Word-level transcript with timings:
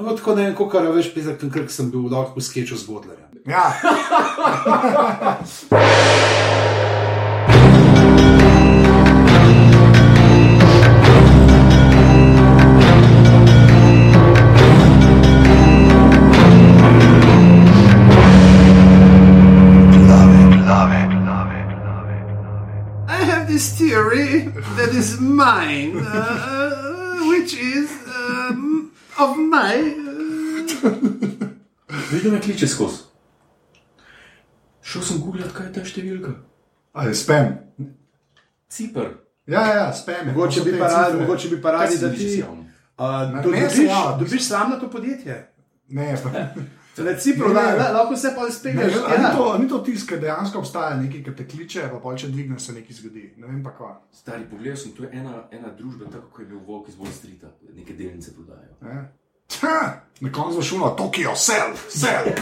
No, 0.00 0.16
tako 0.16 0.34
ne 0.34 0.42
vem, 0.42 0.54
kako 0.56 0.80
veš, 0.80 1.10
pizak, 1.14 1.42
ker 1.52 1.66
sem 1.68 1.90
bil 1.92 2.06
lahko 2.08 2.40
v 2.40 2.44
skeču 2.44 2.76
z 2.76 2.86
Godlerjem. 2.88 3.28
Ja. 3.44 3.68
I 23.08 23.22
have 23.24 23.48
this 23.48 23.76
theory 23.76 24.48
that 24.76 24.94
is 24.94 25.20
mine, 25.20 25.92
uh, 26.00 27.28
which 27.28 27.52
is 27.52 27.90
um, 28.16 28.89
of 29.20 29.36
my. 29.36 29.76
Vidim, 32.12 32.32
me 32.32 32.40
kliče 32.40 32.68
skozi. 32.68 32.96
Šel 34.82 35.02
sem 35.02 35.20
googlat, 35.20 35.52
kaj 35.54 35.66
je 35.66 35.72
ta 35.72 35.84
številka. 35.86 36.32
Ali 36.92 37.14
spam. 37.14 37.52
Cipr. 38.70 39.06
Ja, 39.46 39.66
ja, 39.66 39.74
ja 39.76 39.92
spam. 39.94 40.32
Mogoče 40.32 40.64
bi 40.66 40.78
pa 40.78 40.88
radi, 40.90 41.20
mogoče 41.20 41.48
bi 41.48 41.60
pa 41.62 41.70
radi, 41.76 41.98
da 42.00 42.12
ti. 42.14 42.38
javno. 42.38 42.64
Uh, 43.00 43.42
dobiš, 43.42 43.78
ja. 43.86 44.16
dobiš 44.18 44.42
sam 44.44 44.70
na 44.70 44.80
to 44.80 44.90
podjetje. 44.90 45.46
Ne, 45.88 46.16
pa. 46.22 46.30
Na 46.96 47.14
Cipru, 47.14 47.48
Ne. 47.48 47.54
da, 47.54 47.60
da, 47.72 47.92
lahko 47.92 48.16
se 48.16 48.32
pa 48.36 48.44
Ne, 48.44 48.50
spelješ. 48.50 48.94
a 48.96 49.16
ni 49.18 49.36
to, 49.36 49.52
a 49.54 49.58
ni 49.58 49.68
to 49.68 49.78
tisto, 49.78 50.08
ker 50.08 50.20
dejansko 50.20 50.58
obstaja 50.58 50.96
nekaj, 50.96 51.24
ki 51.24 51.34
te 51.36 51.46
kliče, 51.46 51.88
pa 51.92 51.98
pol, 51.98 52.16
če 52.16 52.28
dvigneš, 52.28 52.62
se 52.62 52.72
nekaj 52.72 52.92
zgodi. 52.92 53.34
Ne 53.36 53.46
vem 53.46 53.62
pa 53.64 53.70
kva. 53.70 54.00
Stari, 54.12 54.44
pogledal 54.44 54.76
sem, 54.76 54.92
to 54.92 55.02
je 55.02 55.08
ena, 55.12 55.42
ena 55.50 55.68
družba, 55.78 56.04
tako 56.12 56.26
kot 56.30 56.40
je 56.40 56.46
bil 56.46 56.58
Volk 56.66 56.88
iz 56.88 56.94
Wall 56.96 57.12
Streeta, 57.12 57.46
neke 57.76 57.92
delnice 57.94 58.34
prodajajo. 58.34 58.74
Ne? 58.82 59.08
Ha, 59.62 60.00
Na 60.20 60.32
koncu 60.32 60.56
bo 60.56 60.62
šlo, 60.62 60.90
Tokio, 60.90 61.34
sel, 61.36 61.72
sel. 61.88 62.24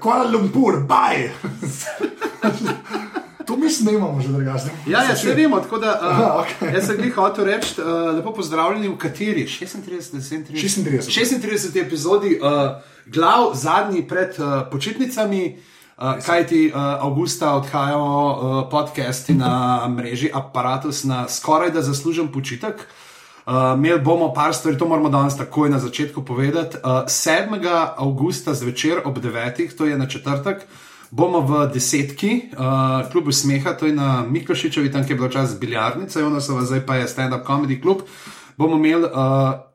Kuala 0.00 0.30
Lumpur, 0.30 0.80
baj. 0.88 1.30
to 3.50 3.56
mi 3.56 3.70
snemamo 3.70 4.20
že 4.20 4.28
drugače. 4.28 4.70
Ja, 4.86 5.02
ja, 5.02 5.16
se 5.16 5.34
vemo, 5.34 5.60
tako 5.60 5.78
da 5.78 5.98
uh, 6.02 6.08
Aha, 6.08 6.44
okej. 6.44 6.74
jaz 6.74 6.86
sem 6.86 7.02
jih 7.04 7.14
hotel 7.14 7.44
reči, 7.44 7.74
uh, 7.80 8.14
lepo 8.16 8.32
pozdravljeni 8.34 8.88
v 8.88 8.98
kateri 8.98 9.46
36, 9.46 10.14
37, 10.14 10.54
36. 10.54 11.10
36 11.10 11.80
epizodi, 11.86 12.38
uh, 12.38 12.78
glav 13.06 13.50
zadnji 13.54 14.06
pred 14.08 14.38
uh, 14.38 14.70
počitnicami. 14.70 15.58
Uh, 15.98 16.16
kaj 16.24 16.46
ti 16.46 16.60
uh, 16.72 16.80
avgusta 16.80 17.50
odhajajo 17.58 18.04
uh, 18.04 18.70
podcasti 18.70 19.34
na 19.34 19.84
mreži 19.88 20.30
Apparatus 20.34 21.04
na 21.04 21.28
skoraj 21.28 21.70
da 21.70 21.82
zaslužen 21.82 22.32
počitek. 22.32 22.86
Uh, 23.46 23.52
Imeli 23.76 24.00
bomo 24.00 24.32
par 24.34 24.54
stvari, 24.54 24.78
to 24.78 24.88
moramo 24.88 25.08
danes 25.08 25.36
takoj 25.36 25.68
na 25.70 25.78
začetku 25.78 26.24
povedati. 26.24 26.76
Uh, 26.76 27.04
7. 27.04 27.66
avgusta 27.96 28.54
zvečer 28.54 29.02
ob 29.04 29.18
9. 29.18 29.76
to 29.76 29.84
je 29.84 29.98
na 29.98 30.08
četrtek, 30.08 30.64
bomo 31.10 31.42
v 31.42 31.66
desetki, 31.74 32.54
uh, 32.54 33.10
klubu 33.10 33.32
Smeha, 33.32 33.74
to 33.74 33.86
je 33.86 33.92
na 33.92 34.22
Miklošičevi, 34.26 34.92
tam 34.92 35.02
je 35.08 35.14
bilo 35.14 35.28
čas 35.28 35.58
biljarnica, 35.58 36.20
Jonasova, 36.20 36.62
zdaj 36.62 36.86
pa 36.86 36.96
je 36.96 37.08
stand-up 37.08 37.46
comedy 37.46 37.80
klub. 37.82 38.06
Bomo 38.56 38.76
imeli 38.76 39.08
uh, 39.08 39.10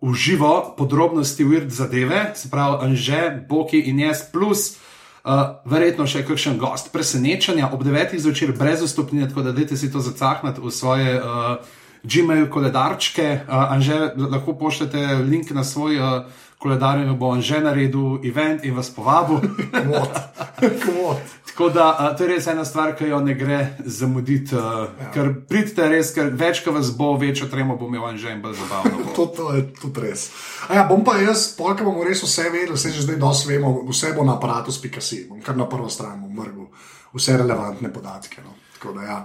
v 0.01 0.13
živo 0.13 0.75
podrobnosti 0.77 1.43
Weird 1.43 1.69
zadeve, 1.69 2.31
se 2.35 2.49
pravi 2.49 2.85
Anže, 2.85 3.45
Boki 3.49 3.79
in 3.79 3.99
jaz, 3.99 4.23
plus 4.31 4.77
uh, 5.25 5.59
verjetno 5.65 6.07
še 6.07 6.23
kakšen 6.23 6.59
gost. 6.61 6.93
Presenečenja 6.93 7.71
ob 7.73 7.83
9. 7.83 8.15
zvečer 8.15 8.53
brez 8.55 8.85
vstopnine, 8.85 9.27
tako 9.27 9.41
da 9.41 9.51
dajte 9.51 9.77
si 9.77 9.91
to 9.91 9.99
zacahnati 9.99 10.61
v 10.61 10.71
svoje. 10.71 11.17
Uh, 11.19 11.83
Gmail 12.05 12.45
koledarčke, 12.53 13.49
uh, 13.49 13.73
Anže, 13.73 14.13
lahko 14.13 14.53
pošljete 14.53 15.25
link 15.25 15.49
na 15.57 15.63
svoj 15.65 15.97
uh, 15.97 16.29
koledar, 16.59 16.99
in 16.99 17.17
bo 17.17 17.31
Anže 17.31 17.59
naredil 17.59 18.19
event 18.23 18.65
in 18.65 18.75
vas 18.75 18.89
povabil. 18.89 19.39
Kvot. 19.71 20.13
Kvot. 20.83 21.33
Tako 21.55 21.69
da 21.69 22.15
to 22.17 22.23
je 22.23 22.29
res 22.33 22.47
ena 22.51 22.65
stvar, 22.65 22.95
ki 22.99 23.07
jo 23.07 23.19
ne 23.23 23.33
gre 23.33 23.59
zamuditi, 23.85 24.55
ja. 24.55 25.11
ker 25.13 25.29
pridite 25.47 25.85
res, 25.87 26.09
ker 26.11 26.33
več, 26.35 26.59
ko 26.65 26.73
vas 26.75 26.89
bo, 26.97 27.13
večjo 27.15 27.47
tremo 27.47 27.77
bo 27.79 27.87
imel 27.87 28.17
in 28.17 28.41
bolj 28.43 28.57
zabavno. 28.59 29.05
To, 29.15 29.25
to 29.31 29.53
je 29.55 29.61
tudi 29.71 30.01
res. 30.03 30.25
A 30.67 30.75
Ja, 30.75 30.83
bom 30.89 31.05
pa 31.07 31.15
jaz, 31.21 31.53
polka 31.55 31.85
bomo 31.87 32.03
res 32.03 32.23
vse 32.23 32.49
vedeli, 32.49 32.75
vse 32.75 32.91
že 32.91 33.05
zdaj 33.05 33.15
dosti 33.21 33.53
vemo, 33.53 33.71
vse 33.87 34.11
bo 34.17 34.25
na 34.27 34.35
aparatus.si, 34.35 35.27
bom 35.29 35.39
kar 35.39 35.55
na 35.55 35.69
prvo 35.71 35.87
stran 35.89 36.19
bom 36.19 36.33
mrgal 36.43 36.67
vse 37.15 37.37
relevantne 37.39 37.93
podatke. 37.93 38.43
No. 38.43 38.51
Tako 38.75 38.97
da 38.97 39.07
ja. 39.07 39.19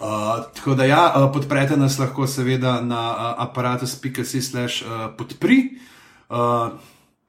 Uh, 0.00 0.44
tako 0.56 0.74
da, 0.74 0.84
ja, 0.84 1.30
podprete 1.32 1.76
nas 1.76 1.98
lahko 1.98 2.26
seveda 2.26 2.80
na 2.80 3.00
uh, 3.08 3.42
aparatus.si/slash 3.48 4.84
uh, 4.84 5.08
podpri. 5.16 5.62
Uh, 5.64 5.99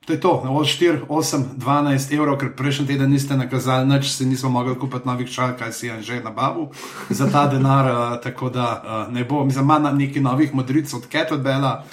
to 0.05 0.13
je 0.13 0.19
to, 0.19 0.41
na 0.45 0.51
4, 0.51 1.05
8, 1.09 1.43
12 1.57 2.13
evrov, 2.17 2.37
ker 2.37 2.55
prejšnji 2.57 2.87
teden 2.87 3.09
niste 3.13 3.37
nakazali 3.37 3.85
nič, 3.85 4.09
si 4.09 4.25
nismo 4.25 4.49
mogli 4.49 4.73
kupiti 4.75 5.05
novih 5.05 5.29
čal, 5.29 5.53
kaj 5.53 5.71
si 5.73 5.87
je 5.87 6.01
že 6.01 6.23
nabavil 6.23 6.73
za 7.09 7.29
ta 7.29 7.45
denar. 7.47 7.85
Uh, 7.85 8.17
tako 8.17 8.49
da 8.49 8.65
uh, 9.07 9.13
ne 9.13 9.23
bo, 9.23 9.45
mislim, 9.45 9.63
ima 9.63 9.79
nekaj 9.79 10.21
novih 10.21 10.53
modric 10.53 10.93
od 10.93 11.05
Kettlebella. 11.07 11.81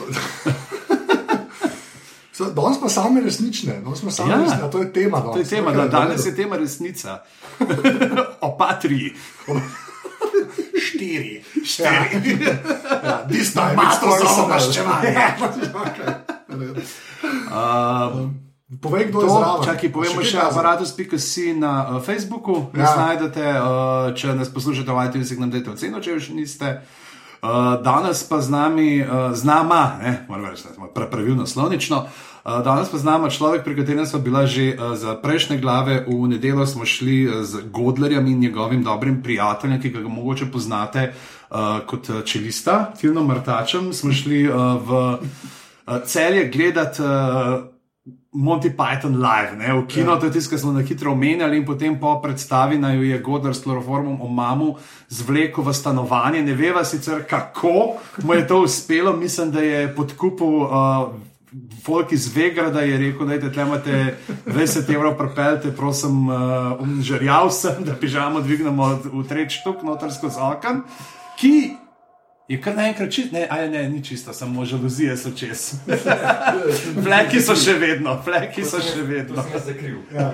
So- 2.38 2.54
Danes 2.54 2.78
pa 2.78 2.88
same 2.88 3.20
resnične, 3.20 3.82
danes 3.82 3.98
smo 3.98 4.10
same 4.10 4.30
Ja. 4.30 4.36
ja. 4.36 4.42
resnične, 4.42 4.70
to 4.70 4.78
je 4.78 4.92
tema. 4.92 5.20
To 5.20 5.38
je 5.38 5.44
tema, 5.44 5.72
da 5.72 5.88
danes 5.88 6.26
je 6.26 6.36
tema 6.36 6.56
resnica. 6.56 7.22
o 8.40 8.56
patriji. 8.58 9.12
štiri. 10.86 11.42
Štiri. 11.64 12.38
Ja, 13.04 13.26
this 13.28 13.52
time 13.52 13.75
it's 13.76 13.98
for 13.98 14.22
some. 14.22 16.27
Uh, 16.48 18.31
Povej, 18.81 19.09
kdo 19.09 19.20
je 19.20 19.26
To, 19.26 19.32
zraven. 19.32 19.64
čakaj, 19.64 19.88
povemo 19.88 20.20
še 20.20 20.36
kazen? 20.36 20.53
aparatus.si 20.53 21.47
na 21.56 21.72
uh, 21.88 22.04
Facebooku, 22.04 22.69
ja. 22.72 22.84
nas 22.84 22.92
najdete, 22.97 23.44
uh, 23.56 23.64
če 24.12 24.36
nas 24.36 24.48
poslušate 24.48 24.92
v 24.92 24.98
iTunesih, 25.08 25.41
nam 25.41 25.48
dajte 25.48 25.72
oceno, 25.72 25.97
če 25.98 26.10
još 26.10 26.28
niste. 26.31 26.84
Uh, 27.38 27.81
danes 27.81 28.20
pa 28.25 28.41
z 28.41 28.50
nami, 28.50 29.00
uh, 29.00 29.32
z 29.32 29.41
nama, 29.41 29.97
ne, 30.03 30.12
moram 30.28 30.53
reči, 30.53 30.69
smo 30.69 30.92
pra- 30.92 31.08
pravilno 31.08 31.47
slovnično. 31.47 32.04
Uh, 32.44 32.60
danes 32.60 32.88
pa 32.88 32.98
z 32.98 33.04
nami 33.04 33.31
človek, 33.31 33.64
pri 33.64 33.72
katerem 33.75 34.04
smo 34.04 34.20
bila 34.20 34.44
že 34.44 34.72
uh, 34.72 34.92
za 34.92 35.16
prejšnje 35.16 35.56
glave. 35.56 36.04
V 36.04 36.28
nedeljo 36.28 36.66
smo 36.66 36.84
šli 36.84 37.25
z 37.41 37.72
Godlerjem 37.72 38.26
in 38.26 38.41
njegovim 38.42 38.84
dobrim 38.84 39.22
prijateljem, 39.22 39.81
ki 39.81 39.97
ga 39.97 40.04
mogoče 40.04 40.53
poznate 40.53 41.12
uh, 41.48 41.81
kot 41.87 42.10
čelista, 42.25 42.92
Tilno 42.92 43.25
Martačem. 43.25 43.92
Smo 43.92 44.12
šli 44.12 44.44
uh, 44.44 44.76
v 44.76 44.91
celje 46.04 46.49
gledati. 46.49 47.03
Uh, 47.03 47.78
Monty 48.32 48.71
Python 48.71 49.16
live, 49.16 49.56
ne, 49.56 49.72
v 49.72 49.87
kino, 49.88 50.12
ja. 50.12 50.21
to 50.21 50.26
je 50.26 50.32
tisto, 50.32 50.53
kar 50.53 50.60
smo 50.60 50.72
na 50.72 50.82
hitro 50.84 51.12
omenjali, 51.12 51.56
in 51.56 51.65
potem 51.65 51.97
po 51.97 52.12
predstavi 52.21 52.76
naj 52.78 52.97
jo 52.97 53.03
je 53.03 53.19
Godar 53.25 53.54
s 53.56 53.65
kloroformom 53.65 54.21
o 54.21 54.28
mamu 54.28 54.76
zvlekel 55.09 55.65
v 55.65 55.72
stanovanje. 55.72 56.43
Ne 56.44 56.53
veva 56.53 56.84
sicer 56.84 57.25
kako 57.25 57.97
mu 58.22 58.37
je 58.37 58.47
to 58.47 58.60
uspelo, 58.62 59.16
mislim, 59.16 59.50
da 59.50 59.60
je 59.65 59.88
podkupil. 59.94 60.54
Uh, 60.69 61.09
Folk 61.82 62.12
iz 62.12 62.28
Vegrada 62.37 62.81
je 62.84 62.99
rekel, 63.00 63.26
da 63.26 63.34
je 63.34 63.53
tam 63.53 63.72
20 63.72 64.94
evrov, 64.94 65.16
prepeljte, 65.16 65.72
prosim, 65.72 66.28
uh, 66.28 66.76
umžerjal 66.81 67.49
sem, 67.50 67.81
da 67.84 67.97
pižamo 67.97 68.44
dvignemo 68.44 68.88
v 69.09 69.25
treč 69.25 69.62
tuk, 69.65 69.81
noter 69.82 70.12
skozi 70.12 70.37
okno, 70.37 70.82
ki 71.41 71.77
je 72.48 72.60
kar 72.60 72.76
naenkrat 72.76 73.12
čist, 73.12 73.32
ne, 73.32 73.47
aj 73.50 73.69
ne, 73.70 73.88
ni 73.88 74.04
čisto, 74.04 74.32
samo 74.32 74.64
žaluzije 74.64 75.16
so 75.16 75.31
čez. 75.36 75.75
Fleki 77.04 77.42
so 77.44 77.56
še 77.56 77.75
vedno, 77.76 78.16
fleki 78.25 78.64
so 78.64 78.81
še 78.81 79.04
vedno. 79.04 79.44
zakril. 79.66 79.98
Ja. 80.14 80.32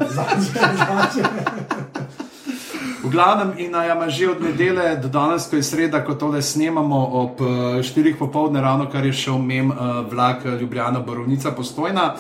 V 3.05 3.11
glavnem, 3.11 3.51
in 3.59 3.75
ja, 3.75 3.93
ima 3.93 4.09
že 4.09 4.31
od 4.31 4.41
nedele 4.41 4.95
do 4.97 5.11
danes, 5.11 5.49
ko 5.51 5.59
je 5.59 5.67
sreda, 5.67 6.05
ko 6.07 6.15
tole 6.15 6.43
snemamo 6.43 7.01
ob 7.21 7.43
4 7.83 8.15
popovdne, 8.19 8.63
ravno 8.63 8.87
kar 8.91 9.05
je 9.05 9.13
šel 9.13 9.43
mem 9.43 9.75
uh, 9.75 10.07
vlak 10.09 10.47
eh, 10.47 10.57
Ljubljana, 10.61 11.03
Borovnica, 11.03 11.53
postojna. 11.53 12.15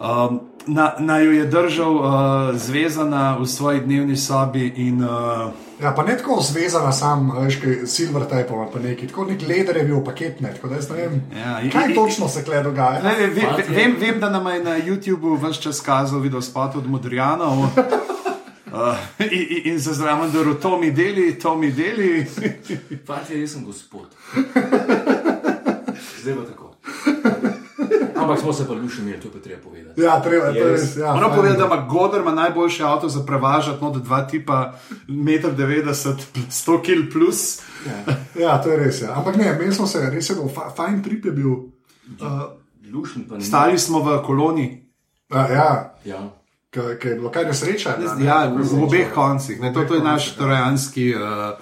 Um, 0.00 0.40
na, 0.66 0.94
na 0.98 1.18
jo 1.18 1.32
je 1.32 1.46
držal 1.46 1.94
uh, 1.96 2.04
zvezana 2.54 3.36
v 3.38 3.46
svoji 3.46 3.80
dnevni 3.80 4.16
sobi 4.16 4.72
in 4.76 5.04
uh, 5.04 5.10
Ja, 5.82 5.90
pa 5.96 6.02
ne 6.02 6.16
tako 6.18 6.40
zvezana, 6.42 6.92
sam, 6.92 7.32
veš, 7.36 7.56
kaj 7.60 7.86
silver 7.86 8.22
ali 8.30 8.44
pa 8.72 8.78
neki, 8.78 9.06
tako 9.06 9.24
nek 9.24 9.42
leder 9.42 9.76
je 9.76 9.84
bil 9.84 10.04
paket, 10.04 10.40
ne, 10.40 10.52
tako 10.54 10.68
da 10.68 10.74
jaz 10.74 10.90
ne 10.90 10.96
vem, 10.96 11.22
Ja, 11.36 11.60
in- 11.60 11.70
kaj 11.70 11.88
in- 11.88 11.94
točno 11.94 12.28
se 12.28 12.44
kle 12.44 12.62
dogaja. 12.62 13.02
Ne, 13.02 13.14
ve, 13.16 13.26
ve, 13.26 13.42
ve, 13.56 13.74
vem, 13.76 13.96
vem, 14.00 14.20
da 14.20 14.30
nam 14.30 14.46
je 14.46 14.64
na 14.64 14.78
YouTubu 14.78 15.38
vse 15.38 15.62
čas 15.62 15.80
kazal 15.80 16.20
video 16.20 16.40
spot 16.40 16.76
od 16.76 16.86
Modrijanov. 16.86 17.56
Uh, 18.72 18.96
in, 19.18 19.28
in- 19.50 19.72
in 19.72 19.78
za 19.78 19.92
zraven, 19.92 20.30
da 20.32 20.38
je 20.38 20.60
to 20.60 20.78
mi 20.78 20.90
deli, 20.90 21.38
to 21.38 21.56
mi 21.56 21.72
deli. 21.72 22.26
Fantje, 23.06 23.40
jaz 23.40 23.52
sem 23.52 23.64
gospod. 23.64 24.06
Zdaj 26.22 26.34
pa 26.34 26.44
tako. 26.48 26.74
Ampak 28.22 28.40
smo 28.40 28.52
se 28.52 28.66
pa 28.66 28.72
lušili, 28.72 29.20
to 29.20 29.28
je 29.28 29.32
pa 29.32 29.38
treba 29.38 29.62
povedati. 29.62 30.00
Ja, 30.00 30.20
treba, 30.20 30.46
je 30.46 30.64
res. 30.64 30.80
res. 30.80 30.96
Ja, 30.96 31.14
Moram 31.14 31.30
povedati, 31.34 31.60
da 31.60 31.66
ima 31.66 31.86
Godar 31.86 32.20
ima 32.20 32.32
najboljši 32.32 32.82
avto 32.82 33.08
za 33.08 33.24
prevažati, 33.26 33.84
no, 33.84 33.90
da 33.90 33.98
dva 33.98 34.22
tipa, 34.22 34.74
1,90 35.08 36.08
m, 36.08 36.42
100 36.50 36.80
kg 36.82 37.12
plus. 37.12 37.60
Ja, 38.34 38.62
to 38.62 38.70
je 38.70 38.76
res. 38.76 39.02
Ja. 39.02 39.12
Ampak 39.16 39.36
ne, 39.36 39.56
meni 39.58 39.74
smo 39.74 39.86
se 39.86 40.10
res, 40.10 40.30
je 40.30 40.34
bil 40.34 40.48
fa, 40.48 40.70
fajn 40.70 41.02
trip 41.02 41.24
je 41.24 41.32
bil. 41.32 41.50
Uh, 41.50 41.68
izkušenj. 42.82 43.22
pa 43.28 43.36
ni. 43.36 43.44
Stali 43.44 43.78
smo 43.78 43.98
v 44.00 44.22
koloni, 44.22 44.82
A, 45.30 45.48
ja, 45.48 45.94
Ja. 46.04 46.28
ki 46.70 47.08
je 47.08 47.14
bilo 47.14 47.30
kaj 47.30 47.44
nesreča. 47.44 47.96
ne? 47.98 48.24
ja, 48.24 48.46
v, 48.48 48.82
obeh 48.82 49.12
koncih. 49.14 49.60
Ne, 49.60 49.72
to, 49.72 49.84
to 49.84 49.94
je 49.94 50.02
naš 50.02 50.36
trojanski. 50.36 51.14
Uh, 51.14 51.56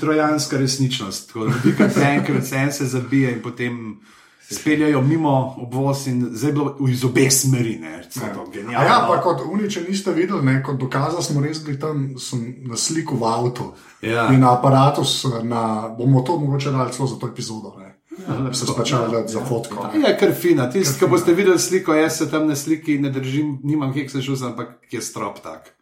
Trojanska 0.00 0.56
resničnost. 0.56 1.32
Ko 1.32 1.44
Enkrat 1.44 1.96
enkrat 1.96 2.44
se 2.46 2.56
en 2.56 2.72
se 2.72 2.86
zabije 2.86 3.32
in 3.32 3.42
potem 3.42 4.00
speljajo 4.48 5.00
mimo 5.02 5.32
obvoz 5.58 6.06
in 6.06 6.28
zdaj 6.32 6.48
je 6.48 6.52
bilo 6.52 6.76
iz 6.88 7.04
obeh 7.04 7.32
smeri. 7.32 7.78
Ne, 7.78 7.96
recimo 7.96 8.26
to, 8.34 8.40
A 8.42 8.52
genialno. 8.52 8.86
ja, 8.86 9.06
pa 9.08 9.20
kot 9.20 9.42
oni, 9.44 9.70
če 9.70 9.80
niste 9.82 10.12
videli, 10.12 10.42
ne, 10.42 10.62
kot 10.62 10.76
dokazali 10.76 11.22
smo 11.22 11.40
res 11.40 11.64
bili 11.64 11.80
tam 11.80 12.14
sem 12.18 12.54
na 12.60 12.76
sliku 12.76 13.16
v 13.16 13.24
avtu 13.24 13.72
Ja. 14.02 14.28
in 14.28 14.40
na 14.40 14.52
aparatu, 14.52 15.02
na, 15.42 15.64
bomo 15.88 16.22
to 16.22 16.38
mogoče 16.38 16.70
dali 16.70 16.92
celo 16.92 17.08
za 17.08 17.16
to 17.16 17.26
epizodo. 17.26 17.74
Ne. 17.78 17.92
Se 18.52 18.66
splačali 18.66 19.12
dati 19.12 19.32
za 19.32 19.40
fotko. 19.40 19.88
ne. 19.94 20.08
Je 20.08 20.18
kar 20.18 20.32
fina. 20.32 20.70
Tisti, 20.70 20.98
ki 20.98 21.06
boste 21.06 21.34
videli 21.34 21.58
sliko, 21.58 21.94
jaz 21.94 22.16
se 22.18 22.30
tam 22.30 22.46
na 22.46 22.56
sliki 22.56 22.98
ne 22.98 23.10
držim, 23.10 23.58
nimam 23.62 23.92
keksa 23.92 24.22
šus, 24.22 24.42
ampak 24.42 24.68
je 24.90 25.02
strop 25.02 25.40
tak. 25.40 25.74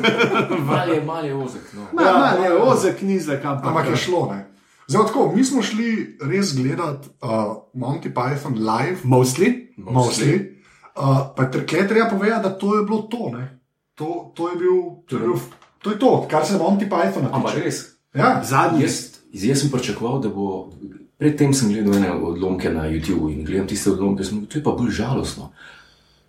Mal 0.66 0.88
je, 0.88 1.00
mal 1.02 1.24
je 1.24 1.34
ozek. 1.34 1.62
No. 1.72 1.86
Ma, 1.92 2.02
ja, 2.02 2.12
ma, 2.12 2.44
je 2.44 2.52
ozek, 2.54 3.02
nizek, 3.02 3.44
ampak, 3.44 3.66
Ampak 3.66 3.86
je 3.86 3.96
šlo. 3.96 4.28
Ne. 4.32 4.49
Zdaj, 4.90 5.06
tako, 5.06 5.32
mi 5.34 5.44
smo 5.44 5.62
šli 5.62 5.88
res 6.22 6.50
gledati 6.56 7.08
uh, 7.22 7.30
Monty 7.74 8.10
Python 8.10 8.58
live, 8.58 8.96
Mostly. 9.04 9.50
mostly. 9.78 10.56
Uh, 10.90 11.30
pa 11.36 11.46
tukaj 11.46 11.86
treba 11.88 12.08
povedati, 12.10 12.42
da 12.42 12.50
to 12.50 12.76
je 12.76 12.84
bilo 12.84 13.02
to. 13.02 13.30
Ne. 13.30 13.60
To, 13.94 14.32
to, 14.34 14.48
je 14.48 14.56
bil, 14.56 14.76
to, 15.06 15.16
je 15.16 15.22
bil, 15.22 15.36
to 15.78 15.90
je 15.90 15.98
to, 15.98 16.26
kar 16.30 16.46
se 16.46 16.58
Monty 16.58 16.88
Pythona 16.88 17.30
Ampak 17.32 17.54
tiče. 17.54 17.64
res. 17.64 17.78
Ja, 18.14 18.40
Zadnji. 18.44 18.82
Jaz, 18.82 18.96
jaz 19.32 19.60
sem 19.60 19.70
pričakoval, 19.70 20.18
da 20.20 20.28
bo. 20.28 20.72
Predtem 21.18 21.52
sem 21.54 21.68
gledal 21.68 21.94
ene 21.94 22.10
odlomke 22.12 22.70
na 22.72 22.88
YouTubu 22.88 23.28
in 23.28 23.44
gledam 23.44 23.66
tiste 23.68 23.90
odlomke, 23.90 24.24
sem, 24.24 24.46
to 24.46 24.58
je 24.58 24.64
pa 24.64 24.72
bolj 24.72 24.90
žalostno. 24.90 25.50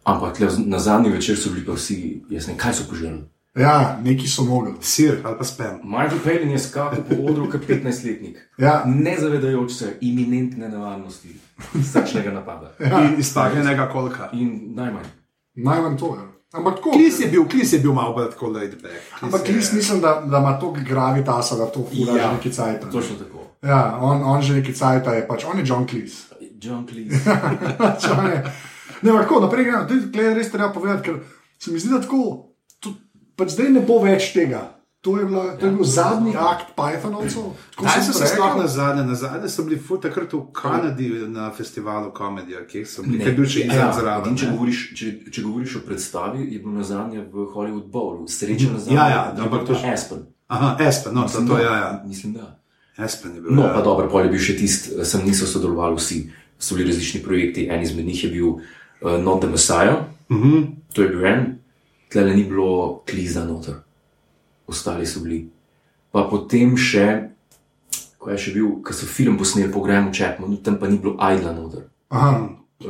Ampak 0.04 0.38
na 0.66 0.80
zadnji 0.80 1.10
večer 1.10 1.38
so 1.38 1.50
bili 1.50 1.66
pa 1.66 1.74
vsi, 1.74 1.98
jaz 2.30 2.48
ne 2.48 2.54
vem, 2.54 2.60
kaj 2.60 2.74
so 2.74 2.84
požrli. 2.90 3.22
Ja, 3.56 4.00
neki 4.04 4.28
so 4.28 4.44
mogli. 4.44 4.74
Sir 4.82 5.20
ali 5.24 5.38
pa 5.38 5.44
spem. 5.44 5.80
Michael 5.84 6.20
Palin 6.24 6.52
je 6.52 6.60
skakal 6.60 7.04
po 7.10 7.16
odru 7.32 7.50
kot 7.52 7.62
15-letnik, 7.68 8.38
Ja, 8.58 8.84
ne 8.86 9.16
zavedajoč 9.20 9.72
se 9.72 9.98
iminentne 10.02 10.70
nevarnosti 10.70 11.36
srčnega 11.94 12.32
napada. 12.32 12.72
In 13.06 13.20
izpakljenega 13.20 13.90
kolka. 13.90 14.30
In 14.34 14.74
najmanj. 14.76 15.06
najmanj 15.56 15.98
to 15.98 16.16
je. 16.16 16.22
Ampak 16.54 16.76
tako. 16.76 16.92
Klis 16.92 17.20
je 17.20 17.28
bil, 17.28 17.46
klis 17.48 17.74
je 17.74 17.80
bil 17.80 17.94
malo 17.94 18.14
bolj 18.14 18.30
tako 18.30 18.48
laid 18.48 18.82
back. 18.82 19.24
Ampak 19.24 19.44
Klis 19.46 19.74
mislim, 19.74 20.02
da, 20.02 20.24
da 20.28 20.38
ima 20.38 20.60
toliko 20.60 20.80
gravitasa, 20.90 21.56
da 21.56 21.66
to 21.66 21.86
fura 21.88 22.18
ja, 22.18 22.28
že 22.28 22.34
neki 22.34 22.52
cajt. 22.52 22.82
Točno 22.92 23.16
tako. 23.16 23.40
Ja, 23.64 23.98
on, 24.02 24.24
on 24.24 24.42
že 24.42 24.54
neki 24.54 24.74
cajt 24.74 25.08
je 25.08 25.28
pač, 25.28 25.46
on 25.46 25.60
je 25.60 25.66
John 25.68 25.88
Cleese. 25.88 26.36
John 26.64 26.88
Cleese. 26.88 27.24
Pač 27.78 28.04
je- 28.04 28.52
ne, 29.02 29.12
ampak 29.12 29.24
tako, 29.24 29.40
naprej 29.40 29.64
gremo, 29.66 29.86
tukaj 29.88 30.26
je 30.26 30.34
res 30.34 30.52
treba 30.52 30.70
povedati, 30.70 31.04
ker 31.04 31.20
se 31.60 31.72
mi 31.72 31.80
zdi, 31.80 31.90
da 31.90 32.02
tako, 32.02 32.51
pač 33.36 33.50
zdaj 33.50 33.70
ne 33.70 33.82
bo 33.82 34.00
več 34.00 34.34
tega. 34.34 34.78
To 35.02 35.18
je, 35.18 35.26
bila, 35.26 35.58
to 35.58 35.66
je 35.66 35.72
bil 35.72 35.84
zadnji 35.84 36.36
akt 36.38 36.76
Pythonovcev. 36.78 37.48
Kaj 37.74 38.02
sem 38.02 38.14
so 38.14 38.20
se 38.20 38.28
sploh 38.28 38.54
na 38.54 38.68
zadnje? 38.68 39.04
Na 39.04 39.16
zadnje 39.16 39.50
so 39.50 39.64
bili 39.64 39.82
takrat 40.02 40.34
v 40.34 40.42
Kanadi 40.54 41.08
na 41.28 41.52
festivalu 41.52 42.12
komedija, 42.12 42.62
kjer 42.68 42.86
so 42.86 43.02
bili, 43.02 43.18
kjer 43.18 43.28
je 43.28 43.34
bil 43.34 43.46
še 43.46 43.60
Ja, 43.66 43.90
zraven. 43.92 44.38
če 44.38 44.52
govoriš, 44.52 44.94
če, 44.94 45.32
če 45.32 45.42
govoriš 45.42 45.76
o 45.76 45.80
predstavi, 45.80 46.54
je 46.54 46.60
bil 46.60 46.72
na 46.72 46.84
zadnje 46.84 47.26
v 47.26 47.48
Hollywood 47.48 47.90
Bowlu, 47.90 48.28
sreča 48.30 48.70
na 48.72 48.80
zadnje. 48.80 48.94
Ja, 48.94 49.10
ja, 49.10 49.34
je 49.36 49.42
ampak 49.42 49.60
bil 49.60 49.68
to 49.68 49.74
pa 49.74 49.80
že- 49.80 49.88
Aspen. 49.90 50.20
Aha, 50.48 50.78
Espen, 50.80 51.14
no, 51.16 51.26
to, 51.26 51.42
to, 51.48 51.58
ja, 51.58 51.74
ja. 51.76 51.90
Mislim, 52.06 52.34
da. 52.34 52.60
Espen 53.00 53.36
je 53.36 53.42
bil. 53.42 53.52
No, 53.52 53.64
ja. 53.64 53.74
pa 53.74 53.82
dobro, 53.82 54.06
pol 54.06 54.22
je 54.22 54.30
bil 54.30 54.40
še 54.40 54.54
tisti, 54.54 55.02
sem 55.02 55.26
niso 55.26 55.48
sodelovali 55.48 55.96
vsi, 55.96 56.30
so 56.60 56.76
bili 56.76 56.92
različni 56.92 57.24
projekti. 57.24 57.66
En 57.66 57.82
izmed 57.82 58.06
njih 58.06 58.24
je 58.24 58.30
bil 58.30 58.48
uh, 58.52 59.18
Not 59.18 59.42
the 59.42 59.50
Messiah, 59.50 59.98
Uh 60.30 60.38
-huh. 60.38 60.68
to 60.94 61.02
je 61.02 61.10
bil 61.10 61.26
en, 61.26 61.58
tle 62.12 62.36
ni 62.36 62.44
bilo 62.44 63.02
kliza 63.08 63.46
noter, 63.46 63.80
ostali 64.68 65.06
so 65.08 65.24
bili. 65.24 65.46
Pa 66.12 66.28
potem 66.28 66.76
še, 66.78 67.08
ko 68.20 68.30
je 68.30 68.38
še 68.38 68.52
bil, 68.54 68.82
ko 68.84 68.94
so 68.94 69.08
film 69.08 69.38
posneli 69.40 69.72
po 69.72 69.80
Grahamu 69.82 70.12
Chapmanu, 70.12 70.60
tam 70.60 70.76
pa 70.76 70.88
ni 70.88 71.00
bilo 71.00 71.16
Idla 71.16 71.54
noter. 71.56 71.88
Aha, 72.10 72.58
Uh, 72.82 72.88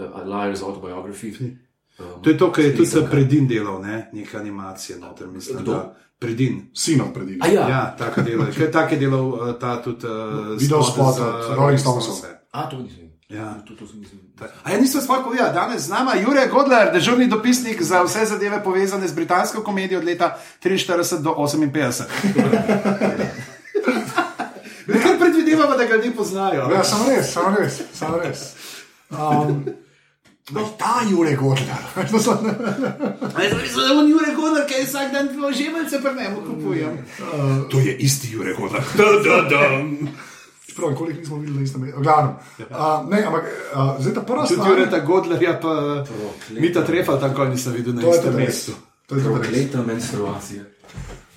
uh, 0.00 0.24
Liar's 0.24 0.62
Autobiography. 0.62 1.36
Um, 2.00 2.22
To 2.22 2.30
je 2.30 2.36
to, 2.38 2.48
kar 2.48 2.64
je 2.64 2.72
tudi 2.72 2.88
spisal, 2.88 3.10
predin 3.10 3.44
delal, 3.46 3.76
ne? 3.82 4.08
neka 4.12 4.38
animacija 4.40 4.96
noter, 4.98 5.28
mislim. 5.28 5.58
Kdo? 5.60 5.72
Da, 5.72 5.94
predin. 6.18 6.62
sinov 6.72 7.12
pred 7.12 7.28
njim. 7.28 7.38
A 7.42 7.46
ja, 7.46 7.68
Ja, 7.68 7.94
tako 7.98 8.22
dela. 8.22 8.46
Kaj 8.48 8.70
tak 8.72 8.92
je 8.92 8.98
delal 8.98 9.28
uh, 9.28 9.52
ta 9.60 9.82
tudi 9.82 10.06
uh, 10.06 10.56
Video 10.56 10.80
spot 10.82 10.94
spot 10.94 11.14
za 11.14 11.26
od 11.28 11.56
Rolling. 11.58 11.76
Stonese. 11.80 12.40
a 12.50 12.64
to 12.64 12.78
nisem. 12.78 13.03
Ja. 13.34 13.54
To, 13.66 13.74
to 13.74 13.86
sem 13.86 14.00
nisem. 14.00 14.18
A 14.62 14.70
ja, 14.70 14.78
nisem 14.78 15.00
sploh 15.02 15.24
povedal, 15.26 15.50
danes 15.50 15.82
z 15.86 15.88
nama 15.90 16.14
Jurek 16.14 16.50
Godler, 16.50 16.92
dežurni 16.94 17.26
dopisnik 17.26 17.82
za 17.82 18.02
vse 18.06 18.26
zadeve 18.26 18.62
povezane 18.62 19.08
z 19.08 19.14
britansko 19.14 19.62
komedijo 19.62 19.98
od 19.98 20.06
leta 20.06 20.38
43 20.62 21.22
do 21.22 21.34
58. 21.34 22.04
Kar 25.02 25.18
predvidevamo, 25.18 25.76
da 25.76 25.84
ga 25.84 25.96
ne 25.96 26.14
poznajo. 26.16 26.70
Ja, 26.70 26.84
samo 26.84 27.04
res, 27.10 27.32
samo 27.32 27.56
res, 27.56 27.80
samo 27.92 28.18
res. 28.18 28.54
Um, 29.10 29.64
no, 30.50 30.68
ta 30.78 31.00
Jurek 31.10 31.40
Godler. 31.40 31.82
Zdaj 32.08 32.44
je 33.50 34.10
Jurek 34.10 34.36
Godler, 34.36 34.66
ki 34.68 34.74
je 34.74 34.84
vsak 34.86 35.12
dan 35.12 35.28
žemeljce 35.52 36.02
prnemo 36.02 36.40
kupujem. 36.46 37.06
To 37.70 37.78
je 37.80 37.96
isti 37.96 38.30
Jurek 38.32 38.58
Godler. 38.58 38.82
Da, 38.96 39.04
da, 39.24 39.42
da. 39.48 39.80
Čeprav 40.74 40.90
nikoli 40.90 41.14
nismo 41.14 41.38
videli 41.38 41.58
na 41.58 41.64
istem 41.64 41.80
mestu. 41.80 42.00
Glavno. 42.02 42.36
Uh, 42.58 43.10
ne, 43.10 43.22
ampak 43.22 43.44
uh, 43.46 43.94
zdaj 44.00 44.14
ta 44.14 44.20
prva 44.20 44.46
Tudi 44.46 44.54
stvar. 44.54 44.70
Jureta 44.70 44.98
Godlerja, 45.00 45.60
pa 45.62 46.04
Mita 46.50 46.82
Trefal, 46.82 47.20
tam 47.20 47.34
ko 47.34 47.44
nisem 47.44 47.72
videl 47.72 47.94
na 47.94 48.02
To 48.02 48.10
istem 48.10 48.34
mestu. 48.34 48.72
To 49.06 49.14
je 49.14 49.22
tudi 49.22 49.38
res. 49.38 49.46
Prokleta 49.46 49.82
menstruacija. 49.86 50.62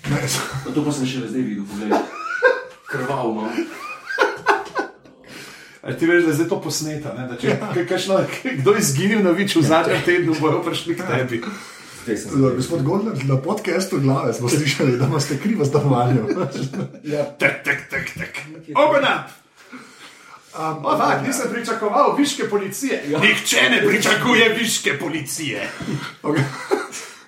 Ne, 0.10 0.18
No, 0.66 0.72
to 0.74 0.82
pa 0.86 0.92
sem 0.92 1.06
še 1.06 1.28
zdaj 1.30 1.42
videl, 1.42 1.66
poglej. 1.70 1.94
Krval 2.90 3.32
imam. 3.32 3.54
A 5.84 5.94
ti 5.94 6.06
veš, 6.10 6.24
da 6.24 6.30
je 6.30 6.36
zdaj 6.36 6.50
to 6.50 6.62
posneto, 6.62 7.14
ne? 7.14 7.28
da 7.30 7.38
če 7.38 7.60
kaj, 7.62 7.86
kakšno, 7.88 8.24
kdo 8.64 8.74
je 8.74 8.80
izginil 8.80 9.22
na 9.24 9.32
viču 9.38 9.62
v 9.62 9.70
zadnjem 9.70 10.02
tednu, 10.06 10.34
bojo 10.42 10.64
prišli 10.66 10.98
k 10.98 11.06
tebi. 11.06 11.44
Zdaj, 11.46 11.77
Gospod 12.56 12.84
Godler, 12.84 13.26
na 13.26 13.38
podkastu 13.38 14.00
glave 14.00 14.34
smo 14.34 14.50
slišali, 14.50 14.98
da 14.98 15.06
imate 15.06 15.40
krivo 15.44 15.66
stanovanje. 15.66 16.22
Tak, 17.40 17.64
tak, 17.64 17.90
tak, 17.90 18.06
tak. 18.18 18.30
Open 18.76 19.04
up! 19.04 19.32
Um, 20.58 20.86
o, 20.86 20.98
fakt, 20.98 21.28
nisem 21.28 21.52
pričakoval 21.52 22.16
viške 22.18 22.50
policije. 22.50 23.04
Ja. 23.10 23.20
Nihče 23.20 23.70
ne 23.70 23.88
pričakuje 23.88 24.50
viške 24.50 25.00
policije. 25.00 25.70
Okay. 26.24 26.44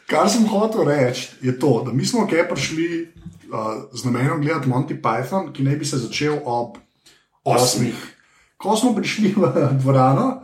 Kar 0.08 0.30
sem 0.30 0.48
hotel 0.48 0.84
reči, 0.84 1.30
je 1.42 1.60
to, 1.60 1.84
da 1.86 1.94
mi 1.94 2.06
smo 2.06 2.28
kaj 2.28 2.48
prišli 2.50 3.14
uh, 3.52 3.84
z 3.94 4.06
namenom 4.06 4.42
gledati 4.42 4.70
Monty 4.70 5.02
Python, 5.02 5.54
ki 5.54 5.64
naj 5.64 5.76
bi 5.76 5.86
se 5.86 5.98
začel 5.98 6.40
ob 6.46 6.78
osmih. 7.44 8.16
Ko 8.58 8.76
smo 8.76 8.96
prišli 8.96 9.34
v 9.38 9.70
dvorano, 9.72 10.42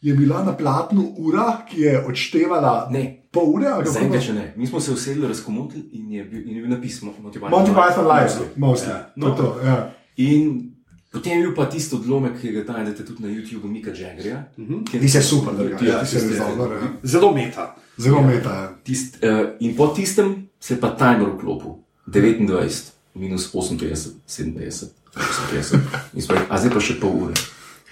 je 0.00 0.14
bila 0.14 0.44
na 0.44 0.56
platnu 0.56 1.14
ura, 1.18 1.66
ki 1.70 1.80
je 1.80 2.04
odštevala 2.06 2.88
Ne. 2.90 3.21
Pol 3.32 3.54
ure. 3.54 3.70
bilo? 3.82 4.20
če 4.20 4.34
ne. 4.36 4.44
Mi 4.56 4.66
smo 4.66 4.80
se 4.80 4.92
usedli, 4.92 5.28
razkomotili 5.28 5.88
in 5.92 6.10
je 6.12 6.24
bil, 6.24 6.44
in 6.44 6.56
je 6.56 6.62
bil 6.62 6.70
napis 6.70 7.00
Monty 7.02 7.40
Python. 7.40 7.50
Monty 7.50 7.72
Python 7.72 8.06
live, 8.06 8.50
mostly. 8.56 8.92
Ja. 8.92 9.08
Je 9.16 9.36
to, 9.36 9.48
ja. 9.64 9.76
In 10.16 10.72
potem 11.12 11.38
je 11.38 11.46
bil 11.46 11.54
pa 11.56 11.66
tisti 11.72 11.96
odlomek, 11.96 12.40
ki 12.40 12.52
ga 12.52 12.64
najdete 12.72 13.06
tudi 13.08 13.24
na 13.24 13.32
YouTubu, 13.32 13.68
Mika 13.68 13.90
Jaggerja. 13.90 14.44
Uh 14.58 14.68
-huh. 14.68 15.00
Ti 15.00 15.08
si 15.08 15.22
super, 15.22 15.54
da 15.54 15.62
Ja, 15.86 16.00
ti 16.00 16.06
si 16.06 16.28
res 16.28 16.38
dober. 16.38 16.72
ja. 16.72 16.88
Zelo 17.02 17.32
meta. 17.34 17.76
Zelo 17.98 18.22
meta. 18.22 18.54
ja. 18.54 18.72
Tist, 18.84 19.18
uh, 19.24 19.48
in 19.60 19.76
po 19.76 19.86
tistem 19.86 20.48
se 20.60 20.80
pa 20.80 20.88
timer 20.96 21.28
vklopil, 21.36 21.74
29, 22.06 22.92
minus 23.14 23.52
58, 23.54 24.10
57, 24.26 24.86
58. 25.14 25.78
In 26.14 26.22
smo 26.22 26.34
rekli, 26.34 26.46
a 26.50 26.58
zdaj 26.58 26.72
pa 26.72 26.80
še 26.80 27.00
pol 27.00 27.10
ure. 27.22 27.34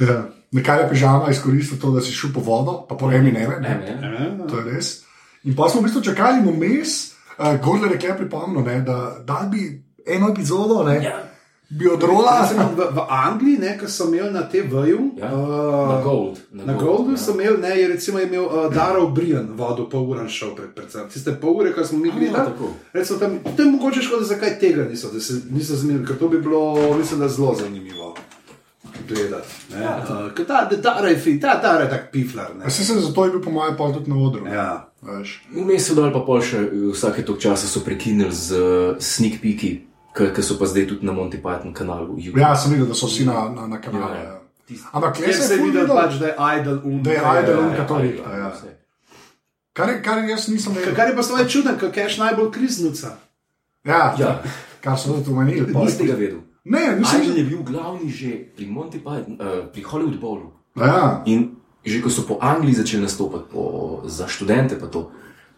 Ja. 0.00 0.28
Nekaj 0.52 0.82
je 0.82 0.88
pižama 0.88 1.30
izkoristil 1.30 1.78
to, 1.78 1.90
da 1.90 2.00
si 2.00 2.12
šel 2.12 2.32
po 2.34 2.40
vodo, 2.40 2.86
pa 2.88 2.94
po 2.94 3.12
emi 3.12 3.32
ne 3.32 3.46
ne. 3.60 4.46
To 4.48 4.58
je 4.58 4.64
res. 4.72 5.09
In 5.44 5.54
pa 5.54 5.68
smo 5.68 5.80
v 5.80 5.84
bistvu 5.84 6.02
čakali 6.02 6.40
vmes, 6.42 6.96
uh, 7.38 7.56
Gordler 7.58 7.92
je 7.92 7.98
kaj 7.98 8.16
pripomnil, 8.16 8.62
ne, 8.62 8.80
da, 8.80 8.96
da 9.24 9.46
bi 9.46 9.66
eno 10.06 10.28
epizodo, 10.28 10.84
ne, 10.84 10.94
Ja. 10.96 11.16
bi 11.70 11.88
odrola. 11.88 12.46
Sem 12.46 12.58
V, 12.76 12.84
v 12.90 13.00
Angliji, 13.08 13.58
ne, 13.58 13.78
ko 13.78 13.88
so 13.88 14.04
imeli 14.04 14.30
na 14.30 14.42
TV-ju, 14.42 14.98
Ja. 15.16 15.28
uh, 15.28 15.88
Na 15.88 16.00
Gold. 16.02 16.38
Na 16.52 16.74
Goldu 16.74 17.16
so 17.16 17.32
imeli, 17.32 17.58
ne, 17.58 17.70
je 17.72 17.88
recimo 17.88 18.20
imel 18.20 18.42
uh, 18.42 18.74
Darov 18.74 19.10
Brian 19.10 19.48
vodil 19.52 19.86
pol 19.86 20.10
ure 20.10 20.28
šel 20.28 20.52
pred 20.52 20.74
predvsem. 20.74 21.08
Tiste 21.08 21.32
pol 21.34 21.56
ure, 21.56 21.72
ko 21.72 21.84
smo 21.84 21.98
mi 21.98 22.10
gledali, 22.10 22.44
tako. 22.46 22.72
recimo 22.92 23.18
tam, 23.18 23.38
to 23.46 23.62
je 23.62 23.70
mogoče 23.70 24.02
škoda, 24.02 24.24
zakaj 24.26 24.58
tega 24.58 24.84
niso, 24.84 25.08
da 25.08 25.20
se 25.20 25.40
niso 25.48 25.76
zmenili, 25.76 26.04
ker 26.04 26.18
to 26.18 26.28
bi 26.28 26.38
bilo, 26.38 26.74
mislim, 26.98 27.20
da 27.20 27.28
zelo 27.28 27.54
zanimivo 27.54 28.14
gledati. 29.08 29.48
ne. 29.70 29.86
Uh, 29.86 30.32
ker 30.34 30.46
ta 30.46 30.68
Dara 30.72 31.08
je 31.08 31.18
fin, 31.18 31.40
ta 31.40 31.54
Dara 31.56 31.84
je 31.84 31.90
tak 31.90 32.12
piflar. 32.12 32.50
Ne. 32.56 32.66
Vse 32.66 32.84
se 32.84 32.94
zato 32.96 33.24
je 33.24 33.30
bil 33.30 33.40
po 33.40 33.50
mojem 33.50 33.76
pol 33.76 33.92
tudi 33.92 34.10
na 34.10 34.16
odru. 34.18 34.46
Ja. 34.46 34.89
Veš. 35.02 35.40
Vmes 35.50 35.86
so 35.86 35.94
dal 35.96 36.12
pa 36.12 36.20
pol 36.20 36.42
še 36.44 36.58
eh, 36.60 36.90
vsake 36.92 37.24
tok 37.24 37.38
časa 37.40 37.64
so 37.66 37.80
prekinili 37.80 38.28
z 38.30 38.52
uh, 38.52 38.96
sneak 39.00 39.40
peeki, 39.40 39.70
ki 40.12 40.42
so 40.42 40.58
pa 40.60 40.68
zdaj 40.68 40.86
tudi 40.88 41.06
na 41.06 41.12
Monty 41.12 41.40
Python 41.40 41.72
kanalu. 41.72 42.18
YouTube. 42.20 42.40
Ja, 42.40 42.52
sem 42.56 42.72
videl, 42.72 42.86
da 42.86 42.94
so 42.94 43.08
vsi 43.08 43.24
na, 43.24 43.48
na, 43.48 43.64
na 43.66 43.80
kanalu. 43.80 44.12
Ja, 44.14 44.20
Ja, 44.20 44.30
ja. 44.30 44.36
Ampak 44.92 45.16
Ker 45.18 45.34
se 45.34 45.54
je 45.54 45.58
je 45.58 45.64
videl, 45.64 45.82
videl, 45.82 45.96
pač, 45.96 46.18
da 46.20 46.26
je 46.26 46.34
idol 46.60 46.76
un. 46.84 47.02
Da 47.02 47.10
je 47.10 47.18
idol 47.18 47.54
ja, 47.54 47.60
un 47.60 48.04
ja. 48.06 48.36
ja. 48.38 48.50
vse. 48.54 48.70
Kar, 49.72 49.88
je- 49.88 50.02
kar 50.02 50.20
jaz 50.28 50.46
nisem 50.48 50.74
vedel. 50.74 50.94
Kar 50.94 51.08
je 51.08 51.16
pa 51.16 51.22
stvar 51.22 51.48
čuden, 51.48 51.74
ker 51.74 51.90
keš 51.90 52.18
najbolj 52.18 52.50
kliznuca. 52.52 53.16
Ja, 53.84 54.14
Ja. 54.18 54.42
kar 54.80 54.98
so 54.98 55.16
tudi 55.16 55.30
omenili. 55.30 55.72
pol. 55.72 55.84
Niste 55.84 56.06
ga 56.06 56.14
vedel. 56.14 56.38
Ne, 56.64 56.96
nisem 57.00 57.22
Idol 57.22 57.34
že. 57.34 57.40
je 57.40 57.44
bil 57.44 57.62
glavni 57.62 58.08
že 58.10 58.30
pri 58.54 58.66
Monty 58.66 58.98
Python, 59.00 59.40
uh, 59.40 59.64
pri 59.72 59.82
Hollywood 59.82 60.20
Bowlu. 60.20 60.52
Ja, 60.76 61.22
In 61.26 61.56
že 61.82 62.02
ko 62.02 62.10
so 62.10 62.22
po 62.22 62.38
Angliji 62.40 62.74
začeli 62.74 63.02
nastopati 63.02 63.44
po, 63.48 63.62
za 64.04 64.26
študente, 64.26 64.76
pa 64.76 64.86
to, 64.86 65.10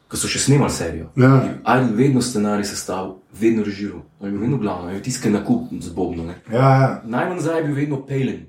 ko 0.08 0.16
so 0.16 0.28
še 0.28 0.38
snemali 0.38 0.70
serijo. 0.70 1.10
Ja. 1.16 1.58
Ali 1.64 1.92
vedno 1.92 2.22
scenarij 2.22 2.64
sestavil, 2.64 3.18
vedno 3.32 3.64
režiral, 3.64 4.06
ali 4.20 4.36
vedno 4.36 4.56
glavno, 4.56 4.88
ali 4.88 5.02
tiskal 5.02 5.32
na 5.32 5.40
kup 5.40 5.72
z 5.72 5.88
Bobno. 5.88 6.22
Ne. 6.24 6.38
ja, 6.48 6.70
ja. 6.76 6.90
Najmanj 7.04 7.40
zdaj 7.40 7.56
je 7.56 7.64
bil 7.64 7.74
vedno 7.74 8.06
Palin. 8.06 8.46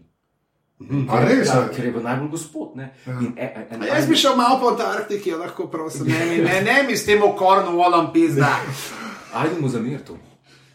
A 1.09 1.19
res? 1.23 1.47
Ja, 1.47 1.55
Ja. 1.55 1.69
ker 1.69 1.85
je 1.85 1.91
bil 1.91 2.03
najbolj 2.03 2.29
gospod. 2.29 2.75
Ne. 2.75 2.91
In, 3.07 3.33
e, 3.37 3.45
e, 3.45 3.77
A 3.81 3.85
Jaz 3.87 4.03
bi 4.05 4.15
šel 4.15 4.35
malo 4.35 4.59
po 4.59 4.67
Antarktiki, 4.67 5.29
ja, 5.29 5.37
lahko 5.37 5.67
prosim. 5.67 6.03
Ne, 6.05 6.25
mi- 6.25 6.43
ne, 6.43 6.61
ne 6.61 6.83
mi 6.83 6.97
s 6.97 7.05
tem 7.05 7.23
okornom 7.23 7.75
volom 7.75 8.11
pizda. 8.13 8.59
Ajde 9.33 9.61
mu 9.61 9.69
zamer 9.69 10.03
to. 10.03 10.17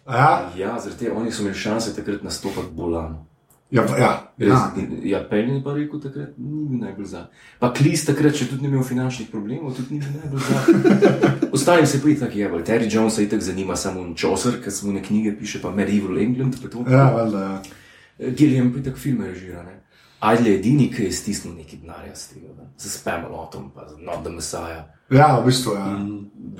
Ja, 0.09 0.49
Ja, 0.57 0.79
zaradi 0.81 0.99
tega 0.99 1.13
oni 1.15 1.29
so 1.29 1.43
imeli 1.43 1.55
šanse 1.55 1.93
takrat 1.95 2.23
nastopati 2.23 2.73
bolano. 2.73 3.28
Ja, 3.71 3.85
ja, 3.99 4.11
Res, 4.39 4.49
ja. 4.49 4.73
in, 4.77 5.29
Pelin 5.31 5.55
je 5.55 5.63
pa 5.65 5.75
rekel, 5.77 6.01
takrat 6.01 6.37
ni 6.39 6.65
bil 6.69 6.79
najbolj 6.81 7.07
za. 7.07 7.25
Pa 7.61 7.69
Klis 7.77 8.05
takrat 8.09 8.37
še 8.37 8.47
tudi 8.49 8.65
ni 8.65 8.71
imel 8.73 8.85
finančnih 8.87 9.29
problemov, 9.33 9.75
tudi 9.77 9.99
ni 9.99 10.01
bil 10.01 10.15
najbolj 10.17 10.41
za. 10.47 10.61
Ostalim 11.57 11.87
se 11.87 12.01
pa 12.03 12.09
itak 12.09 12.37
je, 12.37 12.49
Terry 12.65 12.89
Jones 12.89 13.19
se 13.19 13.25
itak 13.25 13.45
zanima 13.45 13.77
samo 13.77 14.07
Chaucer, 14.17 14.61
ker 14.65 14.73
se 14.73 14.87
mu 14.87 14.93
ne 14.97 15.03
knjige 15.05 15.35
piše, 15.39 15.61
pa 15.61 15.71
Medieval 15.75 16.19
England, 16.19 16.57
pa 16.63 16.73
to. 16.73 16.85
Ja, 16.89 17.11
valjda, 17.13 17.45
ja. 17.45 18.31
Gilliam 18.33 18.73
pa 18.73 18.81
itak 18.81 18.97
filme 18.99 19.29
režira, 19.29 19.63
ne. 19.63 19.83
Ajde 20.21 20.51
je 20.51 20.59
edini, 20.59 20.89
ki 20.91 21.05
je 21.05 21.13
stisnil 21.15 21.55
neki 21.55 21.77
denarja 21.83 22.17
s 22.17 22.33
tega, 22.33 22.71
za 22.77 22.89
Spamalotom, 22.91 23.71
pa 23.75 23.87
za 23.87 24.01
Not 24.01 24.25
the 24.25 24.33
Messiah. 24.35 24.98
Ja, 25.11 25.41
v 25.41 25.47
bistvu, 25.47 25.75
ja. 25.75 25.99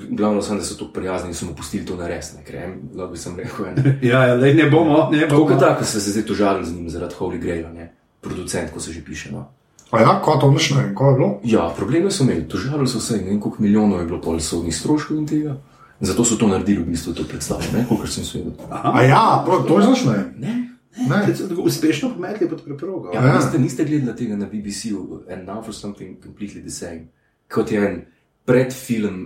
Glavno 0.09 0.41
sem, 0.41 0.57
da 0.57 0.63
so 0.63 0.73
tako 0.77 0.91
prijazni 0.93 1.29
in 1.29 1.35
so 1.35 1.45
mu 1.45 1.53
pustili 1.55 1.85
to 1.85 1.95
nares, 1.95 2.31
ne, 2.33 2.43
ker 2.43 2.55
en, 2.55 2.73
lahko 2.95 3.11
bi 3.13 3.17
sem 3.19 3.35
rekel, 3.37 3.65
ne. 3.75 3.97
Ja, 4.09 4.23
ja, 4.27 4.35
lej, 4.35 4.53
ne 4.55 4.69
bomo, 4.69 5.09
ne 5.11 5.27
Tako 5.27 5.35
bomo. 5.43 5.47
kot 5.51 5.59
tako, 5.59 5.85
ste 5.85 5.99
se 5.99 6.11
zdaj 6.11 6.25
tožali 6.25 6.65
z 6.65 6.73
njim 6.75 6.89
zaradi 6.89 7.15
Holy 7.19 7.37
Graila, 7.39 7.71
ne. 7.73 7.91
Producent, 8.21 8.71
ko 8.73 8.79
se 8.79 8.93
že 8.93 9.03
piše, 9.05 9.31
no. 9.31 9.45
A 9.91 10.01
ja, 10.01 10.21
kot 10.23 10.41
to 10.41 10.51
niš 10.51 10.71
ne 10.71 10.83
vem, 10.83 10.95
ko 10.95 11.09
je 11.09 11.15
bilo. 11.15 11.29
Ja, 11.43 11.73
probleme 11.77 12.11
so 12.11 12.23
imeli, 12.23 12.47
tožali 12.47 12.87
so 12.87 12.99
se 12.99 13.17
in 13.17 13.23
ne 13.23 13.29
vem, 13.29 13.39
koliko 13.41 13.63
milijonov 13.63 13.99
je 13.99 14.05
bilo 14.05 14.21
pol 14.21 14.39
sodnih 14.39 14.75
stroškov 14.75 15.17
in 15.17 15.27
tega. 15.27 15.57
Zato 15.99 16.23
so 16.25 16.37
to 16.37 16.47
naredili 16.47 16.83
v 16.83 16.89
bistvu 16.89 17.13
to 17.13 17.23
predstavo, 17.23 17.61
ne, 17.73 17.85
kolikor 17.89 18.09
sem 18.09 18.23
svedel. 18.23 18.53
A 18.71 19.03
ja, 19.03 19.43
prav, 19.45 19.65
to 19.67 19.79
je 19.79 19.87
ne 19.87 20.17
vem. 20.17 20.33
Ne, 20.37 20.55
Ne. 20.97 21.35
So 21.35 21.47
tako 21.47 21.61
Uspešno 21.61 22.09
pometli 22.13 22.49
pod 22.49 22.63
preprogo. 22.65 23.11
ja, 23.13 23.25
Ja. 23.25 23.35
Niste, 23.35 23.59
niste 23.59 23.85
gledali 23.85 24.17
tega 24.17 24.35
na 24.35 24.45
BBC-u, 24.45 25.21
and 25.31 25.47
now 25.47 25.61
for 25.65 25.73
something 25.75 26.17
completely 26.23 26.61
the 26.61 26.69
same. 26.69 27.07
Kot 27.47 27.71
je 27.71 27.77
en 27.87 28.01
predfilm, 28.49 29.17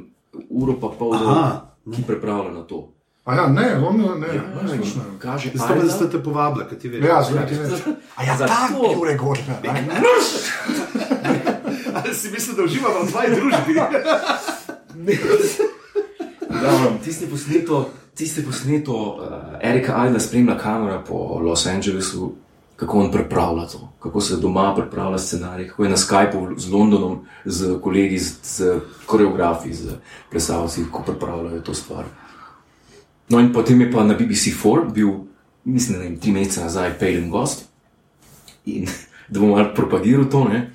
uro 0.51 0.75
pa 0.75 0.89
pol, 0.89 1.15
Aha. 1.15 1.71
ki 1.85 2.03
pripravlja 2.03 2.51
na 2.51 2.63
to. 2.63 2.89
A 3.23 3.35
ja, 3.35 3.47
ne, 3.47 3.79
on 3.79 3.95
ne, 3.95 4.03
ne, 4.17 4.27
Ja, 4.29 4.43
ne, 4.61 4.75
nič 4.75 4.95
ne 4.95 5.01
vem. 5.01 5.15
kaže, 5.17 5.47
Zato 5.49 5.63
pa 5.69 5.79
Ajda- 5.79 5.89
ste 5.89 6.05
te 6.07 6.19
povabili, 6.19 6.65
kaj 6.65 6.77
ti 6.77 6.87
veš. 6.89 7.01
Ja, 7.01 7.23
zdaj 7.23 7.45
ti 7.47 7.55
veš. 7.55 7.71
A 8.17 8.21
ja, 8.21 8.33
Zato- 8.35 8.49
tako 8.49 8.79
je 8.83 8.97
ure 8.97 9.13
gorka. 9.15 9.53
Ali 11.95 12.11
si 12.11 12.27
mislil, 12.29 12.55
da 12.55 12.63
uživamo 12.63 12.99
v 12.99 13.09
tvoji 13.09 13.29
družbi? 13.31 13.73
Dobro, 16.53 16.91
tisti 16.99 17.25
posneto, 17.25 17.75
tisti 18.13 18.43
posneto 18.43 18.93
uh, 18.93 19.19
Erika 19.61 19.95
Alda 19.95 20.19
spremlja 20.19 20.57
kamera 20.57 20.99
po 20.99 21.15
Los 21.39 21.65
Angelesu, 21.65 22.35
kako 22.75 22.99
on 22.99 23.11
pripravlja 23.11 23.65
to, 23.67 23.93
kako 23.99 24.21
se 24.21 24.37
doma 24.37 24.75
pripravlja 24.75 25.17
scenarij, 25.17 25.67
kako 25.67 25.83
je 25.83 25.89
na 25.89 25.97
Skypu 25.97 26.53
z 26.57 26.71
Londonom, 26.71 27.25
z 27.45 27.79
kolegi, 27.81 28.19
z, 28.19 28.33
z 28.43 28.79
koreografi, 29.05 29.73
z 29.73 29.97
plesalci, 30.31 30.85
kako 30.85 31.03
pripravljajo 31.03 31.61
to 31.61 31.73
stvar. 31.73 32.05
No, 33.29 33.39
in 33.39 33.53
potem 33.53 33.81
je 33.81 33.91
pa 33.91 34.03
na 34.03 34.17
BBC4 34.19 34.91
bil, 34.93 35.09
mislim, 35.63 36.01
je 36.01 36.19
tri 36.19 36.31
mesece 36.31 36.61
nazaj, 36.61 36.97
Pejlen 36.99 37.29
gost 37.29 37.65
in 38.65 38.87
da 39.29 39.39
bom 39.39 39.49
malo 39.49 39.73
propagiral 39.75 40.25
to, 40.29 40.43
ne, 40.43 40.71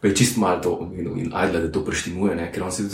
pa 0.00 0.08
je 0.08 0.16
čist 0.16 0.36
malo 0.36 0.60
to 0.60 0.74
omenil 0.80 1.18
in 1.18 1.32
Adla, 1.34 1.60
da 1.60 1.72
to 1.72 1.84
preštimuje, 1.84 2.36
ne, 2.36 2.52
ker 2.52 2.62
on 2.62 2.72
se, 2.72 2.88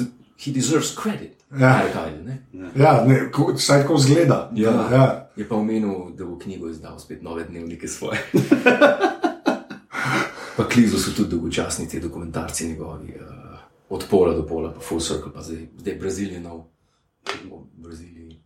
he 0.45 0.53
deserves 0.53 0.95
credit. 1.03 1.36
Ja. 1.51 1.83
Erik 1.83 1.97
Adler, 1.97 2.25
ne. 2.25 2.47
Ja, 2.77 3.05
ne, 3.07 3.31
ko- 3.31 3.57
saj 3.57 3.83
tako 3.83 3.99
zgleda. 3.99 4.51
Ja. 4.55 4.71
ja. 4.71 5.31
Je 5.37 5.49
pa 5.49 5.55
omenil, 5.55 6.11
da 6.11 6.25
bo 6.25 6.39
knjigo 6.39 6.69
izdal 6.69 6.99
spet 6.99 7.23
nove 7.23 7.45
dnevnike 7.45 7.89
svoje. 7.89 8.19
pa 10.57 10.65
klizu 10.65 10.99
so 10.99 11.13
tudi 11.13 11.29
dolgočasni 11.29 11.89
ti 11.89 12.01
dokumentarci 12.01 12.69
njegovi, 12.69 13.09
uh, 13.11 13.59
od 13.89 14.05
pola 14.11 14.35
do 14.35 14.43
pola, 14.43 14.73
pa 14.73 14.81
full 14.81 15.01
circle, 15.01 15.33
pa 15.33 15.43
zdaj, 15.43 15.67
zdaj 15.79 15.95
Brazilija 15.95 16.41
nov. 16.41 16.65
V 17.27 17.51
Braziliji. 17.75 18.41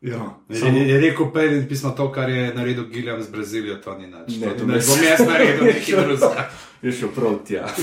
ja. 0.00 0.38
Je, 0.48 0.88
je 0.88 1.00
rekel 1.00 1.32
Pejlin 1.32 1.68
pismo 1.68 1.90
to, 1.90 2.12
kar 2.12 2.30
je 2.30 2.54
naredil 2.54 2.84
Gilliam 2.84 3.22
z 3.22 3.30
Brazilijo, 3.30 3.76
to 3.76 3.98
ni 3.98 4.06
nič. 4.06 4.40
Ne, 4.40 4.56
to 4.56 4.66
ne 4.66 4.74
ne- 4.74 4.80
bom 4.80 4.98
jaz 5.04 5.26
naredil 5.28 5.64
nekaj 5.64 5.96
drugega. 5.96 6.48
Je 6.82 6.92
šel 6.92 7.08
prav 7.14 7.40
tja. 7.46 7.66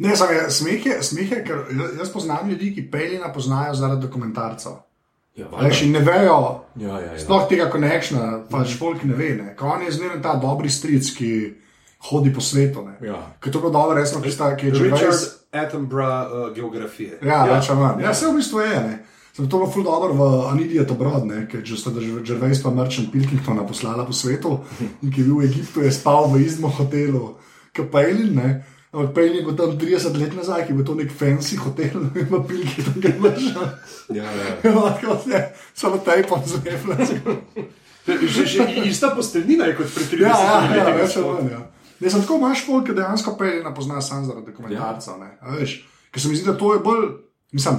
Ne, 0.00 0.14
samo 0.16 0.32
smeh 0.48 0.86
je, 0.86 1.02
smeh 1.04 1.32
je, 1.32 1.38
ker 1.44 1.58
jaz- 1.98 2.12
poznam 2.12 2.48
ljudi, 2.48 2.70
ki 2.74 2.86
Pelina 2.90 3.32
poznajo 3.32 3.74
zaradi 3.74 4.00
dokumentarcev. 4.06 4.72
ja, 5.36 5.46
Veš, 5.60 5.82
in 5.82 5.92
ne 5.92 6.00
vejo, 6.00 6.64
ja, 6.76 7.00
ja, 7.00 7.12
ja. 7.12 7.18
sploh 7.18 7.44
tega 7.48 7.66
konekšna, 7.70 8.46
pač 8.50 8.78
folk 8.78 9.04
ne 9.04 9.14
ve. 9.14 9.34
Ne. 9.36 9.56
Ko 9.56 9.66
on 9.74 9.82
je 9.84 9.92
zmeraj 9.92 10.22
ta 10.22 10.34
dobri 10.40 10.70
stric, 10.70 11.10
ki 11.16 11.30
hodi 12.08 12.32
po 12.32 12.40
svetu. 12.40 12.86
Ne. 12.86 12.96
Ja. 13.08 13.20
Ker 13.40 13.52
to 13.52 13.58
je 13.58 13.62
bilo 13.62 13.72
dobro, 13.72 13.98
resno, 14.00 14.22
ki 14.24 14.32
sta, 14.32 14.56
ki 14.56 14.66
je 14.66 14.74
že 14.74 14.84
Richard 14.88 15.20
Attenborough 15.52 16.32
uh, 16.32 16.54
geografije. 16.56 17.18
Ja, 17.22 17.44
ja. 17.44 17.54
več 17.54 17.68
ali 17.70 17.80
manj. 17.80 18.02
Ja, 18.02 18.14
vse 18.16 18.30
v 18.32 18.36
bistvu 18.40 18.60
je. 18.64 18.80
Ne. 18.88 18.98
Sem 19.36 19.48
to 19.48 19.60
bilo 19.60 19.70
ful 19.70 19.84
dobro 19.84 20.12
v 20.16 20.22
Anidija 20.50 20.84
Tobrod, 20.88 21.24
ne, 21.28 21.44
ker 21.48 21.62
če 21.62 21.76
sta 21.78 21.92
Žervejs 21.94 22.64
pa 22.64 22.72
Merchant 22.74 23.12
Pilkingtona 23.12 23.62
poslala 23.68 24.02
po 24.04 24.12
svetu 24.16 24.58
in 25.02 25.12
ki 25.12 25.20
je 25.22 25.26
bil 25.28 25.36
v 25.38 25.46
Egiptu, 25.46 25.84
je 25.86 25.92
spal 25.94 26.26
v 26.32 26.42
istem 26.42 26.66
hotelu, 26.66 27.36
kot 27.72 27.90
Pejlin, 27.90 28.34
ne. 28.34 28.50
Ampak 28.90 29.14
Pejlin 29.14 29.36
je 29.36 29.44
bil 29.44 29.56
tam 29.56 29.74
30 29.74 30.16
let 30.16 30.32
nazaj, 30.34 30.64
ki 30.64 30.72
je 30.72 30.76
bil 30.76 30.84
to 30.84 30.94
nek 30.94 31.10
fancy 31.12 31.56
hotel, 31.56 32.00
in 32.10 32.24
ima 32.24 32.40
Pilkington, 32.42 32.96
ki 32.96 33.08
je 33.08 33.18
vršal. 33.20 33.68
Ja, 34.10 34.24
ja. 34.26 34.72
Lahko 34.74 35.18
se 35.20 35.44
samo 35.74 35.98
tejpom 36.00 36.42
zlepla. 36.44 36.96
Že, 38.06 38.42
že 38.46 38.60
ista 38.84 39.10
posteljnina 39.10 39.64
je 39.66 39.76
kot 39.76 39.86
pri 39.88 40.04
30 40.12 40.20
Ja, 40.20 40.34
ja, 40.34 40.54
ja, 40.66 40.84
letih. 40.84 40.96
več 40.96 41.16
ali 41.16 41.26
manj. 41.28 41.50
Ja. 41.50 41.60
Ne, 42.00 42.08
sem 42.08 42.20
tako 42.20 42.36
imaš 42.36 42.64
folk, 42.64 42.86
ki 42.86 42.94
dejansko 42.94 43.36
Pelina 43.36 43.70
pozna 43.70 44.00
sam 44.00 44.24
zaradi 44.24 44.46
dokumentarcev. 44.46 45.18
ne, 45.18 45.30
a 45.38 45.52
veš. 45.52 45.76
Ker 46.10 46.18
se 46.18 46.28
mi 46.28 46.34
zdi, 46.34 46.46
da 46.46 46.56
to 46.56 46.72
je 46.72 46.80
bolj, 46.80 47.06
mislim, 47.52 47.76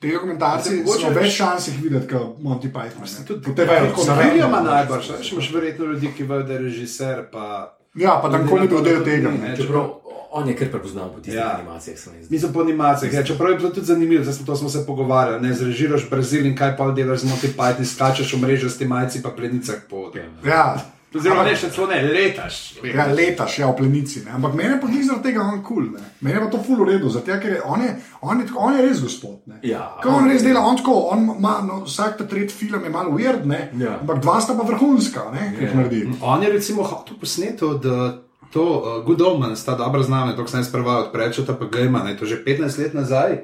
te 0.00 0.08
mogoče 0.08 0.72
so 0.86 1.10
veš- 1.10 1.14
več 1.16 1.32
šans 1.34 1.68
jih 1.68 1.82
videti 1.82 2.08
kot 2.08 2.38
Monty 2.40 2.70
Python. 2.70 3.02
ne. 3.02 3.26
Tudi 3.26 3.42
Kot 3.42 3.56
te 3.56 3.64
vejo, 3.64 3.86
tako 3.86 4.04
na 4.06 4.16
Filija 4.16 4.46
ima 4.46 4.56
vejo. 4.56 4.70
najbrž, 4.70 5.10
veš, 5.10 5.32
imaš 5.32 5.52
verjetno 5.52 5.84
ljudi, 5.86 6.12
ki 6.16 6.22
vejo, 6.24 6.42
da 6.42 6.52
je 6.52 6.58
režiser, 6.60 7.24
pa... 7.28 7.76
Ja, 7.94 8.18
pa 8.22 8.30
tam 8.30 8.42
nikoli 8.42 8.60
ni 8.60 8.68
bil 8.68 8.82
del 8.82 9.04
tega. 9.04 9.30
Ne. 9.30 9.56
Čeprav 9.56 10.04
on 10.34 10.48
je 10.48 10.56
kar 10.56 10.70
prepoznal 10.70 11.12
po 11.14 11.20
tistih 11.20 11.34
Ja. 11.34 11.40
ja. 11.40 11.54
animacijah. 11.58 11.98
Nisem 12.30 12.52
po 12.52 12.60
animacijah, 12.60 13.14
ja, 13.14 13.22
čeprav 13.22 13.50
je 13.50 13.56
bilo 13.56 13.70
tudi 13.70 13.86
zanimivo, 13.86 14.22
zdaj 14.22 14.34
smo, 14.34 14.46
to 14.46 14.56
smo 14.56 14.68
se 14.68 14.86
pogovarjali, 14.86 15.42
ne 15.46 15.54
zrežiraš 15.54 16.10
Brazil 16.10 16.46
in 16.46 16.56
kaj 16.56 16.76
pa 16.76 16.90
delaš 16.90 17.20
z 17.20 17.30
Monty 17.30 17.48
Python, 17.56 17.86
skačeš 17.86 18.34
v 18.34 18.40
mrežo 18.42 18.70
s 18.70 18.78
tem 18.78 18.88
majci 18.88 19.22
pa 19.22 19.30
plenicah 19.30 19.78
po 19.90 19.96
odru. 19.96 20.22
Ja. 20.46 20.93
Oziroma, 21.14 21.44
ne, 21.46 21.54
še 21.54 21.68
celo 21.70 21.86
ne, 21.86 22.00
letaš. 22.02 22.56
Ja, 22.82 23.04
letaš, 23.06 23.58
ja, 23.58 23.68
v 23.70 23.76
plenici. 23.78 24.24
Ne. 24.24 24.32
Ampak 24.34 24.54
mene 24.54 24.80
pa 24.82 24.88
ni 24.90 25.02
zaradi 25.02 25.28
tega 25.30 25.44
on 25.46 25.60
kul. 25.62 25.86
Cool, 25.94 26.02
mene 26.20 26.40
pa 26.42 26.48
to 26.50 26.58
ful 26.58 26.80
v 26.82 26.88
redu, 26.88 27.08
zato 27.10 27.36
ker 27.38 27.54
je 27.54 27.60
on, 27.64 27.82
je, 27.82 27.92
on, 28.22 28.40
je, 28.40 28.46
on 28.56 28.74
je 28.74 28.82
res 28.82 29.00
gospod. 29.00 29.38
Ne. 29.46 29.60
Ja, 29.62 29.94
Ko 30.02 30.10
on 30.10 30.26
res 30.26 30.42
dela, 30.42 30.60
on 30.60 30.76
tako, 30.76 30.96
on 31.10 31.22
ima, 31.36 31.54
no, 31.62 31.84
vsak 31.84 32.18
ta 32.18 32.26
tretji 32.26 32.56
film 32.56 32.82
je 32.82 32.90
malo 32.90 33.14
weird, 33.14 33.46
ne, 33.46 33.70
Ja. 33.78 33.98
ampak 34.00 34.18
dva 34.20 34.40
sta 34.40 34.54
pa 34.54 34.62
vrhunska, 34.64 35.30
ne, 35.30 35.54
Ja. 35.60 35.70
naredi. 35.72 36.02
On 36.20 36.42
je 36.42 36.50
recimo 36.50 36.82
hotel 36.82 37.14
posneti 37.16 37.64
od 37.64 37.84
uh, 37.84 37.94
to 38.50 38.62
uh, 38.62 39.04
Good 39.04 39.22
Omens, 39.22 39.64
ta 39.64 39.74
dobra 39.74 40.02
znamenja, 40.02 40.36
to 40.36 40.46
sem 40.46 40.60
jaz 40.60 40.70
prva 40.70 40.98
od 40.98 41.12
prečeta, 41.12 41.54
pa 41.54 41.66
Gejma, 41.66 42.02
ne, 42.02 42.16
to 42.16 42.26
že 42.26 42.42
15 42.42 42.78
let 42.78 42.94
nazaj. 42.94 43.38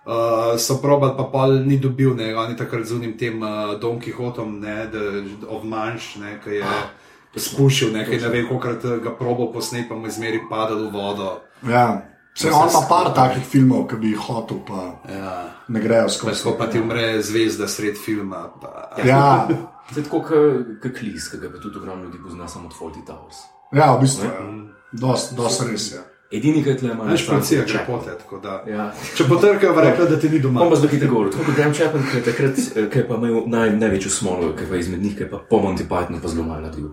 Uh, 0.00 0.56
so 0.56 0.80
probali, 0.80 1.12
pa 1.12 1.24
pol 1.24 1.60
ni 1.60 1.76
dobil, 1.76 2.16
ne, 2.16 2.32
on 2.34 2.48
je 2.50 2.56
takrat 2.56 2.84
z 2.84 2.96
unim 2.96 3.12
tem 3.14 3.36
uh, 3.36 3.76
Don 3.76 4.00
Quixotom, 4.00 4.56
ne, 4.58 4.88
the, 4.88 5.04
of 5.46 5.60
Manš, 5.62 6.16
ne, 6.16 6.40
ki 6.40 6.56
je 6.56 6.64
spušil, 6.64 6.88
ne, 7.92 8.04
ki 8.04 8.12
je 8.12 8.20
ne 8.20 8.28
vem, 8.28 8.48
koliko 8.48 8.98
ga 8.98 9.16
probal 9.16 9.52
posneti, 9.52 9.88
pa 9.88 9.94
mu 9.94 10.06
je 10.06 10.10
zmeri 10.10 10.40
padal 10.50 10.78
v 10.78 10.92
vodo. 10.92 11.40
Ja. 11.68 12.02
Se 12.34 12.48
on 12.48 12.68
ima 12.68 12.80
par 12.88 13.14
takih 13.14 13.42
filmov, 13.44 13.88
ki 13.88 13.96
bi 13.96 14.10
jih 14.10 14.18
hotel, 14.18 14.58
pa 14.66 15.00
Ja. 15.12 15.50
ne 15.68 15.80
grejo 15.80 16.02
Pa 16.02 16.08
skozi.sko 16.08 16.56
pa 16.58 16.66
ti 16.66 16.80
umre 16.80 17.22
zvezda 17.22 17.68
sred 17.68 17.96
filma. 17.98 18.50
Pa, 18.60 18.90
Ja, 19.04 19.48
To 19.94 20.00
je 20.00 20.04
tako, 20.04 20.20
kot 20.82 20.92
klis, 20.98 21.28
ki 21.28 21.38
ga 21.38 21.50
pa 21.50 21.58
tudi 21.58 21.78
ogromno 21.78 22.04
ljudi 22.04 22.18
pozna 22.22 22.48
samo 22.48 22.68
od 22.68 22.74
Forty 22.74 23.02
Towers. 23.06 23.36
ja, 23.72 23.96
v 23.96 24.00
bistvu 24.00 24.24
je. 24.24 24.30
Dost, 24.92 25.34
dost 25.36 25.62
res 25.62 25.92
je. 25.92 25.98
Edini, 26.30 26.62
ki 26.64 26.76
tle 26.76 26.92
ima 26.92 27.04
Veš, 27.04 27.26
policija, 27.26 27.64
če 27.66 27.78
pote, 27.86 28.14
tako 28.18 28.38
da. 28.38 28.62
Ja. 28.66 28.92
Če 29.16 29.24
potrkajo, 29.26 29.74
pa 29.74 29.82
rekla, 29.82 30.04
da 30.06 30.18
ti 30.20 30.28
ni 30.30 30.38
doma. 30.38 30.62
On 30.62 30.70
pa 30.70 30.76
zdaj 30.76 30.90
hitro 30.90 31.08
govori. 31.08 31.30
Tako 31.30 31.44
kot 31.44 31.54
Graham 31.54 31.74
Chapman, 31.74 32.04
ki 32.06 32.16
je 32.16 32.22
takrat, 32.22 32.58
eh, 32.76 32.86
ki 32.90 32.98
je 32.98 33.08
pa 33.08 33.14
imel 33.14 33.42
naj, 33.46 33.70
največjo 33.76 34.10
smolo, 34.10 34.52
ki 34.54 34.62
je 34.62 34.68
pa 34.70 34.76
izmed 34.76 35.02
njih, 35.02 35.16
ki 35.16 35.22
je 35.22 35.30
pa 35.30 35.38
po 35.50 35.58
Monty 35.58 35.88
Pythonu 35.90 36.22
pa 36.22 36.28
zelo 36.28 36.44
malo 36.46 36.60
naredil. 36.60 36.92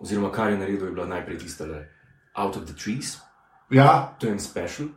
Oziroma, 0.00 0.32
kar 0.32 0.50
je 0.50 0.58
naredil, 0.58 0.84
je 0.84 0.92
bila 0.92 1.06
najprej 1.06 1.38
tista, 1.38 1.64
le, 1.64 1.88
Out 2.34 2.56
of 2.56 2.64
the 2.64 2.74
Trees, 2.74 3.16
Ja, 3.70 4.14
to 4.18 4.26
je 4.26 4.32
en 4.32 4.40
special 4.40 4.88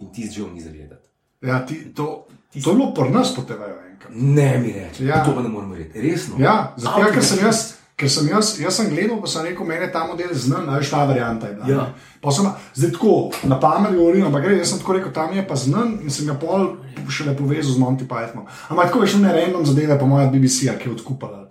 in 0.00 0.12
ti 0.12 0.26
zdaj 0.26 0.50
ni 0.50 0.60
zavedati. 0.60 1.08
ja 1.42 1.66
ti, 1.66 1.94
to, 1.94 2.26
to 2.54 2.70
je 2.70 2.76
bilo 2.76 2.94
pri 2.94 3.10
nas 3.10 3.34
po 3.34 3.42
TV-ju 3.42 3.90
enkrat. 3.90 4.12
Ne 4.14 4.58
mi 4.58 4.72
reči, 4.72 5.06
Ja. 5.06 5.24
to 5.24 5.34
pa 5.34 5.42
ne 5.42 5.48
moremo 5.48 5.74
reči, 5.74 6.00
resno. 6.02 6.34
Ja, 6.38 6.74
zato, 6.76 7.00
ja, 7.00 7.10
ker 7.10 7.24
sem 7.24 7.38
jaz. 7.38 7.74
Ker 7.94 8.10
sem 8.10 8.26
jaz, 8.26 8.56
jaz 8.58 8.74
sem 8.74 8.88
gledal, 8.90 9.20
pa 9.22 9.28
sem 9.30 9.44
rekel, 9.46 9.66
meni 9.66 9.86
je 9.86 9.92
ta 9.94 10.00
model 10.08 10.32
znan, 10.34 10.66
ali 10.66 10.86
ta 10.90 11.04
varianta 11.06 11.46
je 11.46 11.54
bila. 11.54 11.68
Ja. 11.70 11.84
Pa 12.20 12.32
Sem, 12.34 12.48
zdaj 12.74 12.90
tako, 12.96 13.30
na 13.46 13.60
pamet 13.60 13.94
govorim, 13.94 14.26
ampak 14.26 14.42
gre, 14.42 14.56
jaz 14.58 14.72
sem 14.72 14.80
tako 14.82 14.96
rekel, 14.96 15.12
tam 15.14 15.30
je 15.36 15.44
pa 15.46 15.54
znan 15.54 15.92
in 16.02 16.10
sem 16.10 16.26
ga 16.26 16.34
pol 16.34 16.74
šele 17.06 17.36
povezal 17.38 17.76
z 17.76 17.78
Monty 17.78 18.08
Pythonom. 18.10 18.48
Ampak 18.68 18.90
tako 18.90 19.04
veš, 19.04 19.14
ne 19.22 19.30
random 19.30 19.66
zadeve, 19.66 19.98
pa 20.00 20.08
moja 20.10 20.26
BBC, 20.26 20.74
ki 20.80 20.90
je 20.90 20.94
odkupala. 20.96 21.46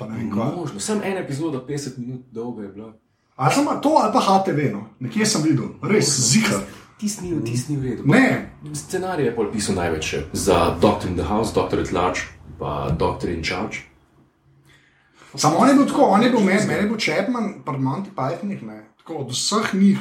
Možno, 0.57 0.79
samo 0.83 1.03
ena 1.03 1.23
epizoda, 1.23 1.63
50 1.63 1.97
minut 1.97 2.27
dolga 2.31 2.67
je 2.67 2.69
bila. 2.75 2.91
A 3.35 3.49
sem 3.49 3.65
to 3.81 3.95
ali 4.03 4.11
pa 4.13 4.19
HTV, 4.19 4.73
no? 4.73 4.83
nekje 4.99 5.25
sem 5.25 5.41
videl, 5.47 5.71
res 5.81 6.11
zihar. 6.11 6.67
Tisti 6.99 7.25
ni, 7.25 7.39
tis 7.43 7.69
ni 7.69 7.77
v 7.79 7.83
redu. 7.83 8.03
Ne, 8.05 8.51
Scenarij 8.75 9.25
je 9.25 9.35
pol 9.35 9.47
pisal 9.51 9.75
največ 9.75 10.27
za 10.33 10.75
Doctor 10.79 11.09
in 11.09 11.15
the 11.15 11.23
House, 11.23 11.55
Doctor 11.55 11.79
at 11.79 11.91
Large, 11.91 12.27
pa 12.59 12.91
Doctor 12.91 13.31
in 13.31 13.43
Charge. 13.43 13.92
Samo 15.39 15.57
on 15.57 15.69
je 15.69 15.75
bil 15.75 15.85
tako, 15.87 16.01
on 16.01 16.23
je 16.23 16.29
bil 16.29 16.39
meni, 16.39 16.67
meni 16.67 16.81
je 16.81 16.87
bil 16.87 16.99
Chapman, 16.99 17.53
pa 17.65 17.71
Monty 17.71 18.13
Pythonih, 18.15 18.63
ne. 18.63 18.83
Tako 18.97 19.13
od 19.13 19.31
vseh 19.31 19.73
njih 19.73 19.99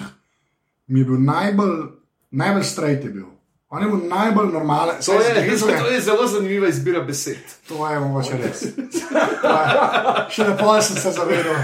mi 0.87 1.01
je 1.01 1.05
bil 1.05 1.21
najbolj, 1.21 1.77
najbolj 2.31 2.65
straight 2.65 3.05
je 3.05 3.11
bil. 3.11 3.32
On 3.73 3.81
je 3.81 3.89
bil 3.89 4.01
najbolj 4.07 4.49
normalen. 4.49 4.97
To 5.01 5.13
je, 5.15 5.29
je- 5.47 5.59
to 5.59 5.87
je 5.89 6.01
zelo 6.03 6.27
zanimiva 6.27 6.69
izbira 6.69 7.01
besed. 7.01 7.39
To 7.69 7.89
je 7.89 8.01
mogoče 8.01 8.37
res. 8.39 8.63
Je- 8.63 8.73
Še 10.31 10.45
lepo 10.45 10.75
sem 10.79 10.97
se 10.97 11.11
zavedal, 11.11 11.57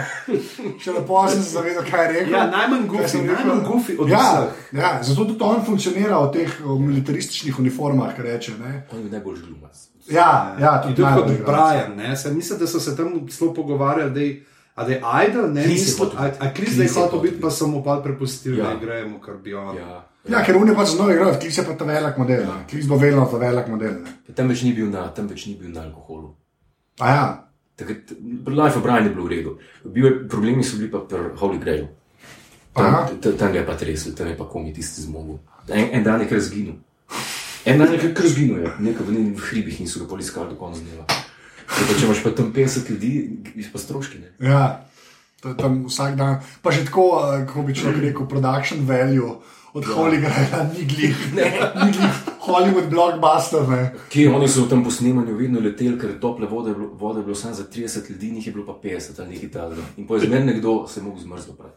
še 0.79 0.93
lepo 0.93 1.29
sem 1.29 1.43
se 1.43 1.51
zavedal, 1.51 1.85
kaj 1.85 2.05
je 2.05 2.13
rekel. 2.13 2.33
Ja, 2.33 2.47
najmanj 2.47 2.87
Kaj 2.89 3.05
rekel? 3.05 3.27
najmanj 3.27 3.61
gofi 3.63 3.97
od 3.99 4.09
ja, 4.09 4.19
vseh. 4.19 4.73
ja, 4.75 4.91
zato 5.03 5.25
tudi 5.25 5.43
on 5.43 5.61
funkcionira 5.63 6.19
v 6.19 6.33
teh 6.33 6.51
militarističnih 6.81 7.59
uniformah, 7.59 8.17
kar 8.17 8.25
reče. 8.27 8.53
Ne? 8.59 8.73
On 8.89 8.99
je 8.99 9.05
bil 9.05 9.13
najbolj 9.13 9.37
glumac. 9.43 9.77
Ja, 10.09 10.29
ja, 10.59 10.73
tudi 10.81 10.95
tudi 10.95 11.05
kot 11.05 11.13
najbolj 11.13 11.35
igralec. 11.35 11.85
Brian, 11.85 11.97
ne, 12.01 12.17
se 12.17 12.33
mislim, 12.33 12.59
da 12.59 12.67
so 12.67 12.81
se 12.81 12.97
tam 12.97 13.09
zelo 13.31 13.53
pogovarjali, 13.53 14.11
da 14.11 14.21
je, 14.23 14.33
a 14.75 14.85
da 14.85 14.91
je 14.91 14.99
Idol, 15.27 15.47
ne, 15.51 15.63
Chris 15.63 15.77
je 15.77 15.85
mislim, 15.85 15.99
hotel 16.01 16.19
a, 16.19 16.25
biti. 16.25 16.39
a 16.39 16.47
Chris 16.47 16.55
Chris 16.59 16.73
da 16.73 16.83
je 16.83 16.87
je 16.87 16.89
hotel 16.91 17.03
hotel 17.05 17.21
biti, 17.21 17.33
biti. 17.33 17.43
pa 17.43 17.51
so 17.53 17.67
mu 17.67 17.85
pa 17.85 17.97
prepustili, 17.99 18.59
Ja. 18.59 18.65
da 18.67 18.75
gremo, 18.77 19.21
kar 19.21 19.35
bi 19.37 19.55
on. 19.55 19.77
Ja. 19.77 20.05
Ja, 20.29 20.45
ker 20.45 20.57
je 20.57 20.75
pač 20.77 20.93
zelo 20.93 21.11
igral, 21.11 21.35
Klis 21.41 21.59
je 21.59 21.65
pa 21.65 21.75
ta 21.75 21.85
velik 21.89 22.19
model. 22.21 22.43
Ja. 22.45 22.57
Klis 22.69 22.87
bo 22.87 22.97
vedno 23.01 23.27
ta 23.31 23.39
velik 23.41 23.69
model. 23.69 24.01
Ne? 24.05 24.35
Tam 24.35 24.49
več 24.49 24.63
ni 24.63 24.73
bil 24.77 24.91
na, 24.93 25.09
tam 25.17 25.29
več 25.29 25.47
ni 25.49 25.55
bil 25.57 25.73
na 25.73 25.87
alkoholu. 25.89 26.35
A 27.01 27.13
ja, 27.15 27.27
Takrat, 27.79 28.11
Life 28.47 28.77
of 28.77 28.83
Brian 28.83 29.07
je 29.07 29.15
bilo 29.15 29.25
v 29.25 29.31
redu. 29.31 29.51
Bil 29.87 30.07
je, 30.07 30.13
problemi 30.29 30.65
so 30.67 30.77
bili 30.77 30.91
pa 30.91 30.99
pri 30.99 31.31
Holy 31.39 31.63
Grailu. 31.63 31.87
Tam, 32.75 33.07
tam, 33.23 33.53
ga 33.53 33.59
je 33.59 33.67
pa 33.67 33.75
tresel, 33.79 34.15
tam 34.19 34.27
je 34.27 34.35
pa 34.35 34.47
komi 34.51 34.75
tisti 34.75 35.07
zmogel. 35.07 35.39
En, 35.71 35.95
en 35.95 36.03
dan 36.03 36.21
je 36.21 36.27
kar 36.27 36.43
zginil. 36.43 36.75
En 37.65 37.79
dan 37.79 37.93
je 37.95 37.99
kar- 38.15 38.27
zginil, 38.27 38.67
je. 38.67 38.73
nekaj 38.83 39.07
v 39.07 39.15
njenih 39.15 39.39
hribih 39.51 39.81
niso 39.81 40.03
ga 40.03 40.11
poliskali 40.11 40.51
do 40.51 40.59
konca 40.59 40.83
dneva. 40.83 41.07
Pa, 41.69 41.87
če 41.87 42.07
imaš 42.07 42.23
pa 42.23 42.35
tam 42.35 42.51
50 42.55 42.91
ljudi, 42.91 43.13
pa 43.73 43.79
stroški. 43.79 44.19
Ne? 44.19 44.35
ja. 44.43 44.85
Tam 45.39 45.87
vsak 45.87 46.19
dan. 46.19 46.43
Pa 46.63 46.75
že 46.75 46.83
tako, 46.83 47.23
eh, 47.23 47.47
kako 47.47 47.63
bi 47.63 47.79
človek 47.79 48.03
rekel, 48.11 48.27
production 48.27 48.83
value 48.83 49.39
od 49.79 49.89
ja. 49.89 49.95
Hollywooda, 49.97 50.63
ni 50.75 50.85
glih, 50.85 51.17
ni 51.35 51.93
glih 51.93 52.19
Hollywood 52.47 52.89
blockbuster. 52.91 53.69
Ne? 53.69 53.83
Kje 54.13 54.31
oni 54.35 54.49
so 54.49 54.65
v 54.65 54.73
tem 54.73 54.85
posnemanju 54.85 55.37
vedno 55.37 55.63
leteli, 55.65 55.99
ker 56.01 56.11
je 56.15 56.21
tople 56.21 56.49
vode, 56.51 56.75
vode 56.75 57.23
je 57.23 57.29
bilo 57.31 57.39
samo 57.39 57.55
za 57.55 57.65
30 57.65 58.11
ljudi, 58.11 58.31
njih 58.31 58.47
je 58.47 58.53
bilo 58.53 58.67
pa 58.67 58.77
50 58.83 59.21
ali 59.23 59.35
nekaj 59.35 59.51
takega. 59.51 59.87
In 59.97 60.07
po 60.07 60.17
izmeri 60.17 60.45
nekdo 60.45 60.85
se 60.89 61.01
je 61.01 61.05
mogel 61.05 61.23
zmrzniti. 61.23 61.73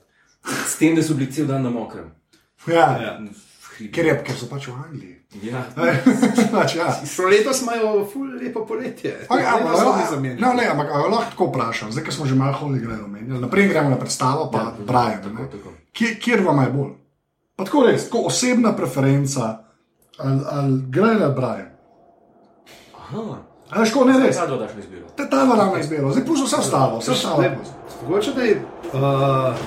S 0.67 0.77
tem, 0.77 0.95
da 0.95 1.03
so 1.03 1.13
bili 1.13 1.31
cel 1.31 1.45
dan 1.47 1.63
na 1.63 1.69
mokrem. 1.69 2.11
Ja, 2.67 2.89
Ja. 3.01 3.19
Ker, 3.89 4.05
je, 4.05 4.15
ker 4.25 4.35
so 4.37 4.45
pač 4.49 4.67
v 4.69 4.75
Angliji. 4.77 5.15
Ja. 5.47 5.63
pač, 6.55 6.75
ja. 6.77 6.91
So 7.07 7.25
letos 7.31 7.63
imajo 7.63 8.03
ful 8.05 8.27
lepo 8.37 8.65
poletje. 8.67 9.13
Ja, 9.31 9.55
zamenjali. 10.11 10.41
no, 10.41 10.53
ne, 10.53 10.67
ampak 10.69 10.91
a 10.91 11.01
jo 11.01 11.09
lahko 11.09 11.31
tako 11.31 11.47
vprašam, 11.49 11.93
zdaj, 11.95 12.11
smo 12.13 12.27
že 12.29 12.37
malo 12.37 12.53
holi 12.59 12.81
gremo, 12.83 13.07
naprej 13.41 13.71
gremo 13.71 13.89
na 13.89 13.97
predstavo, 13.97 14.49
pa 14.53 14.67
ja, 14.67 14.73
Brian. 14.85 15.23
tako, 15.23 15.37
ne. 15.39 15.49
tako. 15.49 15.73
Kje, 15.97 16.15
kjer 16.21 16.43
vam 16.45 16.61
je 16.61 16.69
bolj? 16.75 16.91
Pa 17.61 17.65
tako 17.65 17.83
res, 17.85 18.07
tako 18.09 18.23
osebna 18.25 18.71
preferenca, 18.73 19.47
ali, 20.17 20.39
ali 20.51 20.77
gre 20.89 21.09
ali 21.09 21.33
Brian. 21.35 21.67
Aha. 22.97 23.35
A 23.69 23.79
veš, 23.79 23.91
ko 23.93 24.05
ne 24.05 24.15
res. 24.17 24.39
Kaj 24.39 24.47
dodaš 24.49 24.71
na 24.73 24.81
izbiro? 24.81 25.11
Te 25.13 25.27
ta 25.29 25.43
dva 25.45 25.59
ravna 25.59 25.77
izbira, 25.79 26.09
zdaj 26.09 26.25
pusti 26.25 26.47
vse 26.47 26.57
ostalo, 26.57 26.97
vse 26.97 27.11
ostalo. 27.11 27.43
Mogoče 28.07 28.31
da 28.33 28.47
je. 28.47 28.55
Uh, 28.93 29.61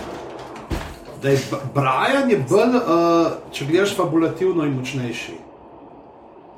da 1.23 1.31
je 1.31 1.39
Brian 1.75 2.31
je 2.31 2.39
bolj, 2.51 2.75
uh, 2.81 3.37
če 3.55 3.69
gledaš, 3.69 3.95
fabulativno 3.97 4.67
in 4.67 4.75
močnejši. 4.81 5.37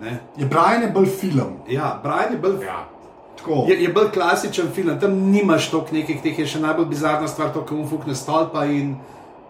Ne? 0.01 0.15
Je 0.41 0.49
Brian 0.49 0.87
je 0.87 0.89
bolj 0.95 1.11
film. 1.21 1.59
Ja, 1.69 1.99
Brian 2.03 2.33
je 2.33 2.39
bolj. 2.39 2.65
Ja. 2.65 2.79
Tako. 3.37 3.67
Je, 3.69 3.77
je 3.83 3.93
bolj 3.93 4.09
klasičen 4.17 4.73
film, 4.73 4.97
tam 5.01 5.21
nimaš 5.35 5.69
toliko 5.71 6.01
nekih 6.01 6.25
teh, 6.25 6.39
je 6.39 6.49
še 6.57 6.65
najbolj 6.65 6.89
bizarna 6.97 7.29
stvar, 7.29 7.53
to, 7.53 7.67
ko 7.69 7.77
umfukne 7.77 8.17
stolpa 8.17 8.65
in 8.73 8.97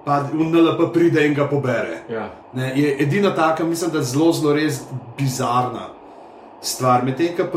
pa 0.07 0.23
UNLP 0.33 0.93
pride 0.95 1.27
in 1.27 1.35
ga 1.35 1.49
pobere. 1.51 2.05
Ja. 2.11 2.31
Ne, 2.55 2.73
je 2.77 2.97
edina 3.03 3.35
taka, 3.35 3.65
mislim, 3.65 3.91
da 3.91 4.03
zelo, 4.03 4.33
zelo 4.33 4.53
res 4.55 4.81
bizarna 5.19 5.89
stvar. 6.63 7.03
Medtem, 7.05 7.35
ko 7.37 7.49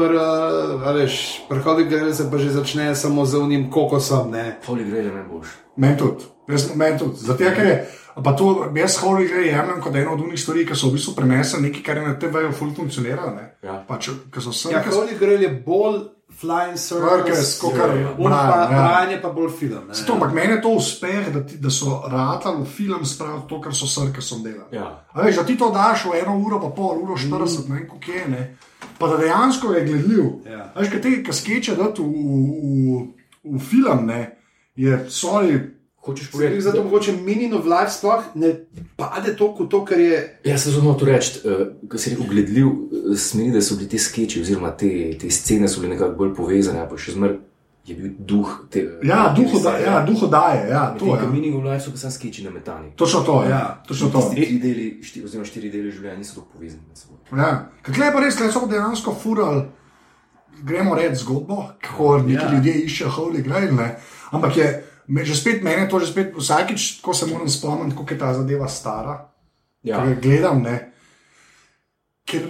prehodi 1.50 1.86
gre 1.90 2.14
se 2.14 2.26
pa 2.32 2.38
že 2.38 2.50
začne 2.50 2.96
samo 2.96 3.26
z 3.26 3.38
unim 3.38 3.70
kokosom. 3.72 4.32
Ne. 4.32 4.58
Holy 4.68 4.90
Grail 4.90 5.06
je 5.06 5.14
najboljši. 5.14 5.56
Meni 5.76 5.98
tudi, 5.98 6.26
jaz 6.48 6.76
meni 6.76 6.98
tudi. 7.00 7.22
Zato, 7.22 7.38
ker 7.56 7.66
je, 7.66 7.78
pa 8.24 8.34
to 8.34 8.72
jaz 8.76 8.98
hori 8.98 9.28
gre 9.30 9.46
jemljem 9.48 9.82
kot 9.82 9.96
eno 9.96 10.14
od 10.18 10.22
unih 10.22 10.42
stvari, 10.42 10.66
ki 10.66 10.76
so 10.76 10.90
v 10.90 10.98
bistvu 10.98 11.16
prenesene 11.16 11.68
nekaj, 11.70 11.84
kar 11.86 12.02
je 12.02 12.08
na 12.08 12.16
TV-ju 12.20 12.52
ful 12.52 12.74
funkcioniralo. 12.76 13.36
ne. 13.36 13.52
Ja. 13.64 13.84
Pač, 13.88 14.10
ker 14.34 14.42
so 14.42 14.50
vse, 14.50 14.74
Ja, 14.74 14.82
Holy 14.90 15.20
Grail 15.20 15.46
je 15.46 15.54
bolj 15.66 16.02
flying 16.40 16.78
circus, 16.78 17.62
Ja, 17.64 17.86
ja. 17.96 18.16
Un 18.18 18.32
pa 18.32 18.68
Brian, 18.68 19.12
je 19.12 19.22
pa 19.22 19.30
bolj 19.30 19.52
film. 19.60 19.88
ne. 19.88 20.06
To, 20.06 20.14
ampak 20.14 20.34
meni 20.34 20.54
je 20.54 20.62
to 20.62 20.70
uspeh, 20.70 21.34
da, 21.34 21.44
ti, 21.46 21.58
da 21.58 21.70
so 21.70 22.04
ratali 22.08 22.66
film 22.66 23.06
spraviti 23.06 23.48
to, 23.50 23.62
kar 23.62 23.76
so 23.76 23.88
srkasom 23.88 24.44
delali. 24.44 24.72
Ja. 24.72 25.06
A 25.14 25.22
veš, 25.22 25.36
da 25.36 25.44
ti 25.44 25.58
to 25.58 25.72
daš 25.72 26.06
v 26.06 26.22
eno 26.22 26.38
uro, 26.38 26.62
pa 26.62 26.70
pol, 26.76 27.04
uro 27.04 27.18
40, 27.18 27.68
mm. 27.68 27.70
ne 27.70 27.76
vem, 27.76 27.90
kako 27.90 28.12
je. 28.12 28.28
Ne? 28.28 28.58
Pa 29.00 29.08
da 29.08 29.18
dejansko 29.18 29.74
je 29.74 29.86
gledljiv. 29.86 30.26
Ja. 30.52 30.72
Veš, 30.76 30.90
kaj 30.90 31.02
te 31.02 31.24
kaskeče 31.24 31.76
dati 31.76 32.02
v, 32.02 32.08
v, 32.08 33.04
v, 33.44 33.58
v 33.58 33.60
film, 33.60 34.06
ne, 34.06 34.38
je 34.76 35.06
sorry. 35.10 35.60
Hočeš 36.06 36.32
povedati, 36.32 36.62
zato 36.62 36.84
mogoče 36.84 37.12
Minino 37.12 37.58
Life 37.58 37.92
sploh 37.92 38.24
ne 38.36 38.54
pade 38.96 39.36
toliko 39.36 39.64
v 39.64 39.70
to, 39.70 39.86
kar 39.86 40.00
je. 40.00 40.40
Ja, 40.46 40.58
se 40.58 40.72
zelo 40.72 40.94
to 40.94 41.06
reči, 41.06 41.42
uh, 41.44 41.68
ko 41.90 41.98
si 41.98 42.10
rekel, 42.14 42.26
gledljiv, 42.30 42.68
uh, 42.68 43.18
smeri, 43.20 43.52
da 43.52 43.62
so 43.62 43.76
bili 43.76 43.90
ti 43.90 44.00
sketchi, 44.00 44.42
oziroma 44.42 44.72
te, 44.72 44.90
te 45.20 45.30
scene 45.30 45.68
so 45.68 45.82
bile 45.84 45.94
nekako 45.98 46.16
bolj 46.16 46.34
povezane, 46.38 46.86
pa 46.90 46.98
še 46.98 47.12
zmer 47.18 47.36
je 47.86 47.96
bil 47.96 48.12
duh 48.20 48.48
te. 48.72 48.86
Ja, 49.04 49.34
te 49.36 49.42
duho 49.42 49.60
da, 49.60 49.72
serije. 49.72 49.86
ja, 49.86 50.06
duho 50.06 50.28
daje. 50.28 50.70
Ja, 50.70 50.96
to, 51.00 51.06
je. 51.06 51.20
ja. 51.24 51.30
Meaning 51.30 51.56
of 51.58 51.64
life 51.68 51.84
so 51.86 51.92
pa 51.92 51.98
samo 51.98 52.12
sketchi 52.12 52.44
na 52.44 52.52
metani. 52.56 52.92
Točno 52.96 53.20
to, 53.28 53.44
ja. 53.44 53.50
Ja. 53.50 53.84
Točno 53.88 54.10
to. 54.10 54.22
Tri 54.32 54.60
deli, 54.64 55.00
štiri, 55.04 55.26
oziroma 55.26 55.46
štiri 55.46 55.72
deli 55.74 55.92
življenja 55.92 56.18
niso 56.18 56.36
tako 56.40 56.48
povezani 56.58 56.84
med 56.88 56.98
seboj. 56.98 57.18
Ja. 57.44 57.52
Kaj 57.82 58.06
je 58.08 58.14
pa 58.14 58.20
res, 58.24 58.38
da 58.40 58.52
so 58.52 58.66
dejansko 58.70 59.16
furali, 59.24 59.66
gremo 60.64 60.96
reči 60.96 61.16
zgodbo, 61.24 61.64
kako 61.82 62.18
neki 62.18 62.44
Ja. 62.46 62.54
ljudje 62.54 62.74
iščejo 62.86 63.10
Holy 63.18 63.44
Grail. 63.44 63.76
Ne? 63.76 63.96
Ampak 64.32 64.58
je 64.58 64.70
me, 65.10 65.26
že 65.26 65.36
spet 65.36 65.64
meni 65.64 65.90
to, 65.90 66.00
že 66.00 66.12
spet 66.12 66.32
vsakič, 66.32 67.02
ko 67.02 67.14
se 67.14 67.26
moram 67.26 67.50
spomniti, 67.50 67.98
kako 67.98 68.14
je 68.14 68.20
ta 68.20 68.34
zadeva 68.34 68.68
stara. 68.68 69.16
Ja. 69.84 70.06
Ga 70.06 70.14
gledam, 70.16 70.62
ne. 70.62 70.92
Ker, 72.26 72.46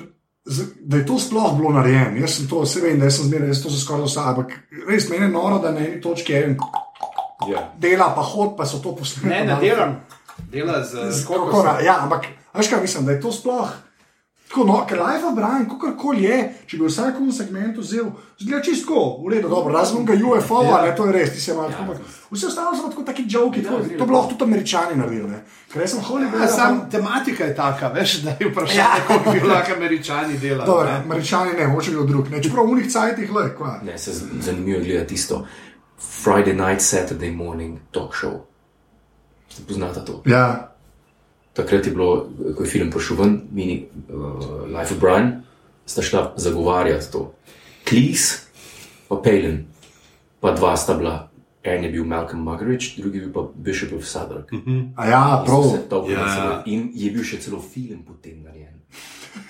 da 0.81 0.97
je 0.97 1.05
to 1.05 1.19
sploh 1.19 1.53
bilo 1.55 1.71
narejeno. 1.71 2.17
Jaz 2.17 2.35
sem 2.35 2.47
to, 2.47 2.61
vse 2.61 2.81
vem, 2.81 2.99
da 2.99 3.07
sem 3.07 3.25
zmeraj, 3.25 3.47
jaz 3.47 3.63
to 3.63 3.69
za 3.69 3.79
skoraj 3.79 4.05
vse, 4.05 4.19
ampak 4.23 4.53
res 4.89 5.07
meni 5.09 5.23
je 5.23 5.31
noro, 5.31 5.59
da 5.59 5.71
na 5.71 5.79
eni 5.79 6.01
točki 6.01 6.33
je 6.33 6.43
en 6.45 6.57
Ja. 7.47 7.69
dela, 7.79 8.11
pa 8.11 8.21
hod, 8.21 8.57
pa 8.57 8.65
so 8.67 8.81
to 8.83 8.91
posneli. 8.95 9.29
Ne, 9.29 9.45
ne 9.45 9.55
delam. 9.61 9.93
Dela 10.51 10.83
z 10.83 11.07
Z 11.11 11.23
kokosom. 11.23 11.45
kokora, 11.45 11.79
ja, 11.81 11.99
ampak 12.03 12.25
veš 12.53 12.67
kaj 12.67 12.81
mislim, 12.81 13.05
da 13.05 13.11
je 13.11 13.21
to 13.21 13.31
sploh. 13.31 13.69
Tako, 14.49 14.63
no, 14.65 14.85
ker 14.89 14.97
Life 14.97 15.25
of 15.29 15.35
Brian, 15.37 15.67
kakorkoli 15.69 16.23
je, 16.23 16.37
če 16.65 16.77
bi 16.79 16.87
vsak 16.89 17.19
v 17.21 17.31
segmentu 17.31 17.83
vzel, 17.85 18.07
zgleda 18.41 18.63
čisto, 18.65 19.01
v 19.21 19.29
redu, 19.35 19.49
dobro, 19.51 19.73
razen 19.75 20.01
ga 20.05 20.15
UFO, 20.17 20.63
ja. 20.65 20.79
ne, 20.85 20.95
to 20.97 21.05
je 21.05 21.13
res, 21.13 21.33
ti 21.35 21.41
se 21.41 21.53
imaš. 21.53 21.75
Ja. 21.77 21.97
Vse 22.31 22.47
ostalo 22.47 22.73
so 22.73 22.87
pa 22.87 22.89
tako 22.89 23.03
taki 23.05 23.25
joki, 23.29 23.61
tako, 23.61 23.83
to 23.99 24.07
bi 24.09 24.15
lahko 24.15 24.33
tudi 24.33 24.47
američani 24.49 24.97
naredili, 24.97 25.29
ne. 25.29 25.43
Ker 25.69 25.85
sem 25.87 26.01
hodil, 26.01 26.33
Ja, 26.33 26.47
sam 26.49 26.81
tematika 26.89 27.45
je 27.45 27.55
taka, 27.55 27.91
veš, 27.93 28.15
da 28.25 28.33
je 28.39 28.49
vprašanje, 28.49 28.79
Ja. 28.79 28.89
kako 29.07 29.31
bi 29.31 29.39
lahko 29.45 29.73
američani 29.77 30.37
delali. 30.41 30.65
Dobro, 30.65 30.85
ne. 30.89 30.97
američani 31.05 31.53
ne, 31.53 31.67
moče 31.67 31.91
kdo 31.91 32.03
drug, 32.09 32.29
ne, 32.33 32.43
čeprav 32.43 32.65
v 32.65 32.71
unih 32.71 32.89
cajtih 32.91 33.31
le, 33.35 33.55
kva. 33.57 33.79
Ne, 33.85 33.97
se 33.97 34.11
zanimivo 34.41 34.79
je 34.79 34.85
gledati 34.85 35.13
tisto 35.13 35.45
Friday 36.25 36.57
night, 36.57 36.81
Saturday 36.81 37.29
morning 37.35 37.77
talk 37.91 38.17
show. 38.17 38.39
Ste 39.49 39.61
poznate 39.67 40.05
to? 40.05 40.21
Ja, 40.25 40.68
Takrat 41.59 41.85
je 41.85 41.91
bilo, 41.91 42.29
ko 42.55 42.63
je 42.63 42.69
film 42.69 42.87
prišel 42.89 43.17
ven, 43.17 43.33
mini 43.51 43.81
uh, 43.83 44.63
Life 44.69 44.93
of 44.93 44.99
Brian, 44.99 45.41
sta 45.83 46.01
šla 46.01 46.33
zagovarjati 46.37 47.11
to. 47.11 47.25
Klis, 47.83 48.29
pa 49.09 49.19
Pejlen, 49.19 49.65
pa 50.39 50.53
dva 50.53 50.77
sta 50.77 50.95
bila 50.95 51.25
En 51.59 51.83
je 51.83 51.89
bil 51.91 52.05
Malcolm 52.05 52.39
Muggeridge, 52.41 52.95
drugi 52.97 53.17
je 53.17 53.25
bil 53.25 53.33
pa 53.33 53.41
Bishop 53.55 53.91
of 53.91 54.05
Southwark. 54.05 54.47
A 54.95 55.05
ja, 55.05 55.43
prav. 55.45 55.63
Ja. 56.07 56.23
seboj. 56.29 56.63
In 56.65 56.85
je 56.95 57.11
bil 57.11 57.23
še 57.23 57.41
celo 57.43 57.59
film 57.59 57.99
potem 58.07 58.39
narejen. 58.45 58.79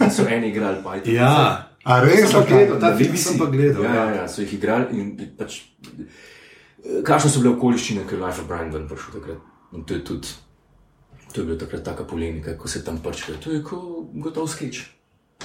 In 0.01 0.09
so 0.09 0.25
eni 0.25 0.49
igrali 0.49 0.81
Python. 0.81 1.13
Ja, 1.13 1.69
A 1.85 1.99
res? 2.01 2.25
sem 2.25 2.41
pa 2.41 2.41
gledal, 2.49 2.65
zakaj? 2.65 2.79
ta 2.81 2.89
Na 2.89 2.97
film 2.97 3.13
BBC. 3.13 3.21
sem 3.23 3.37
pa 3.37 3.45
gledal. 3.45 3.83
Ja, 3.85 3.93
ja, 3.93 4.05
ja, 4.15 4.25
so 4.27 4.41
jih 4.41 4.53
igrali 4.57 4.99
in 4.99 5.13
pač. 5.37 5.59
eh, 5.85 7.01
Kakšne 7.05 7.29
so 7.29 7.45
bile 7.45 7.53
okoliščine, 7.53 8.03
ker 8.09 8.17
je 8.17 8.25
Life 8.25 8.41
of 8.41 8.49
Brian 8.49 8.73
ven 8.73 8.89
prišel 8.89 9.19
takrat? 9.19 9.39
In 9.77 9.85
to 9.85 9.93
je 9.93 10.01
tudi, 10.03 10.33
to 11.29 11.41
je 11.41 11.45
bila 11.45 11.57
takrat 11.57 11.83
taka 11.83 12.03
polemika, 12.03 12.57
ko 12.57 12.67
se 12.67 12.83
tam 12.83 12.97
prčka. 12.97 13.33
To 13.39 13.51
je 13.51 13.63
kot 13.63 13.81
gotov 14.15 14.47
sketch. 14.47 14.79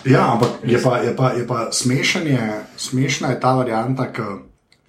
Ja, 0.04 0.32
ampak 0.32 0.50
je 0.62 0.78
pa, 0.78 0.98
je 0.98 1.12
pa, 1.12 1.28
je 1.30 1.46
pa 1.46 1.68
smešen 1.72 2.26
je, 2.26 2.40
smešna 2.76 3.28
je 3.28 3.40
ta 3.40 3.54
varianta, 3.54 4.08
ki 4.08 4.22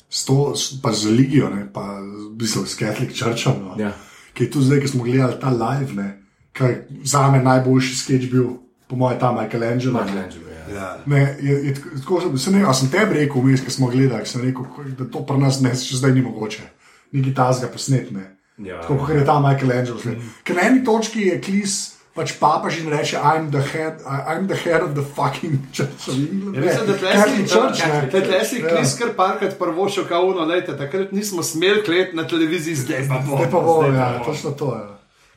s 0.10 0.26
to, 0.26 0.54
pa 0.82 0.92
z 0.92 1.06
religijo, 1.06 1.50
ne, 1.50 1.68
pa 1.68 2.00
v 2.00 2.34
bistvu 2.34 2.66
s 2.66 2.76
Catholic 2.76 3.14
Churchom, 3.14 3.54
no, 3.62 3.76
Ja. 3.78 3.92
ki 4.34 4.44
je 4.44 4.52
tu 4.52 4.62
zdaj, 4.62 4.82
ki 4.82 4.88
smo 4.88 5.04
gledali 5.04 5.38
ta 5.38 5.50
live, 5.50 5.94
ne, 5.94 6.08
kaj 6.52 6.76
za 7.04 7.32
me 7.32 7.40
najboljši 7.40 7.96
sketch 7.96 8.32
bil, 8.32 8.48
po 8.88 8.96
mojem, 8.96 9.20
ta 9.20 9.32
Michelangelo. 9.32 10.00
ne. 10.00 10.06
Michelangelo, 10.06 10.50
ja. 10.50 10.76
Ja. 10.76 10.98
Ne, 11.06 11.38
je, 11.42 11.54
je, 11.66 11.74
tako- 11.96 12.38
sem, 12.38 12.54
ne, 12.54 12.64
a 12.64 12.74
sem 12.74 12.90
tebi 12.90 13.14
rekel, 13.16 13.42
vmes, 13.42 13.62
ko 13.62 13.72
smo 13.72 13.88
gledali, 13.88 14.26
sem 14.26 14.42
rekel, 14.42 14.66
da 14.98 15.06
to 15.06 15.22
pri 15.22 15.38
nas 15.38 15.62
ne, 15.62 15.70
še 15.72 15.96
zdaj 15.96 16.12
ni 16.12 16.22
mogoče. 16.22 16.64
Niki 17.12 17.34
tazga 17.34 17.68
posnet, 17.68 18.12
ne. 18.12 18.32
Ja. 18.58 18.82
Tako 18.82 18.98
kot 18.98 19.10
je 19.12 19.26
ta 19.26 19.40
Michelangelo. 19.40 20.00
Mm. 20.06 20.30
Ker 20.44 20.56
na 20.56 20.62
eni 20.64 20.84
točki 20.84 21.22
je 21.24 21.42
klis. 21.42 21.92
Pač 22.16 22.32
papež 22.40 22.78
in 22.80 22.88
reče, 22.88 23.18
I'm 23.20 23.52
the 23.52 23.60
head, 23.62 24.00
I- 24.02 24.24
I'm 24.30 24.48
the 24.48 24.56
head 24.56 24.80
of 24.82 24.94
the 24.94 25.04
fucking 25.06 25.58
church 25.74 26.08
of 26.08 26.16
England. 26.16 26.56
Ja, 26.56 26.62
mislim, 26.62 26.86
da 26.86 26.94
Ne, 26.94 27.00
tle 28.22 28.46
si- 28.46 28.62
ne. 28.62 28.70
Ja. 28.70 28.76
klis 28.78 28.94
kar 28.96 29.10
parkrat 29.14 29.58
prvo 29.60 29.90
še 29.90 30.06
kauno, 30.06 30.46
lejte, 30.46 30.78
takrat 30.78 31.12
nismo 31.12 31.44
smeli 31.44 31.84
klet 31.84 32.14
na 32.14 32.24
televiziji, 32.24 32.76
zdaj 32.78 33.08
pa 33.10 33.20
bo. 33.20 33.36
Zdaj 33.36 33.52
pa 33.52 33.60
bo, 33.60 33.74
zdaj 33.82 33.92
ja, 33.94 34.16
bo. 34.18 34.26
točno 34.26 34.52
to 34.52 34.76
je. 34.76 34.84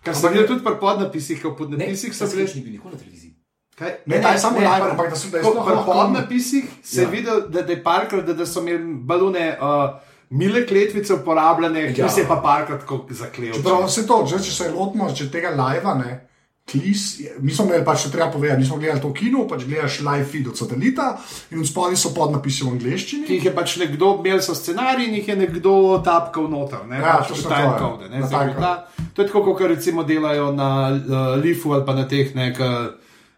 Kar 0.04 0.14
sem 0.14 0.33
videl 0.33 0.46
tudi 0.46 0.62
pri 0.62 0.74
podnapisih, 0.76 1.42
ko 1.42 1.48
v 1.48 1.52
Ne, 1.52 1.59
podnapisih 1.59 2.11
bili. 2.11 2.31
sketch 2.31 2.54
ni 2.54 2.62
bil 2.62 2.72
nikoli 2.72 2.92
na 2.92 2.98
televiziji. 2.98 3.33
Kaj? 3.74 3.90
Ne, 4.07 4.22
ta 4.22 4.28
je 4.28 4.38
samo 4.38 4.59
live, 4.61 4.87
ampak 4.88 5.11
da 5.11 5.16
so- 5.16 5.31
Pri 5.33 5.42
lahko- 5.42 5.85
podnapisih 5.85 6.64
se 6.83 7.00
je 7.00 7.04
Ja. 7.04 7.11
videl, 7.11 7.40
da, 7.42 7.62
da 7.62 7.72
je 7.72 7.83
parkrat, 7.83 8.24
da, 8.24 8.46
so 8.46 8.61
imeli 8.61 8.78
balone. 9.02 9.59
Uh, 9.61 9.98
Mile 10.31 10.67
kletvice 10.67 11.14
uporabljene, 11.14 11.95
ki 11.95 12.01
Ja. 12.01 12.09
se 12.09 12.21
je 12.21 12.29
pa 12.29 12.37
parkrat 12.38 12.81
tako 12.81 13.07
zaklel. 13.11 13.53
Čeprav 13.55 13.87
vse 13.87 14.07
to, 14.07 14.27
že, 14.27 14.38
če 14.38 14.53
se 14.53 14.71
lotimo 14.71 15.09
če 15.11 15.29
tega 15.29 15.51
live, 15.51 15.95
ne, 15.97 16.19
klis, 16.67 17.05
mi 17.41 17.49
smo 17.51 17.64
imeli 17.64 17.81
pač, 17.83 18.03
če 18.03 18.11
treba 18.11 18.27
povedati, 18.29 18.61
nismo 18.61 18.77
gledali 18.77 19.01
to 19.01 19.09
v 19.09 19.14
kinu, 19.14 19.47
pač 19.49 19.64
gledaš 19.64 20.01
live 20.03 20.27
feed 20.27 20.47
od 20.47 20.53
satelita 20.55 21.07
in 21.51 21.64
spodaj 21.64 21.97
so 21.97 22.11
podnapisi 22.11 22.61
v 22.62 22.69
angleščini. 22.69 23.25
Ki 23.25 23.35
jih 23.35 23.45
je 23.45 23.55
pač 23.55 23.77
nekdo 23.79 24.19
imel 24.19 24.41
so 24.41 24.53
scenarij 24.53 25.07
in 25.07 25.14
jih 25.14 25.29
je 25.29 25.37
nekdo 25.38 25.73
tapkal 26.05 26.45
noter. 26.47 26.85
Ne, 26.85 26.99
Ja, 26.99 27.17
pač 27.19 27.31
v 27.31 27.43
time 27.43 27.49
to 27.49 27.73
je. 27.73 27.79
code, 27.81 28.11
ne, 28.11 28.19
Na 28.19 28.27
zdaj, 28.27 28.53
ta- 28.55 28.85
To 29.14 29.23
je 29.23 29.29
tako, 29.29 29.41
kot 29.47 29.67
recimo 29.67 30.05
delajo 30.05 30.53
na 30.53 30.69
uh, 30.91 31.01
Leafu 31.37 31.73
ali 31.73 31.85
pa 31.85 31.95
na 31.95 32.05
teh, 32.05 32.35
ne, 32.35 32.53
ki 32.53 32.69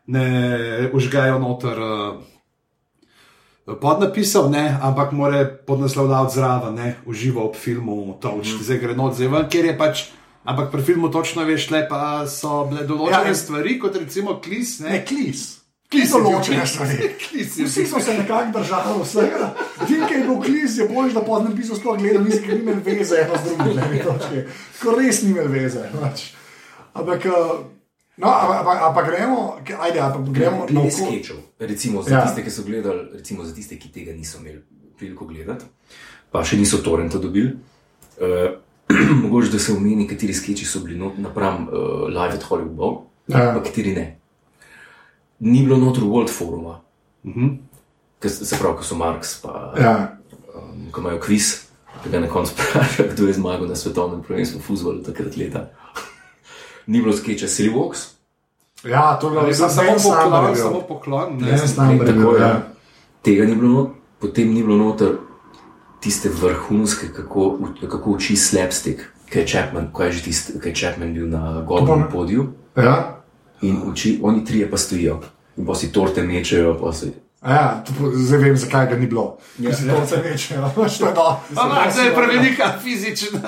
ne 0.08 0.26
užgajo 0.92 1.38
noter. 1.38 1.78
Uh, 1.78 2.18
Podnapisal, 3.78 4.50
ne, 4.50 4.78
ampak 4.82 5.12
mora 5.12 5.44
podnaslovljati 5.66 6.34
zraven, 6.34 6.74
ne, 6.74 6.96
uživa 7.06 7.44
ob 7.44 7.54
filmu, 7.54 8.16
toč, 8.20 8.54
mm. 8.54 8.64
zdaj 8.66 8.78
gre 8.82 8.96
noč 8.98 9.20
zraven, 9.20 9.46
ker 9.52 9.68
je 9.68 9.76
pač, 9.78 10.04
ampak 10.44 10.72
pri 10.72 10.82
filmu 10.82 11.10
točno 11.12 11.44
veš, 11.46 11.70
le 11.70 11.84
pa 11.88 12.26
so 12.26 12.64
bile 12.70 12.86
določene 12.88 13.30
Ja, 13.30 13.38
stvari, 13.38 13.78
kot 13.78 13.96
recimo 14.00 14.40
klis, 14.42 14.80
ne, 14.82 14.96
Ne, 14.96 15.02
klis. 15.06 15.60
Klis 15.90 16.12
določene 16.14 16.66
stvari. 16.70 17.10
Klis 17.24 17.56
Vsi 17.58 17.86
smo 17.90 18.00
se 18.02 18.14
nekako 18.14 18.60
držali 18.60 19.00
vsega. 19.02 19.48
Tim, 19.80 20.04
ki 20.06 20.14
je 20.14 20.20
bil 20.26 20.36
klis, 20.44 20.76
je 20.78 20.86
bolj, 20.90 21.10
da 21.16 21.22
podnem 21.26 21.56
pisal 21.58 21.78
sploh 21.78 21.98
gledal, 21.98 22.22
mislim, 22.22 22.44
ker 22.46 22.58
ni 22.58 22.62
imel 22.62 22.78
veze 22.86 23.18
eno 23.24 23.38
z 23.38 23.48
drugim. 23.48 23.74
na 23.76 23.88
eni 23.88 24.02
točki. 24.06 24.44
Ko 24.82 24.94
res 24.94 25.22
ni 25.24 25.32
imel 25.34 25.50
veze. 25.50 25.82
Pač. 25.98 26.28
Ampak, 26.94 27.26
eh, 27.26 27.50
no, 28.20 28.28
ampak, 28.28 28.78
ampak 28.82 29.06
gremo, 29.06 29.38
ajde, 29.80 29.98
ampak 30.00 30.28
gremo 30.30 30.66
na 30.70 30.80
oko. 30.80 30.90
sketchov, 30.90 31.36
recimo 31.60 32.02
za 32.02 32.10
Ja. 32.10 32.22
tiste, 32.22 32.44
ki 32.44 32.50
so 32.50 32.62
gledali, 32.62 33.08
recimo 33.14 33.44
za 33.44 33.54
tiste, 33.54 33.78
ki 33.78 33.88
tega 33.88 34.12
niso 34.12 34.38
imeli 34.38 34.60
priliko 34.98 35.24
gledati, 35.24 35.64
pa 36.30 36.44
še 36.44 36.56
niso 36.56 36.78
torrenta 36.78 37.18
dobili. 37.18 37.56
Uh, 38.16 38.58
mogoče 39.22 39.48
da 39.48 39.58
se 39.58 39.72
omeni, 39.72 40.06
kateri 40.06 40.34
sketchi 40.34 40.64
so 40.64 40.80
bili 40.80 40.98
not, 40.98 41.18
napram 41.18 41.64
uh, 41.64 41.72
Live 42.08 42.34
at 42.34 42.42
Hollywood 42.42 42.74
Bowl, 42.74 42.94
Ja. 43.28 43.52
pa 43.54 43.62
kateri 43.62 43.94
ne. 43.94 44.18
Ni 45.40 45.62
bilo 45.62 45.76
notor 45.78 46.04
World 46.04 46.30
Foruma, 46.30 46.80
Uh 47.24 47.34
-huh. 47.34 47.56
ki 48.20 48.28
se 48.28 48.56
pravi, 48.58 48.76
ko 48.76 48.82
so 48.84 48.94
Marx, 48.94 49.40
pa 49.42 49.74
Ja. 49.78 50.16
um, 50.54 50.90
ko 50.92 51.00
imajo 51.00 51.20
kviz, 51.20 51.54
ki 52.02 52.10
ga 52.10 52.20
na 52.20 52.28
koncu 52.28 52.52
vprašajo, 52.52 53.08
kdo 53.12 53.26
je 53.26 53.32
zmagal 53.32 53.68
na 53.68 53.76
svetovnem 53.76 54.22
prvenstvu 54.22 54.58
v 54.58 54.62
futbalu 54.62 55.02
takrat 55.02 55.36
leta. 55.36 55.70
Ni 56.90 56.98
bilo 56.98 57.12
sketcha 57.14 57.46
Silly 57.46 57.70
Walks. 57.70 58.06
Ja, 58.84 59.14
to 59.14 59.28
je 59.28 59.40
bilo 59.40 59.68
samo 59.68 59.92
poklon, 59.94 60.56
samo 60.56 60.80
poklon. 60.82 61.36
Ne, 61.36 61.46
Ne, 61.46 61.58
je 61.96 62.06
Tako 62.06 62.34
je. 62.34 62.42
ja. 62.42 62.62
Tega 63.22 63.44
ni 63.44 63.54
bilo, 63.54 63.70
not, 63.70 63.88
potem 64.18 64.48
ni 64.48 64.62
bilo 64.62 64.76
noter 64.78 65.12
tiste 66.00 66.28
vrhunske, 66.30 67.08
kako, 67.08 67.58
kako 67.82 68.10
uči 68.10 68.36
slapstick, 68.38 69.00
ki 69.28 69.38
je 69.38 69.46
Chapman, 69.46 69.92
ko 69.92 70.02
je 70.02 70.12
že 70.12 70.22
tisti, 70.22 70.56
ki 70.56 70.68
je 70.68 70.74
Chapman 70.74 71.14
bil 71.14 71.28
na 71.28 71.62
pa- 71.62 72.08
podiju 72.08 72.46
Ja. 72.76 73.20
in 73.60 73.82
uči, 73.84 74.18
oni 74.22 74.44
trije 74.44 74.66
pa 74.66 74.76
stojijo. 74.76 75.20
In 75.56 75.66
pa 75.66 75.74
si 75.74 75.92
torte 75.92 76.22
mečejo. 76.22 76.74
Ja, 77.42 77.84
to, 77.86 77.92
zdaj 78.14 78.38
vem, 78.38 78.56
zakaj 78.56 78.86
ga 78.86 78.96
ni 78.96 79.06
bilo. 79.06 79.36
Ja, 79.58 79.70
Ja. 79.70 79.76
si 79.76 79.86
to 79.86 80.00
vse 80.00 80.16
večje, 80.18 80.56
pač 80.76 80.98
to 80.98 81.06
je 81.06 81.14
do. 81.14 81.28
Ampak 81.56 81.94
to 81.94 82.00
je 82.00 82.14
prevelika 82.14 82.72
fizična. 82.78 83.40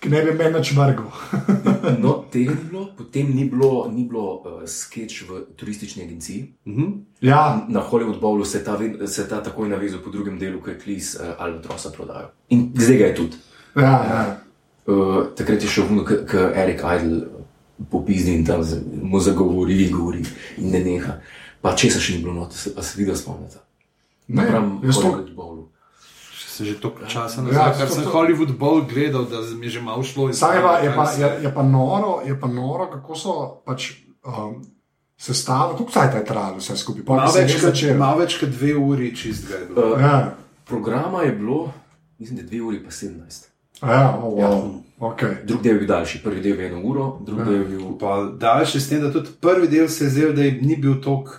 Ki 0.00 0.08
ne 0.08 0.22
bi 0.22 0.32
meni 0.32 0.54
več 0.54 0.70
vrgel. 0.72 1.08
No, 2.00 2.24
tega 2.26 2.52
ni 2.52 2.62
bilo, 2.62 2.86
potem 2.96 3.30
ni 3.34 3.44
bilo, 3.44 3.88
ni 3.88 4.04
bilo 4.04 4.22
uh, 4.38 4.60
sketch 4.66 5.24
v 5.24 5.40
turistični 5.54 6.02
agenciji. 6.02 6.54
Ja, 7.20 7.40
Na 7.68 7.80
Hollywood 7.82 8.20
Bowlu 8.20 8.44
se 8.44 8.58
je 8.58 8.64
ta, 8.64 8.76
se 9.06 9.22
je 9.22 9.28
ta 9.28 9.42
takoj 9.42 9.68
navezal 9.68 10.00
po 10.00 10.10
drugem 10.10 10.38
delu, 10.38 10.60
ko 10.60 10.70
je 10.70 10.78
Klis 10.78 11.14
uh, 11.14 11.34
Albatrosa 11.38 11.90
prodajal. 11.90 12.30
In 12.50 12.70
zdaj 12.74 12.96
ga 12.96 13.04
je 13.04 13.14
tudi. 13.14 13.36
ja, 13.76 13.82
ja. 14.04 14.22
Uh, 14.86 15.26
takrat 15.36 15.62
je 15.62 15.68
šel 15.68 15.84
vuno, 15.86 16.04
ki 16.04 16.16
Erik 16.54 16.80
Idle 16.80 17.20
popizdi 17.90 18.34
in 18.34 18.44
tam 18.44 18.64
z- 18.64 18.80
mu 19.02 19.20
zagovori, 19.20 19.88
govori 19.90 20.24
in 20.58 20.70
ne 20.70 20.80
neha. 20.80 21.18
Pa 21.60 21.74
če 21.74 21.90
se 21.90 22.00
še 22.00 22.14
ni 22.14 22.22
bilo 22.22 22.32
noč, 22.34 22.70
pa 22.74 22.82
se 22.82 22.96
videl 22.96 23.16
spomnite. 23.16 23.60
Ne, 24.28 24.42
Napram 24.42 24.80
jaz 24.82 24.96
to-. 24.96 25.68
Se 26.50 26.64
že 26.64 26.74
toliko 26.76 27.06
časa 27.06 27.40
Ja, 27.40 27.44
nazaj, 27.44 27.78
kar 27.78 27.88
to- 27.88 27.94
sem 27.94 28.04
to- 28.04 28.10
Hollywood 28.10 28.52
Bowl 28.54 28.82
gledal, 28.84 29.24
da 29.24 29.38
mi 29.54 29.66
je 29.66 29.70
že 29.70 29.80
malo 29.82 30.02
šlo 30.02 30.30
iz 30.30 30.38
Saj 30.38 30.56
je 30.56 30.62
pa, 30.62 30.72
je, 30.74 30.90
je, 31.22 31.42
se- 31.42 31.52
pa 31.54 31.62
noro, 31.64 32.20
je 32.24 32.34
pa 32.34 32.48
noro, 32.48 32.88
kako 32.88 33.14
so 33.14 33.34
pač, 33.64 33.92
um, 34.24 34.58
sestavili, 35.16 35.78
kako 35.78 35.90
se 35.92 36.00
je 36.10 36.24
trajalo 36.24 36.56
vse 36.56 36.76
skupaj. 36.76 37.04
Pa, 37.04 37.14
Malo 37.14 37.28
se 37.28 37.40
več, 37.40 37.52
kot, 37.54 37.62
začelo. 37.62 37.98
malo 37.98 38.18
več 38.18 38.40
kot 38.40 38.48
dve 38.50 38.74
uri 38.76 39.16
čist 39.16 39.48
ga 39.48 39.54
je 39.54 39.66
bilo. 39.66 39.86
Uh, 39.86 40.00
Ja, 40.00 40.34
programa 40.64 41.22
je 41.22 41.32
bilo, 41.32 41.72
mislim, 42.18 42.38
da 42.38 42.44
2 42.44 42.60
uri 42.62 42.78
pa 42.80 42.90
17. 42.90 43.46
ja, 43.82 44.18
oh, 44.18 44.34
wow. 44.34 44.58
okay. 45.00 45.44
Drugi 45.44 45.62
del 45.62 45.72
je 45.72 45.78
bil 45.78 45.88
daljši, 45.88 46.22
prvi 46.22 46.40
del 46.40 46.60
je 46.60 46.66
eno 46.66 46.80
uro, 46.82 47.18
drugi 47.20 47.44
del 47.44 47.54
je 47.54 47.64
bil. 47.66 47.98
Pa 47.98 48.10
daljši 48.36 48.80
s 48.80 48.88
tem, 48.88 49.00
da 49.00 49.12
tudi 49.12 49.28
prvi 49.40 49.68
del 49.68 49.88
se 49.88 50.04
je 50.04 50.10
zdel, 50.10 50.32
da 50.32 50.42
ni 50.42 50.76
bil 50.76 50.94
tako, 50.96 51.30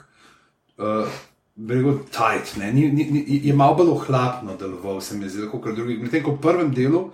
uh, 0.77 1.07
rekel, 1.57 1.99
tight, 2.11 2.55
ne? 2.57 2.71
ni, 2.73 2.87
ni, 2.91 3.41
je 3.43 3.53
malo 3.53 3.75
bolj 3.75 3.89
ohlapno 3.89 4.55
deloval, 4.59 5.01
se 5.01 5.17
mi 5.17 5.29
zdi, 5.29 5.49
kot 5.51 5.75
drugi. 5.75 5.97
Medtem 5.97 6.23
ko 6.23 6.37
v 6.37 6.41
prvem 6.41 6.73
delu 6.73 7.09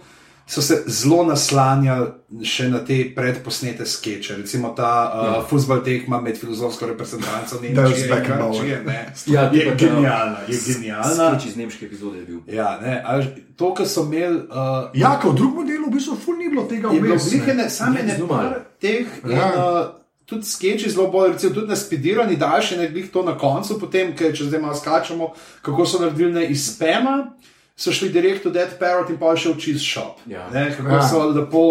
so 0.47 0.61
se 0.61 0.83
zelo 0.87 1.25
naslanjali 1.27 2.45
še 2.47 2.69
na 2.71 2.79
te 2.85 3.01
predposnete 3.15 3.85
skeče, 3.85 4.37
recimo 4.39 4.69
ta 4.75 4.91
uh, 5.11 5.25
ja. 5.27 5.41
futbol 5.49 5.81
tekma 5.83 6.21
med 6.23 6.39
filozofsko 6.39 6.87
reprezentanco 6.87 7.59
Nemčije 7.61 8.07
in 8.07 8.15
Grčije. 8.15 8.79
ne. 8.85 9.01
Ja, 9.33 9.49
Je 9.53 9.75
genialna, 9.75 10.45
je 10.47 10.59
genialna. 10.67 11.31
Sketch 11.33 11.47
iz 11.47 11.57
nemške 11.57 11.85
epizode 11.85 12.19
je 12.19 12.25
bil. 12.25 12.39
Ja, 12.47 12.79
ne, 12.81 13.01
a 13.05 13.19
to, 13.57 13.73
kar 13.73 13.87
so 13.87 14.05
imeli. 14.07 14.39
Uh, 14.47 14.87
Ja, 14.95 15.17
ko 15.19 15.35
v 15.35 15.41
drugem 15.41 15.67
delu 15.67 15.91
v 15.91 15.95
bistvu 15.99 16.15
ful 16.15 16.39
ni 16.39 16.47
bilo 16.49 16.63
tega 16.63 16.95
ne. 16.95 17.63
ne, 17.63 17.69
same 17.69 18.07
ne 18.07 18.15
zelo 18.15 18.27
par 18.31 18.55
teh. 18.79 19.03
Ja. 19.27 19.51
In, 19.51 19.59
uh, 19.59 19.97
tudi 20.27 20.43
sketchi 20.43 20.89
zelo 20.89 21.07
bolj, 21.07 21.31
recimo, 21.31 21.53
tudi 21.53 21.67
naspidirani, 21.67 22.35
daljši, 22.35 22.77
ne 22.77 22.87
glih 22.87 23.07
to 23.09 23.23
na 23.23 23.33
koncu, 23.33 23.77
potem, 23.79 24.11
ker 24.11 24.33
če 24.33 24.43
zdaj 24.43 24.59
malo 24.59 24.75
skačemo, 24.75 25.29
kako 25.61 25.85
so 25.85 25.99
naredili 25.99 26.33
ne 26.33 26.43
iz 26.47 26.65
spema, 26.67 27.31
so 27.73 27.91
šli 27.91 28.09
direkt 28.09 28.45
v 28.45 28.51
Dead 28.51 28.73
Parrot 28.75 29.09
in 29.09 29.17
pa 29.17 29.31
še 29.33 29.49
v 29.49 29.57
Cheese 29.57 29.81
Shop. 29.81 30.19
Ja. 30.25 30.49
Ne, 30.49 30.67
kako 30.71 30.89
Ja. 30.91 31.01
so 31.01 31.21
lepo 31.25 31.63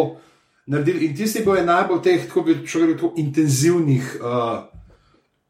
naredili. 0.66 1.06
In 1.06 1.16
tisti 1.16 1.42
bil 1.42 1.56
je 1.56 1.64
najbolj 1.64 2.00
teh, 2.00 2.24
tako 2.24 2.42
bi 2.42 2.56
človek 2.62 2.94
rekel, 2.94 3.12
intenzivnih. 3.16 4.16
Uh, 4.18 4.64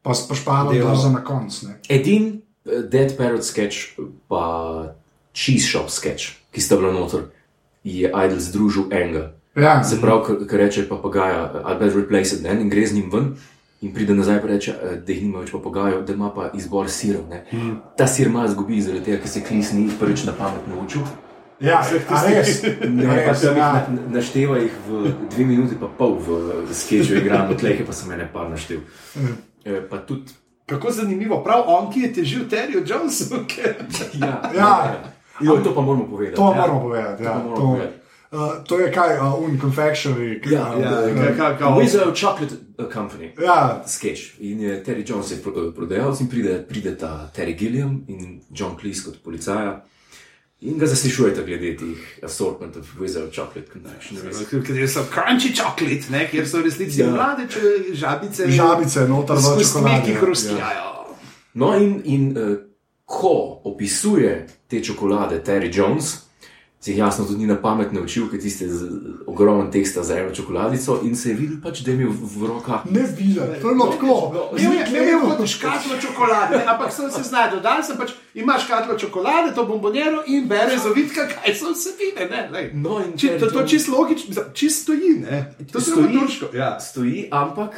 Pa 0.03 0.13
spašpalo 0.13 0.71
Delo. 0.71 0.89
to 0.89 0.95
za 0.97 1.09
na 1.09 1.19
konc. 1.21 1.51
ne. 1.63 1.79
Edin 1.89 2.41
uh, 2.65 2.83
Dead 2.83 3.17
Parrot 3.17 3.43
sketch, 3.43 3.95
pa 4.27 4.43
Cheese 5.33 5.65
Shop 5.65 5.89
sketch, 5.89 6.35
ki 6.51 6.59
sta 6.59 6.75
bila 6.75 6.91
noter, 6.91 7.27
je 7.83 8.03
Idol 8.05 8.39
združil 8.39 8.87
enega. 8.89 9.31
Ja, 9.57 9.83
Se 9.83 9.97
pravi, 9.97 10.21
ki 10.45 10.57
reče 10.57 10.87
papagaja, 10.87 11.37
I 11.65 11.75
better 11.75 11.95
replace 11.95 12.35
it, 12.35 12.43
ne? 12.43 12.53
in 12.53 12.69
gre 12.69 12.85
z 12.85 12.93
njim 12.93 13.11
ven. 13.11 13.35
In 13.81 13.93
pride 13.93 14.13
nazaj 14.13 14.35
in 14.35 14.47
reče, 14.47 14.71
eh, 14.73 14.95
da 14.97 15.13
jih 15.13 15.23
nima 15.23 15.39
več 15.39 15.51
papagajev, 15.51 16.01
da 16.01 16.13
ima 16.13 16.29
pa 16.31 16.49
izbor 16.51 16.89
sirov. 16.89 17.23
Mm. 17.51 17.75
Ta 17.95 18.07
sir 18.07 18.29
malo 18.29 18.47
zgubi, 18.47 18.81
zaradi 18.81 19.03
tega, 19.03 19.17
ker 19.17 19.29
se 19.29 19.41
klis 19.41 19.71
ni 19.71 19.89
prvič 19.99 20.23
na 20.25 20.33
pamet 20.33 20.65
naučil. 20.67 21.01
Ja, 21.59 21.81
a 22.09 22.23
res. 22.23 22.63
Ne, 22.89 23.05
pa 23.05 23.15
res, 23.23 23.39
sem 23.39 23.49
jih 23.49 23.57
ja. 23.57 23.71
na- 23.87 24.07
našteva 24.09 24.57
jih 24.57 24.73
v 24.87 25.03
dve 25.27 25.45
minuti, 25.45 25.75
pa 25.75 25.87
pol 25.89 26.17
v 26.17 26.41
sketchu 26.71 27.17
igram, 27.17 27.53
tleh 27.55 27.81
pa 27.81 27.93
sem 27.93 28.11
ene 28.11 28.27
par 28.27 28.49
naštel. 28.49 28.81
Eh, 29.65 29.81
Pa 29.81 29.97
tudi. 29.99 30.33
Kako 30.65 30.91
zanimivo, 30.91 31.43
prav 31.43 31.63
on, 31.67 31.89
ki 31.89 32.01
je 32.01 32.13
težil 32.13 32.45
Terry 32.45 32.81
Jonesu. 32.81 33.41
ker- 33.51 33.85
Ja, 34.15 34.41
Ja. 34.53 34.71
Jo, 35.39 35.57
to 35.57 35.69
pa 35.71 35.81
moramo 35.81 36.05
povedati. 36.05 36.35
To 36.35 36.49
ja. 36.49 36.57
moramo 36.57 36.79
povedati. 36.81 37.23
Ja, 37.23 37.31
To 37.31 37.39
moramo 37.39 37.55
to, 37.55 37.61
povedati. 37.63 37.96
Uh, 38.31 38.39
to 38.63 38.79
je 38.79 38.91
kaj, 38.91 39.17
uh, 39.17 39.43
un 39.43 39.59
confectionery. 39.59 40.41
ki- 40.41 40.51
Ja, 40.51 40.73
uh, 40.75 40.81
Ja, 40.81 41.01
uh, 41.31 41.37
ka- 41.37 41.57
kao- 41.57 41.79
Wizard 41.79 42.15
Chocolate 42.15 42.55
uh, 42.77 42.93
Company. 42.93 43.31
ja, 43.41 43.83
Sketch. 43.87 44.21
In 44.39 44.61
je 44.61 44.83
Terry 44.83 45.03
Jones 45.05 45.31
je 45.31 45.37
pro- 45.37 45.71
prodajalec 45.71 46.19
in 46.19 46.27
pride, 46.27 46.65
pride 46.69 46.97
ta 46.97 47.31
Terry 47.35 47.53
Gilliam 47.53 48.03
in 48.07 48.41
John 48.51 48.75
Cleese 48.77 49.03
kot 49.05 49.23
policaja. 49.23 49.83
In 50.61 50.77
ga 50.79 50.85
zaslišujete 50.85 51.43
glede 51.45 51.77
teh 51.77 51.97
assortment 52.23 52.75
of 52.77 52.85
Wizard 52.99 53.31
Chocolate 53.31 53.69
Company. 53.69 53.95
Ker 54.67 54.87
so 54.89 55.03
crunchy 55.05 55.53
chocolate, 55.53 56.09
ne, 56.09 56.27
kjer 56.27 56.47
so 56.47 56.57
resnici 56.57 56.99
Ja. 56.99 57.09
mlade 57.09 57.47
če- 57.49 57.93
žabice. 57.93 58.47
žabice, 58.47 59.07
noter 59.07 59.35
v 59.35 59.41
čokoladi. 59.63 60.05
ki 60.05 60.11
ja. 60.11 60.17
hrustijajo. 60.19 61.05
No, 61.53 61.73
in, 61.75 62.01
in 62.05 62.37
uh, 62.37 62.57
ko 63.05 63.61
opisuje 63.63 64.47
te 64.67 64.83
čokolade 64.83 65.39
Terry 65.39 65.69
Jones, 65.73 66.26
se 66.79 66.91
jih 66.91 66.99
jasno 66.99 67.25
tudi 67.25 67.39
ni 67.39 67.47
na 67.47 67.55
pamet 67.57 67.91
naučil, 67.91 68.29
ker 68.29 68.39
tiste 68.39 68.67
z- 68.67 68.87
ogromen 69.27 69.71
teksta 69.71 70.03
za 70.03 70.15
eno 70.15 70.29
čokoladico 70.31 70.99
in 71.03 71.15
se 71.15 71.29
je 71.29 71.35
videl 71.35 71.57
pač, 71.59 71.79
da 71.79 71.91
je 71.91 71.97
imel 71.97 72.11
v, 72.11 72.47
rokah. 72.47 72.85
Ne 72.85 73.01
videti, 73.09 73.61
to 73.61 73.69
je 73.69 73.75
bilo 73.75 73.85
tako. 73.87 74.11
Imel 74.55 74.73
je- 74.73 74.85
imel 74.89 75.03
je 75.03 75.37
kot 75.37 75.47
škatlo 75.47 75.97
čokolade, 75.99 76.57
ne, 76.57 76.65
ampak 76.65 76.91
sem 76.91 77.11
se 77.11 77.23
znašel, 77.23 77.59
da 77.59 77.83
sem 77.83 77.97
pač 77.97 78.11
ima 78.35 78.55
škatlo 78.57 78.95
čokolade, 78.95 79.55
to 79.55 79.65
bombonjero 79.65 80.23
in 80.27 80.47
bere 80.47 80.77
zavitka, 80.77 81.27
kaj 81.27 81.55
so 81.55 81.65
vsebine. 81.67 82.29
Ne, 82.29 82.49
lej. 82.51 82.71
No, 82.75 83.01
Či, 83.13 83.27
to, 83.29 83.47
to 83.47 83.55
Jones- 83.55 83.69
čisto 83.69 83.91
logično, 83.93 84.43
čisto 84.53 84.81
stoji. 84.83 85.09
Ne. 85.21 85.55
To 85.67 85.81
se 85.81 85.91
Stoji. 85.91 86.13
turško. 86.13 86.45
Ja. 86.53 86.79
stoji, 86.79 87.27
ampak 87.31 87.71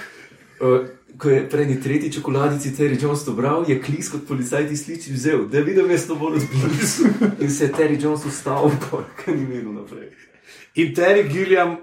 uh, 0.61 0.85
ko 1.19 1.29
je 1.29 1.49
pred 1.49 1.67
njim 1.67 1.81
tretji 1.81 2.11
čokoladici 2.11 2.71
Terry 2.77 3.03
Jones 3.03 3.25
to 3.25 3.33
bral, 3.33 3.65
je 3.67 3.81
klis 3.81 4.09
kot 4.09 4.27
policaj 4.27 4.67
ti 4.67 4.77
sliči 4.77 5.13
vzel, 5.13 5.47
da 5.47 5.59
vidim 5.59 5.87
mesto 5.87 6.15
bolj 6.15 6.39
odblizu. 6.39 7.09
In 7.43 7.51
se 7.51 7.65
je 7.65 7.71
Terry 7.71 8.03
Jones 8.03 8.25
ustavil, 8.25 8.71
ker 9.19 9.37
ni 9.37 9.45
vedel 9.45 9.73
naprej. 9.73 10.09
In 10.75 10.95
Terry 10.95 11.27
Gilliam 11.27 11.77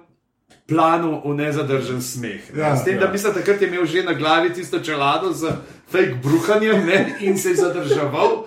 planu 0.66 1.20
v 1.25 1.35
nezadržen 1.35 2.03
smeh. 2.03 2.55
Ne? 2.55 2.61
Ja, 2.61 2.77
S 2.77 2.85
tem, 2.85 2.99
da 2.99 3.07
ja. 3.07 3.12
bi 3.12 3.18
se 3.18 3.33
takrat 3.35 3.62
imel 3.62 3.87
že 3.87 4.03
na 4.03 4.12
glavi 4.12 4.55
tisto 4.55 4.81
čelado 4.81 5.33
z 5.33 5.53
fake 5.90 6.18
bruhanjem 6.22 6.87
ne? 6.87 7.16
in 7.20 7.38
se 7.38 7.49
je 7.49 7.55
zadrževal. 7.55 8.46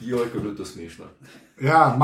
Joj, 0.00 0.24
kako 0.24 0.36
je 0.36 0.42
bilo 0.42 0.54
to 0.54 0.64
smešno. 0.64 1.04
Ja, 1.60 1.96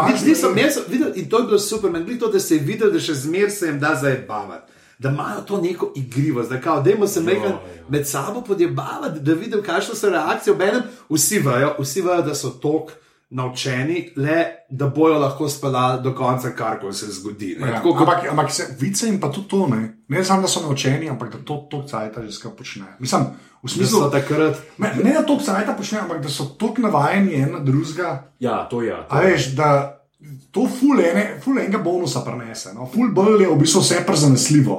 videl 0.88 1.12
in 1.14 1.28
to 1.28 1.38
je 1.38 1.44
bilo 1.44 1.58
super, 1.58 1.90
meni 1.90 2.04
je 2.04 2.06
bilo 2.06 2.26
to, 2.26 2.32
da 2.32 2.40
se 2.40 2.54
je 2.54 2.60
videl, 2.60 2.92
da 2.92 3.00
še 3.00 3.14
zmeraj 3.14 3.50
se 3.50 3.66
jim 3.66 3.80
da 3.80 3.94
zajebavati. 3.94 4.71
Da 5.02 5.08
imajo 5.08 5.40
to 5.46 5.60
neko 5.60 5.92
igrivost, 5.96 6.50
da 6.50 6.60
kao, 6.60 6.82
dajmo 6.82 7.06
se 7.06 7.20
mejkan 7.20 7.50
ja. 7.50 7.60
med 7.88 8.08
sabo 8.08 8.42
podjebavati, 8.42 9.20
da 9.20 9.34
vidim, 9.34 9.62
kakšne 9.62 9.94
so 9.94 10.10
reakcije. 10.10 10.54
Obenem 10.54 10.82
vsi 11.10 11.38
vejo, 11.38 11.74
vsi 11.78 12.02
vejo, 12.02 12.22
da 12.22 12.34
so 12.34 12.50
tok 12.50 12.92
naučeni, 13.32 14.12
le 14.16 14.44
da 14.70 14.86
bojo 14.86 15.18
lahko 15.18 15.48
speljali 15.48 16.02
do 16.02 16.14
konca, 16.14 16.50
kar 16.50 16.78
se 16.92 17.06
zgodi. 17.06 17.56
ne. 17.60 17.68
Ja, 17.68 17.74
Tako 17.74 17.92
kot 17.92 18.08
ampak, 18.08 18.30
ampak 18.30 18.52
se, 18.52 18.76
vice 18.80 19.06
jim 19.06 19.20
pa 19.20 19.32
tudi 19.32 19.48
to 19.48 19.66
ne. 19.66 20.04
Ne 20.08 20.24
samo, 20.24 20.42
da 20.42 20.48
so 20.48 20.60
naučeni, 20.60 21.10
ampak 21.10 21.32
da 21.32 21.38
to 21.44 21.66
tok 21.70 21.88
cajta 21.90 22.22
že 22.22 22.32
skaj 22.32 22.52
počnejo. 22.58 22.92
Mislim, 22.98 23.22
v 23.22 23.26
da 23.62 23.68
so 23.68 23.74
smislu, 23.74 24.10
takrat. 24.10 24.56
ne, 24.78 24.94
ne 25.04 25.12
da 25.12 25.22
tok 25.26 25.42
cajta 25.42 25.72
počnejo, 25.72 26.02
ampak 26.02 26.22
da 26.22 26.28
so 26.28 26.44
tok 26.44 26.78
navajeni 26.78 27.34
en 27.34 27.52
na 27.52 27.58
drugega. 27.58 28.22
Ja, 28.38 28.68
to 28.70 28.82
je. 28.82 28.88
Ja, 28.88 29.02
to 29.02 29.16
A 29.16 29.20
veš, 29.20 29.46
da 29.46 30.01
to 30.50 30.66
ful, 30.68 31.00
ene, 31.00 31.40
ful 31.44 31.58
enega 31.58 31.78
bonusa 31.78 32.20
prenese. 32.24 32.72
No? 32.74 32.86
Ful 32.94 33.10
bolj 33.14 33.42
je 33.42 33.48
v 33.48 33.58
bistvu 33.58 33.80
vse 33.80 34.02
prezanesljivo. 34.06 34.76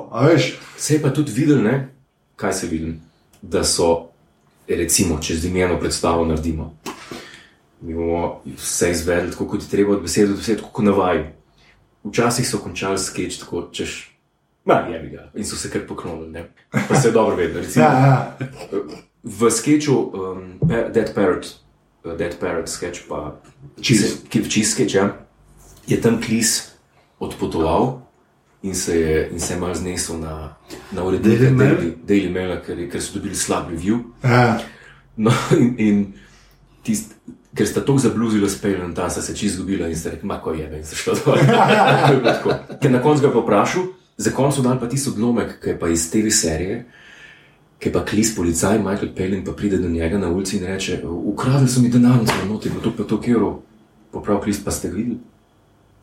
Se 0.77 0.93
je 0.95 1.01
pa 1.01 1.09
tudi 1.09 1.31
videl, 1.31 1.63
ne? 1.63 1.89
kaj 2.35 2.53
se 2.53 2.67
vidi, 2.67 2.95
da 3.41 3.63
so, 3.63 4.07
recimo, 4.67 5.19
če 5.21 5.35
z 5.37 5.51
njeno 5.53 5.79
predstavo 5.79 6.25
naredimo. 6.25 6.73
Mi 7.81 7.93
bomo 7.93 8.41
vse 8.57 8.91
izvedli 8.91 9.31
tako, 9.31 9.45
kot 9.47 9.61
je 9.61 9.69
treba, 9.69 9.93
od 9.93 10.01
besede 10.01 10.27
do 10.27 10.35
besede, 10.39 10.63
kot 10.71 10.85
navaj. 10.85 11.23
Včasih 12.03 12.47
so 12.49 12.57
končali 12.57 12.97
sketch 12.99 13.39
tako, 13.39 13.67
češ. 13.71 14.09
Ma, 14.65 14.73
je 14.73 15.09
ga. 15.09 15.29
In 15.35 15.45
so 15.45 15.55
se 15.55 15.69
kar 15.69 15.85
poklonili, 15.87 16.31
ne. 16.31 16.45
Pa 16.71 16.95
se 16.95 17.07
je 17.07 17.11
dobro 17.11 17.35
vedno. 17.35 17.59
Recimo, 17.61 17.85
ja, 17.85 17.91
ja. 17.91 18.37
v 19.23 19.51
sketchu 19.51 19.93
um, 19.93 20.59
Dead 20.67 21.13
Parrot, 21.15 21.47
uh, 22.03 22.17
Dead 22.17 22.35
Parrot 22.39 22.67
sketch, 22.69 23.05
pa 23.09 23.35
Cheese. 23.81 24.17
ki- 24.29 24.49
Cheese 24.49 24.71
sketch, 24.71 24.95
ja, 24.95 25.22
je 25.87 26.01
tam 26.01 26.21
klis 26.21 26.71
odpotoval 27.19 28.01
in 28.63 28.75
se 28.75 28.99
je, 28.99 29.29
in 29.31 29.39
se 29.39 29.53
je 29.53 29.59
malo 29.59 29.75
znesel 29.75 30.17
na, 30.17 30.57
na 30.91 31.03
urednike 31.03 31.39
Daily? 31.39 31.57
Daily, 31.57 31.93
Daily 32.07 32.33
Maila, 32.33 32.61
ker, 32.63 32.79
ker 32.91 33.01
so 33.01 33.19
dobili 33.19 33.35
slab 33.35 33.69
review. 33.69 33.99
ja. 34.23 34.59
No, 35.15 35.31
in, 35.59 35.75
in 35.77 36.13
tist, 36.83 37.13
ker 37.53 37.67
sta 37.67 37.81
tako 37.81 37.99
zabluzila 38.01 38.49
s 38.49 38.57
Pelem, 38.61 38.95
tam 38.95 39.09
sta 39.09 39.21
se 39.21 39.35
čist 39.35 39.55
izgubila 39.55 39.87
in 39.87 39.97
sta 39.97 40.09
rekla, 40.09 40.27
mako 40.27 40.53
je, 40.57 40.69
in 40.77 40.85
se 40.85 40.95
šlo 40.95 41.13
dol. 41.25 41.37
Ker 42.81 42.91
na 42.91 43.01
koncu 43.01 43.21
ga 43.21 43.27
je 43.27 43.33
poprašal, 43.33 43.83
za 44.17 44.31
konec 44.31 44.55
so 44.55 44.65
dal 44.65 44.79
pa 44.79 44.89
tisti 44.89 45.09
odlomek, 45.09 45.59
ki 45.61 45.69
je 45.69 45.79
pa 45.79 45.89
iz 45.89 46.07
TV 46.11 46.33
serije. 46.33 46.85
Ki 47.79 47.91
pa 47.91 48.05
klis 48.05 48.31
policaj, 48.35 48.79
Michael 48.79 49.11
Pelin, 49.15 49.43
pa 49.45 49.51
pride 49.51 49.77
do 49.77 49.89
njega 49.89 50.17
na 50.17 50.29
ulici 50.31 50.57
in 50.57 50.65
reče: 50.65 51.01
Ukradli 51.05 51.67
so 51.67 51.81
mi 51.81 51.89
denarnico, 51.89 52.33
noti 52.49 52.69
bo 52.69 52.79
to 52.79 52.93
pa 52.97 53.03
to 53.03 53.19
kero. 53.21 53.59
Poprav 54.11 54.39
klis 54.41 54.63
pa 54.63 54.71
ste 54.71 54.89
videli? 54.89 55.17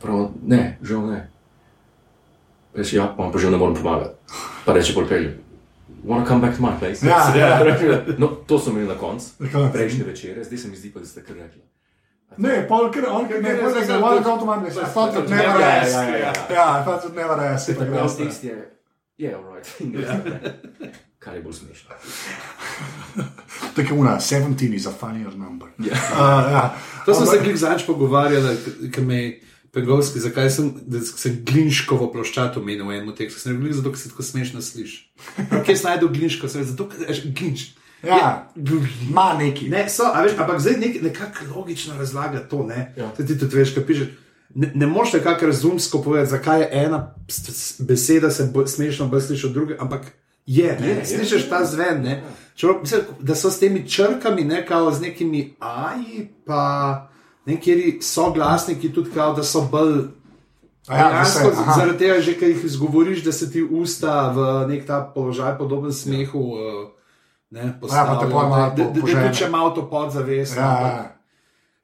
Prav, 0.01 0.31
ne, 0.43 0.79
žal 0.83 1.07
ne. 1.07 1.29
Reče, 2.75 2.97
ja, 2.97 3.15
pa 3.17 3.39
že 3.39 3.51
ne 3.51 3.57
morem 3.57 3.75
pomagati. 3.75 4.15
Pa 4.65 4.73
reče 4.73 4.95
pol 4.95 5.07
Pelin. 5.09 5.33
Wanna 6.05 6.27
come 6.27 6.41
back 6.41 6.57
to 6.57 6.63
my 6.63 6.79
place? 6.79 7.07
Ja, 7.07 7.35
ja. 7.37 7.61
No, 8.19 8.27
to 8.29 8.59
so 8.59 8.71
imeli 8.71 8.87
na 8.89 8.95
koncu, 8.95 9.27
Tako. 9.39 9.69
prejšnji 9.73 10.03
večer, 10.05 10.45
zdaj 10.45 10.59
se 10.59 10.69
mi 10.69 10.77
zdi 10.77 10.91
pa, 10.91 11.01
da 11.01 11.07
ste 11.07 11.23
kar 11.23 11.37
rekli. 11.37 11.61
Ne, 12.37 12.65
pol, 12.69 12.91
ker 12.91 13.05
on, 13.11 13.29
ker 13.29 13.43
ne, 13.43 13.57
pol, 13.59 13.75
da 13.75 13.85
se 13.85 13.93
one 13.95 14.21
go 14.21 14.37
to 14.39 14.47
my 14.47 14.61
place. 14.61 14.81
I 14.81 14.87
thought 14.87 15.13
it 15.15 15.31
never 15.31 15.61
Ja, 15.61 15.69
asked. 15.83 15.93
ja, 15.93 16.03
ja, 16.03 16.17
ja. 16.17 16.33
Ja, 16.51 16.81
I 16.81 16.85
thought 16.85 17.05
it 17.05 17.17
never 17.17 17.41
asked. 17.45 17.75
Tako 17.75 17.85
Tako 17.85 17.97
da 17.97 18.03
da- 18.03 18.17
tekst 18.17 18.45
je, 18.45 18.71
je, 19.19 19.35
alright. 19.35 19.69
Kar 21.19 21.35
je 21.37 21.43
bolj 21.43 21.53
smešno. 21.53 21.91
Tako 23.77 23.95
je 23.95 24.01
una, 24.01 24.17
17 24.17 24.75
is 24.75 24.87
a 24.87 24.91
funnier 24.91 25.37
number. 25.37 25.69
Ja. 25.79 25.93
Uh, 26.13 26.53
ja. 26.53 26.75
To 27.07 27.15
smo 27.15 27.27
se 27.27 27.39
klik 27.39 27.57
zadnjič 27.57 27.87
pogovarjali, 27.87 28.57
ki 28.95 29.01
me 29.01 29.15
je 29.17 29.41
Pegovski, 29.73 30.21
zakaj 30.21 30.51
sem, 30.51 30.71
sem 31.07 31.37
Glinškovo 31.45 32.09
ploščad 32.13 32.57
omenil 32.57 32.87
v 32.87 32.97
enem 32.97 33.13
tekstu. 33.15 33.41
Sem 33.41 33.55
rekel, 33.55 33.77
zato 33.77 33.91
ker 33.91 33.99
se 33.99 34.09
tako 34.09 34.23
smešno 34.23 34.63
sliši. 34.63 35.13
Kje 35.65 35.77
sem 35.77 35.87
najdel 35.87 36.09
Glinško? 36.09 36.49
Sem 36.49 36.61
rekel, 36.61 36.73
zato 36.73 36.89
ker 36.89 37.05
je 37.07 37.33
Glinš. 37.33 37.69
Ja. 38.03 38.51
Glin- 38.57 38.89
Ma 39.13 39.35
neki. 39.35 39.69
Ne, 39.69 39.85
so, 39.89 40.09
veš, 40.17 40.33
ampak 40.39 40.61
zdaj 40.61 40.77
nek, 40.77 41.03
nekako 41.03 41.45
logično 41.55 41.95
razlaga 41.99 42.41
to. 42.41 42.67
Ne, 42.67 42.95
Ja. 42.97 43.11
Ti 43.11 43.39
tudi 43.39 43.57
veš, 43.57 43.75
kaj 43.75 43.87
pišeš. 43.87 44.09
Ne, 44.55 44.73
ne 44.75 44.87
moreš 44.87 45.13
nekako 45.13 45.47
razumsko 45.47 46.03
povedati, 46.03 46.31
zakaj 46.31 46.61
je 46.61 46.69
ena 46.73 47.15
beseda 47.79 48.31
se 48.31 48.51
bolj 48.55 48.67
smešno 48.67 49.07
bolj 49.07 49.21
sliši 49.21 49.47
od 49.47 49.53
druge, 49.53 49.77
ampak 49.79 50.01
je, 50.47 50.77
ne, 50.81 50.89
Je, 50.89 51.07
slišiš 51.07 51.43
je, 51.43 51.49
ta 51.49 51.65
zven. 51.65 52.03
Ne, 52.03 52.23
Čeprav, 52.55 52.81
mislim, 52.81 53.01
da 53.21 53.35
so 53.35 53.51
s 53.51 53.59
temi 53.59 53.89
črkami, 53.89 54.45
ne 54.45 54.67
kao 54.67 54.93
z 54.93 55.01
nekimi 55.01 55.55
aji, 55.61 56.29
pa 56.47 56.63
nekateri 57.47 57.99
soglasniki 58.03 58.93
tudi 58.93 59.11
kao, 59.11 59.35
da 59.35 59.43
so 59.43 59.61
bolj. 59.63 60.01
A 60.89 60.97
ja, 60.97 61.09
da 61.11 61.25
se- 61.25 61.45
zaradi 61.77 61.99
tega, 61.99 62.21
že, 62.21 62.35
ker 62.35 62.49
jih 62.49 62.65
izgovoriš, 62.65 63.23
da 63.23 63.33
se 63.33 63.51
ti 63.51 63.63
usta 63.63 64.29
v 64.29 64.39
nek 64.69 64.87
ta 64.87 65.13
položaj, 65.15 65.59
podoben 65.59 65.93
smehu, 65.93 66.45
eh, 66.57 66.89
ne, 67.51 67.61
Ja, 67.61 67.73
postavijo, 67.73 68.21
pol 68.23 68.43
malo 68.43 68.57
da- 68.67 68.85
da- 68.85 68.91
da 68.91 69.01
tudi 69.01 69.13
če 69.35 69.49
malo 69.49 69.71
to 69.71 69.85
podzavestno. 69.85 70.57
Ja, 70.57 70.81
ja. 70.81 71.17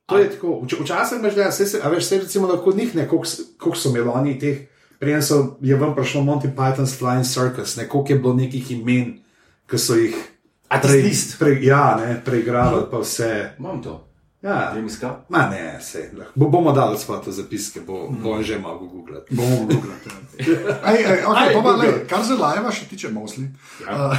To 0.06 0.18
je 0.18 0.30
tako. 0.30 0.60
Vč- 0.62 0.80
Včasih 0.80 1.18
imaš, 1.18 1.34
da 1.34 1.50
se, 1.50 1.80
a 1.82 1.88
veš, 1.88 2.04
se 2.04 2.18
recimo 2.18 2.46
lahko 2.46 2.72
njih 2.72 2.94
ne, 2.94 3.08
koliko 3.08 3.26
so 3.74 3.88
imeli 3.88 4.08
oni 4.08 4.38
teh. 4.38 4.58
Preden 4.98 5.22
so 5.22 5.56
je 5.60 5.76
vam 5.76 5.94
prišlo 5.94 6.22
Monty 6.22 6.54
Python's 6.54 6.94
Flying 6.94 7.24
Circus, 7.24 7.76
ne, 7.76 7.88
koliko 7.88 8.12
je 8.12 8.18
bilo 8.18 8.34
nekih 8.34 8.70
imen, 8.70 9.18
ki 9.66 9.78
so 9.78 9.94
jih 9.94 10.14
list? 11.04 11.38
pre, 11.38 11.58
ja, 11.62 11.96
ne, 11.96 12.22
preigravali, 12.24 12.84
pa 12.90 12.98
vse. 12.98 13.50
Imam 13.58 13.82
to. 13.82 14.08
Ja, 14.42 14.70
Grem 14.72 14.86
iskat. 14.86 15.24
ma 15.28 15.48
ne, 15.48 15.78
se, 15.80 16.10
lahko. 16.18 16.32
bo, 16.34 16.48
bomo 16.48 16.72
dali 16.72 16.98
svoje 16.98 17.32
zapiske, 17.32 17.80
bo, 17.80 18.08
bom 18.22 18.42
že 18.42 18.58
mogel 18.58 18.88
googlati. 18.88 19.34
Bomo 19.34 19.56
googlati. 19.56 20.08
ja. 20.38 20.76
Ej, 20.92 21.04
ej, 21.04 21.24
okay, 21.26 21.52
to 21.52 21.62
pa, 21.62 21.72
Google. 21.72 21.86
lej, 21.86 22.06
kar 22.08 22.24
se 22.24 22.32
live 22.34 22.72
še 22.72 22.84
tiče, 22.88 23.08
mostly. 23.08 23.48
Ja. 23.86 24.12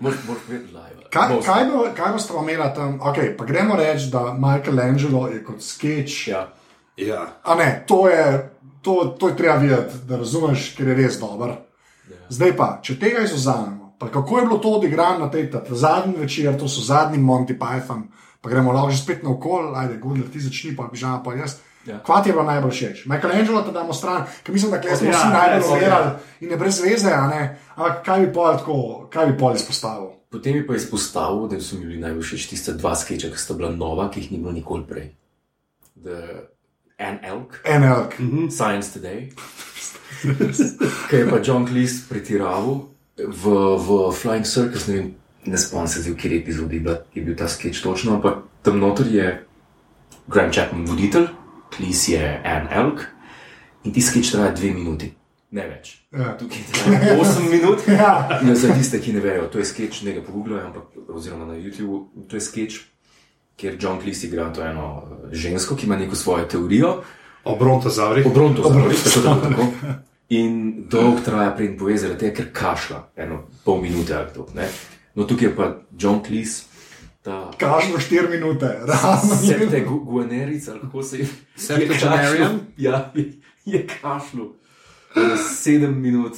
Moraš 0.00 0.18
moraš 0.28 0.42
vedeti 0.48 0.72
live. 0.74 1.04
Kaj, 1.10 1.34
Most. 1.34 1.46
kaj, 1.46 1.64
bo, 1.70 1.84
kaj 1.96 2.12
boste 2.12 2.34
imeli 2.42 2.68
tam? 2.74 2.98
Okay, 3.00 3.36
pa 3.36 3.44
gremo 3.44 3.76
reči, 3.76 4.10
da 4.10 4.34
Michelangelo 4.34 5.28
je 5.28 5.44
kot 5.44 5.62
sketch. 5.62 6.28
Ja. 6.28 6.48
Ja. 6.96 7.26
A 7.42 7.54
ne, 7.54 7.84
to 7.86 8.08
je, 8.08 8.50
to, 8.82 9.14
to 9.18 9.28
je 9.28 9.36
treba 9.36 9.56
videti, 9.56 10.02
da 10.08 10.16
razumeš, 10.16 10.74
ker 10.76 10.88
je 10.88 10.94
res 10.94 11.18
dober. 11.20 11.54
Ja. 12.10 12.18
Zdaj 12.28 12.56
pa, 12.56 12.68
če 12.82 12.98
tega 12.98 13.22
izuzamemo, 13.24 13.94
pa 13.98 14.10
kako 14.10 14.38
je 14.38 14.46
bilo 14.46 14.58
to 14.58 14.74
odigrano 14.80 15.24
na 15.24 15.30
tej 15.30 15.48
zadnji 15.70 16.18
večer, 16.18 16.58
to 16.58 16.68
so 16.68 16.82
zadnji 16.82 17.22
Monty 17.22 17.54
Python, 17.58 18.08
pa 18.44 18.52
gremo 18.52 18.74
lahko 18.76 18.92
že 18.92 19.00
spet 19.00 19.22
na 19.24 19.32
okol, 19.32 19.72
ajde, 19.72 19.96
Gudler, 20.02 20.28
ti 20.28 20.42
začni, 20.44 20.74
pa 20.76 20.84
bi 20.92 21.00
žal 21.00 21.22
pa 21.24 21.32
jaz. 21.32 21.56
Ja. 21.88 21.98
Kva 22.04 22.20
ti 22.20 22.28
je 22.28 22.36
bilo 22.36 22.44
najbolj 22.48 22.72
všeč? 22.72 23.04
Michelangelo 23.08 23.62
te 23.64 23.72
damo 23.72 23.92
stran, 23.92 24.24
ker 24.44 24.52
mislim, 24.52 24.70
da 24.72 24.80
kle 24.80 24.96
smo 24.96 25.08
Ja, 25.08 25.18
vsi 25.18 25.32
najbolj 25.32 25.56
res, 25.56 25.66
gledali 25.68 26.06
ja. 26.06 26.18
in 26.40 26.50
je 26.52 26.56
brez 26.60 26.80
veze, 26.80 27.12
a 27.12 27.24
ne. 27.28 27.42
Ampak 27.76 28.04
kaj 28.04 28.24
bi 28.24 28.30
pol 28.32 28.56
tako, 28.56 28.76
kaj 29.12 29.26
bi 29.32 29.36
pol 29.40 29.56
izpostavil? 29.56 30.06
Potem 30.32 30.56
je 30.56 30.66
pa 30.66 30.76
izpostavil, 30.76 31.44
da 31.48 31.60
so 31.60 31.76
mi 31.76 31.86
bili 31.86 32.00
najbolj 32.00 32.24
všeč 32.24 32.46
tiste 32.52 32.72
dva 32.76 32.94
sketcha, 32.96 33.28
ki 33.32 33.40
sta 33.40 33.56
bila 33.56 33.70
nova, 33.72 34.08
ki 34.10 34.20
jih 34.24 34.32
ni 34.32 34.40
bilo 34.40 34.52
nikoli 34.52 34.88
prej. 34.88 35.10
The 36.04 36.20
An 36.98 37.20
Elk, 37.24 37.60
En 37.64 37.84
elk. 37.84 38.16
Science 38.50 38.92
Today, 38.96 39.28
ki 41.10 41.16
je 41.16 41.28
pa 41.30 41.40
John 41.44 41.68
Cleese 41.68 42.04
pretiraval 42.08 42.88
v, 43.18 43.44
v 43.76 43.88
Flying 44.14 44.46
Circus, 44.48 44.88
ne 44.88 44.94
vem, 44.94 45.12
ne 45.46 45.58
spomnim 45.58 45.88
se, 45.88 46.00
v 46.10 46.14
kateri 46.16 46.38
epizodi 46.38 46.76
je, 46.84 46.96
je 47.14 47.22
bil 47.24 47.36
ta 47.36 47.48
sketch 47.48 47.82
točno, 47.82 48.14
ampak 48.14 48.34
tam 48.62 48.78
noter 48.78 49.06
je 49.12 49.26
Grant 50.26 50.54
Chapman 50.54 50.84
voditelj, 50.86 51.26
Cleese 51.76 52.12
je 52.12 52.40
An 52.44 52.68
Elk 52.70 53.02
in 53.84 53.92
ti 53.92 54.00
sketch 54.00 54.32
traja 54.32 54.52
dve 54.56 54.70
minuti, 54.72 55.10
ne 55.50 55.66
več. 55.68 55.98
Ja. 56.12 56.36
Tukaj 56.38 56.62
traja 56.72 57.18
8 57.20 57.50
minut. 57.50 57.82
Ja. 58.00 58.40
Ja, 58.46 58.54
za 58.54 58.72
tiste, 58.74 59.00
ki 59.00 59.12
ne 59.12 59.20
vejo, 59.20 59.48
to 59.52 59.58
je 59.58 59.64
sketch, 59.64 60.04
ne 60.04 60.12
ga 60.12 60.22
pogooglajo, 60.22 60.66
ampak 60.66 61.10
oziroma 61.10 61.44
na 61.44 61.58
YouTubu, 61.58 62.26
to 62.30 62.36
je 62.36 62.40
sketch, 62.40 62.80
kjer 63.56 63.76
John 63.80 64.00
Cleese 64.02 64.26
igra 64.26 64.48
to 64.52 64.64
eno 64.64 65.02
eh, 65.02 65.36
žensko, 65.36 65.76
ki 65.76 65.86
ima 65.86 65.96
neko 65.96 66.16
svojo 66.16 66.44
teorijo, 66.44 66.96
O 67.44 67.58
brontozavrih. 67.58 68.26
obronto 68.26 68.62
zavrti, 68.62 69.04
tako 69.04 69.20
da 69.20 69.48
tako. 69.48 69.66
In 70.28 70.84
dolg 70.88 71.18
traja, 71.24 71.50
preden 71.56 71.74
pove, 71.78 71.98
zaradi 72.00 72.20
tega, 72.20 72.34
ker 72.38 72.46
kašlja, 72.56 73.02
eno 73.20 73.42
pol 73.64 73.82
minute 73.82 74.14
ali 74.16 74.32
to. 74.34 74.46
Ne? 74.56 74.64
No, 75.14 75.24
tukaj 75.24 75.48
je 75.48 75.56
pa 75.56 75.80
John 75.92 76.20
Cleese, 76.26 76.62
ta 77.22 77.50
Kažemo 77.58 77.98
4 77.98 78.30
minute, 78.30 78.66
realno. 78.66 79.36
septe 79.46 79.84
gu- 79.88 80.04
guaneric, 80.04 80.68
ali 80.68 80.80
kako 80.80 81.02
se 81.02 81.18
je. 81.18 81.26
Septuagenarian? 81.56 82.60
Ja, 82.76 83.12
je, 83.14 83.32
je 83.64 83.86
kašljal. 83.86 84.46
Eno 85.16 85.36
Sedem 85.36 86.00
minut. 86.02 86.32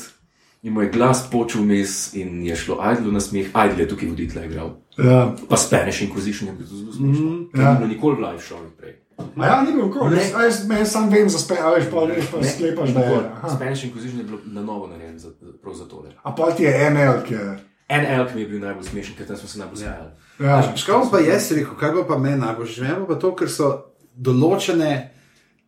In 0.63 0.73
moj 0.73 0.91
glas 0.91 1.31
počul 1.31 1.63
vmes 1.63 2.15
in 2.15 2.47
je 2.47 2.57
šlo 2.57 2.79
Aidlu 2.81 3.13
na 3.13 3.21
smeh, 3.21 3.47
Aidl 3.53 3.81
je 3.81 3.89
tukaj 3.89 4.09
voditelj 4.09 4.45
igral. 4.45 4.71
Ja. 4.99 5.35
Pa 5.49 5.57
Spanish 5.57 6.03
Inquisition 6.03 6.49
je 6.49 6.53
bil 6.53 6.67
zelo 6.67 6.93
smešen. 6.93 7.25
Mm, 7.25 7.49
ja. 7.55 7.63
ja. 7.63 7.73
Ni 7.73 7.79
bilo 7.79 7.89
nikoli 7.89 8.17
v 8.17 8.21
live 8.21 8.43
showih 8.43 8.73
prej. 8.77 8.95
A 9.37 9.47
ja, 9.47 9.63
ni 9.63 9.73
bil 9.73 9.91
kol. 9.91 10.13
Jaz, 10.13 10.33
jaz, 10.69 10.93
sam 10.93 11.09
vem 11.11 11.29
za 11.29 11.55
a 11.55 11.71
veš, 11.71 11.85
pa 11.91 12.05
veš, 12.05 12.25
pa 12.33 12.43
sklepaš, 12.45 12.91
da 12.91 13.01
je. 13.01 13.07
Nikoli. 13.07 13.25
Aha. 13.33 13.49
Spanish 13.49 13.85
Inquisition 13.85 14.19
je 14.19 14.25
bilo 14.25 14.39
na 14.45 14.63
novo 14.63 14.87
narejen 14.87 15.19
za, 15.19 15.31
prav 15.63 15.75
za 15.75 15.89
tole. 15.89 16.11
A 16.23 16.35
pa 16.35 16.51
ti 16.51 16.63
je 16.63 16.87
en 16.87 16.97
elk, 16.97 17.31
je. 17.31 17.59
En 17.89 18.07
elk 18.07 18.35
mi 18.35 18.41
je 18.41 18.49
bil 18.51 18.61
najbolj 18.61 18.89
smešen, 18.89 19.15
ker 19.15 19.27
tam 19.27 19.37
smo 19.39 19.49
se 19.49 19.59
najbolj 19.59 19.79
smejali. 19.79 20.11
Ja. 20.43 20.61
Škoda 20.77 21.11
pa 21.11 21.21
jaz 21.23 21.53
rekel, 21.55 21.77
kaj 21.79 21.93
bo 21.95 22.07
pa 22.09 22.19
meni 22.19 22.41
najbolj 22.43 22.73
živelo, 22.75 23.07
pa 23.07 23.15
to, 23.23 23.31
ker 23.39 23.51
so 23.51 23.71
določene 24.17 24.93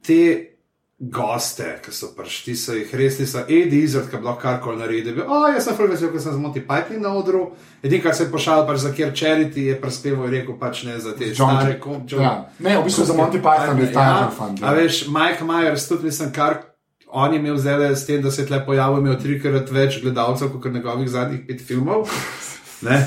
te 0.03 0.23
goste, 0.99 1.77
ki 1.85 1.93
so 1.95 2.09
prišli, 2.17 2.57
so 2.59 2.75
jih 2.75 2.91
res 2.99 3.21
niso, 3.23 3.45
Edi 3.47 3.85
Izard, 3.87 4.09
ki 4.11 4.19
bi 4.19 4.27
lahko 4.27 4.43
karkoli 4.43 4.83
naredil. 4.83 5.15
Bil, 5.15 5.29
O, 5.31 5.45
jaz 5.47 5.69
sem 5.69 5.77
prvi 5.79 5.95
vesel, 5.95 6.11
ker 6.11 6.25
sem 6.25 6.35
z 6.35 6.43
Monty 6.43 6.63
Python 6.67 7.05
na 7.05 7.13
odru. 7.15 7.45
Edino, 7.87 8.03
kar 8.03 8.17
se 8.19 8.27
je 8.27 8.33
pošal, 8.33 8.65
pač 8.67 8.81
za 8.83 8.91
kjer 8.97 9.13
charity 9.15 9.69
je 9.69 9.77
prispeval, 9.79 10.27
je 10.27 10.41
rekel 10.41 10.59
pač 10.59 10.83
ne 10.89 10.99
za 10.99 11.15
te 11.15 11.31
stare 11.31 11.77
kom. 11.79 12.03
Ja. 12.11 12.33
Ne, 12.59 12.75
v 12.81 12.89
bistvu 12.89 13.07
za 13.07 13.15
Monty 13.15 13.39
Python 13.45 13.79
je 13.79 13.93
ta 13.95 14.09
ja, 14.09 14.27
fan. 14.35 14.59
A 14.59 14.75
veš, 14.75 15.05
Mike 15.15 15.47
Myers, 15.47 15.87
tudi 15.87 16.11
mislim, 16.11 16.35
kar 16.35 16.65
on 17.11 17.33
je 17.33 17.39
imel 17.39 17.57
zdaj 17.57 17.97
s 17.97 18.07
tem, 18.07 18.23
da 18.23 18.31
se 18.31 18.43
je 18.43 18.47
tle 18.47 18.67
pojavil, 18.67 18.99
imel 18.99 19.17
trikrat 19.21 19.71
več 19.71 20.01
gledalcev 20.03 20.53
kot 20.61 20.73
njegovih 20.73 21.09
zadnjih 21.09 21.45
pet 21.49 21.63
filmov. 21.67 22.09
Ne? 22.83 22.99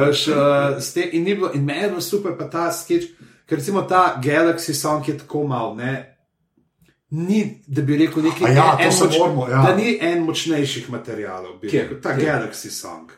Veš, 0.00 0.28
uh, 0.28 0.78
te, 0.94 1.08
in, 1.12 1.24
ni 1.24 1.34
bilo, 1.34 1.50
in 1.54 1.64
meni 1.64 1.82
je 1.82 1.88
bilo 1.88 2.00
super, 2.00 2.36
pa 2.38 2.46
ta 2.50 2.70
sketch, 2.72 3.12
ker 3.46 3.58
recimo 3.58 3.82
ta 3.82 4.20
Galaxy 4.24 4.74
Song 4.74 5.08
je 5.08 5.18
tako 5.18 5.46
mal. 5.46 5.74
Ne? 5.76 6.16
Ni, 7.10 7.62
da 7.66 7.82
bi 7.82 7.98
rekel, 7.98 8.22
nekaj, 8.22 8.54
ja, 8.54 8.76
to 8.78 8.86
en 8.86 8.92
se 8.92 9.08
moramo, 9.18 9.48
ja. 9.50 9.62
da 9.66 9.74
ni 9.76 9.98
en 10.00 10.22
močnejših 10.24 10.90
materialov. 10.90 11.58
bi 11.60 11.68
Kje? 11.68 11.82
rekel. 11.82 12.00
Ta 12.00 12.14
Kje? 12.16 12.26
Galaxy 12.26 12.70
Song. 12.70 13.10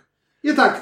Je 0.43 0.57
tak, 0.57 0.81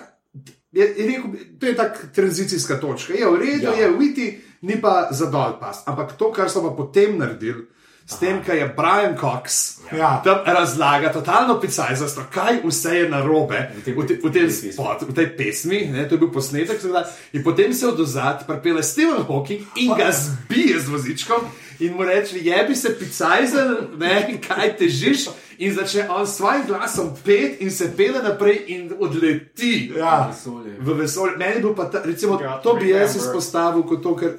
je, 0.73 0.87
je 0.87 1.07
rekel, 1.07 1.35
to 1.61 1.67
je 1.67 1.75
tak 1.77 1.99
tranzicijska 2.15 2.79
točka. 2.81 3.13
Je 3.19 3.27
v 3.27 3.43
redu, 3.43 3.75
Ja. 3.75 3.75
je 3.83 3.91
viti, 3.99 4.31
ni 4.63 4.81
pa 4.81 5.09
za 5.11 5.27
dol 5.27 5.59
pas. 5.61 5.83
Ampak 5.87 6.17
to, 6.17 6.31
kar 6.33 6.51
so 6.51 6.63
pa 6.63 6.71
potem 6.77 7.19
naredili, 7.19 7.67
s 8.11 8.19
tem, 8.19 8.43
kar 8.43 8.57
je 8.57 8.67
Brian 8.69 9.15
Cox. 9.15 9.79
Ja. 9.93 10.21
Tam 10.21 10.39
razlaga 10.47 11.13
totalno 11.13 11.61
picajzasto, 11.61 12.23
kaj 12.31 12.61
vse 12.65 12.97
je 12.97 13.09
narobe 13.09 13.71
V 13.77 13.83
tem- 13.83 13.95
v, 13.95 14.07
te, 14.07 14.15
v, 14.21 14.33
tem 14.33 14.51
spot, 14.51 15.03
v 15.03 15.15
tej 15.15 15.37
pesmi. 15.37 15.87
Ne, 15.87 16.09
to 16.09 16.15
je 16.15 16.19
bil 16.19 16.31
posnetek, 16.31 16.81
seveda, 16.81 17.05
in 17.33 17.43
potem 17.43 17.75
se 17.75 17.87
od 17.87 18.01
ozad 18.01 18.47
pripelje 18.47 18.83
Steven 18.83 19.23
Hawking 19.23 19.63
in 19.77 19.95
ga 19.95 20.11
zbije 20.11 20.81
z 20.81 20.89
vozičkom 20.89 21.41
in 21.79 21.95
mu 21.95 22.05
reče: 22.05 22.39
Jebi 22.39 22.77
se 22.77 22.99
picajzel, 22.99 23.69
ne, 23.97 24.41
kaj 24.41 24.77
težiš. 24.77 25.29
In 25.59 25.75
začne 25.75 26.09
on 26.11 26.27
s 26.27 26.37
svojim 26.37 26.67
glasom 26.67 27.11
pet 27.25 27.61
in 27.61 27.71
se 27.71 27.93
pele 27.93 28.23
naprej 28.23 28.65
in 28.69 28.93
odleti 28.99 29.93
Ja. 29.97 30.29
Vesolje. 30.29 30.77
v 30.81 30.95
vesolje. 30.95 31.37
Meni 31.37 31.53
je 31.53 31.61
bil 31.61 31.75
pa 31.75 31.85
ta, 31.85 32.03
recimo, 32.05 32.41
to 32.63 32.75
bi 32.75 32.89
jaz 32.89 33.17
izpostavil 33.17 33.83
kot 33.83 34.03
to, 34.03 34.17
ker, 34.17 34.33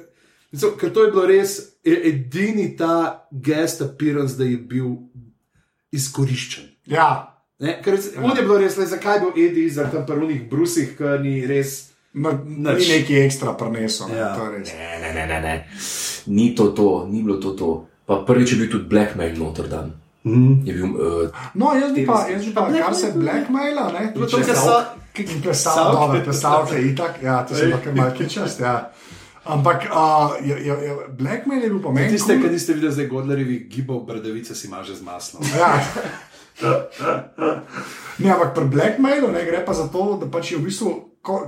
recimo, 0.52 0.72
ker 0.72 0.90
to 0.90 1.04
je 1.04 1.10
bilo 1.10 1.26
res 1.26 1.71
edini 1.84 2.76
ta 2.76 3.28
guest 3.30 3.82
appearance, 3.82 4.36
da 4.38 4.44
je 4.44 4.56
bil 4.56 4.94
izkoriščen. 5.92 6.64
Ja. 6.86 7.28
Ne, 7.62 7.76
ker 7.84 7.98
on 8.22 8.36
je 8.36 8.42
bilo 8.42 8.58
res, 8.58 8.76
le, 8.78 8.86
zakaj 8.90 9.16
je 9.16 9.20
bil 9.22 9.44
Edi 9.44 9.68
za 9.70 9.86
tam 9.90 10.06
prvih 10.06 10.48
brusih, 10.50 10.96
ker 10.98 11.20
ni 11.22 11.40
res. 11.46 11.92
No, 12.12 12.32
ni 12.44 12.60
Nič. 12.66 12.88
neki 12.88 13.22
ekstra 13.22 13.54
prenesel. 13.56 14.10
Ja. 14.12 14.18
Ja. 14.18 14.30
To 14.36 14.50
je 14.50 14.58
res. 14.58 14.72
Ne, 14.76 14.98
ne, 15.00 15.12
ne, 15.14 15.26
ne, 15.26 15.40
ne. 15.40 15.54
Ni 16.26 16.54
to 16.54 16.70
to, 16.76 17.06
ni 17.10 17.22
bilo 17.22 17.38
to 17.40 17.54
to. 17.58 17.72
Pa 18.06 18.22
prvič 18.26 18.52
je 18.52 18.58
bil 18.58 18.70
tudi 18.70 18.88
Blackmail 18.90 19.38
noter 19.38 19.68
dan. 19.70 19.92
Mm. 20.24 20.66
Je 20.66 20.74
bil, 20.74 20.90
uh, 20.94 21.46
No, 21.54 21.72
jaz 21.74 21.94
bi 21.94 22.06
pa, 22.06 22.26
jaz 22.30 22.44
bi 22.46 22.52
pa 22.54 22.66
kar 22.70 22.94
se 22.94 23.12
blackmaila, 23.14 23.88
ne? 23.92 24.10
To, 24.14 24.26
ker 24.26 24.54
so, 24.54 24.76
In 25.12 25.42
plesal, 25.42 25.92
dobro, 25.92 26.20
plesalke 26.24 26.78
itak, 26.80 27.18
ja, 27.22 27.42
to 27.44 27.54
se 27.54 27.66
lahko 27.68 27.92
malo 27.92 28.14
kičast, 28.16 28.60
ja. 28.60 28.90
Ampak 29.44 29.90
uh, 29.90 30.38
je, 30.38 30.54
je, 30.54 30.74
je, 30.86 30.92
blackmail 31.18 31.62
je 31.62 31.70
bil 31.70 31.82
pomen. 31.82 32.06
tiste, 32.10 32.38
ki 32.38 32.48
niste 32.48 32.72
videli 32.72 32.92
zdaj 32.94 33.08
Godlerjevi 33.10 33.66
gibov, 33.66 34.04
bradavice 34.06 34.54
si 34.54 34.68
maže 34.68 34.94
z 34.94 35.02
maslom. 35.02 35.42
Ja. 35.58 35.82
Ne, 38.18 38.28
ampak 38.30 38.54
pri 38.54 38.64
Blackmailu 38.68 39.32
ne, 39.32 39.40
gre 39.44 39.64
pa 39.64 39.72
za 39.72 39.88
to, 39.88 40.18
da 40.20 40.28
pač 40.30 40.52
je 40.52 40.58
v 40.60 40.68
bistvu 40.68 40.90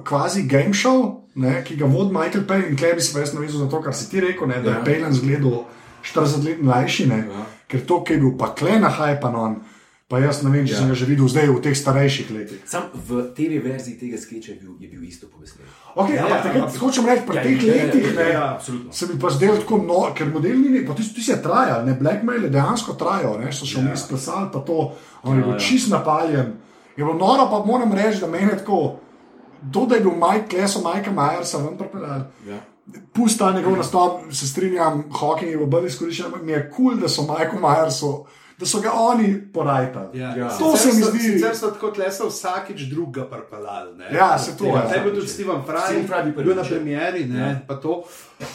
kvazi 0.02 0.42
game 0.48 0.74
show, 0.74 1.28
ne, 1.36 1.60
ki 1.62 1.76
ga 1.76 1.86
vodi 1.86 2.10
Michael. 2.10 2.42
In 2.70 2.74
klej 2.74 2.96
bi 2.98 3.04
se 3.04 3.14
res 3.20 3.34
navezal 3.36 3.66
na 3.66 3.70
to, 3.70 3.78
kar 3.84 3.94
si 3.94 4.08
ti 4.10 4.18
rekel, 4.20 4.48
ne, 4.48 4.58
da 4.64 4.70
je 4.70 4.76
Ja. 4.80 4.84
Palin 4.84 5.12
zgledal 5.12 5.64
40 6.02 6.44
let 6.44 6.58
mlajši, 6.62 7.06
ne, 7.06 7.20
Ja. 7.30 7.44
ker 7.68 7.84
to, 7.86 8.02
ki 8.02 8.12
je 8.12 8.18
bil 8.18 8.32
pa 8.38 8.54
klej 8.54 8.80
na 8.80 8.88
Hypanon, 8.90 9.60
pa 10.08 10.20
jaz 10.20 10.42
ne 10.44 10.50
vem, 10.52 10.66
če 10.68 10.74
ja. 10.74 10.80
sem 10.82 10.90
ga 10.92 10.96
že 11.00 11.06
videl 11.08 11.28
zdaj 11.32 11.48
v 11.48 11.60
teh 11.64 11.76
starejših 11.76 12.30
letih. 12.34 12.60
sam 12.68 12.90
v 12.92 13.22
TV 13.36 13.60
verziji 13.64 13.96
tega 13.96 14.20
sketcha 14.20 14.52
je 14.52 14.58
bil, 14.60 14.76
je 14.76 14.88
bil 14.92 15.02
isto 15.08 15.30
povesnjen. 15.32 15.64
Okay, 15.96 16.18
ja, 16.18 16.26
ampak 16.28 16.44
takrat 16.44 16.76
hočem 16.76 17.08
reči, 17.08 17.24
pri 17.24 17.36
teh 17.40 17.64
letih. 17.64 18.04
Ne, 18.12 18.26
ja, 18.36 18.44
absolutno. 18.52 18.92
Se 18.92 19.08
mi 19.08 19.16
pa 19.16 19.32
zdelo 19.32 19.56
tako, 19.62 19.80
no, 19.80 20.02
ker 20.12 20.28
model 20.28 20.60
ni, 20.60 20.84
pa 20.84 20.92
ti, 20.98 21.08
ti 21.08 21.24
si 21.24 21.32
je 21.32 21.40
trajal, 21.40 21.86
ne, 21.88 21.96
Blackmail 21.96 22.50
dejansko 22.52 22.98
trajal, 23.00 23.40
ne, 23.40 23.48
so 23.48 23.64
še 23.64 23.80
vmes 23.80 24.04
yeah. 24.04 24.10
plesali, 24.12 24.52
pa 24.52 24.60
to, 24.60 24.92
on 25.24 25.40
je 25.40 25.48
bil 25.48 25.56
čist 25.56 25.88
napaljen. 25.88 26.52
Je 26.94 27.02
bilo 27.02 27.16
noro, 27.16 27.48
pa 27.48 27.64
moram 27.64 27.96
reči, 27.96 28.20
da 28.20 28.28
meni 28.28 28.52
je 28.52 28.60
tako, 28.60 29.00
to, 29.72 29.86
da 29.88 29.96
je 29.96 30.04
bil 30.04 30.12
Mike 30.20 30.52
Kleso, 30.52 30.84
Majka 30.84 31.16
Majersa, 31.16 31.64
ven 31.64 31.80
pripeljal. 31.80 32.28
Ja. 32.44 32.60
Pusta 33.16 33.48
njegov 33.56 33.78
nastop, 33.80 34.28
se 34.36 34.46
strinjam, 34.46 35.06
Hawking 35.08 35.56
je 35.56 35.58
v 35.58 35.66
bolj 35.66 35.88
izkoriščen, 35.88 36.36
mi 36.44 36.52
je 36.52 36.66
kul, 36.68 36.92
cool, 36.92 37.00
da 37.00 37.08
so 37.08 37.24
Majku 37.24 37.56
Majersu, 37.56 38.12
da 38.64 38.68
so 38.68 38.80
ga 38.80 38.92
oni 38.94 39.28
porajtali. 39.52 40.16
Ja. 40.16 40.32
Ja. 40.34 40.48
To 40.48 40.72
se 40.76 40.88
mi 40.88 41.02
so, 41.02 41.10
zdi- 41.10 41.20
Sicer 41.32 41.52
so 41.52 41.68
tako 41.68 41.90
tlesa 41.90 42.24
vsakič 42.24 42.80
druga 42.82 43.24
parpalal. 43.24 43.92
ne. 43.96 44.08
Ja, 44.10 44.38
se 44.38 44.56
to, 44.56 44.64
ja. 44.66 44.88
Je 44.88 45.00
bil 45.00 45.14
tudi 45.14 45.28
Steven 45.28 45.60
Fry, 45.62 46.00
Fry 46.02 46.24
bi 46.24 46.32
bil 46.32 46.54
na 46.54 46.62
ja. 46.62 46.68
premjeri, 46.68 47.24
ne, 47.26 47.60
pa 47.68 47.74
to. 47.76 48.04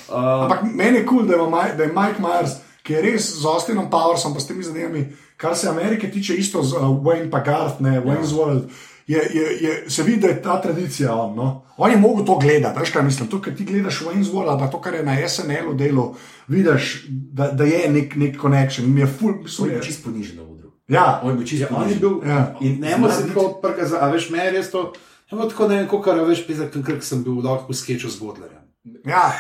Uh, 0.10 0.44
Ampak 0.44 0.64
meni 0.66 0.98
je 0.98 1.06
kul, 1.06 1.18
cool, 1.20 1.28
da, 1.28 1.38
Mike- 1.38 1.78
da 1.78 1.84
je 1.84 1.92
Mike 1.92 2.20
Myers, 2.20 2.52
ki 2.84 2.94
je 2.94 3.02
res 3.02 3.22
z 3.36 3.46
Austinom 3.46 3.86
Powersom, 3.88 4.34
pa 4.34 4.40
s 4.40 4.48
temi 4.48 4.64
zadevami, 4.64 5.06
kar 5.38 5.54
se 5.56 5.70
Amerike 5.70 6.10
tiče, 6.10 6.34
isto 6.34 6.64
z 6.64 6.74
uh, 6.74 6.82
Wayne 6.82 7.30
Pagard, 7.30 7.78
ne 7.80 8.02
Wayne's 8.02 8.34
World. 8.34 8.66
Je, 9.10 9.18
je, 9.34 9.46
je, 9.62 9.90
se 9.90 10.04
vidi, 10.06 10.22
da 10.22 10.28
je 10.28 10.42
ta 10.42 10.60
tradicija. 10.62 11.16
On, 11.16 11.32
no? 11.36 11.64
on 11.78 11.92
je 11.92 11.98
mogel 11.98 12.26
to 12.26 12.36
gledati, 12.38 12.80
veš 12.80 12.90
kaj 12.94 13.04
mislim. 13.04 13.30
To, 13.30 13.40
kar 13.42 13.56
ti 13.58 13.66
gledaš 13.66 14.04
Wayne's 14.06 14.30
World, 14.30 14.50
ali 14.50 14.60
pa 14.60 14.68
to, 14.70 14.82
kar 14.82 14.94
je 14.94 15.04
na 15.04 15.16
SNL-u 15.28 15.74
delo, 15.74 16.16
vidiš, 16.48 17.06
da, 17.10 17.48
da 17.52 17.64
je 17.66 17.90
nek, 17.90 18.14
nek 18.16 18.38
connection. 18.42 18.86
Mi 18.94 19.02
je 19.02 19.08
ful, 19.10 19.34
mislim, 19.44 19.70
je 19.72 19.76
je, 19.76 19.82
čist 19.82 20.04
ponižen 20.06 20.38
na 20.38 20.44
odru. 20.44 20.70
ja, 20.88 21.22
On 21.24 21.32
je 21.32 21.38
bil 21.38 21.48
čist 21.48 21.62
Ja, 21.62 21.68
on 21.72 21.74
je 21.74 21.80
ponižen. 21.80 22.00
bil. 22.00 22.30
Ja. 22.30 22.56
In 22.62 22.80
ne 22.80 22.98
moreš 22.98 23.16
se 23.16 23.28
tako 23.28 23.48
prikazati, 23.64 24.04
a 24.06 24.10
veš, 24.14 24.30
meni 24.30 24.46
je 24.46 24.52
res 24.52 24.72
to. 24.72 24.94
Ne 25.32 25.38
bo 25.38 25.46
tako, 25.50 25.68
ne 25.68 25.76
vem, 25.76 25.86
kako 25.86 26.02
kar 26.02 26.22
veš, 26.30 26.46
pizak, 26.48 26.70
ker 26.86 27.02
sem 27.02 27.24
bil 27.24 27.42
lahko 27.42 27.74
v 27.74 27.76
sketchu 27.76 28.10
z 28.10 28.20
Godlerjem. 28.20 28.62
ja. 29.06 29.26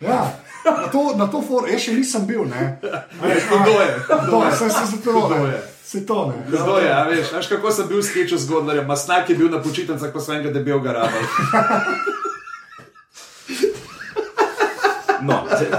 ja. 0.00 0.32
Na 0.64 0.88
to, 0.92 1.12
na 1.16 1.26
to 1.26 1.42
for, 1.42 1.68
jaz 1.68 1.80
še 1.84 1.92
nisem 1.92 2.24
bil, 2.26 2.44
ne. 2.48 2.78
Kdo 3.20 3.74
je? 3.82 3.90
To, 4.30 4.38
se, 4.50 4.70
se, 4.70 4.86
se, 4.86 5.02
to, 5.04 5.12
Kdo 5.26 5.44
ne. 5.44 5.50
je? 5.52 5.73
Se 5.84 6.06
to, 6.06 6.32
ne. 6.32 6.44
Kdo 6.48 6.78
je, 6.78 6.92
a 6.92 7.04
veš, 7.08 7.32
veš, 7.32 7.46
kako 7.52 7.70
sem 7.70 7.88
bil 7.88 8.00
v 8.00 8.06
sketchu 8.08 8.38
z 8.40 8.48
Godlerjem, 8.48 8.86
Masnak 8.88 9.28
je 9.28 9.36
bil 9.36 9.50
na 9.52 9.60
počitnicah, 9.62 10.12
pa 10.12 10.20
sem 10.20 10.40
enega 10.40 10.52
debel 10.56 10.80
garabal. 10.80 11.24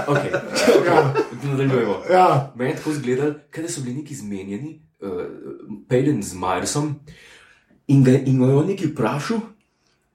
Okay. 0.06 0.30
Ja. 0.86 1.14
Nadaljujemo. 1.42 2.02
Ja. 2.10 2.52
Meni 2.54 2.70
je 2.70 2.76
tako 2.76 2.90
izgledalo, 2.90 3.34
da 3.56 3.68
so 3.68 3.80
bili 3.80 3.96
neki 3.96 4.14
zmenjeni, 4.14 4.80
uh, 5.00 5.22
Pejlen 5.88 6.22
z 6.22 6.34
Myersom, 6.34 6.94
in 7.86 8.04
ga 8.04 8.10
in 8.10 8.38
ga 8.38 8.46
je 8.50 8.56
on 8.56 8.66
nekaj 8.66 8.90
vprašal, 8.90 9.40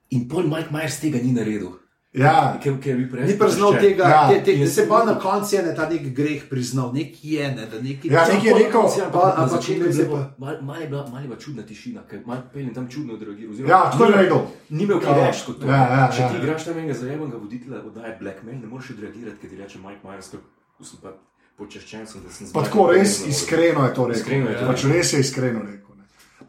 in 0.10 0.28
pol 0.30 0.44
Mike 0.44 0.72
Myers 0.72 1.00
tega 1.00 1.20
ni 1.24 1.32
naredil. 1.36 1.81
Ja. 2.14 2.60
Ker, 2.60 2.74
ker 2.76 2.98
bi 2.98 3.06
prej 3.08 3.24
Ni 3.24 3.38
priznal 3.40 3.72
tega, 3.74 4.04
Ja. 4.04 4.28
te, 4.28 4.44
te, 4.44 4.52
Je- 4.52 4.68
se 4.68 4.84
pa 4.88 5.06
na 5.06 5.16
koncu 5.16 5.56
je 5.56 5.64
ne 5.64 5.76
ta 5.76 5.90
nek 5.90 6.14
greh 6.14 6.44
priznal, 6.44 6.92
nek 6.94 7.24
je 7.24 7.48
ne, 7.48 7.66
da 7.66 7.80
neki. 7.80 8.08
Ja, 8.08 8.28
nekaj 8.28 8.48
je 8.48 8.54
rekel. 8.56 8.84
Pa- 9.12 9.28
Na 9.30 9.44
ampak 9.44 9.70
je 9.70 9.94
se 9.94 10.04
bila 10.04 10.18
pa- 10.18 10.36
malo 10.38 10.62
mal 10.62 10.82
je 10.82 10.88
bila, 10.88 11.08
mal 11.08 11.22
je 11.22 11.28
bila 11.28 11.40
čudna 11.40 11.64
tišina, 11.64 12.02
ker 12.04 12.20
Mike 12.26 12.52
Pejlen 12.54 12.74
tam 12.74 12.88
čudno 12.90 13.14
odreagiral. 13.14 13.52
oziroma 13.52 13.70
Ja, 13.70 13.92
tako 13.92 14.04
je 14.04 14.12
naredil. 14.12 14.42
Ni 14.70 14.84
imel 14.84 15.00
kaj 15.00 15.12
Ja. 15.12 15.26
več 15.26 15.38
kot 15.46 15.60
to. 15.60 15.68
Ja, 15.68 15.78
ja, 15.90 16.10
Če 16.12 16.22
ja, 16.22 16.30
ti 16.30 16.36
ja. 16.36 16.44
igraš 16.44 16.66
tam 16.66 16.78
enega 16.78 16.94
zajebenega 16.94 17.38
voditelja 17.38 17.78
oddaje 17.82 18.18
Blackmail, 18.20 18.58
ne 18.58 18.68
moreš 18.68 18.90
odreagirati, 18.90 19.38
ker 19.38 19.50
ti 19.50 19.56
reče 19.58 19.78
Mike 19.80 20.04
Myers, 20.04 20.28
kako 20.28 20.44
sem 20.84 21.00
pa 21.02 21.10
počaščen, 21.58 22.08
sem, 22.08 22.22
da 22.22 22.30
sem 22.30 22.48
z 22.48 22.52
Pa 22.52 22.64
tako 22.64 22.92
res 22.92 23.26
iskreno 23.26 23.86
je 23.86 23.94
to 23.94 24.08
rekel. 24.08 24.20
Iskreno 24.20 24.50
je 24.50 24.58
to 24.60 24.66
pač 24.68 24.84
rekel. 24.84 24.92
res 24.92 25.14
je 25.14 25.20
iskreno 25.20 25.60
rekel. 25.62 25.91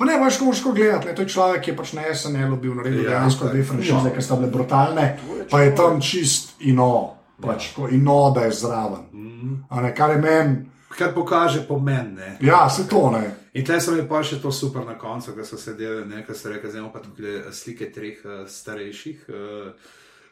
Pa 0.03 0.09
ne, 0.09 0.17
veš, 0.19 0.39
ko 0.39 0.45
moraš 0.45 0.59
tako 0.59 0.73
gledati, 0.75 1.07
ne, 1.07 1.15
to 1.15 1.23
je 1.23 1.29
človek, 1.29 1.61
ki 1.63 1.71
je 1.71 1.77
pač 1.77 1.93
na 1.93 2.03
SNL 2.11 2.57
bil 2.57 2.75
naredil 2.75 3.05
Ja, 3.05 3.11
dejansko 3.11 3.49
dve 3.49 3.63
franšize, 3.63 4.09
Ja. 4.09 4.11
ki 4.11 4.23
sta 4.23 4.35
bile 4.35 4.49
brutalne, 4.51 5.05
pa 5.47 5.61
je 5.61 5.75
tam 5.77 6.01
čist 6.01 6.57
ino, 6.61 6.89
pač 7.39 7.69
ko 7.71 7.87
ino, 7.89 8.33
da 8.35 8.41
je 8.43 8.57
zraven. 8.57 9.05
A 9.69 9.79
Ne, 9.81 9.95
kar 9.95 10.11
je 10.11 10.19
meni, 10.19 10.57
Kar 10.91 11.15
pokaže 11.15 11.63
pomen. 11.63 12.15
Ne. 12.15 12.39
ja, 12.43 12.67
se 12.69 12.89
to 12.89 13.11
ne. 13.11 13.23
In 13.55 13.65
tle 13.65 13.79
sem 13.81 13.95
jim 13.97 14.09
pa 14.09 14.23
še 14.23 14.41
to 14.43 14.51
super 14.53 14.83
na 14.85 14.99
koncu, 14.99 15.33
ko 15.33 15.45
so 15.45 15.57
sedeli, 15.57 16.03
ne, 16.07 16.25
ko 16.27 16.35
so 16.35 16.51
rekli, 16.51 16.69
zdaj 16.69 16.81
imamo 16.81 16.93
pa 16.93 17.01
tukaj 17.01 17.53
slike 17.53 17.93
treh 17.93 18.19
uh, 18.25 18.43
starejših 18.49 19.29
uh, 19.29 19.71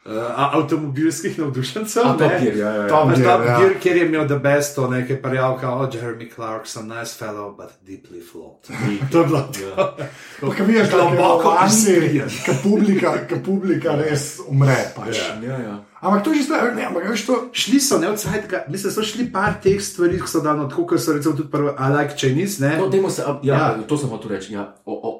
uh, 0.04 0.12
avtomobilskih 0.54 1.38
navdušencev. 1.38 2.02
A, 2.02 2.12
ne. 2.12 2.18
Top 2.18 2.32
Gear, 2.40 2.56
ja, 2.56 2.68
ja, 2.68 2.82
ja. 2.82 2.88
Top 2.88 3.08
Gear, 3.08 3.26
Top 3.28 3.46
ja. 3.46 3.58
Gear, 3.58 3.74
kjer 3.80 3.96
je 3.96 4.06
imel 4.06 4.26
The 4.26 4.38
Best, 4.38 4.74
to 4.74 4.88
nekaj 4.88 5.22
parjavka, 5.22 5.70
o 5.70 5.88
Jeremy 5.92 6.30
Clarkson, 6.34 6.88
nice 6.88 7.16
fellow, 7.16 7.56
but 7.56 7.70
deeply 7.82 8.20
flawed. 8.22 8.64
to 9.12 9.18
je 9.18 9.26
bilo 9.26 9.40
to. 9.42 9.96
Pa 10.40 10.54
kaj 10.54 10.66
vidiš, 10.66 10.90
Globoko 10.90 11.56
izprijen. 11.66 12.28
ki 12.44 12.52
publika, 12.62 13.26
ki 13.28 13.34
publika 13.44 13.94
res 13.96 14.38
umre. 14.48 14.76
Pač. 14.96 15.16
Ja, 15.42 15.58
ja. 15.58 15.76
Ampak 16.00 16.24
to 16.24 16.32
je 16.32 16.36
že 16.36 16.42
zdaj, 16.44 16.74
ne, 16.74 16.84
ampak 16.86 17.04
veš 17.10 17.26
to. 17.26 17.34
Šli 17.52 17.76
so, 17.80 17.98
ne 17.98 18.08
od 18.08 18.16
sajtka, 18.16 18.64
mislim, 18.68 18.92
so 18.92 19.02
šli 19.04 19.26
par 19.28 19.60
teh 19.60 19.76
stvari, 19.76 20.16
ki 20.16 20.28
so 20.28 20.40
dano 20.40 20.64
tako, 20.64 20.86
kot 20.86 21.00
so 21.00 21.12
recimo 21.12 21.36
tudi 21.36 21.50
prvo, 21.52 21.74
I 21.76 21.92
like 21.92 22.16
Chinese, 22.16 22.56
ne? 22.64 22.78
No, 22.78 22.88
dajmo 22.88 23.10
se, 23.10 23.20
ja, 23.22 23.36
Ja. 23.42 23.56
ja. 23.76 23.82
to 23.84 23.96
sem 23.96 24.08
hotel 24.08 24.30
reči, 24.30 24.52
ja, 24.54 24.64
o, 24.84 24.96
o 24.96 25.10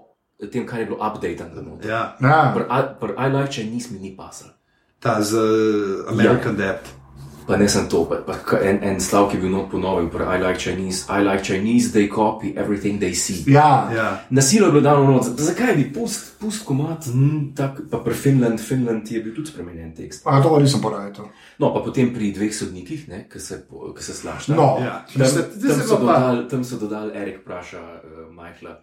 tem, 0.49 0.65
kar 0.67 0.81
je 0.81 0.87
bilo 0.87 0.97
updated. 0.99 1.53
Ja, 1.85 2.17
Ja. 2.17 2.53
Pri 2.57 2.65
I- 2.65 2.97
pri 2.97 3.13
I 3.13 3.29
like 3.29 3.53
Chinese 3.53 3.93
mi 3.93 3.99
ni 4.01 4.17
pasal. 4.17 4.49
Ta 5.01 5.23
z 5.23 5.35
uh, 5.35 6.13
American 6.13 6.57
ja. 6.61 6.67
Debt. 6.67 7.01
Pa 7.47 7.57
ne 7.57 7.67
sem 7.69 7.89
to, 7.89 8.05
pa, 8.07 8.21
pa 8.23 8.59
en, 8.63 8.79
en 8.85 9.01
stavek 9.01 9.35
je 9.35 9.41
bil 9.43 9.51
not 9.51 9.71
ponovljen, 9.73 10.11
I 10.15 10.39
like 10.39 10.61
Chinese. 10.61 11.07
I 11.11 11.25
like 11.25 11.43
Chinese, 11.43 11.91
they 11.91 12.07
copy 12.09 12.55
everything 12.57 13.01
they 13.01 13.15
see. 13.15 13.43
Ja. 13.47 13.91
Ja. 13.95 14.21
Nasilo 14.31 14.67
je 14.67 14.73
bilo 14.73 14.83
dano 14.83 15.05
noč, 15.11 15.25
zakaj 15.37 15.75
bi 15.75 15.93
pust, 15.93 16.39
pust 16.39 16.63
komat, 16.65 17.07
mm, 17.07 17.55
tak, 17.57 17.81
pa 17.91 17.99
pri 17.99 18.15
Finland, 18.15 18.61
Finland 18.61 19.11
je 19.11 19.23
bil 19.23 19.35
tudi 19.35 19.51
spremenjen 19.51 19.95
tekst. 19.97 20.23
A 20.25 20.43
to 20.43 20.59
nisem 20.61 20.81
porajal. 20.81 21.13
to. 21.15 21.29
No, 21.59 21.75
pa 21.75 21.81
potem 21.81 22.15
pri 22.15 22.31
dveh 22.33 22.55
sodnikih, 22.55 23.09
ne, 23.09 23.25
ki 23.33 23.41
se, 23.41 23.65
ki 23.97 24.03
se 24.03 24.15
slašta. 24.15 24.55
No. 24.55 24.79
Ja. 24.79 25.03
Tam, 25.11 25.27
tam, 25.27 25.27
se 25.27 25.43
so 25.89 25.97
bilo 25.99 26.07
pa- 26.07 26.21
dodali, 26.21 26.49
tam 26.49 26.65
so 26.65 26.79
dodali, 26.79 27.11
Erik 27.19 27.43
vpraša 27.43 27.83
uh, 27.83 28.31
Michaela, 28.31 28.79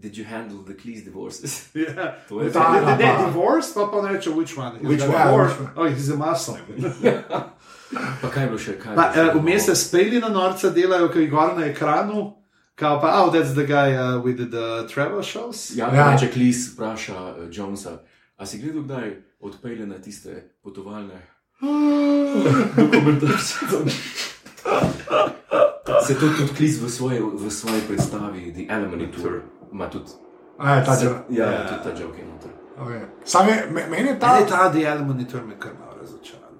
did 0.00 0.16
you 0.16 0.24
handle 0.24 0.58
the 0.64 0.74
Cleese 0.74 1.04
divorces? 1.04 1.68
Ja. 1.74 2.14
To 2.28 2.40
je 2.42 2.52
Ta- 2.52 2.72
ne, 2.96 2.96
pa- 2.98 3.26
divorce, 3.26 3.74
pa 3.74 3.86
pa 3.86 4.02
ne 4.02 4.12
reče, 4.12 4.30
which 4.30 4.56
one? 4.56 4.78
Which 4.80 5.02
He's 5.02 5.08
one? 5.08 5.32
Which 5.38 5.60
one? 5.60 5.70
Oh, 5.76 5.86
he's 5.86 6.08
a 6.08 6.16
muscle. 6.16 6.56
Pa 8.22 8.28
kaj 8.28 8.42
je 8.42 8.48
bilo 8.48 8.58
še? 8.58 8.74
Kaj 8.78 8.94
Pa, 8.94 9.04
uh, 9.10 9.32
vmes 9.34 9.64
se 9.64 9.74
speli 9.74 10.20
na 10.20 10.28
norca 10.28 10.68
delajo, 10.70 11.08
ki 11.08 11.18
je 11.18 11.28
gor 11.28 11.54
na 11.56 11.64
ekranu, 11.66 12.34
kao 12.74 13.00
pa, 13.00 13.14
oh, 13.16 13.32
that's 13.32 13.54
the 13.54 13.64
guy 13.64 13.92
uh, 13.92 14.20
with 14.20 14.36
the 14.50 14.84
travel 14.86 15.22
shows. 15.22 15.70
Ja, 15.72 15.88
Ja. 15.88 16.12
Če 16.14 16.28
Cleese 16.28 16.74
vpraša 16.74 17.16
uh, 17.16 17.48
Jonesa, 17.50 17.98
a 18.36 18.46
si 18.46 18.58
gledal 18.58 18.82
kdaj 18.84 19.08
odpelje 19.40 19.86
na 19.86 19.96
tiste 19.98 20.30
potovalne 20.62 21.16
dokumentarce? 22.76 23.54
Se 26.00 26.14
to 26.14 26.28
tudi 26.28 26.52
Cleese 26.56 26.80
v 26.80 26.90
svoji, 26.90 27.20
v 27.20 27.50
svoji 27.50 27.80
predstavi, 27.82 28.52
The 28.52 28.64
Alimony 28.68 29.08
Tour, 29.08 29.40
ima 29.72 29.88
tudi. 29.88 30.10
A 30.58 30.74
je 30.74 30.84
ta 30.84 30.94
že. 30.94 31.06
Ja, 31.30 31.46
ja, 31.46 31.68
tudi 31.68 31.82
ta 31.84 32.02
joke 32.02 32.18
je 32.18 32.26
noter. 32.26 32.50
Okay. 32.78 33.00
Sam 33.24 33.48
je, 33.48 33.66
me- 33.70 33.86
meni 33.88 34.08
je 34.08 34.18
ta. 34.18 34.46
Ta, 34.46 34.68
dial 34.68 34.98
monitor 35.00 35.40
me 35.42 35.54
kar 35.56 35.72
malo 35.74 35.96
razočaral. 36.00 36.50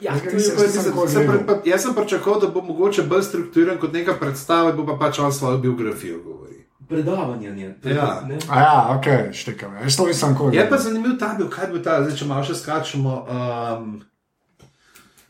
Ja, 0.00 0.12
Jaz 0.12 0.22
nisem 0.24 0.54
mislim, 0.56 0.84
nikoli 0.84 1.08
sem 1.08 1.22
gledal. 1.22 1.36
pre- 1.36 1.46
pa- 1.54 1.70
Jaz 1.70 1.82
sem 1.82 1.94
pričakoval, 1.94 2.40
da 2.40 2.46
bo 2.48 2.60
mogoče 2.62 3.02
bolj 3.04 3.22
strukturiran 3.22 3.78
kot 3.78 3.92
neka 3.92 4.14
predstava, 4.14 4.72
bo 4.72 4.86
pa 4.86 4.96
pač 4.98 5.18
on 5.18 5.32
svojo 5.32 5.58
biografijo 5.58 6.18
govori. 6.18 6.52
predavanje 6.88 7.48
je. 7.48 7.76
Ja. 7.86 8.20
Ne? 8.26 8.38
A 8.48 8.60
ja, 8.60 8.74
ok, 8.92 9.32
štekam. 9.32 9.74
Jaz 9.74 9.96
to 9.96 10.06
nisem 10.06 10.28
nikoli. 10.30 10.56
Je 10.56 10.68
pa 10.68 10.76
zanimiv 10.76 11.18
ta 11.18 11.34
bil, 11.34 11.48
kaj 11.48 11.66
bi 11.66 11.82
ta, 11.82 12.02
zdaj 12.02 12.16
če 12.16 12.24
malo 12.26 12.44
še 12.44 12.54
skačemo. 12.54 13.26
Um, 13.26 14.02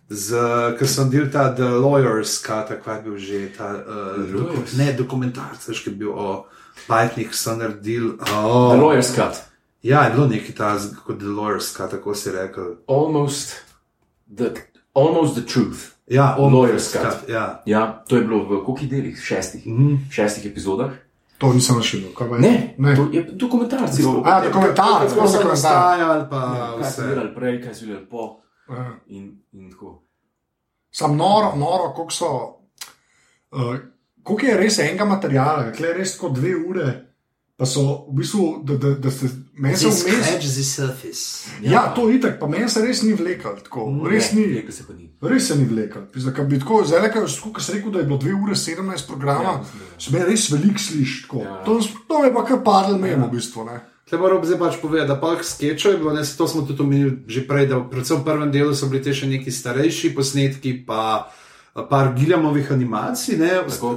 Z, 0.08 0.36
ker 0.78 0.88
sem 0.88 1.08
bil 1.08 1.30
ta 1.30 1.54
The 1.54 1.62
Lawyers, 1.64 2.42
kaj 2.42 2.68
je 2.68 3.02
bil 3.02 3.16
že 3.16 3.48
ta 3.48 3.70
uh, 3.70 4.20
doku, 4.22 4.44
Lawyers? 4.52 4.76
ne, 4.76 4.92
dokumentarc, 4.92 5.68
veš, 5.68 5.80
ki 5.80 5.90
je 5.90 5.96
bil 5.96 6.10
o 6.10 6.26
Pythnih, 6.26 6.61
ki 7.14 7.28
so 7.32 7.50
naredili. 7.52 8.16
The 8.18 8.32
Oh, 8.34 8.72
Lawyer's 8.74 9.14
Cut. 9.14 9.42
ja, 9.82 10.02
je 10.02 10.10
bilo 10.10 10.26
nekaj 10.26 10.54
ta, 10.54 10.78
z- 10.78 10.94
kot 10.96 11.18
The 11.18 11.26
Lawyers, 11.28 11.76
kaj 11.76 11.90
tako 11.90 12.14
si 12.14 12.30
rekel. 12.30 12.76
Almost 12.88 13.54
the, 14.28 14.50
almost 14.94 15.34
the 15.34 15.42
truth. 15.44 15.78
Ja, 16.06 16.36
Lawyer's 16.38 16.92
Cut. 16.92 17.02
Cut, 17.02 17.28
Ja. 17.28 17.62
Ja, 17.66 18.04
to 18.08 18.16
je 18.16 18.22
bilo 18.22 18.44
v 18.44 18.64
kolikih 18.64 18.90
delih? 18.90 19.18
Šestih. 19.18 19.66
Mm 19.66 19.78
-hmm. 19.78 19.98
Šestih 20.10 20.46
epizodah. 20.46 20.90
To 21.38 21.52
nisem 21.52 21.76
našel. 21.76 22.00
kaj 22.14 22.28
pa 22.28 22.34
je? 22.36 22.40
Ne, 22.40 22.74
ne. 22.78 22.96
to 22.96 23.08
je 23.12 23.22
dokumentarci. 23.24 24.02
A, 24.24 24.40
dokumentarc, 24.40 25.08
Kako 25.08 25.20
to 25.20 25.28
so 25.28 25.32
dokumentarc. 25.32 25.48
nastajali, 25.48 26.24
pa 26.30 26.40
Kaj 26.74 26.84
so 26.84 26.88
vse. 26.92 27.06
delali 27.08 27.34
prej, 27.34 27.62
kaj 27.62 27.74
so 27.74 27.86
delali 27.86 28.06
po. 28.06 28.40
Ja. 28.70 28.98
In, 29.06 29.38
in 29.52 29.70
tako. 29.70 30.02
Sam 30.90 31.16
noro, 31.16 31.56
noro, 31.56 31.92
koliko 31.96 32.10
so. 32.10 32.56
Uh, 33.50 33.76
koliko 34.22 34.46
je 34.46 34.56
res 34.56 34.78
enega 34.78 35.04
materiala, 35.04 35.72
kle 35.72 35.88
je 35.88 35.94
res 35.94 36.16
kot 36.18 36.34
dve 36.36 36.56
ure. 36.56 36.90
Pa 37.56 37.66
so 37.68 37.82
v 38.08 38.16
bistvu, 38.16 38.44
da, 38.66 38.74
da, 38.80 38.94
da 38.98 39.10
se 39.12 39.28
meni 39.54 39.76
se 39.76 39.86
vmes. 39.86 40.40
the 40.40 40.64
surface. 40.64 41.50
Ja, 41.62 41.92
to 41.94 42.08
je 42.08 42.16
itek, 42.16 42.40
pa 42.40 42.48
meni 42.50 42.66
se 42.68 42.82
res 42.82 43.02
ni 43.02 43.12
vlekel. 43.12 43.54
Tako, 43.62 43.84
res 44.08 44.32
ni. 44.32 44.46
Rekel 44.56 44.72
se 44.72 44.84
ni. 44.96 45.10
Res 45.22 45.46
se 45.46 45.56
ni 45.60 45.68
vlekel. 45.68 46.08
Zdaj, 46.14 46.44
bi 46.44 46.58
tako, 46.58 46.80
zdaj, 46.84 47.12
ko 47.12 47.60
si 47.60 47.76
rekel, 47.76 47.92
da 47.92 48.00
je 48.00 48.08
bilo 48.08 48.18
2 48.18 48.34
ure 48.42 48.56
17 48.56 49.06
programa, 49.06 49.42
Ja, 49.42 49.52
ja, 49.52 49.94
da 49.94 50.00
se 50.00 50.10
mi 50.10 50.24
res 50.24 50.48
veliko 50.50 50.78
sliši. 50.78 51.22
tako. 51.22 51.44
Ja. 51.44 51.60
To, 51.64 51.78
to 52.08 52.24
je 52.24 52.34
pa 52.34 52.44
kar 52.44 52.64
padlo 52.64 52.98
mimo, 52.98 53.28
v 53.28 53.36
bistvu. 53.36 53.64
Ne? 53.64 53.78
Tle 54.10 54.18
moram 54.18 54.42
zdaj 54.44 54.58
pač 54.58 54.80
povedati, 54.82 55.08
da 55.08 55.20
pa 55.20 55.36
sketchov 55.42 55.92
je 55.92 55.98
bilo, 55.98 56.12
ne, 56.12 56.24
to 56.36 56.48
smo 56.48 56.66
tudi 56.66 56.82
omenili 56.82 57.22
že 57.28 57.46
prej, 57.46 57.66
da 57.70 57.78
predvsem 57.80 58.18
v 58.18 58.24
prvem 58.24 58.50
delu 58.50 58.74
so 58.74 58.90
bili 58.90 59.04
te 59.04 59.14
še 59.14 59.28
neki 59.30 59.52
starejši 59.52 60.10
posnetki, 60.16 60.82
pa 60.86 61.30
par 61.72 62.12
Giljamovih 62.16 62.72
animacij, 62.72 63.38
ne, 63.38 63.50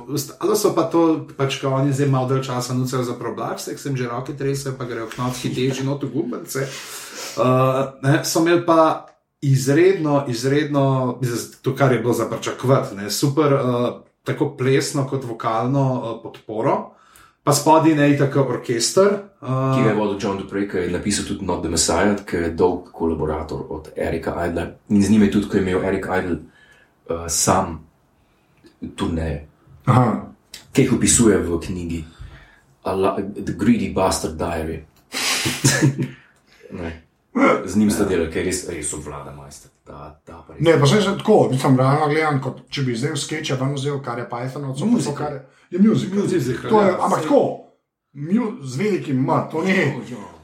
ostalo 0.08 0.56
so 0.56 0.72
pa 0.76 0.84
to, 0.88 1.28
pač 1.38 1.60
ko 1.60 1.74
oni 1.76 1.92
zdaj 1.94 2.08
malo 2.08 2.30
dalj 2.30 2.46
časa 2.48 2.74
nucajo 2.74 3.04
za 3.04 3.16
problakse, 3.20 3.76
sem 3.78 3.98
že 3.98 4.08
roke 4.08 4.32
tresajo, 4.38 4.78
pa 4.80 4.88
grejo 4.88 5.10
knotski 5.12 5.52
teži 5.52 5.84
not 5.84 6.04
v 6.04 6.12
gubence. 6.14 6.64
Uh, 7.36 8.00
ne, 8.00 8.24
so 8.24 8.40
imeli 8.40 8.64
pa 8.66 9.12
izredno, 9.44 10.24
izredno, 10.28 11.20
to, 11.62 11.76
kar 11.76 11.92
je 11.92 12.00
bilo 12.00 12.14
za 12.14 12.30
pričakovati, 12.32 12.96
ne, 12.96 13.12
super, 13.12 13.54
uh, 13.54 13.90
tako 14.24 14.56
plesno 14.58 15.04
kot 15.08 15.28
vokalno 15.28 15.86
uh, 15.94 16.24
podporo. 16.24 16.96
Pa 17.44 17.54
spodaj 17.54 17.94
ne 17.94 18.08
tako 18.18 18.48
orkester, 18.56 19.12
uh, 19.42 19.76
Ki 19.76 19.84
ga 19.84 19.92
je 19.92 20.00
vodil 20.00 20.18
John 20.18 20.40
Dupre, 20.40 20.64
ki 20.66 20.78
je 20.78 20.90
napisal 20.96 21.28
tudi 21.28 21.46
Not 21.46 21.62
the 21.62 21.70
Messiah, 21.70 22.16
ki 22.26 22.36
je 22.38 22.50
dolg 22.58 22.88
kolaborator 22.90 23.68
od 23.70 23.92
Erika 23.96 24.34
Idla. 24.48 24.72
In 24.90 25.04
z 25.04 25.12
njim 25.12 25.28
je 25.28 25.32
tudi, 25.32 25.50
ko 25.50 25.58
je 25.58 25.62
imel 25.62 25.84
Erik 25.84 26.08
Idle 26.08 26.40
uh, 27.08 27.28
sam 27.28 27.80
turneje, 28.96 29.48
Aha. 29.86 30.26
ki 30.72 30.82
jih 30.82 30.94
opisuje 30.94 31.38
v 31.38 31.60
knjigi 31.60 32.04
La- 32.86 33.18
The 33.36 33.54
Greedy 33.54 33.94
Bastard 33.94 34.36
Diary. 34.36 34.84
Ne. 36.72 37.02
Z 37.66 37.76
njim 37.76 37.92
sta 37.92 38.06
delali, 38.06 38.32
ker 38.32 38.40
je 38.40 38.46
res, 38.46 38.60
res 38.70 38.94
obvlada 38.94 39.32
majster. 39.32 39.72
Ta, 39.84 40.20
ta 40.24 40.44
pa 40.48 40.54
res. 40.54 40.62
Ne, 40.62 40.80
pa 40.80 40.86
se 40.86 41.02
že 41.02 41.18
tako, 41.18 41.50
mislim, 41.52 41.78
realno 41.78 42.08
gledam, 42.08 42.42
kot 42.42 42.62
če 42.70 42.82
bi 42.82 42.96
zdaj 42.96 43.12
v 43.12 43.20
sketche 43.20 43.56
ven 43.56 43.74
vzel, 43.76 44.00
kar 44.02 44.20
je 44.20 44.26
Python, 44.26 44.66
od 44.66 44.80
Musical. 44.82 45.16
kar 45.16 45.34
je, 45.34 45.42
je 45.72 45.80
musical. 45.80 46.24
Musical, 46.24 46.70
To 46.70 46.82
je, 46.82 46.88
ja. 46.88 46.98
ampak 47.00 47.22
tako, 47.22 47.42
z 48.64 48.76
velikim 48.78 49.20
M, 49.20 49.32
to, 49.52 49.64
ni, 49.64 49.76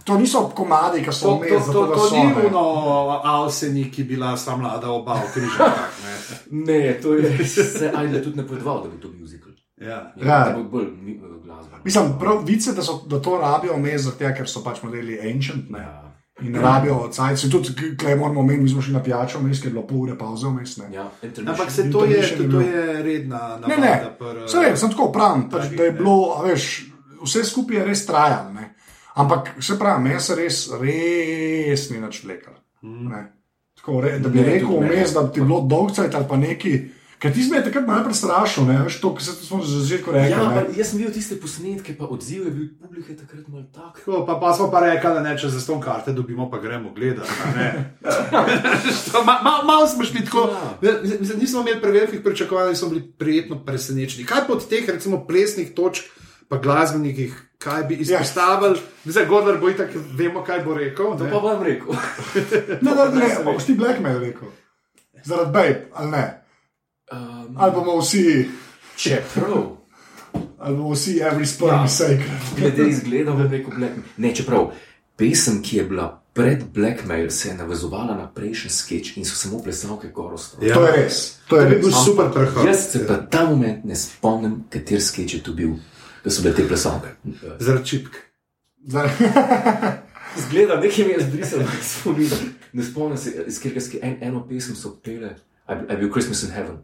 to 0.04 0.18
niso 0.18 0.50
komadi, 0.50 1.02
ki 1.02 1.12
so 1.12 1.26
To, 1.26 1.36
vmes, 1.38 1.66
to, 1.66 1.74
to, 1.74 1.88
to 1.88 2.06
so. 2.06 2.16
ni 2.16 2.24
ne. 2.26 2.46
uno 2.46 2.64
Alseni, 3.24 3.84
ki 3.86 4.02
je 4.02 4.08
bila 4.08 4.36
sta 4.36 4.56
mlada 4.56 4.90
oba 4.90 5.14
v 5.16 5.32
križankah. 5.32 5.92
ne. 6.00 6.16
Ne, 6.68 6.94
to 6.96 7.14
je 7.14 7.46
se 7.46 7.92
Idle 7.98 8.22
tudi 8.22 8.38
napovedoval, 8.38 8.84
da 8.84 8.90
bo 8.90 8.98
to 8.98 9.10
musical. 9.12 9.52
Ja. 9.78 9.88
Ja, 9.88 10.12
Ja. 10.20 10.40
Da 10.44 10.54
bo 10.54 10.64
bolj 10.66 10.84
eh, 10.84 11.16
glasba. 11.44 11.78
Mislim, 11.84 12.14
prav 12.20 12.44
vice, 12.44 12.74
da, 12.74 12.82
so, 12.82 13.02
da 13.06 13.20
to 13.20 13.38
rabijo 13.38 13.74
vmes, 13.76 14.02
zato 14.02 14.32
ker 14.32 14.48
so 14.48 14.62
pač 14.62 14.84
modeli 14.84 15.20
ancient. 15.26 15.70
Ne. 15.70 15.80
Ja. 15.80 15.98
in 16.42 16.52
ne 16.52 16.60
rabijo 16.60 17.08
cajt. 17.10 17.52
Tudi, 17.52 17.70
kaj 17.96 18.16
moramo 18.16 18.40
omeniti, 18.40 18.64
mi 18.64 18.70
smo 18.70 18.82
šli 18.82 18.94
na 18.94 19.00
pijačo, 19.00 19.40
vmes, 19.40 19.60
ker 19.62 19.68
je 19.68 19.74
bilo 19.74 19.84
pol 19.86 19.98
ure 20.00 20.18
pauze 20.18 20.48
vmes. 20.48 20.78
ne. 20.78 20.88
Ja, 20.92 21.06
Ampak 21.46 21.72
se 21.72 21.86
to 21.86 22.06
je, 22.06 22.22
to, 22.30 22.44
to 22.44 22.44
bil. 22.50 22.62
je 22.64 23.04
redna 23.04 23.60
Ne, 23.60 23.78
ne, 23.78 23.88
navada. 23.88 24.10
pri, 24.12 24.48
Saj 24.48 24.66
vem, 24.66 24.78
sem 24.78 24.90
tako 24.90 25.12
pravim, 25.12 25.50
pač 25.50 25.70
da 25.70 25.84
je 25.84 25.92
ne. 25.92 25.98
bilo, 25.98 26.16
a 26.34 26.42
veš, 26.44 26.68
vse 27.22 27.44
skupaj 27.46 27.78
je 27.78 27.86
res 27.86 28.06
trajalo. 28.06 28.50
Ampak 29.14 29.50
se 29.60 29.80
pravi, 29.80 30.04
meni 30.04 30.20
se 30.20 30.36
res, 30.36 30.70
res 30.74 31.90
ni 31.90 32.00
nič 32.00 32.24
vlekalo. 32.24 32.58
ne. 32.82 33.28
Tako, 33.76 34.02
re, 34.02 34.20
da 34.20 34.30
bi 34.30 34.40
Ne, 34.40 34.46
rekel 34.46 34.80
vmes, 34.80 35.14
da 35.14 35.22
bi 35.22 35.34
ti 35.34 35.42
bilo 35.42 35.62
dolgcajt 35.62 36.16
ali 36.16 36.26
pa 36.30 36.38
neki. 36.38 36.74
Ker 37.18 37.30
ti 37.30 37.44
si 37.44 37.52
me 37.52 37.62
takrat 37.62 37.86
malo 37.86 38.04
prestrašil, 38.04 38.66
ne 38.66 38.80
veš, 38.80 38.96
to, 38.98 39.12
kar 39.14 39.24
se 39.24 39.34
smo 39.38 39.62
že 39.62 39.80
začetku 39.80 40.10
rekli. 40.12 40.32
Ja, 40.32 40.42
pa 40.48 40.62
jaz 40.74 40.90
sem 40.90 40.98
videl 40.98 41.14
tiste 41.14 41.36
posnetke, 41.36 41.94
pa 41.94 42.06
odziv 42.06 42.46
je 42.46 42.52
bil 42.52 42.68
publike 42.76 43.14
takrat 43.14 43.46
malo 43.48 43.64
tak. 43.70 43.94
Tako, 43.96 44.26
pa, 44.26 44.36
pa 44.36 44.54
smo 44.54 44.72
pa 44.72 44.82
rekli, 44.82 45.10
da 45.12 45.22
ne, 45.22 45.36
če 45.36 45.50
za 45.50 45.60
ston 45.60 45.78
karte 45.80 46.14
dobimo, 46.14 46.50
pa 46.50 46.58
gremo 46.58 46.90
gledati. 46.92 47.30
a 47.30 47.52
ne. 47.54 47.68
Ma- 49.26 49.42
ma- 49.42 49.64
Malo 49.64 49.88
smo 49.88 50.04
šli 50.04 50.26
tako. 50.26 50.50
Ja. 50.82 50.92
Mislim, 51.14 51.40
nismo 51.40 51.62
imeli 51.62 51.82
prevelikih 51.82 52.22
pričakovanj, 52.22 52.76
smo 52.76 52.90
bili 52.90 53.12
prijetno 53.12 53.60
presenečeni. 53.60 54.26
Kaj 54.26 54.48
pa 54.48 54.54
od 54.54 54.68
teh, 54.68 54.90
recimo, 54.90 55.22
plesnih 55.22 55.74
točk, 55.74 56.04
pa 56.48 56.58
glasbenikih, 56.58 57.38
kaj 57.62 57.84
bi 57.84 57.96
izpostavili? 57.96 58.80
Zdaj, 59.06 59.26
Godler 59.26 59.58
bo 59.58 59.70
itak, 59.70 59.90
vemo, 60.14 60.42
kaj 60.44 60.60
bo 60.60 60.74
rekel. 60.74 61.14
To 61.14 61.24
ne. 61.24 61.32
pa 61.32 61.40
bom 61.40 61.64
rekel. 61.64 61.94
Ne, 62.82 62.92
ne, 62.92 63.06
ne, 63.08 63.28
ne, 63.28 63.44
boš 63.46 63.66
ti 63.66 63.74
Blackmail 63.74 64.20
rekel. 64.20 64.48
Zaradi 65.24 65.52
Babe, 65.52 65.88
ali 65.94 66.12
ne. 66.12 66.26
Um, 67.12 67.56
Ali 67.58 67.72
bomo 67.72 67.98
vsi, 67.98 68.50
čeprav, 68.96 69.76
ali 70.60 70.76
bomo 70.76 70.92
vsi, 70.92 71.20
every 71.22 71.46
sperm 71.46 71.70
Ja. 71.70 71.86
is 71.86 71.92
sacred. 71.94 72.40
glede 72.58 72.90
izgleda, 72.90 73.32
bom 73.32 73.42
rekel 73.44 73.74
Blackmail. 73.78 74.08
Ne, 74.18 74.36
čeprav, 74.36 74.72
pesem, 75.16 75.62
ki 75.62 75.78
je 75.78 75.84
bila 75.84 76.08
pred 76.34 76.64
Blackmail, 76.66 77.30
se 77.30 77.50
je 77.50 77.56
navezovala 77.56 78.16
na 78.16 78.28
prejšnji 78.28 78.70
sketch 78.72 79.18
in 79.18 79.26
so 79.26 79.36
samo 79.38 79.60
plesalke 79.60 80.08
gorostro. 80.08 80.66
Ja. 80.66 80.74
To 80.76 80.86
je 80.86 80.92
res. 80.94 81.38
To 81.48 81.56
je 81.56 81.62
To 81.62 81.70
bi 81.70 81.76
res. 81.76 81.84
bil 81.84 81.92
super 81.96 82.32
prehod. 82.32 82.66
Jaz 82.66 82.92
se 82.92 83.08
pa 83.08 83.18
ta 83.22 83.46
moment 83.46 83.86
ne 83.86 83.96
spomnim, 83.96 84.64
kater 84.70 85.02
sketch 85.02 85.34
je 85.34 85.44
to 85.44 85.54
bil, 85.54 85.76
da 86.24 86.30
so 86.30 86.42
bile 86.42 86.56
te 86.56 86.68
plesalke. 86.68 87.08
Zaradi 87.60 87.86
čipk. 87.86 88.16
Zgleda, 90.40 90.76
nekaj 90.78 91.06
mi 91.06 91.12
je 91.12 91.20
zbrisalo, 91.22 91.64
da 91.64 91.84
se 91.84 91.90
spomnim. 91.92 92.30
Ne 92.74 92.84
spomnim 92.84 93.18
se, 93.18 93.44
iz 93.48 93.58
katerega 93.58 93.82
ske- 93.82 94.00
en, 94.02 94.18
eno 94.22 94.48
pesem 94.48 94.76
so 94.76 94.96
pele, 94.96 95.36
je 95.90 95.98
bil 95.98 96.12
Christmas 96.12 96.44
in 96.44 96.52
Heaven. 96.52 96.78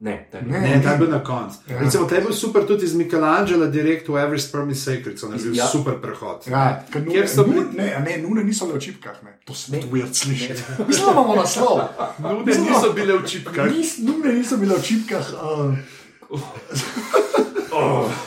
Ne, 0.00 0.28
ta 0.32 0.40
Ne. 0.40 0.60
Ne, 0.60 0.80
ta 0.82 0.92
je 0.92 0.98
bil 0.98 1.08
na 1.08 1.20
koncu. 1.20 1.56
Ja. 1.68 1.78
Recimo, 1.78 2.04
ta 2.04 2.14
je 2.14 2.20
bil 2.20 2.32
super 2.32 2.66
tudi 2.66 2.84
iz 2.84 2.94
Michelangela, 2.94 3.66
direkt 3.68 4.08
v 4.08 4.16
Every 4.16 4.40
Sperm 4.40 4.70
is 4.70 4.82
Sacred, 4.82 5.14
so 5.16 5.28
naredili 5.28 5.56
Ja. 5.56 5.66
super 5.66 5.94
prehod. 5.94 6.42
Ja, 6.48 6.82
ker 6.90 7.00
nune, 7.00 7.12
Kjer 7.12 7.28
so 7.28 7.44
bili- 7.44 7.54
nune, 7.56 7.72
ne, 7.74 8.00
ne, 8.00 8.16
nune 8.18 8.44
niso 8.44 8.66
le 8.66 8.74
v 8.74 8.80
čipkah, 8.80 9.22
ne. 9.22 9.38
to 9.44 9.54
se 9.54 9.70
tudi 9.72 9.86
weird 9.88 10.14
sliši. 10.14 10.52
Mislim, 10.88 11.06
da 11.06 11.12
imamo 11.12 11.36
naslov. 11.36 11.78
Nude 12.18 12.44
Mislim, 12.44 12.64
da- 12.64 12.70
niso 12.72 12.92
bile 12.92 13.14
v 13.14 13.26
čipkah. 13.26 13.70
Nis, 13.70 13.98
nune 13.98 14.32
niso 14.32 14.56
bile 14.56 14.74
v 14.74 14.82
čipkah. 14.82 15.26
Uh, 15.34 15.74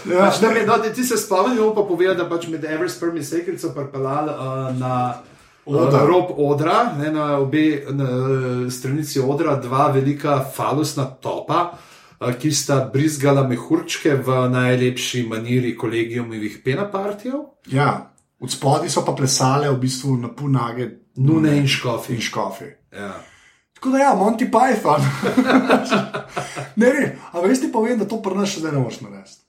ja, 0.09 0.25
Pač, 0.25 0.41
da 0.41 0.51
me, 0.51 0.65
da 0.65 0.77
ti 0.93 1.03
se 1.03 1.17
spomnim, 1.17 1.57
bomo 1.57 1.75
pa 1.75 1.83
povedal, 1.87 2.15
da 2.15 2.29
pač 2.29 2.47
med 2.47 2.63
is 2.63 3.29
Sacred 3.29 3.61
so 3.61 3.73
pripeljali 3.73 4.31
uh, 4.31 4.77
na 4.79 5.21
Oder. 5.65 6.03
uh, 6.03 6.07
rob 6.07 6.31
odra, 6.37 6.93
ne, 6.97 7.11
na 7.11 7.37
obe 7.37 7.85
na, 7.89 8.69
stranici 8.69 9.19
odra, 9.19 9.55
dva 9.55 9.91
velika 9.91 10.43
falusna 10.55 11.05
topa. 11.05 11.71
uh, 12.19 12.33
Ki 12.39 12.51
sta 12.51 12.89
brizgala 12.93 13.43
mehurčke 13.47 14.15
v 14.15 14.49
najlepši 14.49 15.25
maniri 15.27 15.75
kolegijumih 15.77 16.61
penapartijev, 16.63 17.41
ja, 17.71 18.11
od 18.39 18.51
spodaj 18.51 18.89
so 18.89 19.05
pa 19.05 19.13
plesale 19.15 19.69
v 19.69 19.79
bistvu 19.79 20.17
na 20.17 20.29
punage 20.29 20.89
nune 21.15 21.57
in 21.57 21.67
škofi. 21.67 22.13
in 22.13 22.21
škofi. 22.21 22.65
Ja. 22.91 23.13
Tako 23.73 23.89
da 23.89 23.97
ja, 23.97 24.15
Monty 24.15 24.51
Python. 24.51 25.01
ne, 26.81 26.87
ne, 26.87 27.17
a 27.31 27.39
veš 27.39 27.61
ti 27.61 27.71
povem, 27.71 27.99
da 27.99 28.07
to 28.07 28.21
pri 28.21 28.35
nas 28.35 28.49
še 28.49 28.63
zdaj 28.63 28.71
ne 28.71 28.79
moreš 28.79 29.01
narediti. 29.01 29.44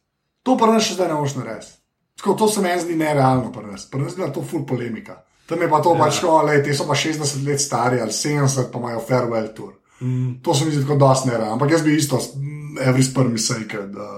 To 0.46 0.54
pri 0.54 0.70
nas 0.70 0.84
še 0.84 0.94
zdaj 0.94 1.08
ne 1.08 1.14
moreš 1.14 1.34
narediti. 1.34 1.72
Tako, 2.16 2.34
to 2.34 2.48
se 2.48 2.60
meni 2.60 2.80
zdi 2.80 2.94
nerealno 2.96 3.50
pri 3.52 3.66
nas. 3.66 3.84
Pri 3.84 4.00
nas 4.00 4.14
je 4.14 4.28
to 4.30 4.42
full 4.42 4.62
polemika. 4.64 5.18
Tam 5.46 5.58
je 5.58 5.68
pa 5.68 5.78
to 5.78 5.92
ja. 5.92 5.98
pač, 5.98 6.22
no, 6.22 6.38
lej, 6.42 6.62
te 6.62 6.72
so 6.72 6.86
pa 6.86 6.94
60 6.94 7.18
let 7.44 7.60
stari 7.60 8.00
ali 8.00 8.10
70, 8.10 8.46
pa 8.66 8.78
imajo 8.78 9.02
farewell 9.02 9.50
tour. 9.52 9.74
Mm. 10.00 10.40
To 10.40 10.54
se 10.54 10.64
mi 10.64 10.72
zdi 10.72 10.82
tako 10.82 10.96
dosti 10.98 11.28
nerealno. 11.28 11.52
Ampak 11.52 11.70
jaz 11.70 11.82
bi 11.82 11.94
isto, 11.94 12.16
mm, 12.16 12.78
every 12.80 13.02
spur 13.02 13.26
mi 13.26 13.38
sejke, 13.38 13.84
da 13.88 14.08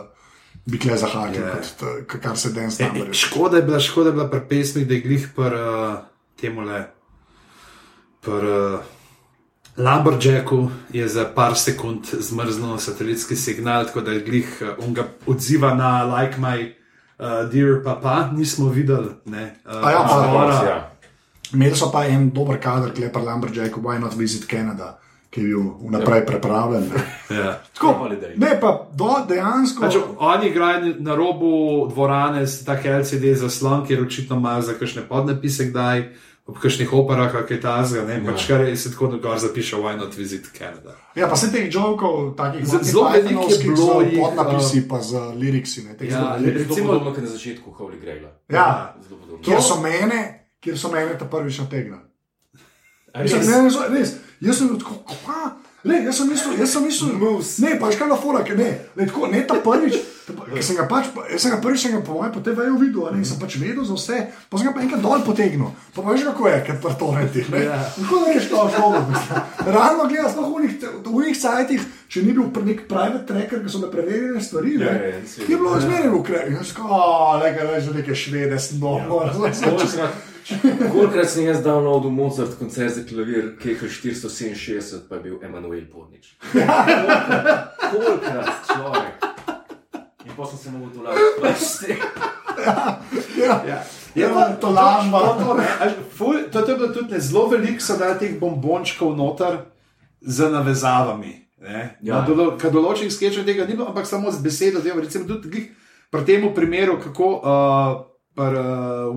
bi 0.64 0.78
kle 0.78 0.96
zahakal, 0.96 1.34
Ja. 1.34 1.40
yeah. 1.42 1.56
kot 1.56 2.12
t- 2.12 2.20
kar 2.20 2.36
se 2.36 2.50
danes 2.50 2.76
E, 2.76 2.84
tam 2.84 2.96
reče. 2.98 3.12
škoda 3.20 3.56
je 3.56 3.62
bila, 3.62 3.80
škoda 3.80 4.08
je 4.08 4.14
bila 4.14 4.28
pri 4.28 4.40
pesmih, 4.42 4.86
da 4.86 4.94
je 4.94 5.00
glih 5.00 5.28
pri 5.34 5.56
uh, 5.56 5.98
temu 6.36 6.60
le. 6.62 6.80
Pri 8.20 8.32
uh, 8.44 8.80
Lumberjacku 9.78 10.70
je 10.92 11.08
za 11.08 11.24
par 11.34 11.54
sekund 11.56 11.98
zmrznil 12.12 12.78
satelitski 12.78 13.36
signal, 13.36 13.84
tako 13.84 14.00
da 14.00 14.10
je 14.12 14.20
glih 14.20 14.62
uh, 14.62 14.84
on 14.84 14.94
ga 14.94 15.04
odziva 15.26 15.74
na 15.74 16.02
like 16.04 16.34
my 16.40 16.72
uh, 17.18 17.50
dear 17.52 17.82
papa, 17.84 18.30
nismo 18.32 18.68
videli. 18.68 19.08
Ne, 19.24 19.54
uh, 19.66 19.86
A 19.86 19.90
ja, 19.90 19.98
pa- 19.98 20.24
izvora. 20.26 20.54
Ja. 20.54 20.90
Imeli 21.54 21.76
so 21.76 21.90
pa 21.92 22.04
en 22.04 22.30
dober 22.30 22.60
kader, 22.60 22.90
ki 22.92 23.02
je 23.02 23.12
pa 23.12 23.20
Lumberjack, 23.20 23.76
Why 23.76 24.00
Not 24.00 24.14
Visit 24.16 24.50
Canada, 24.50 24.98
ki 25.30 25.40
je 25.40 25.46
bil 25.46 25.62
vnaprej 25.80 26.26
pripravljen. 26.26 26.90
Ja. 27.30 27.60
Tako, 27.74 27.92
Holiday. 27.92 28.34
ne, 28.36 28.58
pa 28.60 28.88
do, 28.94 29.08
dejansko. 29.28 29.80
Pač, 29.80 29.94
oni 30.18 30.48
igrajo 30.48 30.94
na 30.98 31.14
robu 31.14 31.86
dvorane 31.92 32.46
s 32.46 32.64
takim 32.64 32.92
LCD 32.92 33.34
zaslon, 33.36 33.86
kjer 33.86 34.02
očitno 34.02 34.36
imajo 34.36 34.62
za 34.62 34.74
kakšne 34.74 35.02
podnapise, 35.08 35.64
kdaj 35.70 36.08
ob 36.48 36.56
kakšnih 36.56 36.92
operah, 36.92 37.28
kaj 37.44 37.60
tasga, 37.60 38.02
ne, 38.02 38.24
pač 38.24 38.46
kar 38.48 38.60
je 38.62 38.76
se 38.76 38.90
tako 38.90 39.06
dogor 39.08 39.38
zapiše, 39.38 39.76
why 39.76 39.96
not 39.96 40.16
visit 40.16 40.48
Canada. 40.48 40.94
Ja, 41.14 41.28
pa 41.28 41.36
se 41.36 41.52
teh 41.52 41.68
jokov, 41.68 42.34
takih 42.34 42.64
zelo 42.64 43.10
veliko 43.10 43.44
je 43.44 43.58
bilo 43.60 43.76
z 43.76 44.06
jih, 44.06 44.18
podnapisi, 44.18 44.88
pa 44.88 45.00
z 45.00 45.12
liriksi. 45.36 45.84
Ne, 45.84 45.92
teh 45.94 46.08
Ja, 46.08 46.14
zelo 46.14 46.28
veliko. 46.34 46.58
Recimo- 46.64 46.86
podobno 46.88 47.14
kot 47.14 47.22
na 47.22 47.28
začetku 47.28 47.68
Holy 47.70 48.00
Graila. 48.00 48.30
ja, 48.48 48.94
Zelo 48.98 49.20
podobno. 49.20 49.44
kjer 49.44 49.60
so 49.62 49.76
mene, 49.76 50.20
kjer 50.60 50.78
so 50.78 50.88
mene 50.88 51.18
ta 51.18 51.24
prvič 51.26 51.58
nategnili. 51.58 52.00
A 53.12 53.22
Mislim, 53.22 53.40
res? 53.40 53.48
ne, 53.48 53.88
res, 53.90 54.10
jaz 54.40 54.58
sem 54.58 54.78
tako, 54.78 54.94
kva? 55.06 55.52
Ne, 55.88 56.02
jaz 56.04 56.18
sem 56.20 56.28
mislil, 56.28 56.54
jaz 56.60 56.72
sem 56.74 56.84
mislil, 56.84 57.16
ne, 57.64 57.74
pa 57.80 57.88
škala 57.94 58.16
fora, 58.20 58.44
ker 58.44 58.58
ne, 58.58 58.68
ne, 58.98 59.06
tako, 59.08 59.26
ne 59.32 59.40
ta 59.48 59.56
prvič, 59.64 59.94
ker 60.28 60.64
sem 60.64 60.76
ga 60.76 60.84
pač, 60.90 61.08
jaz 61.32 61.40
sem 61.40 61.54
ga 61.54 61.58
prvič, 61.64 61.80
sem 61.80 61.94
ga 61.94 62.00
po 62.04 62.18
mojem 62.18 62.34
TV-ju 62.38 62.76
videl, 62.78 63.06
ne, 63.14 63.24
sem 63.24 63.40
pač 63.40 63.56
vedel 63.56 63.86
za 63.86 63.96
vse, 63.96 64.18
pa 64.50 64.60
sem 64.60 64.68
ga 64.68 64.74
pa 64.76 64.82
enkrat 64.84 65.00
dol 65.00 65.24
potegnil, 65.24 65.70
pa 65.96 66.04
veš 66.04 66.26
kako 66.28 66.48
je, 66.48 66.58
ker 66.66 66.76
pa 66.82 66.92
to 66.94 67.08
reti, 67.16 67.44
Ja. 67.56 67.78
tako 67.96 68.20
da 68.20 68.32
veš, 68.34 68.48
to 68.50 68.66
šolo, 68.76 69.02
realno 69.66 70.06
gledaš, 70.06 70.32
sploh 70.32 70.48
v 71.06 71.24
njih 71.24 71.36
sajtih, 71.36 71.80
če 72.08 72.22
ni 72.22 72.32
bil 72.32 72.50
nek 72.64 72.84
private 72.88 73.24
tracker, 73.26 73.62
ki 73.64 73.72
so 73.72 73.80
me 73.80 73.90
preverjene 73.90 74.40
stvari, 74.40 74.76
ne, 74.76 74.84
Ja, 74.84 74.92
ja, 74.94 75.12
ja, 75.14 75.44
je 75.48 75.56
bilo 75.56 75.80
zmeraj 75.80 76.08
v 76.08 76.18
ukrepu, 76.20 76.52
jaz 76.52 76.72
tako, 76.72 76.88
o, 76.90 77.38
le, 77.38 77.52
veš, 77.72 77.92
neke 77.94 78.14
švede, 78.14 78.58
smo, 78.60 78.98
Kolikrat- 79.08 80.18
Kolikrat 80.92 81.28
sem 81.30 81.44
jaz 81.44 81.60
downloadil 81.64 82.10
Mozart 82.10 82.58
koncert 82.58 82.94
za 82.94 83.04
klavir, 83.04 83.56
KH 83.60 83.84
467, 83.84 85.08
pa 85.08 85.14
je 85.14 85.20
bil 85.20 85.36
Emanuel 85.44 85.84
Pornič. 85.92 86.36
Kolikrat, 86.52 87.76
kolikrat 87.92 88.54
človek. 88.72 89.14
In 90.24 90.32
pa 90.36 90.46
sem 90.46 90.58
se 90.58 90.70
mogel 90.70 90.90
to 90.94 91.02
lažiti. 91.02 91.96
ja, 93.44 93.62
Ja. 93.68 93.82
Je 94.14 94.28
pa 94.34 94.48
to 94.60 94.70
lažba. 94.70 95.18
To, 96.52 96.58
je 96.58 96.76
bilo 96.76 96.88
tudi 96.88 97.12
ne, 97.12 97.20
zelo 97.20 97.46
veliko, 97.48 97.80
so 97.80 97.96
dali 97.96 98.18
teh 98.18 98.40
bombončkov 98.40 99.16
noter 99.16 99.58
z 100.20 100.50
navezavami. 100.50 101.48
Ne? 101.60 101.98
Ja. 102.02 102.16
Ja. 102.16 102.24
Dolo, 102.26 102.56
Kad 102.58 102.72
določenih 102.72 103.12
sketchov 103.12 103.46
tega 103.46 103.66
ni 103.66 103.76
bilo, 103.76 103.90
ampak 103.90 104.06
samo 104.06 104.32
z 104.32 104.42
besedo. 104.42 104.80
Recimo, 104.82 105.28
tudi 105.28 105.68
pri 106.10 106.24
tem 106.24 106.48
primeru, 106.54 106.98
kako 107.02 107.26
uh, 107.36 108.07
pri 108.38 108.54
uh, 108.54 108.64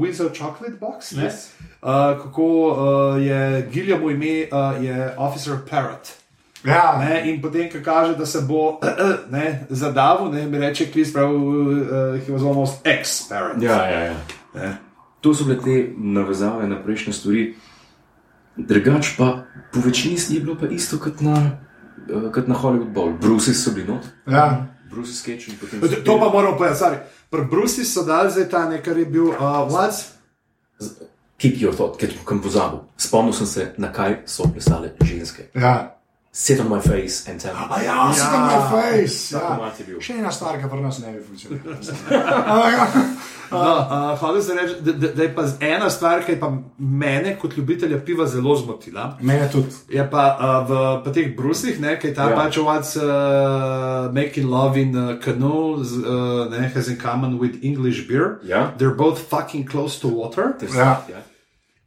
Wizard 0.01 0.33
Chocolate 0.33 0.77
Box, 0.81 1.13
ne, 1.13 1.29
Yes. 1.29 1.53
uh, 1.81 2.17
kako 2.17 2.43
uh, 2.43 2.73
je 3.21 3.69
Gilliam 3.71 4.01
ime, 4.09 4.49
uh, 4.49 4.83
je 4.83 5.13
Officer 5.17 5.61
Parrot. 5.69 6.17
Ja, 6.65 6.97
Ne, 6.99 7.21
in 7.25 7.41
potem, 7.41 7.69
ko 7.69 7.77
kaže, 7.85 8.15
da 8.17 8.25
se 8.25 8.41
bo 8.41 8.77
ne, 9.35 9.65
zadavil, 9.69 10.31
ne, 10.31 10.45
mi 10.47 10.57
reče, 10.57 10.91
Kris, 10.91 11.13
prav, 11.13 11.29
uh, 11.33 11.45
he 12.21 12.29
was 12.33 12.41
almost 12.45 12.85
ex-parent. 12.85 13.63
Ja, 13.63 13.85
ja, 13.85 13.99
ja. 13.99 14.15
Ne. 14.53 14.77
To 15.21 15.33
so 15.33 15.45
bile 15.45 15.57
te 15.61 15.93
navezave 15.97 16.67
na 16.67 16.77
prejšnje 16.83 17.13
stvari. 17.13 17.53
Drugač 18.57 19.17
pa 19.17 19.43
po 19.73 19.79
večini 19.79 20.17
je 20.29 20.39
bilo 20.39 20.55
pa 20.59 20.67
isto 20.67 20.97
kot 20.99 21.21
na, 21.21 21.35
eh, 22.09 22.31
kot 22.33 22.47
na 22.47 22.55
Hollywood 22.55 22.93
Bowl. 22.93 23.13
Bruce 23.21 23.53
so 23.53 23.71
bili 23.71 23.87
not, 23.87 24.05
ja. 24.27 24.67
Bruce 24.91 25.15
sketch 25.15 25.47
in 25.49 25.57
potem. 25.57 25.79
To, 25.79 25.87
to 25.87 26.19
pa 26.19 26.29
moramo 26.29 26.57
povedati. 26.57 26.97
Pri 27.29 27.45
Brusi 27.47 27.85
so 27.85 28.03
dali 28.03 28.31
zdaj 28.31 28.49
ta 28.49 28.65
nekaj, 28.69 28.83
kar 28.83 28.97
je 28.97 29.05
bil 29.05 29.31
uh, 29.31 29.63
What's 29.71 30.11
Keep 31.41 31.57
your 31.57 31.73
thought, 31.73 31.97
ker 31.97 32.11
sem 32.11 32.41
pozabil. 32.41 32.83
Spomnil 32.97 33.33
sem 33.33 33.47
se, 33.47 33.63
na 33.77 33.89
kaj 33.89 34.27
so 34.29 34.45
plesale 34.45 34.93
ženske. 35.01 35.49
ja. 35.55 36.00
Sit 36.33 36.59
on 36.61 36.69
my 36.69 36.79
face 36.79 37.27
and 37.29 37.41
tell 37.41 37.53
me. 37.53 37.59
A 37.69 37.83
ja, 37.83 38.07
ja. 38.07 38.13
sem 38.13 38.31
na 38.31 38.61
face. 38.71 39.31
Ta 39.31 39.37
Ja. 39.37 39.47
komad 39.49 39.79
je 39.79 39.85
bil. 39.85 39.99
Še 39.99 40.13
ena 40.13 40.31
stvar, 40.31 40.55
ki 40.61 40.69
pri 40.69 40.81
nas 40.81 40.99
ne 40.99 41.11
bi 41.11 41.19
funkcionirala. 41.19 42.87
No, 43.51 43.57
uh, 43.59 44.15
Hočem 44.15 44.41
se 44.41 44.53
reči, 44.55 44.75
da, 44.79 44.91
da, 44.93 45.07
da 45.07 45.23
je 45.23 45.35
pa 45.35 45.43
ena 45.59 45.89
stvar, 45.89 46.21
ki 46.23 46.31
je 46.31 46.39
pa 46.39 46.47
mene 46.79 47.33
kot 47.35 47.57
ljubitelja 47.57 47.97
piva 47.99 48.23
zelo 48.25 48.55
zmotila. 48.55 49.17
Mene 49.21 49.49
tudi. 49.51 49.75
Je 49.89 50.05
pa 50.11 50.23
uh, 50.31 50.69
v 50.69 50.71
pa 51.03 51.11
teh 51.11 51.33
brusih, 51.35 51.81
ne, 51.81 51.97
ki 51.99 52.07
je 52.07 52.13
ta 52.15 52.23
Ja. 52.23 52.29
ja. 52.29 52.35
pač 52.37 52.57
what's 52.57 52.95
uh, 52.95 54.07
making 54.13 54.47
love 54.47 54.79
in 54.79 54.95
uh, 54.95 55.19
canoe, 55.19 55.83
z, 55.83 55.99
uh, 55.99 56.47
ne, 56.47 56.71
has 56.71 56.87
in 56.87 56.95
common 56.95 57.35
with 57.39 57.59
English 57.61 58.07
beer. 58.07 58.39
Ja. 58.47 58.71
They're 58.77 58.95
both 58.95 59.19
fucking 59.19 59.65
close 59.67 59.99
to 59.99 60.07
water. 60.07 60.55
Ja. 60.71 61.03
Ja. 61.11 61.19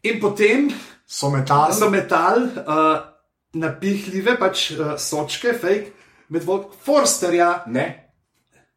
In 0.03 0.20
potem 0.20 0.68
So 1.07 1.30
metal. 1.30 1.72
so 1.72 1.88
metal 1.90 2.49
uh, 2.68 3.13
napihljive, 3.55 4.36
pač 4.38 4.70
uh, 4.70 4.94
sočke, 4.98 5.52
fake, 5.55 5.90
med 6.28 6.44
vod 6.44 6.70
Forsterja. 6.84 7.64
Ne, 7.66 7.86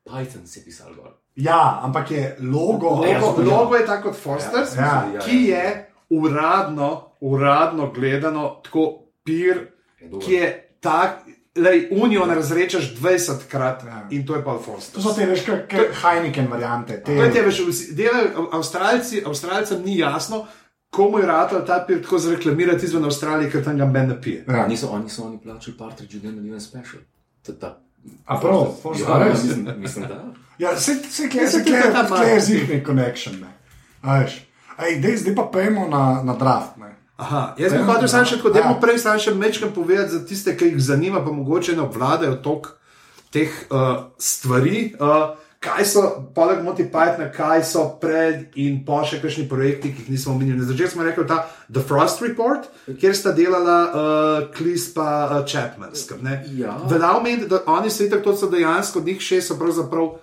Python 0.08 0.48
si 0.48 0.62
pisal 0.64 0.94
gor. 0.96 1.14
Ja, 1.36 1.80
ampak 1.84 2.12
je 2.12 2.36
logo. 2.42 2.90
Logo, 2.90 3.44
logo 3.44 3.76
je 3.76 3.86
tako 3.86 4.10
kot 4.10 4.18
Forsters, 4.18 4.76
Ja, 4.76 5.06
ja, 5.14 5.20
ki 5.22 5.44
je 5.44 5.66
uradno, 6.10 6.88
uradno 7.22 7.92
gledano 7.92 8.62
tako 8.64 8.86
pir, 9.24 9.68
Je 10.00 10.08
dober. 10.10 10.26
ki 10.26 10.34
je 10.34 10.48
tak. 10.80 11.20
Lej, 11.58 11.88
unijo 11.92 12.26
ne 12.26 12.36
razrečeš 12.36 12.96
20 12.96 13.48
krat 13.50 13.84
Ja. 13.84 14.08
in 14.10 14.26
to 14.26 14.36
je 14.36 14.44
pa 14.44 14.54
To 14.54 14.60
Forster. 14.60 15.02
so 15.02 15.14
te, 15.14 15.26
veš, 15.26 15.46
kot 15.46 15.74
Heineken 16.04 16.48
variante. 16.48 17.04
Te, 17.04 17.16
To 17.16 17.24
je 17.24 17.32
te, 17.32 17.42
veš, 17.42 17.62
delajo 17.92 18.50
Avstralci, 18.52 19.24
Avstralcem 19.26 19.82
ni 19.82 19.98
jasno, 19.98 20.46
komu 20.98 21.20
je 21.22 21.26
rado 21.26 21.60
ta 21.68 21.84
pir 21.88 22.02
tako 22.04 22.18
zreklamirati 22.20 22.86
izven 22.86 23.06
Avstralije, 23.06 23.52
ker 23.52 23.64
tam 23.64 23.78
ga 23.78 23.86
ben 23.86 24.10
ne 24.10 24.22
pije. 24.22 24.46
ja. 24.48 24.68
Niso 24.68 24.90
oni, 24.92 25.10
so 25.10 25.24
oni 25.24 25.38
plačali 25.44 25.78
Partridge 25.78 26.18
in 26.18 26.40
Even 26.48 26.62
Special. 26.62 27.02
A 28.26 28.40
prav, 28.40 28.66
Forster, 28.82 29.10
ja, 29.10 29.30
mislim, 29.32 29.68
mislim, 29.78 30.06
da. 30.08 30.26
Ja, 30.58 30.76
se, 30.80 30.96
se 31.10 31.30
kje 31.30 31.48
se 31.48 31.64
kje, 31.64 31.82
je 32.34 32.42
zihni 32.42 32.84
connection. 32.86 33.36
Ne. 33.36 33.48
A 34.02 34.20
veš. 34.20 34.42
Ej, 34.88 35.00
dej, 35.02 35.18
zdaj 35.18 35.36
pa 35.36 35.50
pojmo 35.54 35.88
na, 35.88 36.24
na 36.24 36.36
draft. 36.38 36.78
Ne. 36.78 36.96
Aha, 37.18 37.56
jaz 37.58 37.74
bi 37.74 37.84
hotel 37.86 38.08
samo 38.08 38.26
še 38.26 38.38
tako, 38.38 38.50
da 38.54 38.60
ja. 38.60 38.68
bomo 38.68 38.82
prej 38.82 39.00
samo 39.02 39.22
še 39.22 39.34
mečkam 39.36 39.74
povedati 39.76 40.14
za 40.14 40.26
tiste, 40.26 40.58
ki 40.58 40.72
jih 40.72 40.82
zanima, 40.82 41.22
pa 41.26 41.34
mogoče 41.34 41.76
ne 41.78 41.86
obvladajo 41.86 42.40
tok 42.46 42.72
teh 43.34 43.54
uh, 43.70 44.10
stvari. 44.18 44.92
Uh, 45.00 45.34
kaj 45.68 45.86
so, 45.86 46.02
poleg 46.36 46.64
Monty 46.64 46.86
Pythona, 46.92 47.28
kaj 47.34 47.64
so 47.68 47.84
pred 48.02 48.56
in 48.60 48.80
po 48.86 49.02
še 49.06 49.20
kakšni 49.22 49.48
projekti, 49.50 49.92
ki 49.94 50.06
jih 50.06 50.14
nismo 50.16 50.36
omenili. 50.36 50.60
Na 50.62 50.68
začetku 50.70 50.96
smo 50.96 51.08
rekli 51.08 51.28
ta 51.28 51.44
The 51.68 51.84
Frost 51.84 52.24
Report, 52.24 52.70
kjer 52.88 53.16
sta 53.16 53.34
delala 53.36 53.78
uh, 53.88 54.48
Klis 54.56 54.88
pa 54.96 55.08
uh, 55.28 55.44
Chapman. 55.48 55.92
Ja. 56.56 56.78
Velja 56.88 57.12
omeniti, 57.18 57.50
da 57.52 57.64
oni 57.68 57.92
so 57.92 58.06
itak, 58.08 58.24
to 58.24 58.36
so 58.38 58.50
dejansko, 58.52 59.04
od 59.04 59.12
njih 59.12 59.22
šest 59.22 59.52
so 59.52 59.60
pravzaprav 59.60 60.16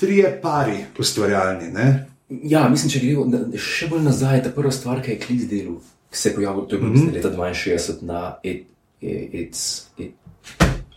trije 0.00 0.38
pari 0.42 0.78
ustvarjalni. 0.98 1.72
Ne? 1.74 1.88
Ja, 2.28 2.68
mislim, 2.68 2.92
če 2.94 3.02
gremo 3.02 3.56
še 3.60 3.90
bolj 3.90 4.06
nazaj, 4.06 4.44
ta 4.46 4.54
prva 4.54 4.72
stvar, 4.72 5.02
ki 5.04 5.16
je 5.16 5.22
Klis 5.26 5.48
delal, 5.50 5.80
ki 6.12 6.20
se 6.20 6.30
je 6.30 6.36
pojavil, 6.38 6.68
to 6.68 6.76
je 6.76 6.84
bilo 6.84 6.92
mm 6.92 7.08
-hmm. 7.08 7.14
leta 7.14 7.28
62 7.28 8.02
na 8.02 8.36
It, 8.42 8.66
It, 9.00 9.34
It's, 9.34 9.64
It. 9.98 10.14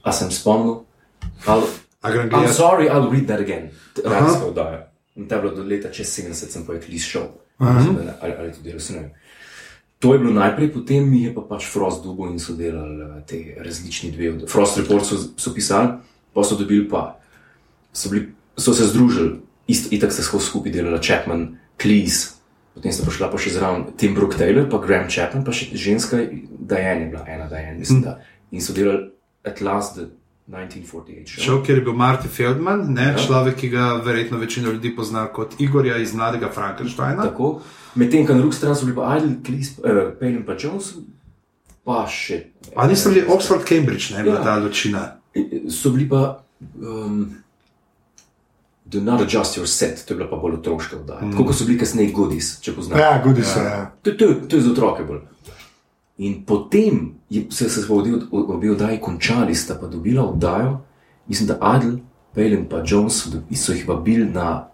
A 0.03 0.12
sem 0.12 0.32
spomnil? 0.32 0.86
I'll, 1.47 1.66
A 1.66 1.66
grem 1.66 1.84
I'm 2.32 2.53
sorry, 2.53 2.86
I'll 2.88 3.10
read 3.10 3.28
that 3.28 3.39
again. 3.39 3.70
Radijska 3.97 4.45
oddaja. 4.45 4.91
In 5.16 5.28
ta 5.28 5.36
je 5.36 5.41
bilo 5.41 5.53
do 5.53 5.64
leta 5.64 5.89
čez 5.89 6.08
70, 6.10 6.34
sem 6.49 6.66
pa 6.66 6.74
je 6.74 6.82
Klis 6.82 7.03
šel. 7.03 7.28
Ali, 8.22 8.34
ali 8.34 8.51
delal, 8.64 8.80
se 8.80 8.93
ne. 8.93 9.10
To 9.99 10.14
je 10.14 10.20
bilo 10.20 10.34
najprej, 10.34 10.74
potem 10.74 11.10
mi 11.10 11.24
je 11.24 11.32
pa 11.32 11.41
pač 11.41 11.66
Frost 11.66 12.03
dugo 12.03 12.28
in 12.28 12.39
so 12.39 12.53
delali 12.53 13.01
eh, 13.01 13.22
te 13.26 13.38
različni 13.58 14.12
dve. 14.12 14.30
od- 14.32 14.49
Frost 14.49 14.78
Report 14.78 15.06
so, 15.06 15.16
so 15.38 15.53
pisali, 15.53 15.88
pa 16.34 16.43
so 16.43 16.56
dobili 16.56 16.89
pa, 16.89 17.16
so, 17.93 18.10
bili, 18.10 18.28
so 18.58 18.74
se 18.74 18.84
združili, 18.86 19.39
isto, 19.68 19.88
itak 19.91 20.12
sta 20.12 20.22
skozi 20.22 20.45
skupaj 20.45 20.72
delala 20.72 20.99
Chapman, 20.99 21.45
Cleese, 21.82 22.36
potem 22.74 22.91
sta 22.91 23.06
prišla 23.06 23.32
pa 23.32 23.38
še 23.38 23.49
zraven 23.51 23.86
Tim 23.97 24.14
Brook 24.14 24.36
Taylor, 24.36 24.68
pa 24.70 24.78
Graham 24.78 25.08
Chapman, 25.10 25.43
pa 25.43 25.51
še 25.51 25.72
ženska, 25.74 26.20
Diane 26.60 27.01
je 27.01 27.10
bila 27.10 27.24
ena, 27.26 27.47
Diane, 27.47 27.80
mislim, 27.80 28.01
da. 28.01 28.20
In 28.51 28.62
so 28.62 28.74
delali 28.74 29.10
At 29.43 29.62
Last 29.62 29.95
the 29.95 30.10
1948 30.48 31.26
show. 31.28 31.41
Šel, 31.41 31.64
kjer 31.64 31.78
je 31.78 31.84
bil 31.84 31.93
Martin 31.93 32.32
Feldman, 32.32 32.86
ne, 32.89 33.02
Ja. 33.02 33.10
ja. 33.10 33.18
človek, 33.18 33.56
ki 33.56 33.70
ga 33.70 33.93
verjetno 33.96 34.38
večina 34.38 34.70
ljudi 34.70 34.96
pozna 34.96 35.28
kot 35.28 35.56
Igorja 35.60 35.98
iz 35.98 36.14
Mladega 36.14 36.52
Frankensteina. 36.52 37.24
Tako. 37.24 37.62
Medtem, 37.96 38.28
ko 38.28 38.34
na 38.34 38.39
drugi 38.39 38.56
strani 38.56 38.76
so 38.76 38.86
bili 38.86 38.96
pa 38.96 39.18
Idle, 39.18 39.36
Cleese, 39.46 39.72
uh, 39.80 40.14
Payne 40.20 40.46
pa 40.46 40.54
Jones, 40.60 40.93
pa 41.84 42.06
še. 42.08 42.43
Ali 42.76 42.89
niso 42.89 43.10
bili 43.10 43.26
Oxford, 43.28 43.66
Cambridge, 43.66 44.14
ne, 44.14 44.24
bila 44.24 44.36
Ja. 44.36 44.43
ta 44.43 44.58
ločina. 44.58 45.08
So 45.70 45.89
bili 45.89 46.10
pa. 46.10 46.43
Um, 46.82 47.36
Do 48.88 49.02
not 49.02 49.22
adjust 49.22 49.58
your 49.58 49.66
set, 49.66 50.06
to 50.06 50.14
je 50.14 50.18
bila 50.18 50.30
pa 50.30 50.36
bolj 50.38 50.54
otroška 50.54 50.96
oddaja. 50.96 51.22
Mm. 51.22 51.32
Tako 51.32 51.46
kot 51.46 51.56
so 51.56 51.66
bili 51.66 51.80
kasneje 51.80 52.12
Goodies, 52.12 52.60
če 52.62 52.74
poznate. 52.74 53.02
Ja, 53.02 53.22
gudi 53.24 53.43
se. 53.43 53.60
Ja. 53.60 53.91
To, 54.04 54.12
to, 54.12 54.28
to 54.48 54.56
je 54.56 54.62
za 54.62 54.72
otroke 54.72 55.04
bolj. 55.04 55.20
In 56.18 56.45
potem 56.45 57.13
je, 57.30 57.45
se 57.49 57.70
se 57.70 57.93
obe 57.93 58.09
obe 58.32 58.72
oddaji 58.72 59.01
končali, 59.01 59.55
sta 59.55 59.76
pa 59.82 59.88
dobila 59.88 60.24
oddajo, 60.24 60.78
mislim, 61.28 61.47
da 61.47 61.57
Adel, 61.61 61.97
Pejlen 62.36 62.59
in 62.59 62.84
Jones 62.86 63.24
so, 63.24 63.30
so 63.55 63.74
jih 63.74 63.88
vabili 63.88 64.26
na 64.26 64.68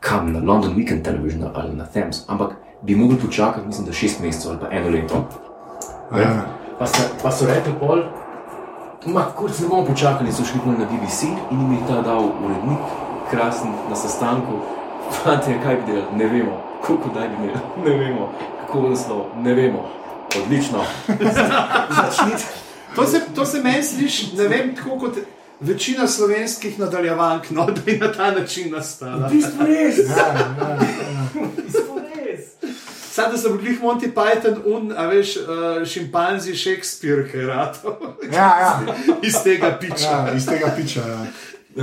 kam, 0.00 0.32
na 0.32 0.38
London 0.38 0.74
Weekend 0.76 1.02
Television 1.02 1.50
ali 1.54 1.76
na 1.76 1.86
Thames, 1.86 2.24
ampak 2.28 2.56
bi 2.82 2.96
mogli 2.96 3.16
počakati, 3.16 3.66
mislim, 3.66 3.86
da 3.86 3.92
šest 3.92 4.20
mesecev 4.20 4.50
ali 4.50 4.60
pa 4.60 4.66
eno 4.70 4.88
leto. 4.88 5.24
Ja. 6.18 6.46
Pa, 6.78 6.86
se, 6.86 7.02
pa 7.22 7.30
so 7.30 7.46
rekli 7.46 7.72
pol, 7.80 8.02
ma, 9.06 9.22
kurc 9.36 9.60
ne 9.60 9.68
bomo 9.68 9.84
počakali, 9.84 10.32
so 10.32 10.44
šli 10.44 10.60
na 10.78 10.84
BBC 10.84 11.22
in 11.50 11.60
jim 11.60 11.72
je 11.72 11.78
ta 11.88 12.02
dal 12.02 12.24
urednik, 12.44 12.78
krasen 13.30 13.70
na 13.90 13.96
sestanku. 13.96 14.52
Fantje, 15.10 15.58
kaj 15.62 15.76
bi 15.76 15.92
delali, 15.92 16.16
ne 16.16 16.26
vemo, 16.26 16.62
koliko 16.86 17.08
daj 17.14 17.28
bi 17.28 17.34
imeli, 17.34 17.58
ne 17.84 17.96
vemo, 17.98 18.28
kako 18.60 18.80
bo 18.80 18.88
naslov, 18.88 19.24
ne 19.42 19.54
vemo. 19.54 19.97
Odlično. 20.36 20.84
Začnite. 21.90 22.44
To 22.94 23.06
se, 23.06 23.20
to 23.34 23.44
se 23.46 23.62
meni 23.62 23.82
sliši, 23.82 24.26
ne 24.36 24.48
vem, 24.48 24.76
tako 24.76 24.98
kot 24.98 25.18
večina 25.60 26.06
slovenskih 26.06 26.78
nadaljevank, 26.78 27.50
no, 27.50 27.66
da 27.66 27.90
je 27.90 27.98
na 27.98 28.12
ta 28.12 28.30
način 28.30 28.72
nastala. 28.72 29.28
Bistvo 29.28 29.66
res. 29.66 29.98
Ja, 29.98 30.16
ja. 30.16 30.78
Bistvo 31.64 32.00
res. 32.16 32.70
Sad, 33.12 33.32
da 33.32 33.38
so 33.38 33.50
bili 33.50 33.78
Monty 33.82 34.12
Python, 34.14 34.56
un, 34.66 34.92
a 34.96 35.06
veš, 35.06 35.36
uh, 35.36 35.42
šimpanzi 35.86 36.56
Shakespeare, 36.56 37.30
ki 37.30 37.36
je 37.36 37.46
rato 37.46 38.16
Ja, 38.32 38.58
ja. 38.60 38.80
iz 39.22 39.34
tega 39.44 39.78
piča. 39.80 40.04
ja, 40.10 40.32
iz 40.36 40.46
tega 40.46 40.72
piča. 40.76 41.00
Ja. 41.06 41.26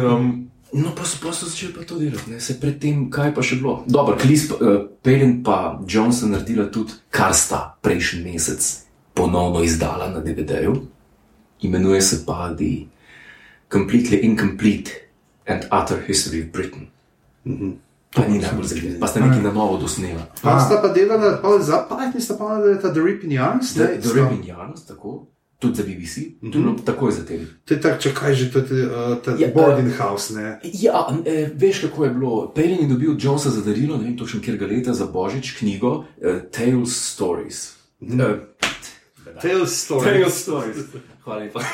Um, 0.05 0.51
no, 0.73 0.95
pa 0.95 1.05
so, 1.05 1.17
pa 1.21 1.33
so 1.33 1.45
začeli 1.45 1.73
pa 1.73 1.83
to 1.83 1.99
delati, 1.99 2.31
ne? 2.31 2.39
se 2.39 2.59
predtem, 2.59 3.09
kaj 3.11 3.33
pa 3.35 3.43
še 3.45 3.59
bilo. 3.61 3.83
Dobro, 3.87 4.17
Klis, 4.17 4.49
uh, 4.51 4.87
Pejlen 5.05 5.43
pa 5.43 5.79
Johnson 5.87 6.33
naredila 6.33 6.67
tudi, 6.71 6.97
kar 7.09 7.35
sta 7.37 7.77
prejšnji 7.81 8.25
mesec 8.25 8.85
ponovno 9.15 9.63
izdala 9.63 10.09
na 10.09 10.19
DVD-ju. 10.19 10.75
Imenuje 11.61 12.01
se 12.01 12.25
pa 12.25 12.51
The 12.57 12.85
Completely 13.71 14.19
Incomplete 14.25 14.91
and 15.47 15.65
Utter 15.71 16.03
History 16.07 16.43
of 16.43 16.51
Britain. 16.51 16.89
Pa 18.15 18.25
ni 18.27 18.39
najbolj 18.39 18.65
zanimivo, 18.65 18.99
pa 18.99 19.07
sta 19.07 19.19
nekaj 19.19 19.43
na 19.43 19.51
novo 19.51 19.77
dosnela. 19.77 20.23
Pa 20.41 20.59
sta 20.59 20.79
pa 20.81 20.87
delala, 20.87 21.35
pa 21.41 21.59
za 21.59 21.83
Python 21.89 22.21
sta 22.21 22.37
pa 22.39 22.57
delala 22.57 22.79
ta 22.81 22.91
The 22.93 23.03
Ripping 23.03 23.31
Yarns. 23.31 23.75
The, 23.75 23.99
the 23.99 24.13
Ripping 24.13 24.47
Yarns, 24.47 24.87
tako, 24.87 25.27
tudi 25.59 25.75
za 25.75 25.83
BBC, 25.83 26.17
mm 26.17 26.23
-hmm. 26.41 26.53
tudi 26.53 26.65
bilo 26.65 26.75
takoj 26.85 27.11
za 27.11 27.25
tebe. 27.25 27.45
To 27.65 27.73
je 27.73 27.81
tako, 27.81 28.01
če 28.01 28.13
kaj 28.13 28.33
že, 28.33 28.51
to 28.51 28.59
je 28.59 28.85
uh, 28.85 29.17
ta 29.23 29.35
Ja, 29.39 29.47
boarding 29.55 29.93
house, 29.97 30.33
ne. 30.33 30.59
Ja, 30.63 31.07
e, 31.25 31.49
veš, 31.55 31.81
kako 31.81 32.03
je 32.03 32.09
bilo. 32.09 32.51
Pejlen 32.55 32.81
je 32.81 32.87
dobil 32.87 33.15
Jonesa 33.19 33.49
za 33.49 33.61
darilo, 33.61 33.97
ne 33.97 34.03
vem 34.03 34.17
točno, 34.17 34.41
kjer 34.41 34.57
ga 34.57 34.65
leta 34.65 34.93
za 34.93 35.05
božič, 35.05 35.57
knjigo 35.59 35.89
uh, 35.97 36.05
Tales 36.51 37.13
Stories. 37.13 37.73
Mm 37.99 38.07
-hmm. 38.19 38.33
uh, 38.33 38.39
Tales 39.41 39.87
story. 39.87 40.03
Tales 40.03 40.41
Stories. 40.41 40.77
Hvala 41.23 41.39
lepa. 41.39 41.59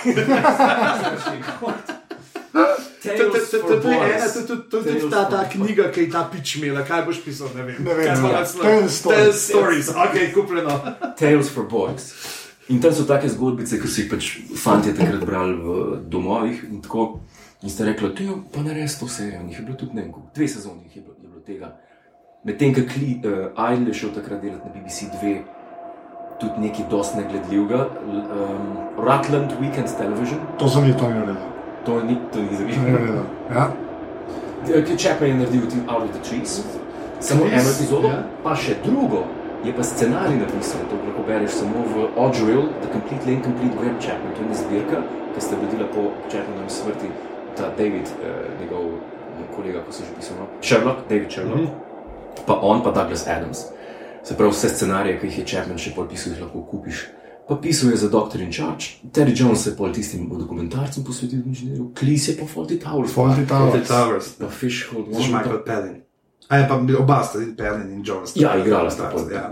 To- 3.01 3.89
je 3.89 4.13
ena, 4.15 4.27
to- 4.33 4.41
to- 4.47 4.57
to 4.57 4.77
je 4.77 4.83
tudi 4.83 4.99
Tales 4.99 5.11
ta, 5.11 5.29
ta 5.29 5.43
for 5.43 5.51
knjiga, 5.51 5.91
ki 5.91 6.01
je 6.01 6.09
ta 6.11 6.29
pič 6.31 6.55
imela. 6.55 6.85
Kaj 6.85 7.05
boš 7.05 7.23
pisal? 7.25 7.47
Ne 7.55 7.63
vem. 7.63 7.75
Ne 7.83 7.93
vem, 7.93 8.05
Kaj 8.05 8.21
naslov? 8.21 8.63
Tales 8.63 8.99
stories. 8.99 9.19
Tales 9.19 9.47
stories. 9.47 9.89
Ok, 9.89 10.33
kupljeno. 10.33 10.81
Tales 11.19 11.49
for 11.49 11.65
Boys. 11.69 12.13
In 12.69 12.79
tam 12.81 12.93
so 12.93 13.03
take 13.03 13.29
zgodbice, 13.29 13.79
ki 13.81 13.87
so 13.87 14.01
jih 14.01 14.09
pač 14.11 14.27
fanti 14.55 14.93
takrat 14.93 15.25
brali 15.25 15.55
v 15.55 15.97
domovih. 16.09 16.63
In, 16.69 16.81
tako, 16.81 17.19
in 17.63 17.69
ste 17.69 17.85
rekli, 17.85 18.09
da 18.13 18.23
je 18.23 18.35
pa 18.53 18.61
ne 18.61 18.73
res 18.73 18.99
to 18.99 19.07
serijo. 19.07 19.43
Njih 19.43 19.59
je 19.59 19.65
bilo 19.65 19.77
tudi 19.77 19.95
ne 19.95 20.01
koliko, 20.01 20.29
dve 20.35 20.47
sezoni 20.47 20.81
je 20.95 21.01
bilo, 21.01 21.15
je 21.21 21.27
bilo 21.27 21.41
tega. 21.41 21.77
Medtem, 22.43 22.73
ko 22.73 22.81
uh, 22.81 23.73
Idle 23.73 23.87
je 23.87 23.93
šel 23.93 24.09
takrat 24.15 24.41
delati 24.41 24.65
na 24.65 24.73
BBC 24.73 25.09
2, 25.23 25.41
tudi 26.39 26.61
nekaj 26.61 26.85
dosti 26.89 27.17
negledljivega, 27.17 27.87
um, 28.05 28.77
Rutland 28.97 29.51
Weekend 29.61 29.97
Television, 29.97 30.39
To 30.59 30.69
sem 30.69 30.85
jih 30.85 30.95
ni 30.95 31.01
naredil. 31.01 31.35
to 31.85 32.03
ni, 32.03 32.15
to 32.33 32.41
ni 32.41 32.47
To 32.49 32.51
ni 32.51 32.57
zanimivo. 32.57 32.91
naredil. 32.91 33.23
Ja. 33.51 33.71
Ki 34.85 34.97
Chapman 34.97 35.29
je 35.29 35.35
naredil 35.35 35.61
ti 35.69 35.77
Out 35.87 36.03
of 36.03 36.11
the 36.11 36.29
Trees, 36.29 36.61
samo 37.19 37.45
eno 37.45 37.69
epizodo, 37.69 38.07
ja. 38.07 38.23
pa 38.43 38.55
še 38.55 38.75
drugo. 38.85 39.25
Je 39.65 39.73
pa 39.73 39.83
scenarij 39.83 40.37
napisan, 40.37 40.81
to 40.89 40.95
lahko 41.05 41.21
bereš 41.27 41.51
samo 41.51 41.85
v 41.93 41.95
Audrey, 42.17 42.57
The 42.81 42.89
Completely 42.93 43.33
Incomplete 43.33 43.75
Graham 43.77 43.97
Chapman. 44.01 44.33
To 44.35 44.41
je 44.41 44.45
ena 44.45 44.55
zbirka, 44.55 44.97
ki 45.33 45.41
sta 45.41 45.55
rodila 45.55 45.85
po 45.93 46.01
Chapmanovi 46.31 46.69
smrti, 46.69 47.07
ta 47.57 47.69
David, 47.77 48.07
eh, 48.09 48.49
njegov 48.61 48.85
kolega, 49.55 49.83
ko 49.85 49.91
se 49.91 50.03
že 50.03 50.15
pisal, 50.17 50.35
no? 50.39 50.45
Sherlock, 50.61 50.97
David 51.09 51.31
Sherlock. 51.31 51.61
Mm 51.61 51.67
-hmm. 51.67 52.45
pa 52.45 52.53
on, 52.61 52.81
pa 52.83 52.91
Douglas 52.91 53.27
Adams. 53.27 53.59
Se 54.23 54.37
pravi, 54.37 54.51
vse 54.51 54.69
scenarije, 54.69 55.19
ki 55.19 55.27
jih 55.27 55.37
je 55.39 55.45
Chapman 55.45 55.77
še 55.77 55.91
podpisal, 55.95 56.33
jih 56.33 56.41
lahko 56.41 56.61
kupiš. 56.61 57.07
Pa 57.47 57.55
pisal 57.55 57.89
je 57.91 57.97
za 57.97 58.09
Doctor 58.09 58.41
in 58.41 58.51
Charge, 58.51 58.85
Terry 59.11 59.33
Jones 59.41 59.65
je 59.67 59.75
pol 59.75 59.93
tistim 59.93 60.29
dokumentarcem 60.39 61.03
posvetil 61.03 61.39
inženirju, 61.45 61.91
Klis 61.99 62.27
je 62.27 62.37
pa 62.37 62.45
Faulty 62.45 62.79
Towers, 62.79 63.13
Fawlty 63.13 63.47
Towers. 63.47 63.87
Towers. 63.87 64.29
pa 64.39 64.47
Fish 64.47 64.87
Hold 64.93 65.05
To 65.05 65.11
je 65.11 65.17
One. 65.17 65.37
Michael 65.37 65.63
Pelin. 65.65 66.01
A 66.51 66.59
je 66.59 66.67
pa 66.67 66.77
bil 66.83 66.97
oba 66.99 67.21
sta, 67.23 67.39
Pelin 67.57 67.93
in 67.95 68.01
Jones. 68.03 68.35
Ja, 68.35 68.57
igrala 68.59 68.91
sta. 68.91 69.11
Ja. 69.31 69.47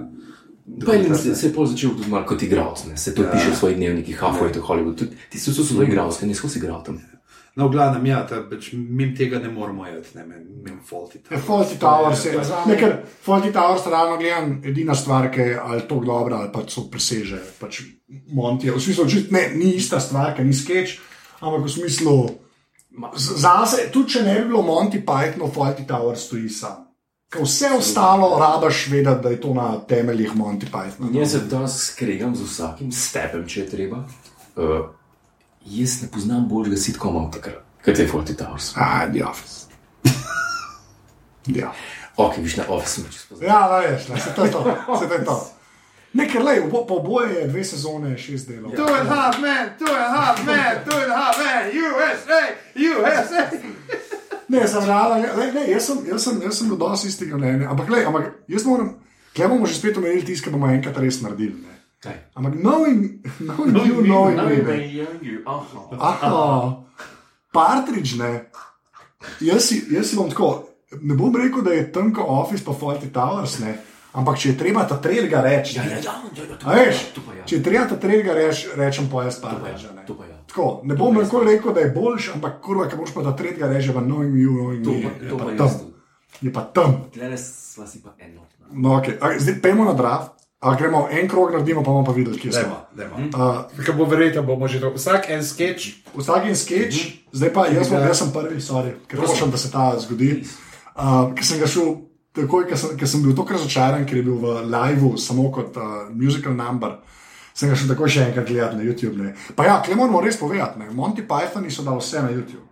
Pelin 0.85 1.15
se, 1.15 1.35
se 1.35 1.47
je 1.47 1.53
pol 1.53 1.65
začel 1.65 1.95
tudi 1.95 2.09
malo 2.11 2.27
kot 2.27 2.43
igralec, 2.43 2.83
ne. 2.91 2.97
se 2.97 3.15
to 3.15 3.23
ja. 3.23 3.31
piše 3.31 3.51
v 3.51 3.55
svojih 3.55 3.77
dnevnikih, 3.77 4.19
Halfway 4.19 4.51
to 4.53 4.61
Hollywood. 4.61 4.99
Tudi, 4.99 5.15
ti 5.29 5.39
so 5.39 5.53
so 5.53 5.83
igralci, 5.83 6.27
ne 6.27 6.35
skozi 6.35 6.59
igral 6.59 6.83
tam. 6.83 6.99
No, 7.55 7.67
v 7.67 7.71
glavnem, 7.71 8.05
ja, 8.05 8.21
ta, 8.23 8.43
pač, 8.45 8.69
mim 8.73 9.15
tega 9.17 9.39
ne 9.41 9.49
moramo 9.51 9.87
jeti, 9.87 10.15
ne, 10.15 10.23
mim 10.63 10.77
Faulty 10.85 11.19
Ja, 11.31 11.39
Fawlty 11.43 11.79
Towers 11.81 12.25
je, 12.25 12.35
ne, 12.69 12.75
ker 12.77 12.93
Fawlty 13.25 13.51
Towers, 13.51 13.87
realno 13.89 14.19
gledam, 14.21 14.53
edina 14.63 14.95
stvar, 14.95 15.27
ki 15.33 15.41
je 15.41 15.57
ali 15.59 15.83
tako 15.89 16.05
dobra, 16.05 16.43
ali 16.43 16.51
pa 16.53 16.63
so 16.69 16.85
preseže. 16.91 17.41
Pač 17.59 17.81
Monty, 18.31 18.69
v 18.71 18.79
smislu, 18.79 19.07
že 19.09 19.25
ne, 19.35 19.49
ni 19.57 19.73
ista 19.75 19.99
stvar, 19.99 20.35
ki 20.37 20.45
ni 20.45 20.55
sketch, 20.55 21.01
ampak 21.41 21.65
v 21.65 21.73
smislu, 21.73 22.15
zase, 23.17 23.89
tudi 23.91 24.15
če 24.15 24.23
ne 24.29 24.37
bi 24.39 24.51
bilo 24.53 24.61
Monty 24.63 25.01
Python, 25.01 25.49
Fawlty 25.49 25.89
Towers 25.89 26.29
stoji 26.29 26.53
sam. 26.53 26.88
Vse 27.35 27.67
ostalo 27.77 28.39
rabaš 28.39 28.87
vedeti, 28.87 29.21
da 29.23 29.29
je 29.29 29.41
to 29.41 29.53
na 29.53 29.79
temeljih 29.79 30.31
Monty 30.35 30.65
Pythona. 30.71 31.19
Jaz 31.19 31.31
se 31.31 31.39
danes 31.39 31.85
skregam 31.85 32.35
z 32.35 32.41
vsakim 32.43 32.91
stepem, 32.91 33.47
če 33.47 33.59
je 33.59 33.69
treba. 33.69 33.97
Uh, 34.55 34.89
jaz 35.65 36.01
ne 36.01 36.07
poznam 36.11 36.47
boljšega 36.49 36.77
sitkoma 36.77 37.19
od 37.27 37.33
takrat, 37.33 37.61
kot 37.85 37.99
je 37.99 38.07
Forty 38.07 38.35
Towers. 38.35 38.71
Ah, 38.75 39.05
The 39.13 39.25
Office. 39.25 39.65
ja. 41.61 41.73
Ok, 42.17 42.37
viš 42.37 42.57
na 42.57 42.63
Office 42.67 42.93
sem 43.01 43.11
čisto 43.11 43.29
poznal. 43.29 43.49
Ja, 43.49 43.67
da 43.67 43.77
veš, 43.77 44.07
ne, 44.07 44.19
se 44.19 44.33
to 44.35 44.45
je 44.45 44.51
to. 44.51 44.75
Se 44.99 45.07
to 45.07 45.13
je 45.13 45.25
to. 45.25 45.51
Nekaj 46.13 46.43
le, 46.43 46.69
po, 46.69 46.85
po 46.85 46.95
oboje 46.95 47.35
je 47.35 47.47
dve 47.47 47.63
sezone, 47.63 48.17
šest 48.17 48.47
delov. 48.47 48.71
Two 48.71 48.89
and 48.89 49.09
a 49.09 49.15
half 49.15 49.37
men, 49.41 49.69
two 49.77 49.93
and 49.93 50.03
a 50.03 50.21
half 50.21 50.45
men, 50.45 50.81
two 50.85 50.97
and 50.97 51.11
a 51.11 51.17
half 51.17 51.37
men, 51.37 51.69
USA, 51.77 52.41
USA. 52.75 53.45
Ne, 54.49 54.67
sem 54.67 54.85
realno, 54.85 55.19
ne, 55.21 55.51
ne, 55.53 55.65
jaz 55.69 55.89
sem, 55.91 55.99
jaz 56.09 56.23
sem, 56.25 56.39
jaz 56.41 56.57
sem 56.57 56.69
dosti 56.73 57.11
istega 57.11 57.37
mnenja. 57.37 57.69
Ampak, 57.69 57.89
le, 57.93 58.05
ampak 58.09 58.31
jaz 58.49 58.65
moram, 58.65 58.95
kje 59.37 59.49
bomo 59.51 59.69
že 59.69 59.77
spet 59.77 59.97
omenili 60.01 60.25
tisto, 60.25 60.47
ki 60.47 60.53
bomo 60.55 60.71
enkrat 60.73 60.97
res 60.97 61.21
naredili. 61.21 61.59
Ne. 61.61 61.75
Kaj? 62.01 62.15
Ampak 62.39 62.55
knowing, 62.57 63.21
knowing 63.43 63.77
you, 63.85 64.01
knowing 64.07 64.37
me. 64.39 64.57
ne. 64.63 65.41
Aha. 65.45 65.85
Aha, 65.99 66.83
partridž, 67.53 68.17
ne. 68.17 68.31
Jaz 69.43 69.67
si, 69.69 69.83
jaz 69.91 70.09
si 70.09 70.17
bom 70.17 70.29
tako, 70.31 70.49
ne 71.01 71.13
bom 71.19 71.35
rekel, 71.35 71.61
da 71.61 71.75
je 71.75 71.91
tanko 71.91 72.23
Office 72.39 72.65
pa 72.65 72.73
Fawlty 72.73 73.11
Towers, 73.13 73.59
ne. 73.59 73.75
Ampak 74.17 74.39
če 74.41 74.53
je 74.53 74.57
treba 74.57 74.87
ta 74.89 74.97
trelga 74.97 75.43
reči, 75.45 75.77
Ja, 75.77 75.83
ja, 75.85 75.99
ja, 76.01 76.01
ja, 76.01 76.13
ja, 76.33 76.45
ja, 76.49 76.55
pa 76.65 77.35
ja. 77.37 77.43
če 77.45 77.59
je 77.59 77.63
treba 77.63 77.85
ta 77.91 77.97
trelga 78.01 78.33
reči, 78.33 78.71
rečem 78.79 79.05
pa 79.11 79.27
jaz 79.27 79.37
pa 79.37 79.51
ja, 79.53 79.59
partridža. 79.59 79.93
ne. 79.93 80.05
to 80.07 80.15
pa 80.17 80.25
ja. 80.25 80.38
Tako, 80.49 80.81
ne 80.83 80.95
bom 80.97 81.13
nikoli 81.13 81.53
rekel, 81.53 81.73
da 81.73 81.83
je 81.85 81.91
boljši, 81.93 82.31
ampak 82.35 82.57
kurva, 82.65 82.87
ki 82.89 82.97
boš 82.97 83.13
pa 83.13 83.21
ta 83.23 83.35
tretjega 83.37 83.69
reže 83.69 83.93
v 83.93 84.01
knowing 84.01 84.83
To 84.83 84.91
me. 84.91 85.01
pa, 85.05 85.21
je 85.21 85.37
pa 85.37 85.53
tam. 85.57 85.69
Je 86.41 86.53
pa 86.53 86.61
tam. 86.73 86.95
Tlele 87.13 87.37
sva 87.37 87.85
si 87.87 88.01
pa 88.01 88.15
enotna. 88.17 88.65
No, 88.73 88.97
okay. 88.97 89.17
A, 89.21 89.37
zdaj 89.37 89.61
pojmo 89.61 89.85
na 89.85 89.93
draft, 89.93 90.33
a 90.59 90.73
gremo 90.75 91.07
en 91.11 91.27
krog 91.29 91.53
naredimo, 91.53 91.83
pa 91.83 91.91
bomo 91.91 92.03
pa 92.05 92.11
videli, 92.11 92.39
kje 92.39 92.51
smo. 92.51 92.75
Uh, 92.97 93.69
Kaj 93.85 93.95
bo 93.95 94.05
verjetno, 94.05 94.43
bomo 94.43 94.67
že 94.67 94.81
to. 94.81 94.89
Vsak 94.95 95.29
en 95.29 95.43
sketch. 95.45 96.01
vsak 96.17 96.49
en 96.49 96.55
sketch, 96.55 96.97
zdaj 97.31 97.53
pa 97.53 97.67
jaz, 97.69 97.89
bom, 97.89 98.01
Ja. 98.01 98.07
jaz 98.09 98.17
sem 98.19 98.31
prvi, 98.33 98.59
sorry, 98.61 98.91
ker 99.07 99.19
hočem, 99.21 99.51
da 99.51 99.57
se 99.57 99.71
ta 99.71 99.93
zgodi. 99.99 100.43
Uh, 100.97 101.31
ker 101.37 101.45
sem 101.45 101.59
ga 101.61 101.67
šel, 101.69 101.95
takoj, 102.35 102.65
ker 102.67 102.77
sem, 102.77 102.97
ker 102.97 103.07
sem 103.07 103.21
bil 103.23 103.35
tako 103.37 103.53
razočaran, 103.55 104.05
ker 104.05 104.17
je 104.17 104.23
bil 104.25 104.35
v 104.41 104.65
liveu 104.65 105.13
samo 105.17 105.51
kot 105.51 105.77
uh, 105.77 106.09
musical 106.11 106.53
number. 106.53 106.97
Sem 107.59 107.67
ga 107.69 107.75
šel 107.75 107.89
takoj 107.89 108.07
še 108.07 108.21
enkrat 108.23 108.47
gledati 108.47 108.77
na 108.77 108.83
YouTube. 108.83 109.17
Ne. 109.17 109.33
Pa 109.55 109.65
ja, 109.65 109.81
kle 109.83 109.95
moramo 109.95 110.21
res 110.23 110.37
povedati, 110.39 110.79
ne. 110.79 110.89
Monty 110.91 111.25
Pythoni 111.27 111.67
so 111.69 111.83
dali 111.83 111.99
vse 111.99 112.21
na 112.21 112.29
YouTube. 112.29 112.63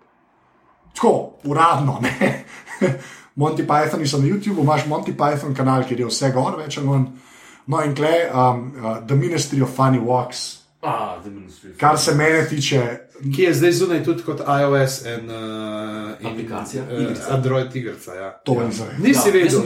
Tako, 0.96 1.12
uradno, 1.44 1.98
ne. 2.02 2.46
Monty 3.36 3.64
Pythoni 3.64 4.08
so 4.08 4.18
na 4.18 4.28
YouTubu, 4.28 4.64
imaš 4.64 4.86
Monty 4.86 5.12
Python 5.14 5.52
kanal, 5.54 5.84
kjer 5.84 6.00
je 6.00 6.08
vse 6.08 6.32
gor, 6.32 6.56
več 6.58 6.78
ali 6.78 6.88
manj. 6.88 7.10
No 7.68 7.82
in 7.84 7.92
kle, 7.94 8.14
um, 8.32 8.62
uh, 8.78 9.02
The 9.04 9.16
Ministry 9.16 9.60
of 9.62 9.76
Funny 9.76 10.00
Walks, 10.00 10.46
Ah, 10.82 11.18
The 11.20 11.30
Ministry. 11.30 11.72
of- 11.72 11.78
kar 11.78 11.98
se 11.98 12.16
mene 12.16 12.48
tiče, 12.48 13.00
Ki 13.36 13.44
je 13.44 13.54
zdaj 13.54 13.72
zunaj 13.74 14.04
tudi 14.04 14.24
kot 14.24 14.40
iOS 14.40 15.00
in, 15.06 15.26
uh, 15.26 16.22
in 16.22 16.28
Aplikacija? 16.28 16.84
Uh, 16.84 17.02
Igrica. 17.02 17.34
Android 17.34 17.76
igrica. 17.76 18.14
Ja. 18.14 18.30
to 18.46 18.54
ja. 18.54 18.68
nisem 18.68 18.86
vedel. 18.86 19.04
Nisi 19.04 19.28
Ja, 19.28 19.34
vedel, 19.34 19.62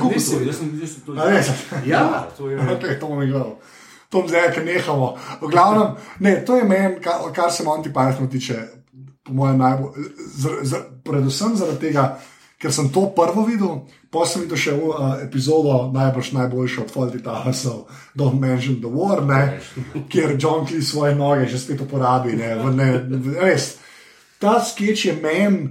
to- 1.05 1.13
A 1.13 1.29
res? 1.29 1.49
Ja. 1.85 2.03
to 2.37 2.49
je. 2.49 2.57
Okay, 2.73 2.99
to 2.99 3.07
bom 3.07 3.21
igral. 3.21 3.57
To 4.11 4.19
bom 4.19 4.27
zdaj, 4.27 4.51
ker 4.51 4.65
nehamo. 4.67 5.15
V 5.39 5.47
glavnem, 5.47 5.95
ne, 6.19 6.35
to 6.45 6.59
je 6.59 6.67
meni, 6.67 6.99
kar, 7.03 7.23
kar 7.31 7.51
se 7.51 7.63
Monty 7.63 7.93
Python 7.93 8.27
tiče, 8.27 8.59
po 9.23 9.33
mojem, 9.33 9.57
najbolj. 9.57 10.09
Z, 10.35 10.49
z, 10.67 10.81
predvsem 11.07 11.55
zaradi 11.55 11.79
tega, 11.87 12.19
ker 12.59 12.73
sem 12.75 12.91
to 12.91 13.07
prvo 13.15 13.45
videl, 13.47 13.85
pa 14.11 14.25
sem 14.27 14.43
videl 14.43 14.59
še 14.59 14.75
uh, 14.75 15.15
epizodo, 15.23 15.87
najbrž 15.95 16.33
najboljšo 16.35 16.83
od 16.83 16.91
Fawlty 16.91 17.21
Towersov, 17.23 17.87
Don't 18.13 18.39
Mention 18.41 18.81
the 18.83 18.91
War, 18.91 19.23
ne, 19.23 19.61
kjer 20.11 20.35
John 20.35 20.67
Cleese 20.67 20.91
svoje 20.91 21.15
noge 21.15 21.47
že 21.47 21.61
spet 21.61 21.81
uporabi. 21.81 22.35
Ne, 22.35 22.59
ne, 22.75 22.89
res, 23.39 23.77
ta 24.43 24.59
sketch 24.59 25.07
je 25.07 25.15
meni, 25.23 25.69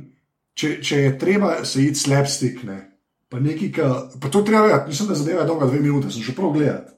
če, 0.57 0.79
če 0.81 1.03
je 1.05 1.19
treba 1.21 1.61
se 1.69 1.85
iti 1.85 2.01
slapstick, 2.01 2.65
ne. 2.65 2.87
Pa 3.31 3.39
nekaj, 3.39 3.69
ka, 3.71 3.91
pa 4.19 4.33
to 4.33 4.43
treba 4.43 4.65
vedeti, 4.67 4.91
mislim, 4.91 5.13
da 5.13 5.21
zadeva 5.21 5.45
je 5.45 5.51
dolga 5.53 5.69
dve 5.71 5.85
minute, 5.85 6.11
sem 6.11 6.25
že 6.25 6.35
prav 6.35 6.57
gledal. 6.57 6.89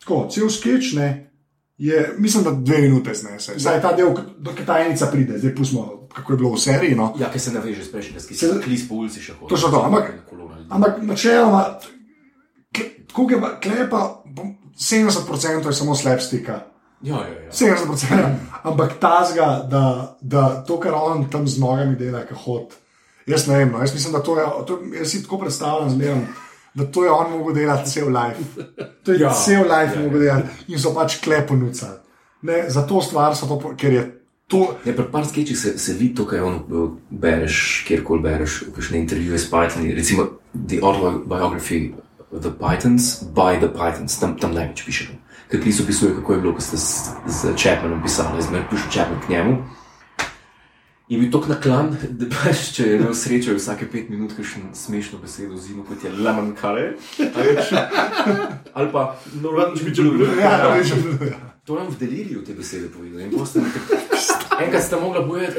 Tako, 0.00 0.26
cel 0.32 0.48
sketch 0.50 0.96
ne, 0.96 1.30
je, 1.78 2.14
mislim, 2.18 2.44
da 2.44 2.50
dve 2.50 2.78
minute 2.78 3.14
znese. 3.14 3.54
Zdaj 3.56 3.82
ta 3.82 3.92
del, 3.96 4.14
do 4.38 4.52
tajnica 4.66 5.06
pride, 5.06 5.38
zdaj 5.38 5.54
pustimo, 5.54 6.08
kako 6.14 6.32
je 6.32 6.36
bilo 6.36 6.52
v 6.52 6.60
seriji. 6.60 6.94
No. 6.94 7.14
Ja, 7.18 7.30
ki 7.32 7.38
se 7.38 7.52
naveže 7.52 7.84
s 7.84 7.92
prejšnjega, 7.92 8.26
ki 8.28 8.34
Se- 8.34 8.48
se 8.48 8.60
klis 8.64 8.88
po 8.88 8.94
ulici 8.94 9.20
še 9.20 9.32
hodi. 9.32 9.48
To 9.48 9.56
so 9.56 9.70
to, 9.70 9.82
ampak-. 9.84 10.12
Ampak 10.70 11.02
načeloma, 11.02 11.78
tako 13.08 13.30
je 13.30 13.40
pa, 13.40 13.54
klepa, 13.60 14.22
70% 14.80 15.66
je 15.66 15.72
samo 15.72 15.94
slapstika. 15.94 16.60
Ja, 17.02 17.16
ja, 17.16 17.40
ja. 17.44 17.50
70%, 17.50 18.34
ampak 18.62 18.98
tazga, 19.00 19.66
da, 19.70 20.16
da 20.20 20.64
to, 20.68 20.80
kar 20.80 20.92
on 20.94 21.30
tam 21.30 21.48
z 21.48 21.58
nogami 21.58 21.96
dela, 21.96 22.26
ki 22.28 22.36
hod. 22.44 22.76
Jaz 23.26 23.46
ne 23.48 23.58
vem, 23.58 23.72
no. 23.72 23.80
jaz 23.80 23.94
mislim, 23.94 24.12
da 24.12 24.22
to 24.22 24.38
je, 24.38 24.46
to, 24.66 24.78
jaz 24.98 25.10
si 25.10 25.22
tako 25.22 25.38
predstavljam, 25.38 25.90
zmeram, 25.90 26.26
da 26.74 26.84
to 26.84 27.04
je 27.04 27.10
on 27.10 27.30
mogel 27.30 27.54
delati 27.54 27.90
cel 27.90 28.08
life. 28.08 28.62
To 29.04 29.12
je 29.12 29.20
ja, 29.20 29.30
cel 29.32 29.62
life 29.62 29.94
ja, 29.94 30.00
ja, 30.00 30.02
mogel 30.02 30.20
delati 30.20 30.48
in 30.68 30.78
so 30.78 30.94
pač 30.94 31.20
kleponucali. 31.24 31.98
Ne, 32.42 32.64
za 32.68 32.86
to 32.86 33.00
stvar 33.02 33.36
so 33.36 33.46
to, 33.46 33.74
ker 33.76 33.92
je 33.92 34.02
to. 34.46 34.76
Ne, 34.84 34.92
pri 34.96 35.06
par 35.12 35.26
skečih 35.26 35.58
se, 35.58 35.78
se 35.78 35.94
vidi 35.94 36.14
to, 36.14 36.26
kaj 36.26 36.40
on 36.40 36.54
eh, 36.54 36.92
bereš, 37.10 37.84
kjerkoli 37.88 38.22
bereš, 38.22 38.62
v 38.68 38.74
kakšne 38.76 38.98
intervjuje 38.98 39.38
s 39.38 39.50
Pythoni. 39.50 39.94
Recimo 39.96 40.28
The 40.52 40.80
Autobiography 40.82 41.94
of 42.30 42.42
the 42.42 42.52
Pythons 42.52 43.24
by 43.34 43.58
the 43.58 43.72
Pythons, 43.72 44.18
tam, 44.20 44.36
tam 44.36 44.54
največ 44.54 44.84
piše. 44.84 45.08
Ker 45.50 45.62
Klis 45.62 45.80
opisuje, 45.80 46.14
kako 46.14 46.32
je 46.32 46.40
bilo, 46.40 46.54
ko 46.54 46.62
ste 46.62 46.76
z, 46.76 47.10
z 47.26 47.54
Chapmanom 47.58 48.02
pisali, 48.02 48.42
sem 48.42 48.60
prišel 48.70 48.90
Chapman 48.90 49.20
k 49.26 49.28
njemu. 49.28 49.79
In 51.10 51.20
bil 51.20 51.30
tako 51.32 51.50
naklan, 51.50 51.88
da 52.10 52.26
pač, 52.30 52.68
če 52.76 52.84
je 52.86 52.96
imel 53.00 53.14
srečo, 53.18 53.50
je 53.50 53.58
vsake 53.58 53.88
pet 53.90 54.10
minut 54.12 54.30
še 54.46 54.60
smešno 54.78 55.18
besedo 55.18 55.56
zimo, 55.58 55.82
kot 55.82 56.04
je 56.06 56.12
lemon 56.14 56.52
veš. 57.18 57.72
Ali 58.78 58.92
pa 58.92 59.16
no 59.42 59.50
lunch 59.50 59.82
with 59.82 59.98
blue. 59.98 60.28
Ja, 60.38 60.52
ja, 60.58 60.68
veš, 60.76 60.92
ja. 61.32 61.40
To 61.66 61.78
je 61.78 61.88
v 61.90 61.98
deliriju 61.98 62.44
te 62.46 62.54
besede 62.54 62.88
povedal. 62.94 63.26
Ste- 63.46 63.60
Enkrat 64.60 64.82
sta 64.82 65.00
mogla 65.00 65.22
bojati 65.26 65.56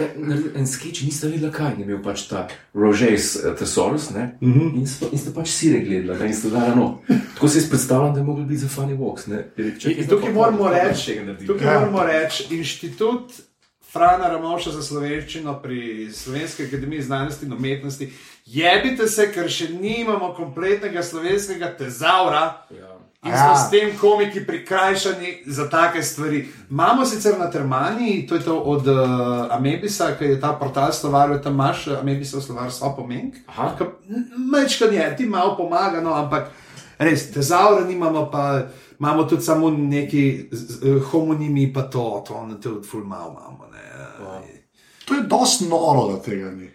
en, 0.56 0.68
sketch, 0.68 1.04
nista 1.04 1.28
vedela 1.28 1.52
kaj. 1.52 1.76
Je 1.80 1.86
bil 1.86 2.00
pač 2.04 2.28
ta 2.30 2.48
Roger's 2.74 3.36
uh, 3.36 3.52
Thesaurus, 3.58 4.10
ne? 4.16 4.38
Mm 4.42 4.54
-hmm. 4.54 4.76
in, 4.80 4.88
sta, 4.88 5.06
in 5.12 5.18
sta 5.18 5.32
pač 5.36 5.50
sire 5.50 5.80
gledala, 5.80 6.20
ne? 6.20 6.28
in 6.28 6.34
sta 6.36 6.50
dala 6.50 6.76
no. 6.76 7.02
Tako 7.36 7.48
si 7.48 7.70
predstavljam, 7.70 8.14
da 8.14 8.20
je 8.20 8.26
mogel 8.26 8.46
biti 8.46 8.64
za 8.64 8.68
funny 8.68 8.98
walks. 8.98 9.28
Ne? 9.28 9.52
Reče, 9.58 9.92
In 9.92 10.08
tukaj 10.08 10.34
moramo 10.34 10.70
reči, 10.70 11.20
tukaj 11.20 11.48
tukaj 11.48 11.68
Ja. 11.68 11.80
moramo 11.80 12.04
reči, 12.04 12.48
inštitut 12.56 13.32
Frana 13.92 14.28
Ramovša 14.32 14.72
za 14.72 14.84
slovenščino 14.84 15.60
pri 15.62 16.10
Slovenski 16.14 16.64
akademiji 16.64 17.02
znanosti 17.02 17.46
in 17.46 17.54
umetnosti. 17.54 18.14
Jebite 18.46 19.08
se, 19.08 19.28
ker 19.34 19.50
še 19.52 19.68
nimamo 19.70 20.34
kompletnega 20.34 21.04
slovenskega 21.04 21.74
tezaura. 21.78 22.46
Ja. 22.72 22.98
In 23.24 23.32
Ja. 23.32 23.38
smo 23.38 23.56
s 23.56 23.70
tem 23.70 23.92
komiki 23.98 24.46
prikrajšani 24.48 25.44
za 25.46 25.68
take 25.70 26.04
stvari. 26.04 26.48
Imamo 26.70 27.06
sicer 27.06 27.36
na 27.40 27.52
Termani, 27.52 28.28
to 28.28 28.36
je 28.36 28.42
to 28.42 28.56
od 28.60 28.88
uh, 28.88 28.98
Amebisa, 29.52 30.16
ki 30.18 30.26
je 30.26 30.40
ta 30.42 30.54
portal 30.54 30.94
slovaril, 30.94 31.38
tam 31.42 31.54
imaš 31.54 31.88
uh, 31.88 32.00
Amebisa 32.00 32.42
slovar 32.42 32.72
Sopomenk. 32.72 33.36
Aha. 33.48 33.76
Mečkan 34.52 34.94
je, 34.94 35.16
ti 35.18 35.26
malo 35.26 35.54
pomaga, 35.58 36.02
no, 36.02 36.14
ampak 36.14 36.50
res, 36.98 37.32
tezaura 37.32 37.86
nimamo, 37.86 38.26
pa 38.32 38.72
imamo 39.02 39.24
tudi 39.24 39.42
samo 39.42 39.70
neki 39.70 40.50
z- 40.52 41.00
homonimi, 41.10 41.72
pa 41.74 41.82
to, 41.84 42.24
to, 42.28 42.34
to 42.52 42.70
tudi 42.70 42.88
ful 42.88 43.04
malo 43.04 43.32
imamo. 43.32 43.66
Ne. 43.74 44.62
To 45.06 45.14
je 45.14 45.24
dosti 45.24 45.66
noro, 45.66 46.14
da 46.14 46.22
tega 46.22 46.52
ni. 46.52 46.70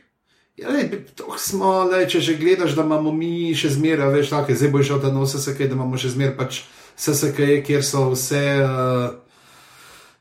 Ja, 0.57 0.71
lej, 0.73 0.89
to 1.15 1.37
smo, 1.39 1.85
lej, 1.85 2.09
če 2.09 2.21
že 2.21 2.35
gledaš, 2.35 2.73
da 2.73 2.83
imamo 2.83 3.13
mi 3.13 3.53
še 3.55 3.69
zmeraj, 3.71 4.09
veš, 4.09 4.31
tako, 4.33 4.55
zdaj 4.57 4.71
bo 4.73 4.83
šel 4.83 5.01
ta 5.01 5.13
nos 5.13 5.37
SSK, 5.37 5.69
da 5.69 5.77
imamo 5.77 6.01
še 6.01 6.15
zmeraj 6.17 6.35
pač 6.39 6.61
SSK, 6.97 7.39
kjer 7.61 7.85
so 7.85 8.07
vse 8.11 8.41
uh, 8.65 9.11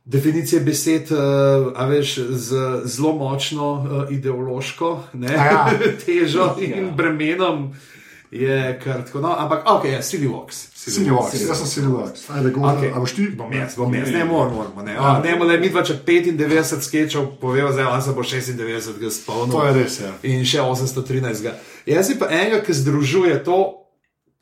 definicije 0.06 0.60
besed, 0.62 1.12
uh, 1.16 1.72
a 1.74 1.88
veš, 1.88 2.18
z 2.36 2.60
zelo 2.86 3.16
močno 3.16 3.70
uh, 3.74 4.12
ideološko 4.12 4.92
ne, 5.14 5.32
ja. 5.34 5.70
težo 6.06 6.52
in 6.62 6.92
bremenom. 6.96 7.70
Je 8.36 8.80
kar 8.84 9.06
tako, 9.06 9.22
no, 9.24 9.32
ampak 9.40 9.64
ok, 9.70 9.86
ja, 9.86 10.02
Silly 10.04 10.28
Walks. 10.28 10.68
Silly 10.76 11.12
Walks, 11.12 11.40
jaz 11.40 11.58
sem 11.58 11.68
Silly 11.68 11.88
Walks. 11.88 12.26
Ajde, 12.30 12.50
go, 12.52 12.66
Okej. 12.68 12.92
a 12.92 13.00
boš 13.00 13.14
ti? 13.16 13.28
Bom 13.32 13.54
jaz, 13.54 13.78
bom 13.80 13.94
jaz, 13.96 14.10
ne 14.12 14.26
moramo, 14.26 14.56
moramo. 14.56 14.84
Ne, 14.84 14.98
oh, 15.00 15.22
ne, 15.24 15.38
le 15.40 15.58
mi 15.62 15.70
dva 15.72 15.86
če 15.88 16.02
95 16.04 16.84
sketchov 16.84 17.30
povejo, 17.40 17.72
zdaj 17.72 17.88
on 17.94 18.04
se 18.04 18.16
bo 18.18 18.26
96 18.28 19.00
ga 19.00 19.12
spomnil. 19.12 19.56
To 19.56 19.64
je 19.68 19.74
res, 19.78 20.00
ja. 20.04 20.12
In 20.28 20.44
še 20.44 20.60
813. 20.60 21.46
-ga. 21.46 21.56
Jaz 21.88 22.12
si 22.12 22.20
pa 22.20 22.28
enega, 22.28 22.60
ki 22.66 22.74
združuje 22.74 23.40
to, 23.48 23.60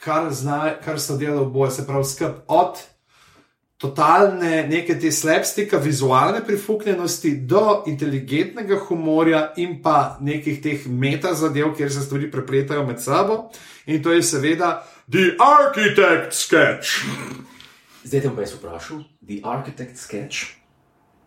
kar, 0.01 0.33
zna, 0.33 0.73
kar 0.85 0.99
so 0.99 1.17
delali 1.17 1.45
oboje, 1.45 1.71
se 1.71 1.85
pravi, 1.85 2.05
skrb 2.05 2.33
od 2.47 2.81
totalne 3.83 4.63
neke 4.69 4.95
te 4.99 5.11
slabstika, 5.11 5.77
vizualne 5.83 6.39
prifuknjenosti 6.47 7.35
do 7.51 7.83
inteligentnega 7.91 8.79
humorja 8.87 9.43
in 9.59 9.81
pa 9.83 10.17
nekih 10.23 10.61
teh 10.63 10.87
meta 10.87 11.35
zadev, 11.35 11.73
kjer 11.75 11.91
se 11.91 12.05
stvari 12.07 12.31
prepletajo 12.31 12.87
med 12.87 13.03
sabo. 13.03 13.49
In 13.85 14.03
to 14.03 14.15
je 14.15 14.23
seveda 14.23 14.77
The 15.11 15.35
Architect 15.43 16.31
Sketch. 16.31 17.03
Zdaj 18.03 18.21
te 18.21 18.27
bom 18.27 18.39
pa 18.39 18.47
jaz 18.47 18.55
vprašal, 18.55 19.03
The 19.27 19.43
Architect 19.43 19.99
Sketch 19.99 20.63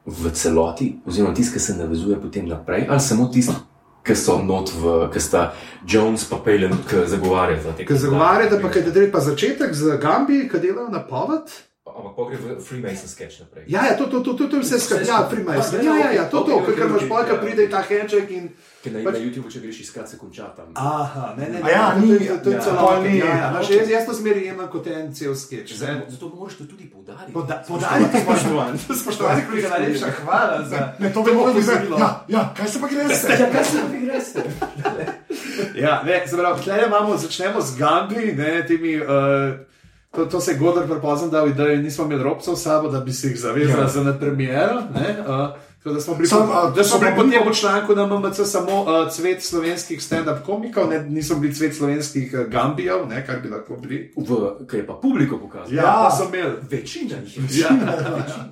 v 0.06 0.30
celoti, 0.30 0.92
oziroma 1.06 1.34
tisti, 1.34 1.52
ki 1.52 1.60
se 1.60 1.74
navezuje 1.74 2.16
potem 2.22 2.48
naprej, 2.48 2.86
ali 2.88 3.00
samo 3.00 3.26
tisti, 3.32 3.54
ki 4.06 4.14
so 4.14 4.38
not 4.38 4.70
v, 4.70 5.10
ki 5.12 5.20
sta 5.20 5.52
Jones 5.82 6.24
pa 6.30 6.38
Palin, 6.38 6.76
ki 6.86 7.06
zagovarjata 7.10 7.74
te 7.74 7.86
Ker 7.86 7.98
zagovarjate, 7.98 8.60
pa 8.62 8.70
kaj 8.70 8.86
da 8.86 9.06
pa 9.12 9.20
začetek 9.20 9.74
z 9.74 9.98
Gambi, 10.02 10.44
ki 10.48 10.62
delajo 10.62 10.88
napoved. 10.94 11.50
Ampak 11.96 12.12
pa 12.12 12.22
gre 12.24 12.36
v 12.36 12.60
Freemason 12.60 13.08
sketch 13.08 13.40
naprej. 13.40 13.64
Ja, 13.66 13.86
ja, 13.86 13.94
to, 13.94 14.04
to, 14.06 14.20
to, 14.20 14.34
to, 14.34 14.44
to 14.46 14.56
je 14.56 14.62
vse 14.62 14.76
skupaj, 14.78 15.06
ja, 15.06 15.18
Freemason. 15.30 15.80
Ja, 15.80 15.94
ja, 15.96 16.08
ja, 16.12 16.24
to, 16.24 16.40
to, 16.40 16.52
Ok, 16.54 16.62
ok, 16.62 16.74
ker 16.74 16.86
imaš 16.86 17.04
polka, 17.08 17.32
ja. 17.32 17.40
pride 17.40 17.64
ta 17.66 17.80
henček 17.80 18.30
in. 18.30 18.44
Ker 18.82 18.92
na, 18.92 18.98
Pač- 19.00 19.14
na 19.14 19.20
YouTubu, 19.20 19.48
če 19.48 19.58
greš 19.58 19.78
iskat, 19.80 20.04
se 20.04 20.16
konča 20.16 20.52
tam. 20.52 20.68
Aha, 20.74 21.34
ne, 21.34 21.48
ne, 21.48 21.58
A 21.58 21.68
ja, 21.68 21.84
to- 21.90 22.00
ni- 22.02 22.20
to- 22.20 22.36
to 22.38 22.48
je 22.48 22.54
ja, 22.54 22.60
celotno. 22.60 22.86
to 22.86 23.02
ni- 23.02 23.18
Ja, 23.18 23.26
ja, 23.26 23.62
jaz, 23.62 23.88
jaz 23.88 24.04
to 24.04 24.12
zmeri 24.14 24.44
jemam 24.44 24.68
kot 24.68 24.86
en 24.86 25.08
cel 25.10 25.34
sketch. 25.34 25.72
ne. 25.80 26.04
Zato, 26.06 26.28
moraš 26.30 26.54
to 26.54 26.64
tudi 26.66 26.84
poudariti. 26.86 27.32
Poda- 27.32 27.64
Podariti, 27.64 28.20
spoštovani, 28.20 28.76
spoštovani, 29.02 29.40
kolega, 29.42 29.68
najlepša 29.70 30.10
hvala 30.18 30.58
za 30.64 30.80
Ne, 30.98 31.08
to 31.08 31.22
bi 31.22 31.30
zdaj. 31.30 31.42
opozorilo. 31.42 31.96
Ja, 31.98 32.10
ja, 32.28 32.42
kaj 32.52 32.68
se 32.68 32.78
pa 32.78 32.86
greste? 32.88 33.32
Ja, 33.32 33.48
kaj 33.50 33.64
se 33.64 33.78
vi 33.88 33.98
greste? 34.00 34.40
Ja, 35.74 36.02
ne, 36.02 36.26
se 36.26 36.36
pravi, 36.36 36.62
tle 36.62 36.76
imamo, 36.86 37.16
začnemo 37.16 37.60
z 37.60 37.76
Gambi, 37.76 38.32
ne, 38.34 38.66
temi. 38.66 38.96
Uh, 38.96 39.56
To, 40.16 40.26
to 40.26 40.40
se 40.40 40.50
je 40.50 40.58
Godar 40.58 40.86
prepoznal, 40.86 41.30
da 41.30 41.44
idejo 41.44 41.76
nismo 41.76 42.04
imeli 42.04 42.22
robcev 42.22 42.54
s 42.54 42.62
sabo, 42.62 42.88
da 42.88 43.00
bi 43.00 43.12
se 43.12 43.28
jih 43.28 43.40
zavezali 43.40 43.82
Ja. 43.82 43.88
za 43.88 44.02
nepremiero. 44.02 44.74
Ne, 44.94 45.16
uh, 45.20 45.48
da 45.86 46.00
smo 46.00 46.14
bili, 46.14 46.28
Sam, 46.28 46.48
a, 46.50 46.70
da 46.70 46.84
smo 46.84 46.98
bili 46.98 47.12
po 47.16 47.22
tem 47.22 47.54
članku 47.54 47.94
na 47.94 48.06
MMC 48.08 48.40
samo 48.44 48.82
uh, 48.82 48.88
cvet 49.10 49.42
slovenskih 49.42 50.00
stand-up 50.00 50.42
komikov, 50.42 50.90
ne, 50.90 51.00
niso 51.00 51.34
bili 51.34 51.54
cvet 51.54 51.76
slovenskih 51.76 52.34
uh, 52.34 52.46
Gambijev, 52.46 53.06
ne, 53.08 53.26
kar 53.26 53.40
bi 53.40 53.48
lahko 53.48 53.76
bili. 53.76 54.12
V, 54.18 54.36
kaj 54.66 54.80
je 54.80 54.86
pa 54.86 54.92
publiko 54.94 55.38
pokazal. 55.38 55.74
Ja, 55.74 55.82
Ja. 55.82 56.10
so 56.10 56.24
imeli. 56.24 56.52
Večina 56.70 57.14
jih 57.16 57.36
je. 57.36 57.60
Ja. 57.60 57.68
Večina. 58.16 58.48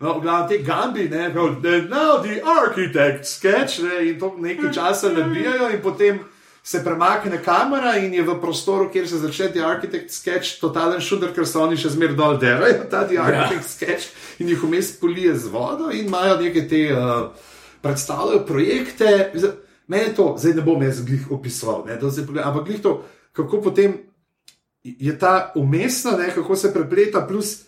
No, 0.00 0.18
v 0.18 0.22
glavnem 0.22 0.48
te 0.48 0.58
Gambi, 0.58 1.08
ne, 1.08 1.32
prav, 1.32 1.46
now 1.88 2.22
the 2.22 2.40
architect 2.60 3.24
sketch, 3.26 3.78
ne, 3.80 4.10
in 4.10 4.20
to 4.20 4.34
nekaj 4.38 4.72
časa 4.72 5.08
nabijajo, 5.08 5.70
in 5.70 5.80
potem 5.82 6.18
se 6.66 6.84
premakne 6.84 7.38
kamera 7.44 7.96
in 7.96 8.14
je 8.14 8.22
v 8.26 8.34
prostoru, 8.40 8.88
kjer 8.90 9.08
se 9.08 9.20
začne 9.22 9.52
ti 9.54 9.60
architect 9.62 10.10
sketch, 10.10 10.56
totalen 10.60 11.00
šuder, 11.00 11.30
ker 11.34 11.46
so 11.46 11.62
oni 11.62 11.78
še 11.78 11.92
zmeraj 11.94 12.16
dol 12.18 12.40
derajo, 12.42 12.88
ta 12.90 13.04
the 13.06 13.20
architect 13.22 13.62
ja. 13.62 13.70
sketch 13.70 14.40
in 14.42 14.50
jih 14.50 14.64
vmes 14.64 14.90
polije 14.98 15.36
z 15.38 15.52
vodo 15.52 15.92
in 15.94 16.08
imajo 16.10 16.40
neke 16.40 16.64
te, 16.66 16.80
uh, 16.90 17.28
predstavljajo 17.86 18.42
projekte. 18.48 19.12
Mene 19.86 20.10
to, 20.14 20.32
zdaj 20.42 20.56
ne 20.58 20.66
bom 20.66 20.82
jaz 20.82 21.04
glih 21.06 21.30
opisoval, 21.30 21.84
ne, 21.86 22.00
pogledam, 22.02 22.50
ampak 22.50 22.66
glih 22.66 22.82
to, 22.82 22.96
kako 23.32 23.62
potem 23.68 23.94
je 24.82 25.14
ta 25.18 25.52
umestna, 25.54 26.16
ne, 26.18 26.32
kako 26.34 26.56
se 26.58 26.72
prepleta, 26.74 27.22
plus 27.30 27.65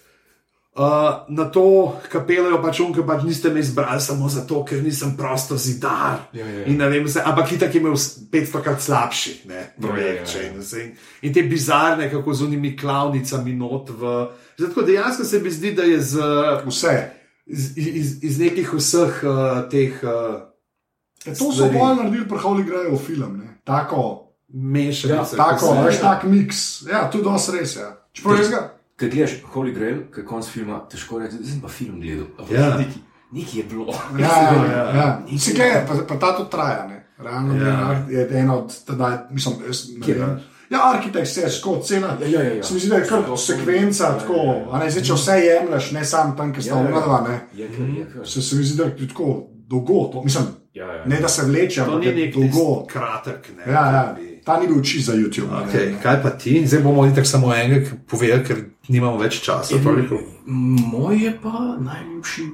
Uh, 0.78 1.26
na 1.34 1.48
to 1.50 1.96
kapelajo 2.06 2.60
pač 2.62 2.78
unke, 2.84 3.02
pač 3.02 3.24
niste 3.26 3.50
me 3.50 3.58
izbrali 3.58 3.98
samo 4.00 4.28
zato, 4.30 4.62
ker 4.62 4.78
nisem 4.82 5.16
prosto 5.18 5.56
zidar. 5.58 6.28
Ja, 6.32 6.46
ja, 6.46 6.60
ja. 6.60 6.66
In 6.70 6.78
vem, 6.78 7.08
se, 7.10 7.22
ampak 7.24 7.52
itak 7.56 7.74
je 7.74 7.80
imel 7.80 7.96
500 7.98 8.62
krat 8.62 8.82
slabši 8.82 9.32
ne, 9.50 9.64
projekt. 9.80 10.34
Ja, 10.36 10.42
ja, 10.42 10.52
ja. 10.52 10.52
Ja, 10.54 10.78
ja, 10.78 10.84
ja. 10.84 11.16
In 11.26 11.34
te 11.34 11.42
bizarne, 11.42 12.06
kako 12.10 12.34
z 12.34 12.46
unimi 12.46 12.76
klavnicami 12.78 13.56
not 13.58 13.90
v. 13.90 14.12
Zato 14.58 14.86
dejansko 14.86 15.26
se 15.26 15.42
mi 15.42 15.50
zdi, 15.50 15.74
da 15.74 15.82
je 15.82 15.98
z, 16.00 16.30
Vse. 16.66 16.94
iz, 17.46 17.72
iz, 17.76 18.14
iz 18.22 18.38
nekih 18.38 18.70
vseh 18.78 19.18
uh, 19.26 19.66
teh 19.70 19.98
uh, 20.06 20.48
E, 21.26 21.34
to 21.34 21.52
so 21.52 21.66
bolj 21.72 21.96
naredili, 21.96 22.28
preholi 22.28 22.64
grejo 22.64 22.94
v 22.94 22.98
film. 22.98 23.38
Ne? 23.38 23.58
Tako, 23.64 24.34
mešanic. 24.48 25.34
tako, 25.36 25.74
veš, 25.84 26.00
tak 26.00 26.24
miks. 26.24 26.82
Ja, 26.86 27.08
tudi 27.10 27.24
dosti 27.24 27.58
res 27.58 27.76
je. 27.76 27.86
Čeprav 28.12 28.38
jaz 28.38 28.50
ga. 28.50 28.62
Kaj 28.98 29.08
gledaš 29.08 29.36
Holy 29.54 29.72
Grail, 29.72 29.98
kaj 30.10 30.24
konc 30.24 30.46
filma, 30.46 30.80
težko 30.90 31.18
reči, 31.18 31.36
zdaj 31.36 31.52
sem 31.52 31.60
pa 31.60 31.68
film 31.70 32.00
gledal. 32.00 32.26
Ja. 32.50 32.72
Nekaj, 32.74 32.98
nekaj 33.32 33.54
je 33.54 33.64
bilo. 33.64 33.94
Ja, 34.18 34.32
ja, 34.42 34.64
ja. 34.66 34.84
ja. 34.96 35.38
Se 35.38 35.54
kaj, 35.54 35.86
pa, 35.86 35.94
pa 36.04 36.16
ta 36.16 36.36
tudi 36.36 36.50
traja. 36.50 36.86
Ne? 36.86 37.04
Realno 37.18 37.54
Ja. 37.56 37.68
ja. 37.68 38.04
je 38.10 38.28
eno 38.32 38.58
od 38.58 38.84
tedaj, 38.84 39.18
mislim, 39.30 39.54
jaz 39.66 39.84
ne 39.98 40.14
vem. 40.14 40.38
Ja, 40.70 40.78
arhitekt 40.90 41.28
se 41.28 41.40
je 41.40 41.50
skozi 41.50 41.82
cena. 41.84 42.16
Ja, 42.20 42.26
ja, 42.28 42.42
ja, 42.42 42.54
ja. 42.54 42.62
Se 42.62 42.74
mi 42.74 42.80
zdi, 42.80 42.88
da 42.88 42.96
je 42.96 43.06
kar 43.06 43.22
Ja, 43.28 43.36
sekvenca, 43.36 44.04
ja, 44.04 44.10
ja, 44.10 44.18
tako, 44.18 44.34
ja. 44.34 44.66
a 44.70 44.78
ne, 44.78 44.90
zdaj, 44.90 45.02
če 45.02 45.14
vse 45.14 45.36
jemliš, 45.38 45.90
ne 45.92 46.04
samo 46.04 46.34
tam, 46.36 46.52
ki 46.52 46.62
sta 46.62 46.74
Ja, 46.74 46.82
ja, 46.82 46.90
ja. 47.22 47.38
Je, 47.54 47.64
je, 47.94 48.06
kar. 48.12 48.26
Se, 48.26 48.42
se 48.42 48.56
mi 48.56 48.64
zdi, 48.64 48.76
da 48.76 48.84
je 48.84 49.08
tako 49.08 49.28
dolgo, 49.68 50.10
to, 50.12 50.22
mislim, 50.24 50.44
Ja, 50.74 50.92
ja. 50.92 51.04
ne 51.06 51.20
da 51.20 51.28
se 51.28 51.42
vleče, 51.42 51.80
ampak 51.80 52.04
je 52.04 52.32
dolgo. 52.32 52.86
kratek. 52.86 53.48
Ne, 53.56 53.72
Ja, 53.72 53.86
ja. 53.86 54.14
bi- 54.16 54.37
Ta 54.48 54.56
ni 54.56 54.66
bil 54.66 54.80
čist 54.80 55.06
za 55.06 55.12
YouTube. 55.12 55.50
ne. 55.50 55.60
Okay, 55.62 55.92
kaj 56.00 56.22
pa 56.22 56.30
ti? 56.32 56.62
Zdaj 56.64 56.80
bomo 56.80 57.04
itak 57.04 57.26
samo 57.26 57.52
enega 57.52 57.84
povedali, 58.06 58.40
ker 58.42 58.56
nimamo 58.88 59.18
več 59.18 59.42
časa. 59.42 59.76
toliko. 59.76 60.16
Moj 60.46 61.16
je 61.18 61.32
pa 61.36 61.76
najljubši 61.78 62.48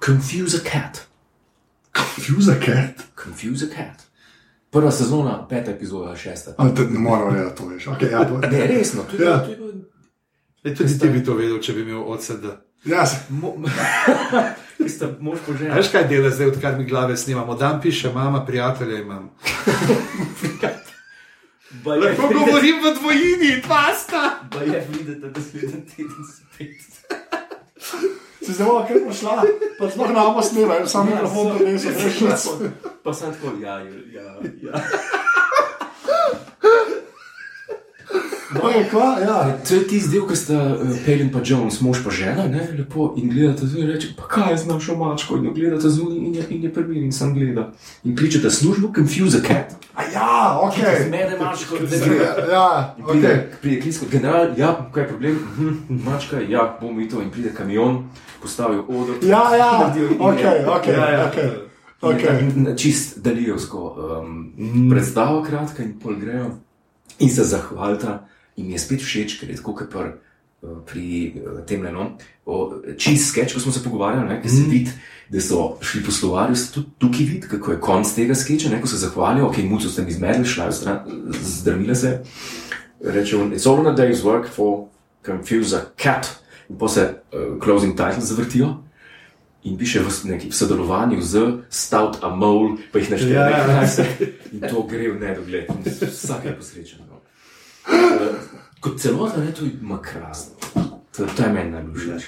Confuse 0.00 0.56
a 0.56 0.62
Cat. 0.62 1.04
Confuse 1.92 2.52
a 2.52 2.56
cat. 2.56 3.04
Confuse 3.14 3.64
a 3.64 3.68
Cat. 3.68 4.02
Prva 4.70 4.90
sezona, 4.90 5.46
peta 5.48 5.70
epizoda, 5.70 6.16
šesta. 6.16 6.52
Te 6.72 6.82
ne 6.84 6.98
moramo 6.98 7.30
reči, 7.30 7.56
to 7.56 7.66
veš. 7.66 7.84
Okay, 7.86 8.10
ja, 8.12 8.24
to, 8.24 8.38
Ne, 8.40 8.66
resno, 8.68 9.02
je, 9.12 9.24
Ja. 9.24 9.44
je 9.44 9.56
bilo 9.56 9.72
E, 10.64 10.74
tudi 10.74 10.98
ti 10.98 11.08
bi 11.08 11.24
to 11.24 11.34
vedel, 11.34 11.58
če 11.58 11.72
bi 11.72 11.80
imel 11.82 12.02
OCD. 12.02 12.44
ja, 12.84 13.06
se- 13.06 13.20
mož 15.20 15.38
po 15.46 15.52
A 15.52 15.56
ženi. 15.56 15.70
Veš, 15.70 15.88
kaj 15.88 16.08
dela 16.08 16.30
zdaj, 16.30 16.46
odkar 16.48 16.78
mi 16.78 16.84
glave 16.84 17.16
snimamo? 17.16 17.54
Dan 17.54 17.80
piše, 17.80 18.10
mama, 18.10 18.44
prijatelje 18.44 19.00
imam. 19.02 19.30
Lahko 21.86 22.28
govorim 22.28 22.76
v 22.78 22.94
dvojini, 22.94 23.62
pasta. 23.62 24.40
Pa 24.48 24.58
je 24.60 24.86
videti, 24.88 25.20
da 25.20 25.28
naslednji 25.28 25.82
teden 25.86 26.22
spet. 26.26 26.80
se 28.42 28.52
zdaj 28.52 28.66
bomo 28.66 28.84
kar 28.84 28.96
pošla, 29.02 29.42
pa 29.78 29.90
sploh 29.90 30.08
ne 30.08 30.20
bomo 30.22 30.42
snimali, 30.42 30.88
samo 30.88 31.04
Ja, 31.04 31.14
mikrofon 31.14 31.58
prinesel, 31.58 31.92
veš, 31.98 32.20
Ja, 32.20 32.28
nič. 32.28 32.38
so- 32.38 32.70
Pa 33.02 33.12
sem 33.12 33.32
tako, 33.32 33.52
ja, 33.60 33.78
ja, 34.08 34.26
ja. 34.62 34.74
Okay, 38.54 38.84
kva, 38.90 39.18
ja. 39.20 39.58
To 39.68 39.74
je 39.74 39.84
tisti 39.90 40.10
del, 40.12 40.22
ki 40.28 40.36
sta 40.38 40.54
uh, 40.54 40.90
Pelin 41.06 41.32
pa 41.34 41.40
Jones, 41.44 41.80
mož 41.82 41.98
pa 42.04 42.10
žena, 42.14 42.44
ne, 42.46 42.62
lepo 42.78 43.08
in 43.18 43.26
gledata 43.30 43.66
zunaj 43.66 43.82
in 43.82 43.90
reče, 43.90 44.08
pa 44.16 44.28
kaj 44.30 44.52
je 44.52 44.58
z 44.58 44.66
našo 44.66 44.94
mačko, 44.96 45.36
in 45.36 45.48
jo 45.48 45.52
gledata 45.56 45.90
zunaj 45.90 46.16
in 46.18 46.34
je, 46.34 46.44
in 46.50 46.62
je 46.62 46.70
prvi 46.74 47.00
in 47.02 47.12
sam 47.12 47.34
gleda. 47.34 47.72
In 48.04 48.16
kličete 48.16 48.50
službo 48.50 48.92
Confuse 48.94 49.38
a 49.38 49.46
Cat. 49.48 49.74
A 49.94 50.02
ja, 50.14 50.58
ok. 50.62 50.78
Zmede 51.06 51.38
mačko, 51.40 51.78
da 51.90 51.96
gre. 51.96 52.16
Ja, 52.52 52.94
In 52.98 53.04
ok. 53.04 53.10
Pride, 53.10 53.32
pride 53.62 53.80
klisko, 53.80 54.06
general, 54.10 54.54
ja, 54.56 54.70
kaj 54.92 55.02
je 55.02 55.08
problem? 55.08 55.34
Mhm, 55.34 56.00
mačka, 56.04 56.40
ja, 56.40 56.78
mi 56.82 57.08
to. 57.08 57.22
In 57.22 57.30
pride 57.30 57.50
kamion, 57.54 58.04
postavijo 58.42 58.84
odr. 58.88 59.26
Ja, 59.26 59.42
ja, 59.56 59.94
in 59.96 60.16
ok, 60.20 60.38
je- 60.38 60.68
ok, 60.70 60.86
Ja, 60.86 61.10
ja. 61.10 61.26
ok. 61.26 61.34
okay. 61.34 61.50
Okay. 62.00 62.76
Čist 62.76 63.18
daljevsko 63.18 63.96
um, 64.22 64.52
predstavo, 64.90 65.42
kratka 65.42 65.82
in 65.82 65.98
pol 65.98 66.14
grejo. 66.20 66.50
In 67.18 67.30
se 67.30 67.44
zahvalita, 67.44 68.26
in 68.56 68.66
mi 68.66 68.72
je 68.72 68.78
spet 68.78 69.02
všeč, 69.02 69.40
ker 69.40 69.50
je 69.50 69.58
tako 69.60 69.74
kot 69.74 69.94
uh, 69.94 70.14
pri 70.86 71.34
uh, 71.40 71.60
tem 71.66 71.84
no, 71.92 72.10
čist 72.96 73.30
sketch, 73.30 73.54
ko 73.54 73.60
smo 73.60 73.72
se 73.72 73.84
pogovarjali, 73.84 74.28
ne, 74.28 74.40
ki 74.42 74.48
se 74.48 74.62
vidi, 74.70 74.94
da 75.28 75.40
so 75.40 75.78
šli 75.82 76.02
po 76.06 76.14
slovarju, 76.14 76.56
se 76.56 76.72
tudi 76.72 76.86
tukaj 76.98 77.26
vidi, 77.26 77.48
kako 77.50 77.72
je 77.72 77.80
konc 77.80 78.14
tega 78.14 78.34
sketcha, 78.34 78.70
ne, 78.70 78.80
ko 78.80 78.88
se 78.88 79.00
zahvalijo, 79.02 79.50
ok, 79.50 79.58
muco 79.68 79.90
ste 79.90 80.02
mi 80.02 80.14
zmedli, 80.14 80.46
šla 80.46 80.70
je 80.70 80.72
stran, 80.72 80.98
zdravila 81.42 81.94
se. 81.94 82.18
Reče 83.04 83.36
on, 83.36 83.52
it's 83.52 83.68
all 83.68 83.80
in 83.80 83.86
a 83.86 83.94
day's 83.94 84.22
work 84.24 84.48
for 84.48 84.86
confuse 85.26 85.76
a 85.76 85.84
cat. 85.96 86.26
In 86.68 86.78
pa 86.78 86.88
se 86.88 87.02
uh, 87.02 87.62
closing 87.62 87.96
title 87.96 88.20
zavrtijo. 88.20 88.82
In 89.66 89.78
piše 89.78 90.00
v, 90.00 90.10
neki, 90.24 90.50
sodelovanju 90.52 91.22
z 91.22 91.46
Stout 91.70 92.18
a 92.22 92.30
Mole, 92.30 92.76
pa 92.92 92.98
jih 92.98 93.10
našteje 93.10 93.34
Ja, 93.34 93.48
ja, 93.50 93.82
ja. 93.82 94.06
In 94.52 94.62
to 94.62 94.82
gre 94.86 95.10
v 95.10 95.18
nedogled, 95.20 95.70
vsak 96.06 96.44
je 96.44 96.52
posrečen. 96.54 97.05
Kot 98.80 99.00
celota, 99.00 99.40
ne, 99.40 99.52
to 99.54 99.64
ima 99.64 100.00
krasno. 100.02 100.54
To, 101.16 101.26
to 101.26 101.42
je 101.42 101.52
meni 101.52 101.70
najljubše. 101.70 102.18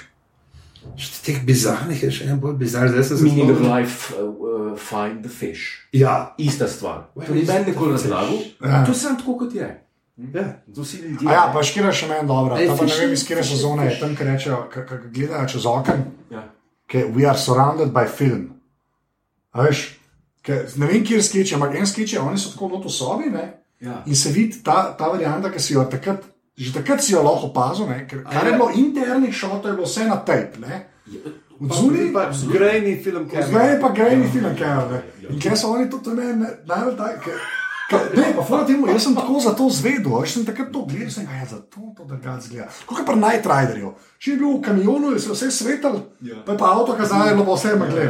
Še 0.99 1.09
Teh 1.25 1.41
bizarnih 1.45 2.01
je 2.03 2.09
še 2.11 2.29
en 2.31 2.39
bolj 2.39 2.55
bizarnih, 2.61 2.93
zdaj 2.95 3.05
sem 3.09 3.19
se 3.19 3.27
Meaning 3.27 3.51
of 3.51 3.61
life, 3.61 4.15
uh, 4.15 4.29
uh, 4.29 4.71
find 4.79 5.21
the 5.23 5.31
fish. 5.31 5.83
Ja, 5.95 6.33
Ista 6.39 6.67
stvar. 6.67 7.05
To 7.15 7.35
ni 7.35 7.43
meni 7.47 7.71
nikoli 7.71 7.93
razlagal. 7.93 8.39
Ja. 8.63 8.81
To 8.87 8.95
je 8.95 8.99
samo 9.01 9.19
tako, 9.19 9.37
kot 9.43 9.55
je. 9.55 9.67
ja. 9.67 9.77
Ljudje. 10.19 10.45
A 11.27 11.33
ja, 11.33 11.43
pa 11.53 11.63
škira 11.63 11.91
še 11.95 12.07
meni 12.09 12.27
dobro. 12.27 12.57
Ej, 12.59 12.67
Ta 12.67 12.75
pa 12.75 12.87
ne 12.87 12.95
vem, 12.99 13.13
iz 13.15 13.23
is 13.23 13.51
sezone 13.51 13.85
je 13.87 13.99
tam, 14.01 14.15
ki 14.15 14.27
rečejo, 14.27 14.57
ki 14.73 14.97
gledajo 15.15 15.47
čez 15.47 15.65
okno. 15.65 15.95
Ja. 16.31 16.43
Okay, 16.89 17.05
we 17.15 17.27
are 17.29 17.37
surrounded 17.37 17.93
by 17.95 18.03
film. 18.09 18.49
A 19.55 19.63
veš, 19.63 19.85
ke, 20.43 20.65
ne 20.75 20.89
vem, 20.89 21.05
kje 21.05 21.21
skreče, 21.23 21.55
ampak 21.55 21.77
en 21.79 21.87
skreče, 21.87 22.19
oni 22.19 22.41
so 22.41 22.51
tako 22.51 22.81
v 22.83 22.91
sobi 22.91 23.31
ne? 23.31 23.45
Ja. 23.79 24.03
in 24.05 24.15
se 24.15 24.31
vidi 24.31 24.59
ta, 24.63 24.95
ta 24.97 25.07
varianta, 25.07 25.51
ki 25.51 25.59
si 25.59 25.73
jo 25.73 25.85
takrat, 25.87 26.23
že 26.57 26.73
takrat 26.73 27.03
si 27.03 27.13
jo 27.13 27.23
lahko 27.23 27.47
opazil, 27.47 27.87
ne? 27.87 28.03
ker 28.07 28.23
kar 28.27 28.43
je 28.45 28.51
ja. 28.51 28.57
bilo 28.57 28.71
internih 28.75 29.35
šotov, 29.35 29.71
je 29.71 29.77
bilo 29.77 29.87
vse 29.87 30.07
na 30.07 30.17
tape. 30.19 30.59
Ne? 30.59 30.81
Od 31.59 31.71
zunaj 31.75 32.11
pa 32.13 32.27
grejni 32.51 32.97
film, 33.03 33.29
ki 33.29 33.39
Zdaj 33.47 33.71
je 33.71 33.79
pa 33.81 33.89
grejni 33.95 34.27
film, 34.31 34.51
kaj 34.59 34.75
je. 34.91 35.01
In 35.29 35.39
kaj 35.39 35.57
so 35.57 35.71
oni 35.71 35.89
tudi 35.89 36.15
meni 36.15 36.45
najbolj 36.67 36.97
tako. 36.97 37.39
Ne, 37.89 38.33
pa 38.35 38.43
fora 38.45 38.65
temu, 38.67 38.87
jaz 38.87 39.03
sem 39.03 39.15
tako 39.15 39.39
za 39.41 39.55
to 39.57 39.65
zvedel, 39.73 40.11
jaz 40.21 40.35
sem 40.35 40.45
takrat 40.45 40.69
to 40.71 40.83
gledal, 40.85 41.09
sem 41.09 41.25
ga 41.25 41.39
ja, 41.39 41.45
za 41.49 41.57
to, 41.57 41.89
to 41.97 42.05
drugače 42.05 42.45
zgleda. 42.45 42.67
Kot 42.85 43.01
pa 43.05 43.15
Riderju. 43.15 43.93
Če 44.19 44.31
je 44.31 44.37
bil 44.37 44.51
v 44.57 44.61
kamionu, 44.61 45.13
je 45.15 45.23
se 45.23 45.31
vse 45.33 45.51
svetel, 45.51 45.95
Ja. 46.21 46.43
pa 46.45 46.53
je 46.53 46.57
pa 46.57 46.69
avto 46.75 46.93
kazalo, 46.93 47.31
da 47.33 47.43
bo 47.43 47.55
vse 47.55 47.73
megle. 47.79 48.05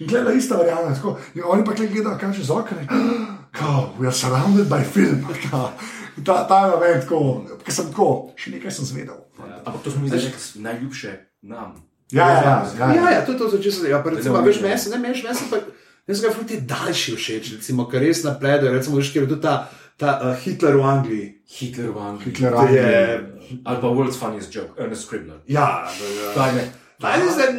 In 0.00 0.08
gleda 0.08 0.32
ista 0.32 0.56
varianta, 0.56 1.14
oni 1.44 1.64
pa 1.64 1.72
gledajo, 1.78 2.18
kaj 2.18 2.34
čez 2.34 2.50
okno. 2.50 2.82
Kao, 3.52 3.94
we 3.98 4.06
are 4.06 4.12
surrounded 4.12 4.68
by 4.68 4.82
film. 4.84 5.26
Kao. 5.50 5.72
Ta, 6.24 6.44
ta 6.48 6.66
je 6.66 6.70
moment, 6.70 7.02
tako, 7.02 7.20
ker 7.64 7.74
sem 7.74 7.88
tako, 7.88 8.08
še 8.36 8.52
nekaj 8.52 8.74
sem 8.76 8.88
zvedel. 8.88 9.20
Ampak 9.64 9.80
to 9.84 9.92
smo 9.92 10.02
mi 10.02 10.10
zdaj 10.12 10.32
najljubše 10.60 11.12
nam. 11.48 11.76
Ja, 12.12 12.28
ja, 12.28 12.40
ja. 12.44 12.56
Ja, 12.78 12.88
ja. 12.94 13.10
ja, 13.16 13.20
to 13.24 13.32
je 13.32 13.38
to, 13.38 13.48
če 13.56 13.72
se 13.72 13.88
ja, 13.88 14.02
pa 14.04 14.12
recimo, 14.12 14.40
veš, 14.44 14.60
meni 14.60 14.76
se 14.78 14.92
ne 14.92 14.98
meš, 15.00 15.22
meni 15.24 15.36
se 15.36 15.48
pa, 15.48 15.62
jaz 16.08 16.20
ga 16.20 16.32
ful 16.34 16.44
ti 16.48 16.60
daljši 16.68 17.16
všeč, 17.16 17.52
recimo, 17.56 17.86
ker 17.88 18.04
res 18.04 18.20
napledajo, 18.26 18.74
recimo, 18.76 19.00
veš, 19.00 19.14
ker 19.14 19.24
je 19.24 19.30
tudi 19.32 19.44
ta, 19.46 19.54
ta 19.96 20.18
uh, 20.20 20.36
Hitler 20.44 20.76
v 20.76 20.84
Angliji. 20.90 21.26
Hitler 21.48 21.88
v 21.96 22.04
Angliji. 22.10 22.34
Hitler 22.36 22.58
To 22.58 22.66
je, 22.68 22.92
Ali 23.64 23.80
pa 23.80 23.88
World's 23.88 24.20
Funniest 24.20 24.52
Joke, 24.52 24.76
Ernest 24.76 25.08
Scribbler. 25.08 25.40
ja, 25.48 25.88
Kaj 26.36 26.56
ne? 26.56 26.68
Nein, 27.02 27.26
ist 27.26 27.40
ein 27.40 27.58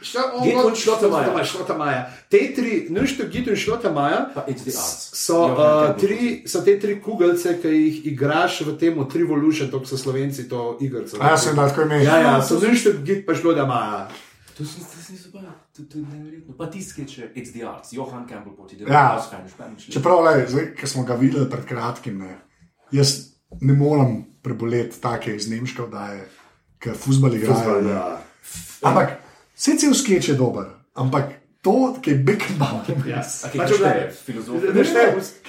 Nichtstück, 0.00 0.20
äh, 0.24 0.28
Schlo- 0.30 0.42
Geht 0.44 0.64
und 0.64 0.76
Schlottermeier. 0.76 1.44
Schlottermeier. 1.44 2.06
Te 2.30 2.38
tri, 2.54 2.86
Nichtstück, 2.90 3.30
Git 3.30 3.46
in 3.48 3.56
Schlottermeier 3.56 4.30
so, 5.12 5.46
uh, 5.46 5.94
tri, 5.98 6.42
so 6.46 6.62
te 6.62 6.78
tri 6.78 7.00
kugelce, 7.00 7.58
ki 7.60 7.68
jih 7.68 8.06
igraš 8.12 8.60
v 8.66 8.76
tem 8.78 9.04
Trivolution, 9.08 9.70
to 9.70 9.84
so 9.84 9.96
slovenci 9.96 10.48
to 10.48 10.76
igrico. 10.80 11.16
Ja, 11.20 11.36
sem 11.36 11.54
da 11.56 11.68
tako 11.68 11.82
imel. 11.82 12.02
Ja, 12.02 12.18
ja, 12.20 12.42
so 12.42 12.58
Nichtstück, 12.58 13.04
Git 13.04 13.26
pa 13.26 13.34
Schlottermeier. 13.34 14.08
To 14.56 14.64
sem 14.64 14.82
se 14.84 15.12
nisem 15.12 15.30
bal, 15.32 15.42
to 15.76 15.82
to 15.88 15.98
je 15.98 16.04
neverjetno. 16.04 16.54
Pa 16.56 16.66
tisti, 16.66 17.04
ki 17.04 17.20
je 17.20 17.32
It's 17.34 17.52
the 17.52 17.64
Arts, 17.64 17.92
Johann 17.92 18.26
Campbell 18.28 18.56
poti, 18.56 18.76
da 18.76 18.92
Ja. 18.92 19.16
je 19.16 19.22
Spanish, 19.22 19.52
Spanish. 19.54 19.88
Čeprav, 19.92 20.24
le, 20.24 20.46
zdaj, 20.48 20.74
ki 20.76 20.86
smo 20.86 21.04
ga 21.04 21.14
videli 21.14 21.48
pred 21.50 21.64
kratkim, 21.64 22.18
ne, 22.18 22.38
jaz 22.92 23.32
ne 23.60 23.72
morem 23.72 24.24
preboleti 24.42 25.00
take 25.00 25.36
iz 25.36 25.48
Nemške 25.50 25.82
oddaje, 25.82 26.28
ker 26.78 26.96
fusbali 26.96 27.36
igrajo. 27.38 27.80
ne. 27.80 27.90
ja. 27.90 28.20
Vse 29.60 29.76
cel 29.76 29.94
skeč 29.94 30.28
je 30.28 30.34
dober, 30.34 30.64
ampak 30.96 31.24
to, 31.60 31.92
ki 32.00 32.10
je 32.10 32.16
Beckenbauer. 32.24 32.86
Ja. 33.04 33.20
Pač 33.20 33.52
kaj 33.52 33.66
gledaj, 33.68 33.76
šteje, 33.76 34.04
filozof. 34.24 34.62
Ne, 34.64 34.72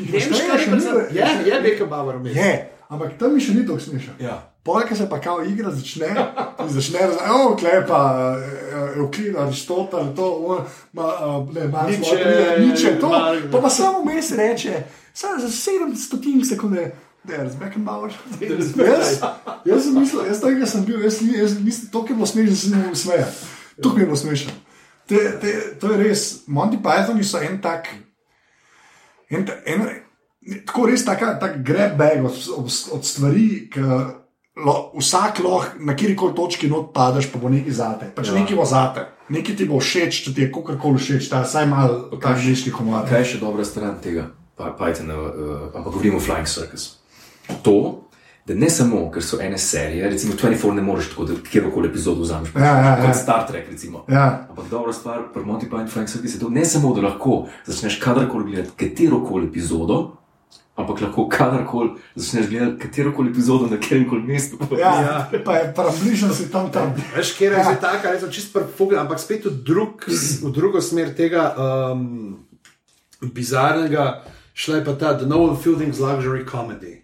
Ne, 0.04 0.92
ne, 0.92 1.04
Je, 1.16 1.28
je 1.48 1.60
Beckenbauer. 1.64 2.18
Je, 2.28 2.50
ampak 2.92 3.14
tam 3.16 3.32
mi 3.32 3.40
še 3.40 3.56
ni 3.56 3.64
tako 3.64 3.80
smešno. 3.80 4.18
Ja. 4.20 4.36
Polka 4.68 4.96
se 4.96 5.08
pa 5.10 5.18
kao 5.24 5.40
igra 5.48 5.72
začne, 5.72 6.12
začne 6.70 7.06
razumeti, 7.08 7.32
oh, 7.34 7.56
klepa, 7.58 8.02
Euklid, 9.00 9.38
Aristotel, 9.40 10.12
to, 10.16 10.28
ma, 10.94 11.08
a, 11.08 11.30
ne, 11.56 11.70
Nietzsche, 11.88 12.20
Niče, 12.60 12.92
to, 13.00 13.10
pa 13.52 13.62
pa 13.64 13.72
samo 13.72 14.04
mes 14.06 14.32
reče, 14.38 14.84
samo 15.14 15.40
za 15.40 15.48
700 15.48 16.50
sekunde. 16.50 16.92
Jaz, 18.86 19.22
jaz 19.66 19.84
sem 19.86 19.98
mislil, 19.98 20.26
jaz 20.26 20.40
tega 20.42 20.66
sem 20.66 20.86
bil, 20.86 21.02
jaz, 21.06 21.20
jaz 21.22 21.58
mislim, 21.62 21.90
to 21.94 22.06
je 22.10 22.16
bilo 22.16 22.26
smešno, 22.26 22.56
sem 22.56 22.86
mu 22.90 22.96
smejal. 22.96 23.34
To 23.82 23.94
mi 23.94 24.04
je 24.04 24.06
bilo 24.06 24.18
smešno. 24.18 24.54
Te, 25.10 25.20
te, 25.42 25.52
to 25.82 25.92
je 25.92 25.98
res, 26.00 26.24
Monty 26.48 26.78
Pythoni 26.82 27.24
so 27.28 27.42
en 27.42 27.58
tak, 27.62 27.90
en, 29.30 29.48
en, 29.66 29.86
tako 30.66 30.88
res 30.88 31.04
taka, 31.06 31.34
tak 31.42 31.60
grab 31.66 31.98
bag 32.00 32.26
od, 32.26 32.38
od, 32.58 32.70
od 32.96 33.06
stvari, 33.06 33.48
ki 33.74 33.82
lo, 34.66 34.92
vsak 35.00 35.40
lahko 35.44 35.84
na 35.84 35.96
kjerkoli 35.96 36.36
točki 36.36 36.70
not 36.70 36.94
padeš, 36.94 37.32
pa 37.32 37.40
bo 37.40 37.50
nekaj 37.50 37.76
zate. 37.76 38.12
Pač 38.16 38.32
ja. 38.32 38.38
nekaj 38.40 38.56
bo 38.56 38.66
zate, 38.66 39.08
nekaj 39.32 39.58
ti 39.58 39.68
bo 39.70 39.80
všeč, 39.80 40.22
če 40.26 40.36
ti 40.36 40.46
je 40.46 40.52
kakorkoli 40.54 41.02
všeč, 41.02 41.30
ta 41.32 41.44
vsaj 41.46 41.68
malo 41.72 42.22
angliški 42.22 42.74
humor. 42.76 43.08
Kaj 43.10 43.26
je 43.26 43.30
še 43.34 43.44
dobra 43.44 43.66
stran 43.68 43.98
tega 44.04 44.30
Pa- 44.56 44.76
Pythona, 44.78 45.18
uh, 45.18 45.72
ampak 45.74 45.90
govorimo 45.90 46.20
o 46.20 46.24
Flying 46.24 46.46
Circus. 46.46 47.02
To, 47.66 48.06
da 48.48 48.54
ne 48.56 48.70
samo, 48.70 49.12
ker 49.12 49.24
so 49.24 49.38
ene 49.42 49.58
serije, 49.58 50.10
recimo 50.10 50.34
24 50.34 50.74
ne 50.74 50.82
moreš 50.82 51.10
tako, 51.10 51.26
da 51.26 51.34
kjerkoli 51.52 51.90
epizodo 51.90 52.22
vzameš, 52.22 52.50
Ja, 52.56 52.66
ja, 52.66 52.98
ja. 52.98 53.06
kot 53.06 53.16
Star 53.16 53.48
Trek. 53.48 53.70
Recimo. 53.70 54.06
Ja. 54.10 54.48
Ampak 54.50 54.70
dobra 54.70 54.94
stvar 54.94 55.20
pri 55.34 55.44
Monty 55.44 55.70
Python 55.70 55.88
Flying 55.90 56.10
Circus 56.10 56.34
je 56.36 56.40
to, 56.40 56.50
ne 56.50 56.66
samo, 56.66 56.94
da 56.94 57.02
lahko 57.02 57.46
začneš 57.66 58.00
kadarkoli 58.00 58.52
gledati 58.52 58.72
katero 58.78 59.24
koli 59.26 59.48
epizodo, 59.48 60.18
ampak 60.76 61.02
lahko 61.02 61.28
kadarkoli 61.30 61.90
začneš 62.16 62.50
gledati 62.50 62.80
katero 62.80 63.14
koli 63.16 63.30
epizodo 63.30 63.68
na 63.68 63.78
katerem 63.78 64.10
koli 64.10 64.24
mestu. 64.24 64.58
Ja, 64.80 65.02
ja. 65.02 65.30
pa 65.46 65.56
je 65.56 65.74
približno 65.74 66.34
si 66.34 66.52
tam 66.52 66.72
tam. 66.72 66.96
Veš, 67.16 67.36
kje 67.38 67.46
je 67.46 67.64
zdaj 67.64 67.80
taka, 67.82 68.12
recimo, 68.12 68.32
čist 68.32 68.54
prfugla, 68.54 69.02
ampak 69.02 69.20
spet 69.20 69.46
v, 69.46 69.54
drug, 69.66 70.08
v 70.44 70.52
drugo 70.52 70.82
smer 70.82 71.14
tega 71.16 71.54
um, 71.58 72.40
bizarnega, 73.22 74.24
šla 74.54 74.76
je 74.82 74.86
pa 74.86 74.94
ta 74.94 75.14
The 75.18 75.26
Noel 75.30 75.56
Fielding's 75.56 76.02
Luxury 76.02 76.46
Comedy. 76.52 77.01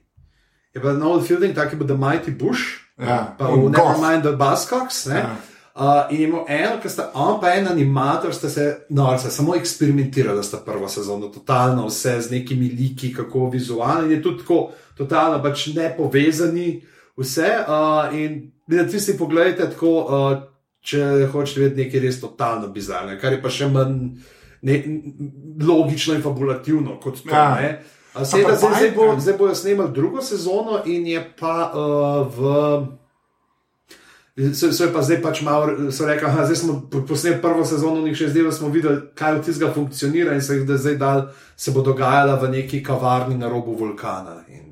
Je 0.78 0.82
pa 0.84 0.93
Noel 0.93 1.23
Fielding, 1.25 1.55
tak 1.57 1.73
je 1.73 1.78
bil 1.80 1.88
The 1.89 1.97
Mighty 1.97 2.32
Bush, 2.38 2.86
Ja. 3.01 3.34
pa 3.38 3.49
v. 3.49 3.69
Nevermind 3.69 4.21
the 4.23 4.34
Buzzcocks. 4.38 5.05
Ne? 5.09 5.15
Ja. 5.17 5.36
Uh, 5.78 6.09
in 6.09 6.21
imel 6.30 6.45
eno, 6.49 6.80
ki 6.82 6.89
sta 6.89 7.11
on 7.13 7.39
pa 7.41 7.51
en 7.53 7.67
animator, 7.69 8.34
sta 8.34 8.49
se, 8.49 8.63
no, 8.89 9.11
sta 9.17 9.30
samo 9.30 9.53
eksperimentirala, 9.55 10.41
sta 10.43 10.57
prvo 10.65 10.89
sezono, 10.89 11.30
totalno 11.30 11.86
vse 11.86 12.15
z 12.21 12.32
nekimi 12.32 12.69
liki, 12.73 13.11
kako 13.13 13.49
vizualno, 13.53 14.05
in 14.05 14.15
je 14.15 14.21
tudi 14.21 14.41
tako, 14.41 14.71
totalno 14.97 15.38
pač 15.43 15.67
ne 15.78 15.91
povezani, 15.97 16.82
vse. 17.17 17.51
Uh, 17.67 18.15
in 18.17 18.39
da 18.67 18.88
ti 18.89 18.99
si 18.99 19.17
pogledate 19.17 19.69
tako, 19.69 19.93
uh, 20.01 20.39
če 20.82 21.30
hočeš 21.32 21.57
videti 21.61 21.84
nekaj 21.86 22.05
res 22.07 22.21
totalno 22.21 22.71
bizarnega, 22.73 23.21
kar 23.21 23.38
je 23.38 23.41
pa 23.41 23.53
še 23.53 23.69
manj 23.69 24.01
ne, 24.65 24.82
logično 25.61 26.17
in 26.17 26.25
fabulativno 26.25 26.97
kot 27.03 27.21
to. 27.21 27.34
Ja. 27.34 27.49
Ja. 27.61 27.78
Pa 28.18 28.26
zdaj, 28.26 28.57
zdaj, 28.57 28.91
bo, 28.91 29.15
zdaj 29.20 29.34
bojo 29.34 29.55
snemali 29.55 29.93
drugo 29.93 30.22
sezono, 30.22 30.82
in 30.86 31.07
je 31.07 31.22
pa 31.39 31.72
uh, 31.72 32.28
v. 32.30 32.41
So, 34.53 34.70
so 34.70 34.86
pa 34.93 35.01
zdaj 35.01 35.22
pač 35.22 35.41
malo, 35.41 35.91
so 35.91 36.05
rekli, 36.05 36.30
da 36.30 36.55
smo 36.55 36.82
po- 36.91 37.01
posneli 37.01 37.41
prvo 37.41 37.65
sezono, 37.65 38.05
in 38.05 38.13
še 38.13 38.30
zdaj 38.30 38.43
da 38.43 38.51
smo 38.51 38.70
videli, 38.70 39.01
kaj 39.18 39.39
od 39.39 39.45
tistega 39.45 39.72
funkcionira, 39.74 40.36
in 40.38 40.41
se, 40.41 40.59
zdaj 40.61 40.95
dal, 40.95 41.24
se 41.57 41.72
bo 41.72 41.82
dogajala 41.82 42.36
v 42.36 42.51
neki 42.51 42.84
kavarni 42.84 43.38
na 43.38 43.49
robu 43.49 43.74
vulkana. 43.74 44.43
In, 44.47 44.68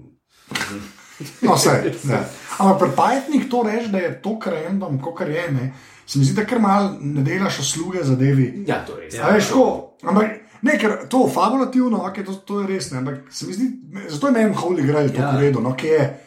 No, 1.41 1.55
vse. 1.55 1.95
Ne. 2.03 2.19
Ampak 2.59 2.77
pri 2.79 2.89
Pythonih 2.91 3.49
to 3.49 3.63
reči, 3.63 3.87
da 3.91 3.97
je 3.97 4.21
to 4.21 4.35
random, 4.45 4.99
kot 4.99 5.21
je, 5.23 5.43
ne, 5.51 5.73
se 6.05 6.19
mi 6.19 6.25
zdi, 6.25 6.35
da 6.35 6.45
kar 6.45 6.59
mal 6.59 6.97
ne 7.01 7.23
delaš 7.23 7.59
usluge 7.59 8.03
zadevi. 8.03 8.65
Ja, 8.67 8.83
to 8.85 8.99
je 8.99 9.07
res. 9.07 9.15
Ja, 9.15 9.31
veš, 9.31 9.47
tako, 9.47 9.95
ampak 10.03 10.44
ne, 10.61 10.77
ker 10.77 11.07
to 11.09 11.27
fabulativno, 11.27 11.97
okay, 11.99 12.25
to, 12.25 12.33
to 12.35 12.61
je 12.61 12.67
res, 12.67 12.91
ne, 12.91 12.97
ampak 12.97 13.15
se 13.29 13.45
mi 13.45 13.53
zdi, 13.53 13.67
ne, 13.91 14.09
zato 14.09 14.27
je 14.27 14.33
meni 14.33 14.55
Holy 14.55 14.85
Grail 14.85 15.09
to 15.09 15.21
Ja. 15.21 15.31
povedal, 15.31 15.61
no, 15.61 15.75
ki 15.75 15.87
je. 15.87 16.17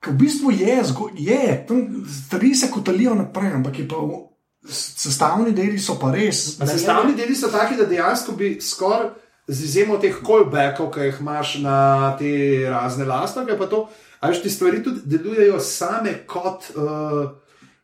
Ker 0.00 0.12
v 0.12 0.16
bistvu 0.16 0.50
je, 0.50 0.82
zgo- 0.84 1.10
je 1.14 1.66
tam 1.68 1.80
stvari 2.08 2.54
se 2.54 2.70
kotalijo 2.70 3.14
naprej, 3.14 3.52
ampak 3.52 3.78
je 3.78 3.88
pa 3.88 3.96
sestavni 4.68 5.52
deli 5.52 5.78
so 5.78 5.98
pa 5.98 6.12
res. 6.12 6.60
A 6.60 6.66
Sestavni 6.66 7.14
deli 7.14 7.34
so 7.36 7.48
taki, 7.48 7.76
da 7.76 7.84
dejansko 7.84 8.32
bi 8.32 8.58
skoraj 8.60 9.08
z 9.48 9.64
izjemo 9.64 9.98
teh 9.98 10.14
callbackov, 10.26 10.90
ki 10.90 11.00
jih 11.00 11.20
imaš 11.20 11.58
na 11.58 12.16
te 12.18 12.30
razne 12.70 13.04
lastovke, 13.04 13.58
pa 13.58 13.66
to, 13.66 13.88
a 14.20 14.28
veš, 14.28 14.42
ti 14.42 14.50
stvari 14.50 14.82
tudi 14.82 15.00
delujejo 15.04 15.60
same 15.60 16.26
kot 16.26 16.70
uh, 16.76 17.30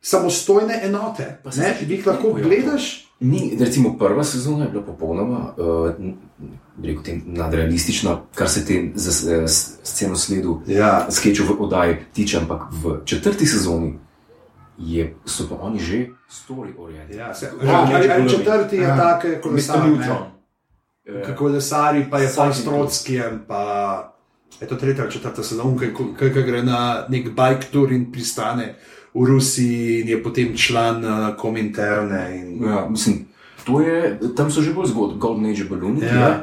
samostojne 0.01 0.79
enote. 0.83 1.41
Ne, 1.57 1.77
jih 1.81 2.07
lahko 2.07 2.33
gledaš. 2.33 3.06
Ni, 3.19 3.57
recimo 3.59 3.97
prva 3.97 4.23
sezona 4.23 4.63
je 4.63 4.71
bila 4.71 4.83
popolnoma 4.83 5.53
uh, 5.53 5.91
rekel, 6.77 7.03
tem, 7.03 7.21
nadrealistična, 7.27 8.21
kar 8.35 8.49
se 8.49 8.65
te 8.65 8.91
za- 8.95 9.31
eh, 9.33 9.47
s- 9.47 9.79
sceno 9.83 10.15
sledu, 10.15 10.61
Ja. 10.67 11.07
sketchov 11.09 11.47
v 11.47 11.61
oddaji 11.61 11.95
tiče, 12.13 12.37
ampak 12.37 12.61
v 12.73 13.01
četrti 13.05 13.45
sezoni 13.45 13.99
je, 14.77 15.15
so 15.25 15.49
pa 15.49 15.55
oni 15.57 15.79
že 15.79 16.07
story 16.29 16.73
orientirani. 16.77 17.19
Ja, 17.19 17.33
se, 17.33 17.49
Ja, 17.63 17.87
ali, 17.87 18.11
ali 18.11 18.29
četrti 18.29 18.75
je 18.75 18.81
Ja. 18.83 18.97
tak, 18.97 19.23
Mr. 19.25 19.41
kolesar. 19.41 19.79
ne. 19.79 19.89
Neutron. 19.89 20.17
Eh, 21.07 21.23
Kako 21.25 21.47
lesari, 21.47 22.05
pa 22.11 22.19
je 22.19 22.29
pa 22.35 22.53
s 22.53 22.63
Trotskijem, 22.63 23.43
pa 23.47 24.13
je 24.61 24.67
to 24.67 24.75
tretja 24.75 25.03
ali 25.03 25.11
četrta 25.11 25.43
sezona, 25.43 25.79
ki 26.19 26.29
gre 26.29 26.63
na 26.63 27.05
nek 27.09 27.25
bike 27.25 27.67
tour 27.71 27.91
in 27.91 28.11
pristane 28.11 28.75
v 29.17 29.25
Rusiji 29.25 30.01
in 30.01 30.07
je 30.07 30.17
potem 30.21 30.53
član 30.53 31.01
uh, 31.01 31.35
kominterne. 31.35 32.21
In... 32.35 32.61
Ja, 32.63 32.85
mislim, 32.89 33.25
to 33.65 33.81
je, 33.81 34.19
tam 34.35 34.51
so 34.51 34.61
že 34.61 34.73
bolj 34.73 34.93
zgodbi, 34.93 35.19
Golden 35.19 35.45
Age 35.45 35.65
Balloon, 35.65 35.97
Ja. 35.97 36.05
ja. 36.05 36.13
je 36.13 36.33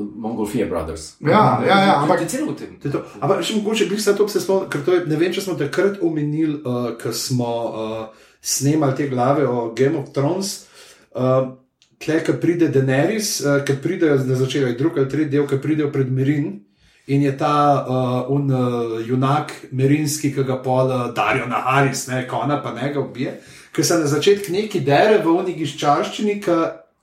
uh, 0.00 0.06
Mongolfia 0.16 0.66
Brothers. 0.66 1.16
Ja, 1.20 1.60
ja, 1.60 1.76
ja, 1.80 1.92
ampak- 2.00 2.20
je 2.20 2.28
celo 2.28 2.52
v 2.52 2.56
tem. 2.56 2.92
To. 2.92 3.04
Ampak 3.20 3.44
še 3.44 3.56
mogoče 3.56 3.86
bi 3.86 4.00
se 4.00 4.14
to 4.16 4.24
spomnil, 4.26 4.68
ker 4.68 4.80
to 4.80 4.94
je, 4.94 5.00
ne 5.06 5.16
vem, 5.16 5.32
če 5.32 5.44
smo 5.44 5.54
takrat 5.54 6.00
omenili, 6.02 6.56
uh, 6.64 6.96
ko 6.96 7.12
smo 7.12 7.50
uh, 7.68 8.06
snemali 8.40 8.96
te 8.96 9.08
glave 9.08 9.44
o 9.44 9.74
Game 9.76 10.00
of 10.00 10.08
Thrones. 10.10 10.64
Uh, 11.12 11.54
Tle, 11.94 12.18
ki 12.20 12.34
pride 12.36 12.68
Daenerys, 12.68 13.38
uh, 13.40 13.62
ki 13.64 13.78
pridejo 13.80 14.18
na 14.26 14.34
začetek, 14.36 14.74
je 14.74 14.78
drugi 14.80 15.00
ali 15.00 15.08
tretji 15.08 15.30
del, 15.30 15.46
ki 15.46 15.56
pridejo 15.62 15.92
pred 15.94 16.10
Merin. 16.12 16.64
In 17.06 17.22
je 17.22 17.32
ta 17.36 17.84
uh, 17.88 18.30
un, 18.32 18.48
uh, 18.50 19.06
junak, 19.06 19.52
merinski, 19.72 20.30
ki 20.32 20.44
ga 20.48 20.56
pol 20.64 20.88
uh, 20.88 21.10
Darijo 21.12 21.44
na 21.50 21.60
Haris, 21.66 22.06
ne, 22.08 22.22
kona 22.28 22.62
pa 22.64 22.72
ne 22.72 22.92
ga 22.92 23.00
ubije, 23.00 23.34
ki 23.76 23.84
se 23.84 23.98
na 24.00 24.08
začetku 24.08 24.52
neki 24.52 24.80
dere 24.80 25.18
v 25.20 25.34
unih 25.34 25.60
iščaščini, 25.66 26.38
ki 26.40 26.56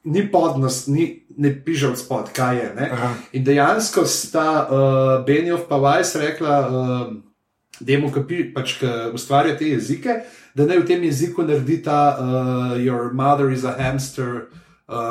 ni 0.09 0.23
podnost, 0.31 0.89
ni, 0.89 1.05
ne 1.37 1.51
piše 1.53 1.91
od 1.91 1.99
spod, 2.01 2.31
kaj 2.33 2.57
je. 2.57 2.69
Ne. 2.79 2.87
Aha. 2.97 3.11
In 3.37 3.45
dejansko 3.45 4.07
sta 4.09 4.47
uh, 4.63 5.11
Benjov 5.27 5.67
pa 5.69 5.77
Vajs 5.77 6.15
rekla, 6.23 6.57
uh, 6.65 7.13
da 7.81 7.99
mu, 8.01 8.09
ki 8.09 8.47
pač, 8.55 8.79
ustvarja 9.13 9.53
te 9.57 9.69
jezike, 9.69 10.23
da 10.57 10.65
naj 10.65 10.81
v 10.81 10.89
tem 10.89 11.05
jeziku 11.05 11.45
naredi 11.45 11.77
ta 11.85 12.01
uh, 12.17 12.73
Your 12.81 13.13
mother 13.13 13.53
is 13.53 13.69
a 13.69 13.77
hamster. 13.77 14.49
Uh, 14.49 14.60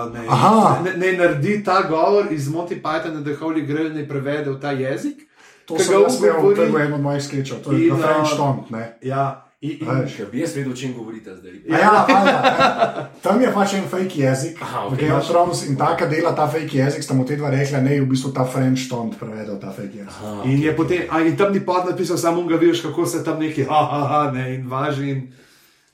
ne, 0.08 0.20
Aha. 0.28 0.78
ne, 0.84 0.92
ne 0.96 1.12
naredi 1.14 1.64
ta 1.64 1.82
govor 1.82 2.26
iz 2.30 2.48
Monty 2.48 2.76
Pythona, 2.76 3.20
da 3.20 3.30
Holy 3.32 3.62
Grail 3.62 3.92
ne 3.92 4.04
prevede 4.04 4.50
v 4.50 4.58
ta 4.58 4.70
jezik. 4.72 5.26
To 5.66 5.78
sem 5.78 5.94
ga 5.94 6.08
govori- 6.34 6.56
to 6.56 6.62
je 6.62 6.68
bil 6.68 6.80
en 6.80 6.92
od 6.92 7.00
mojih 7.00 7.22
sketchov, 7.22 7.58
to 7.58 7.72
je 7.72 7.86
In, 7.86 7.96
French 7.96 8.32
uh, 8.32 8.36
Taunt, 8.36 8.70
ne. 8.70 8.98
Ja, 9.02 9.24
in, 9.60 9.70
in. 9.72 10.02
Če 10.08 10.26
bi 10.26 10.40
jaz 10.40 10.56
vedel, 10.56 10.72
o 10.72 10.76
čem 10.76 10.92
govorite 10.92 11.30
zdaj. 11.30 11.52
A 11.64 11.78
Ja, 11.78 11.90
valjda, 12.04 12.32
ja. 12.32 13.10
Tam 13.22 13.40
je 13.40 13.52
pač 13.52 13.74
en 13.74 13.84
fake 13.86 14.16
jezik, 14.16 14.58
Aha, 14.58 14.80
v 14.82 14.92
ok. 14.92 14.98
Game 14.98 15.14
of 15.14 15.24
Thrones 15.24 15.62
in 15.64 15.76
taka 15.76 16.06
dela 16.06 16.32
ta 16.32 16.48
fake 16.48 16.74
jezik, 16.74 17.02
sta 17.02 17.14
mu 17.14 17.24
te 17.24 17.36
dva 17.36 17.50
rekla, 17.50 17.80
ne, 17.80 18.00
v 18.00 18.06
bistvu 18.06 18.32
ta 18.32 18.44
French 18.44 18.88
Taunt 18.90 19.14
prevedel 19.14 19.56
ta 19.56 19.70
fake 19.70 19.94
jezik. 19.94 20.22
in, 20.44 20.58
je 20.58 20.72
potem, 20.72 21.06
a, 21.08 21.20
in 21.20 21.36
tam 21.36 21.52
ni 21.52 21.60
pod 21.60 21.86
napisal, 21.86 22.16
samo 22.16 22.42
ga 22.44 22.56
vidiš, 22.56 22.82
kako 22.82 23.06
se 23.06 23.22
tam 23.22 23.38
neki, 23.38 23.62
ha, 23.64 23.80
ha, 23.86 24.00
ha, 24.04 24.20
ne, 24.30 24.54
in 24.54 24.66
važi. 24.66 25.10
In, 25.10 25.20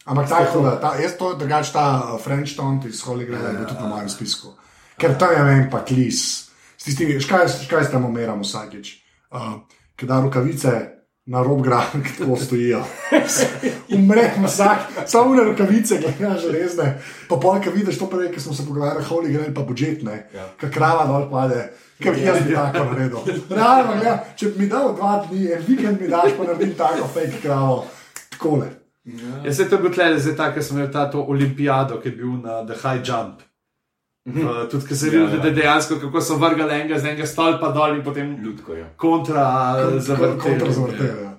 Ampak 0.07 0.29
ta 0.31 0.41
je 0.41 0.51
huda, 0.55 0.77
ta, 0.81 0.95
jaz 1.03 1.17
to 1.19 1.35
drugač 1.35 1.73
ta 1.75 2.15
uh, 2.15 2.21
French 2.23 2.55
Taunt 2.57 2.85
iz 2.87 3.03
Holy 3.03 3.27
Grail 3.27 3.43
je 3.43 3.55
bil 3.59 3.67
tudi 3.67 3.83
na 3.83 3.89
mojem 3.91 4.09
spisku. 4.09 4.53
Ker 4.99 5.17
tam 5.19 5.33
je 5.35 5.43
vem 5.45 5.65
pa 5.71 5.81
klis. 5.83 6.21
S 6.79 6.85
tistimi, 6.87 7.17
škaj, 7.21 7.49
škaj 7.67 7.85
s 7.85 7.91
tam 7.91 8.05
omeram 8.07 8.41
vsakič. 8.41 8.93
Uh, 9.35 9.59
Ker 9.99 10.07
da 10.07 10.21
rokavice 10.23 10.73
na 11.27 11.43
rob 11.43 11.59
grada, 11.65 11.99
ki 12.07 12.13
tako 12.21 12.37
stojijo. 12.39 12.85
Umre 13.91 14.29
vsak, 14.45 14.79
samo 15.11 15.35
na 15.35 15.43
rokavice, 15.43 15.99
gledaš 15.99 16.43
železne. 16.47 16.87
Pa 17.29 17.37
pol, 17.43 17.59
ki 17.61 17.75
vidiš 17.75 17.99
to 17.99 18.07
prej, 18.07 18.31
ki 18.31 18.41
smo 18.41 18.55
se 18.55 18.63
pogovarjali, 18.67 19.03
Holy 19.11 19.33
Grail 19.35 19.51
pa 19.55 19.67
budžetne, 19.67 20.31
Ja. 20.35 20.47
ki 20.61 20.71
krava 20.71 21.07
dol 21.11 21.27
pade. 21.31 21.73
Ker 21.99 22.15
jaz 22.15 22.45
bi 22.47 22.55
tako 22.55 22.85
naredil. 22.93 23.43
Realno, 23.51 23.99
gleda, 23.99 24.17
če 24.37 24.53
bi 24.55 24.63
mi 24.63 24.71
dal 24.71 24.95
dva 24.95 25.17
dni, 25.27 25.47
en 25.57 25.63
vikend 25.67 25.99
mi 26.01 26.09
daš, 26.09 26.37
pa 26.39 26.45
naredim 26.47 26.75
tako 26.79 27.09
fake 27.11 27.43
kravo. 27.43 27.87
Takole. 28.31 28.86
Ja, 29.45 29.53
se 29.53 29.65
to 29.65 29.77
je 29.77 29.83
bil 29.83 29.93
tle, 29.93 30.19
zdaj 30.19 30.37
tako, 30.37 30.55
ker 30.55 30.65
sem 30.65 30.77
imel 30.77 30.93
ta 30.93 31.05
to 31.07 31.21
olimpijado, 31.25 32.01
ki 32.01 32.09
je 32.09 32.15
bil 32.15 32.33
na 32.39 32.65
The 32.65 32.75
High 32.77 33.03
Jump. 33.03 33.43
Uh, 34.27 34.35
tudi, 34.69 34.87
ker 34.87 34.97
se 34.97 35.07
Ja, 35.07 35.13
vidi, 35.15 35.37
ja. 35.37 35.43
da 35.43 35.51
dejansko 35.53 35.97
kako 35.97 36.21
so 36.21 36.37
vrgali 36.37 36.75
enega 36.75 36.99
z 36.99 37.05
enega 37.05 37.27
stolpa 37.27 37.69
dol 37.71 37.95
in 37.95 38.03
potem 38.03 38.37
Ljudko 38.37 38.73
je. 38.73 38.87
kontra 38.97 39.47
zavrteli. 39.99 40.59
Kontra 40.61 41.07
ja. 41.07 41.33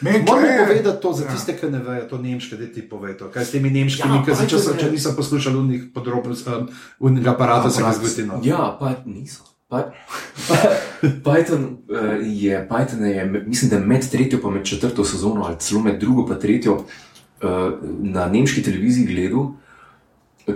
Meni 0.00 0.18
Moramo 0.20 0.46
tle- 0.48 0.66
povedati 0.66 1.02
to 1.02 1.12
za 1.12 1.24
Ja. 1.24 1.30
tiste, 1.30 1.52
ki 1.54 1.66
ne 1.68 1.78
vejo, 1.80 2.08
to 2.08 2.18
nemške, 2.18 2.56
da 2.56 2.66
ti 2.66 2.82
povedo. 2.84 3.28
Kaj 3.28 3.44
s 3.44 3.50
temi 3.50 3.70
nemškimi, 3.70 4.16
Ja, 4.16 4.24
ki 4.24 4.30
je- 4.32 4.78
če 4.78 4.90
niso 4.90 5.12
poslušali 5.16 5.56
unih 5.56 5.82
podrobnosti, 5.94 6.50
um, 6.50 6.68
unega 7.00 7.30
aparata, 7.30 7.70
se 7.70 7.82
zgodi. 7.84 8.24
No. 8.24 8.40
Ja, 8.42 8.76
pa 8.80 8.94
niso. 9.04 9.44
Python, 11.24 11.78
uh, 11.88 12.20
je, 12.22 12.68
Python 12.68 13.04
je, 13.04 13.24
mislim, 13.46 13.70
da 13.70 13.78
med 13.78 14.10
tretjo 14.10 14.40
in 14.44 14.54
med 14.54 14.64
četrto 14.64 15.04
sezono, 15.04 15.44
ali 15.44 15.56
celo 15.58 15.80
med 15.82 16.00
drugo 16.00 16.32
in 16.32 16.40
tretjo, 16.40 16.74
uh, 16.74 17.72
na 18.00 18.26
nemški 18.26 18.62
televiziji 18.62 19.06
gledal, 19.06 19.52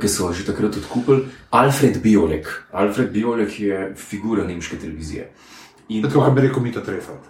ki 0.01 0.09
so 0.09 0.33
že 0.33 0.45
takrat 0.47 0.77
odkupili, 0.77 1.25
Alfred 1.51 2.03
Biolek. 2.03 2.49
Alfred 2.73 3.13
Biolek 3.13 3.61
je 3.61 3.95
figura 3.97 4.45
nemške 4.45 4.77
televizije. 4.79 5.31
In 5.89 6.03
Tako 6.03 6.21
kot 6.21 6.35
bi 6.35 6.41
rekel, 6.41 6.63
mi 6.63 6.73
to 6.73 6.81
trefati. 6.81 7.29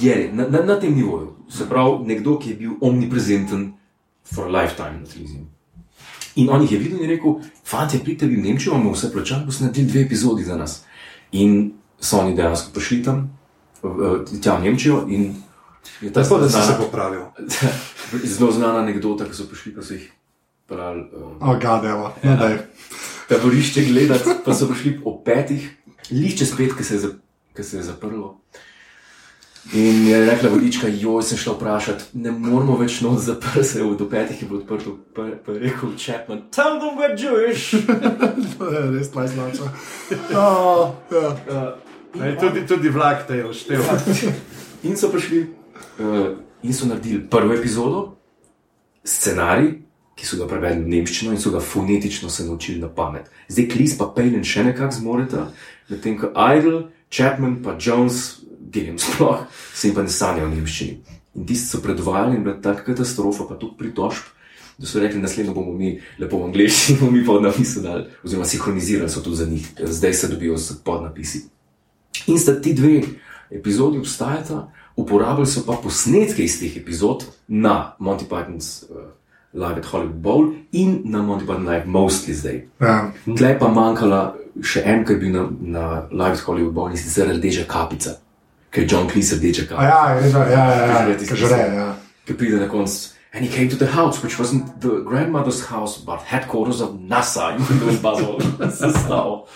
je 0.00 0.30
na, 0.32 0.48
na, 0.48 0.62
na 0.62 0.80
tem 0.80 0.94
nivoju. 0.94 1.36
Se 1.48 1.68
pravi, 1.68 2.04
nekdo, 2.06 2.38
ki 2.38 2.50
je 2.50 2.56
bil 2.56 2.70
omniprezenten 2.80 3.72
for 4.34 4.46
a 4.46 4.60
lifetime 4.60 5.00
na 5.00 5.06
televiziji. 5.06 5.46
In 6.36 6.50
on 6.50 6.62
jih 6.62 6.72
je 6.72 6.78
videl 6.78 6.98
in 6.98 7.04
je 7.04 7.16
rekel: 7.16 7.40
Fantje, 7.64 8.00
pridite 8.00 8.26
vi 8.26 8.36
v 8.36 8.44
Nemčijo, 8.44 8.74
imamo 8.74 8.92
vse 8.92 9.12
plačano, 9.12 9.46
boste 9.46 9.64
naredili 9.64 9.86
dve 9.86 10.00
epizodi 10.00 10.44
za 10.44 10.56
nas. 10.56 10.84
In 11.32 11.72
so 11.98 12.18
oni 12.18 12.34
dejansko 12.34 12.72
prišli 12.72 13.02
tam, 13.02 13.30
v- 13.82 14.22
tja 14.36 14.56
v 14.56 14.64
Nemčijo. 14.64 15.04
In 15.08 15.34
je 16.00 16.10
ta 16.10 16.22
Tako 16.22 16.38
da 16.38 16.48
si 16.48 16.54
se 16.54 16.62
znana, 16.62 16.78
popravil. 16.78 17.22
zelo 18.28 18.52
znana 18.52 18.78
anekdota, 18.78 19.24
ki 19.24 19.34
so 19.34 19.46
prišli, 19.46 19.72
pa 19.72 19.82
so 19.82 19.94
jih 19.94 20.10
brali. 20.68 21.06
Uh, 21.10 21.40
O, 21.42 21.56
gadevo, 21.56 22.12
no 22.22 22.36
daj. 22.36 22.58
taborišče 23.28 23.84
gledati, 23.84 24.30
pa 24.44 24.52
so 24.52 24.66
prišli 24.66 25.00
ob 25.04 25.24
petih, 25.24 25.70
lišče 26.10 26.46
spet, 26.46 26.74
ki 26.74 26.84
se 26.84 26.94
je, 26.94 27.00
za, 27.00 27.10
ki 27.52 27.62
se 27.62 27.76
je 27.76 27.82
zaprlo. 27.84 28.36
In 29.70 30.06
je 30.06 30.26
rekla 30.26 30.50
vodička, 30.50 30.88
joj, 30.90 31.22
sem 31.22 31.38
šla 31.38 31.52
vprašati, 31.54 32.04
ne 32.18 32.32
moramo 32.34 32.74
več 32.80 32.98
noč 33.00 33.28
zaprti, 33.28 33.62
se 33.64 33.84
do 33.98 34.08
petih 34.10 34.42
je 34.42 34.48
bilo 34.48 34.58
odprto, 34.58 34.96
pa, 35.14 35.28
pa 35.46 35.54
je 35.54 35.58
rekel 35.62 35.92
Chapman, 35.96 36.42
tam 36.50 36.80
bom 36.82 36.98
ga 36.98 37.14
čuješ. 37.16 37.70
To 38.58 38.70
je 38.70 38.82
res 38.90 39.14
najslabše. 39.14 39.68
Oh, 40.34 40.90
ja. 41.48 41.62
Ne, 42.18 42.34
tudi, 42.40 42.66
tudi 42.66 42.90
vlak 42.90 43.22
te 43.26 43.38
je 43.38 43.46
oštel. 43.46 43.86
In 44.88 44.98
so 44.98 45.08
prišli 45.08 45.46
uh, 46.02 46.34
in 46.62 46.74
so 46.74 46.86
naredili 46.86 47.22
prvo 47.30 47.54
epizodo, 47.54 48.16
scenarij, 49.04 49.78
ki 50.18 50.26
so 50.26 50.36
ga 50.42 50.46
prevedli 50.50 50.84
v 50.84 50.92
nemščino 50.92 51.32
in 51.32 51.40
so 51.40 51.50
ga 51.54 51.62
fonetično 51.62 52.30
se 52.30 52.44
naučili 52.44 52.82
na 52.82 52.90
pamet. 52.90 53.30
Zdaj 53.48 53.68
Klis 53.70 53.94
pa 53.98 54.10
Pejlen 54.14 54.44
še 54.44 54.66
nekako 54.66 54.98
zmoreta, 54.98 55.46
medtem 55.88 56.18
ko 56.18 56.34
Idle, 56.34 56.88
Chapman 57.12 57.60
pa 57.62 57.76
Jones, 57.78 58.41
Gilliam 58.72 58.98
sploh, 58.98 59.46
se 59.74 59.88
jim 59.88 59.96
pa 59.96 60.02
ne 60.02 60.12
sanjajo 60.12 60.48
v 60.48 60.56
nemščini. 60.56 61.18
In 61.34 61.48
tisti 61.48 61.68
so 61.68 61.80
predvajali 61.84 62.36
in 62.36 62.44
bila 62.44 62.56
taka 62.60 62.84
katastrofa, 62.90 63.46
pa 63.48 63.56
tudi 63.60 63.78
pritožb. 63.78 64.30
Da 64.78 64.88
so 64.88 65.00
rekli, 65.00 65.20
naslednjo 65.20 65.54
bomo 65.54 65.72
mi 65.76 65.94
lepo 66.18 66.40
v 66.40 66.50
angleščini, 66.50 66.98
bomo 67.00 67.12
mi 67.12 67.24
podnapise 67.24 67.82
dali, 67.84 68.06
oziroma 68.24 68.48
sinhronizirali 68.48 69.10
so 69.12 69.20
tudi 69.24 69.36
za 69.36 69.46
njih, 69.46 69.66
zdaj 69.78 70.14
se 70.14 70.28
dobijo 70.32 70.58
s 70.58 70.78
podnapisi. 70.84 71.44
In 72.26 72.38
sta 72.38 72.56
ti 72.60 72.74
dve 72.74 73.02
epizodi 73.50 73.98
obstajata, 73.98 74.68
uporabljali 74.96 75.46
so 75.46 75.64
pa 75.66 75.76
posnetke 75.82 76.44
iz 76.44 76.58
teh 76.60 76.76
epizod 76.76 77.24
na 77.48 77.94
Monty 77.98 78.24
Python's 78.28 78.84
uh, 78.90 78.96
Live 79.52 79.78
at 79.78 79.84
Hollywood 79.84 80.20
Bowl 80.20 80.52
in 80.72 81.02
na 81.04 81.22
Monty 81.22 81.46
Python 81.46 81.68
Live 81.68 81.86
Mostly 81.86 82.34
zdaj. 82.34 82.62
Ja. 82.80 83.12
Tle 83.36 83.58
pa 83.58 83.68
manjkala 83.68 84.22
še 84.64 84.82
en, 84.84 85.04
ki 85.04 85.16
je 85.16 85.20
bil 85.20 85.32
na, 85.32 85.46
na 85.60 85.86
Live 86.10 86.40
at 86.40 86.44
Hollywood 86.46 86.74
Bowl 86.74 86.92
in 86.92 87.00
sicer 87.00 87.28
rdeča 87.28 87.66
kapica, 87.68 88.16
ker 88.72 88.82
je 88.82 88.88
John 88.88 89.06
Cleese 89.06 89.36
rdeča 89.36 89.62
A 89.62 89.66
kapica. 89.68 89.84
ja, 89.84 90.00
je 90.16 90.30
že, 90.30 90.38
ja, 90.38 90.44
ja, 90.48 90.64
ja, 90.64 90.86
Preživeti 90.88 91.24
ja, 91.28 91.36
žre, 91.36 91.60
ja. 91.76 91.88
Ki 92.24 92.32
pride 92.34 92.56
na 92.56 92.68
koncu. 92.68 93.12
And 93.34 93.44
he 93.44 93.48
came 93.48 93.68
to 93.68 93.76
the 93.76 93.88
house, 93.88 94.20
which 94.24 94.36
wasn't 94.36 94.80
the 94.80 95.00
grandmother's 95.08 95.64
house, 95.72 95.96
but 95.96 96.20
headquarters 96.20 96.80
of 96.80 97.00
NASA. 97.00 97.56
In 97.56 97.64
to 97.80 97.88
je 97.88 97.96
bazal, 98.00 98.36
sestav. 98.68 99.48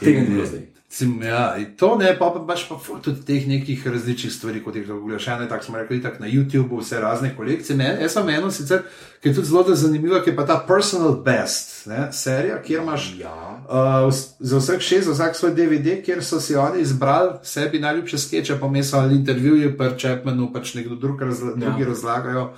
Tega 0.00 0.20
ni 0.20 0.28
bilo 0.28 0.44
zdaj. 0.44 0.77
Sim, 0.98 1.22
ja, 1.22 1.56
to 1.76 1.96
ne, 1.96 2.18
pa 2.18 2.30
pa 2.30 2.40
imaš 2.42 2.68
pa 2.68 2.76
tudi 3.02 3.20
teh 3.24 3.44
nekih 3.48 3.86
različnih 3.86 4.32
stvari, 4.32 4.62
kot 4.64 4.76
jih 4.76 4.86
dogovarjaš. 4.86 5.28
Eno 5.28 5.42
je 5.42 5.48
tako, 5.48 5.64
smo 5.64 5.78
rekli, 5.78 6.02
tako 6.02 6.22
na 6.22 6.28
YouTubu, 6.28 6.80
vse 6.80 7.00
razne 7.00 7.36
kolekcije. 7.36 7.76
Men, 7.76 8.00
jaz 8.02 8.12
sem 8.12 8.28
eno 8.28 8.50
sicer, 8.50 8.82
ki 9.22 9.28
je 9.28 9.34
tudi 9.34 9.46
zelo 9.46 9.74
zanimiva, 9.74 10.18
ki 10.24 10.30
je 10.30 10.36
pa 10.36 10.46
ta 10.46 10.56
Personal 10.66 11.14
Best 11.22 11.86
ne, 11.86 12.08
serija, 12.12 12.58
kjer 12.62 12.82
imaš 12.82 13.14
Ja. 13.20 13.62
uh, 13.68 14.14
za 14.38 14.58
vsak 14.58 14.80
šest, 14.80 15.06
za 15.06 15.12
vsak 15.12 15.36
svoj 15.36 15.54
DVD, 15.54 16.02
kjer 16.04 16.24
so 16.24 16.40
si 16.40 16.56
oni 16.56 16.80
izbrali 16.80 17.38
sebi 17.42 17.78
najljubše 17.78 18.18
skeče, 18.18 18.58
pomesali 18.58 19.14
intervjuje, 19.14 19.76
pa 19.78 19.94
Chapmanu, 19.96 20.52
pač 20.52 20.74
nekdo 20.74 20.96
drug 20.96 21.22
razla, 21.22 21.50
ja. 21.50 21.56
drugi 21.56 21.84
razlagajo 21.84 22.52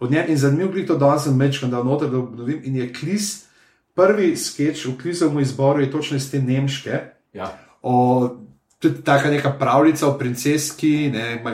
od. 0.00 0.12
In 0.28 0.36
zanimivo 0.36 0.76
je 0.76 0.86
to, 0.86 0.98
da 0.98 1.18
sem 1.18 1.36
mečkal, 1.36 1.70
da 1.70 1.82
noter, 1.82 2.10
da 2.10 2.18
obnovim. 2.18 2.60
In 2.64 2.76
je 2.76 2.92
Klis, 2.92 3.44
prvi 3.94 4.36
skeč 4.36 4.84
v 4.84 4.98
Klisovem 5.02 5.38
izboru 5.38 5.80
je 5.80 5.90
točno 5.90 6.16
iz 6.16 6.30
te 6.30 6.42
nemške 6.42 7.14
Ja. 7.34 7.58
O 7.84 7.96
tudi 8.78 9.02
taka 9.02 9.30
neka 9.30 9.50
pravljica 9.50 10.08
o 10.08 10.18
princeski, 10.18 11.10
ne, 11.12 11.44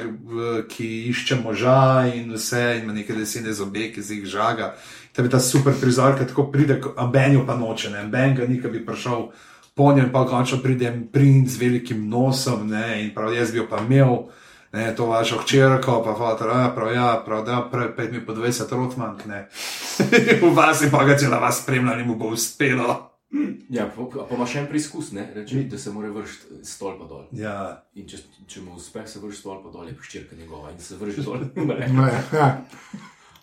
ki 0.68 0.88
išče 1.10 1.36
moža 1.44 2.06
in 2.14 2.32
vse, 2.34 2.62
in 2.78 2.84
ima 2.84 2.92
neke 2.92 3.14
lesene 3.14 3.52
zobe, 3.52 3.92
ki 3.94 4.02
se 4.02 4.14
jih 4.14 4.26
žaga. 4.26 4.74
Je 5.16 5.30
ta 5.30 5.40
super 5.40 5.74
prizor, 5.80 6.16
ki 6.18 6.26
tako 6.26 6.48
pride, 6.52 6.80
a 6.96 7.06
Ben 7.06 7.34
jo 7.34 7.44
pa 7.46 7.56
noče, 7.58 7.90
ne, 7.90 8.04
Ben 8.08 8.34
ga 8.34 8.46
ni, 8.46 8.60
ki 8.62 8.70
bi 8.70 8.84
prišel 8.86 9.28
po 9.74 9.92
njem, 9.92 10.10
pa 10.12 10.24
končno 10.26 10.58
pride 10.62 10.92
princ 11.12 11.50
z 11.50 11.60
velikim 11.60 12.08
nosom, 12.08 12.68
ne, 12.70 13.02
in 13.02 13.10
prav 13.14 13.34
jaz 13.34 13.52
bi 13.52 13.58
jo 13.58 13.66
pa 13.70 13.82
imel. 13.82 14.24
Ne, 14.72 14.92
to 14.94 15.08
vašo 15.10 15.40
hčerko, 15.42 15.96
pa 16.04 16.14
fotor, 16.14 16.52
ja, 16.54 16.68
prav, 16.74 16.92
ja, 16.94 17.08
prav, 17.26 17.44
da, 17.44 17.58
pred 17.72 17.90
pet 17.96 18.12
mi 18.14 18.22
po 18.26 18.32
20 18.38 18.70
rotmank, 18.70 19.26
ne. 19.26 19.48
v 20.42 20.54
vas 20.54 20.82
je 20.82 20.90
pa 20.90 21.02
ga 21.04 21.18
cela 21.18 21.42
vas 21.42 21.58
spremlja, 21.62 21.98
in 21.98 22.06
mu 22.06 22.14
bo 22.14 22.30
uspelo. 22.30 23.09
Ja, 23.70 23.84
pa, 23.86 24.02
pa 24.26 24.34
ima 24.34 24.46
še 24.46 24.58
en 24.58 24.66
preizkus, 24.66 25.12
ne? 25.12 25.28
reče, 25.34 25.62
da 25.70 25.78
se 25.78 25.90
mora 25.94 26.08
vršiti 26.10 26.64
stolpa 26.66 27.04
dol. 27.06 27.28
Ja, 27.32 27.84
In 27.94 28.08
če, 28.08 28.18
če 28.46 28.60
mu 28.60 28.74
uspe 28.74 29.04
se 29.06 29.20
vršiti 29.22 29.40
stolpa 29.40 29.70
dol, 29.70 29.86
je 29.86 29.94
piščirka 29.94 30.36
njegova 30.36 30.72
in 30.72 30.80
se 30.82 30.96
vrši 30.98 31.22
dol. 31.22 31.44
ja. 32.34 32.48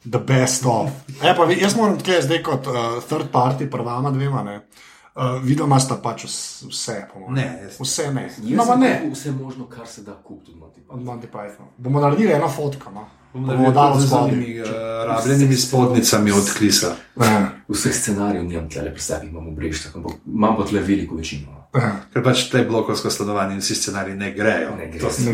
The 0.03 0.19
best 0.19 0.65
of. 0.65 0.91
E, 1.23 1.31
pa, 1.35 1.47
jaz 1.51 1.75
moram 1.75 1.97
tukaj 1.97 2.21
zdaj 2.21 2.43
kot 2.43 2.67
uh, 2.67 2.99
third 3.03 3.31
party, 3.31 3.69
prvama 3.71 4.11
dvema. 4.11 4.43
Ne. 4.43 4.57
Uh, 5.15 5.39
Vidoma 5.41 5.79
sta 5.79 5.95
pač 5.97 6.27
vs- 6.27 6.67
vse, 6.69 6.97
po 7.09 7.19
mojem. 7.19 7.33
Ne, 7.33 7.47
jaz- 7.63 7.79
vse 7.81 8.11
ne. 8.13 8.27
Jaz 8.43 8.67
No, 8.67 8.75
ne. 8.75 8.91
Vse 9.11 9.31
možno, 9.31 9.65
kar 9.65 9.87
se 9.87 10.03
da 10.03 10.13
kupiti 10.13 10.51
od 10.51 10.57
Monty 10.57 10.83
Od 10.87 10.99
Pythona. 10.99 11.05
Monty 11.05 11.27
Python. 11.27 11.71
Bomo 11.77 11.99
naredili 11.99 12.31
eno 12.33 12.49
fotko. 12.49 12.91
No. 12.91 13.07
Bomo 13.33 13.71
dali 13.71 14.01
z 14.01 14.13
unimi 14.13 14.59
uh, 14.61 14.67
rabljenimi 15.07 15.55
spodnicami 15.55 16.31
od 16.31 16.53
klisa. 16.57 16.95
Ja, 17.21 17.51
Vseh 17.67 17.95
scenarijev 17.95 18.45
nimam 18.45 18.69
tle, 18.69 18.93
sebi 18.97 19.27
imam 19.27 19.49
v 19.49 19.55
breštah, 19.55 19.95
ampak 19.95 20.11
imam 20.25 20.57
pa 20.57 20.65
tle 20.65 20.81
veliko 20.81 21.15
večino. 21.15 21.66
Ja. 21.77 21.91
Ker 22.13 22.23
pač 22.23 22.49
te 22.51 22.63
blokovsko 22.63 23.09
stanovanje 23.09 23.53
in 23.53 23.61
vsi 23.61 23.75
scenariji 23.75 24.15
ne 24.15 24.31
grejo. 24.33 24.75
Ne 24.77 24.91
gre. 24.91 24.99
To 24.99 25.11
se- 25.11 25.33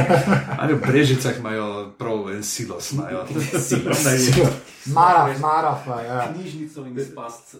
Ali 0.60 0.74
v 0.74 0.80
Brežicah 0.86 1.38
imajo 1.38 1.90
prav 1.98 2.30
en 2.34 2.42
silos. 2.44 2.92
imajo. 2.92 3.24
Maraf, 4.86 5.38
maraf, 5.46 5.86
ja. 6.06 6.28
Knjižnico 6.34 6.86
in 6.86 6.98
spast. 7.04 7.56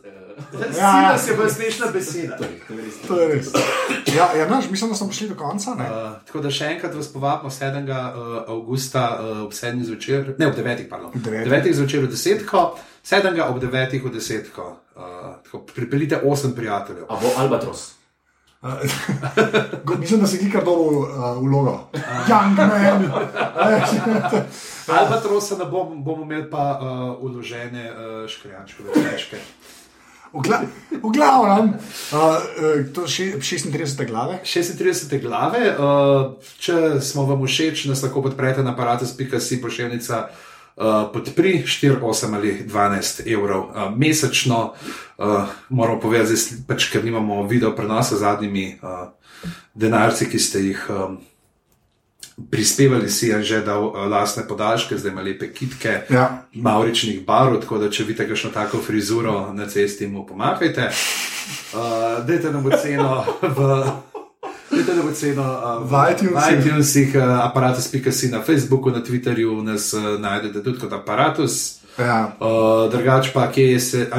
Ja, 0.78 1.11
ja. 1.11 1.19
Silos 1.19 1.28
je 1.28 1.36
pa 1.36 1.48
smešna 1.55 1.86
beseda. 1.93 2.36
To 2.39 2.44
je, 2.44 2.90
to 3.09 3.20
je 3.20 3.28
res. 3.28 3.47
Ja, 4.16 4.31
ja 4.36 4.48
naš, 4.48 4.70
mislim, 4.70 4.90
da 4.90 4.97
smo 4.97 5.09
prišli 5.09 5.28
do 5.28 5.35
konca. 5.35 5.74
Ne? 5.74 5.85
Uh, 5.90 6.12
tako 6.27 6.40
da 6.40 6.51
še 6.51 6.70
enkrat 6.77 6.94
vas 6.94 7.09
povabimo 7.12 7.51
7. 7.51 7.82
Uh, 7.82 8.36
avgusta 8.48 9.19
uh, 9.20 9.43
ob 9.47 9.53
7. 9.53 9.82
zvečer, 9.85 10.35
ne 10.39 10.47
ob 10.47 10.55
9. 10.55 10.89
pardon. 10.90 11.11
Ob 11.15 11.23
devetih. 11.23 11.53
9. 11.53 11.74
zvečer 11.74 12.07
v 12.07 12.12
10. 12.15 12.47
7. 13.03 13.40
ob 13.48 13.61
9. 13.62 14.01
v 14.05 14.15
10. 14.15 14.51
Uh, 14.57 14.73
tako, 15.44 15.59
pripeljite 15.74 16.20
8 16.24 16.55
prijateljev. 16.55 17.05
A 17.09 17.19
bo 17.20 17.35
Albatros. 17.36 17.95
Go- 19.84 19.97
Mislim, 19.98 20.20
da 20.20 20.26
si 20.26 20.38
ti 20.38 20.51
kar 20.52 20.64
dobil 20.64 20.98
uh, 20.98 21.09
vlogo. 21.38 21.88
Young 22.28 22.56
man. 22.56 23.10
Albatrosa 24.98 25.56
ne 25.59 25.64
bom, 25.64 26.05
bomo 26.05 26.22
imeli 26.22 26.51
pa 26.51 26.78
uh, 26.78 27.22
uložene 27.22 27.90
uh, 27.90 28.28
škrjančkove 28.30 28.88
večke. 29.12 29.36
V, 30.32 30.43
gla 30.43 30.59
v 30.90 31.10
glavnem, 31.14 31.68
uh, 32.12 32.18
uh, 32.18 32.93
to 32.93 33.06
je 33.06 33.09
še 33.09 33.24
36 33.40 34.06
glave. 34.06 34.40
36 34.44 35.20
glave, 35.22 35.62
uh, 35.70 36.34
če 36.60 37.01
smo 37.01 37.24
vam 37.24 37.47
všeč, 37.47 37.86
nas 37.88 38.02
lahko 38.05 38.22
podprete 38.22 38.62
na 38.62 38.74
aparatus.si 38.74 39.60
pošiljnica. 39.62 40.26
Uh, 40.77 41.09
podpri 41.12 41.62
4, 41.66 42.01
8 42.03 42.35
ali 42.35 42.51
12 42.69 43.23
evrov 43.32 43.62
uh, 43.73 43.97
mesečno, 43.97 44.74
uh, 45.16 45.24
moramo 45.69 46.01
povedati, 46.01 46.36
zdaj, 46.36 46.59
pač, 46.69 46.90
ker 46.93 47.05
nimamo 47.05 47.47
video 47.48 47.73
prenosa 47.73 48.16
z 48.16 48.20
zadnjimi 48.20 48.78
uh, 48.82 49.09
denarci, 49.74 50.28
ki 50.28 50.39
ste 50.39 50.61
jih 50.61 50.82
um, 50.93 51.16
prispevali, 52.51 53.09
si 53.09 53.28
je 53.32 53.43
že 53.43 53.62
dal 53.65 53.86
uh, 53.89 54.05
lastne 54.05 54.44
podaljške, 54.48 54.98
zdaj 55.01 55.12
ima 55.12 55.23
lepe 55.24 55.48
kitke, 55.53 56.03
Ja. 56.12 56.44
mauričnih 56.53 57.24
barv, 57.24 57.57
tako 57.65 57.78
da 57.78 57.89
če 57.90 58.05
vidite 58.05 58.28
kakšno 58.28 58.51
tako 58.53 58.78
frizuro 58.78 59.53
na 59.57 59.65
cesti, 59.69 60.07
mu 60.07 60.27
pomakajte. 60.27 60.90
Uh, 61.73 62.20
dajte 62.28 62.53
nam 62.53 62.66
oceno 62.66 63.24
v. 63.40 63.85
Dajte 64.70 64.94
nam 64.94 65.09
oceno 65.09 65.43
uh, 65.43 65.90
V 65.90 65.94
iTunesih. 66.12 67.16
uh, 67.16 67.44
aparatus.si 67.47 68.28
na 68.28 68.43
Facebooku, 68.43 68.90
na 68.90 69.02
Twitterju 69.02 69.62
nas 69.62 69.93
uh, 69.94 70.20
najdete 70.20 70.62
tudi 70.62 70.78
kot 70.78 70.93
aparatus. 70.93 71.80
Ja. 71.98 72.36
Uh, 72.40 72.90
drugač 72.93 73.32
pa, 73.32 73.47
kje 73.52 73.80
se, 73.80 74.09
uh, 74.12 74.18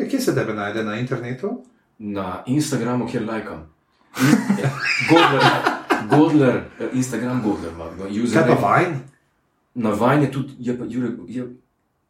uh, 0.00 0.08
kje 0.10 0.20
se 0.20 0.34
tebe 0.34 0.54
najde 0.54 0.84
na 0.84 0.98
internetu? 0.98 1.62
Na 1.98 2.42
Instagramu, 2.46 3.06
kjer 3.08 3.26
lajkam. 3.26 3.76
Ja, 4.62 4.70
Godler, 5.10 5.44
Godler, 6.10 6.60
Instagram 6.92 7.42
Godler, 7.42 7.72
ima 7.72 7.84
no, 7.84 8.32
Kaj 8.32 8.60
pa. 8.60 8.76
Vine? 8.78 9.00
Na 9.74 9.90
Vine 9.90 10.22
je 10.22 10.32
tudi, 10.32 10.52
je 10.58 10.78
pa 10.78 10.84
Jure, 10.88 11.08
je, 11.28 11.46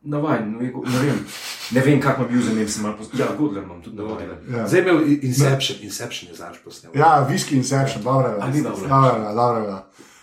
na 0.03 0.19
Vine, 0.19 0.47
ne, 0.47 0.73
vem, 1.03 1.25
ne 1.73 1.81
vem, 1.81 1.89
ne 1.89 1.91
vem, 1.91 2.01
kak 2.01 2.19
imam 2.19 2.39
username, 2.39 2.69
sem 2.69 2.83
malo 2.83 2.97
poznal. 2.97 3.21
Ja, 3.21 3.27
Godler 3.39 3.63
imam 3.63 3.83
tudi 3.83 3.97
na 3.97 4.03
Vine. 4.03 4.59
Ja. 4.59 4.69
Zdaj 4.69 4.81
imel 4.81 5.03
Inception, 5.23 5.79
Inception 5.83 6.31
je 6.31 6.37
znaš 6.37 6.59
posnel. 6.65 6.93
Ja, 6.95 7.27
Whisky 7.31 7.57
Inception, 7.57 8.03
dobro 8.03 8.29
je. 8.29 8.37
A 8.41 8.51
ni 8.51 8.63
dobro? 8.63 8.89
Dobro 8.89 9.35
dobro. 9.35 9.83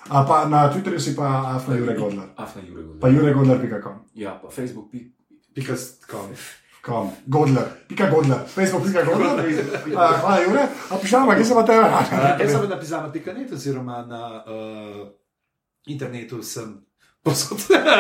A 0.10 0.26
pa 0.28 0.46
na 0.46 0.74
Twitterju 0.74 1.00
si 1.00 1.16
pa 1.16 1.56
Afna 1.56 1.76
Jure 1.76 1.96
Godler. 1.96 2.28
Afna 2.36 2.62
Jure 2.62 2.84
Godler. 2.84 3.00
Pa 3.02 3.08
juregodler.com. 3.10 3.94
Ja, 4.14 4.40
pa 4.44 4.50
Facebook, 4.50 4.92
pi, 4.92 5.12
Pika.com. 5.54 6.28
Kom, 6.84 7.12
Godler, 7.26 7.64
pika 7.88 8.10
Godler, 8.10 8.38
Facebook, 8.48 8.84
pika 8.84 9.04
Godler. 9.04 9.40
Uh, 9.40 9.94
hvala, 10.22 10.42
Jure. 10.44 10.68
A 10.90 10.98
pišama, 11.02 11.36
kje 11.36 11.46
se 11.46 11.54
pa 11.54 11.64
tebe? 11.64 11.88
Jaz 12.44 12.52
sem 12.52 12.70
na 12.70 12.80
pisama.net 12.80 13.52
oziroma 13.54 14.06
na 14.06 14.44
uh, 14.44 15.08
internetu 15.86 16.44
sem. 16.44 16.86
Posod. 17.24 17.56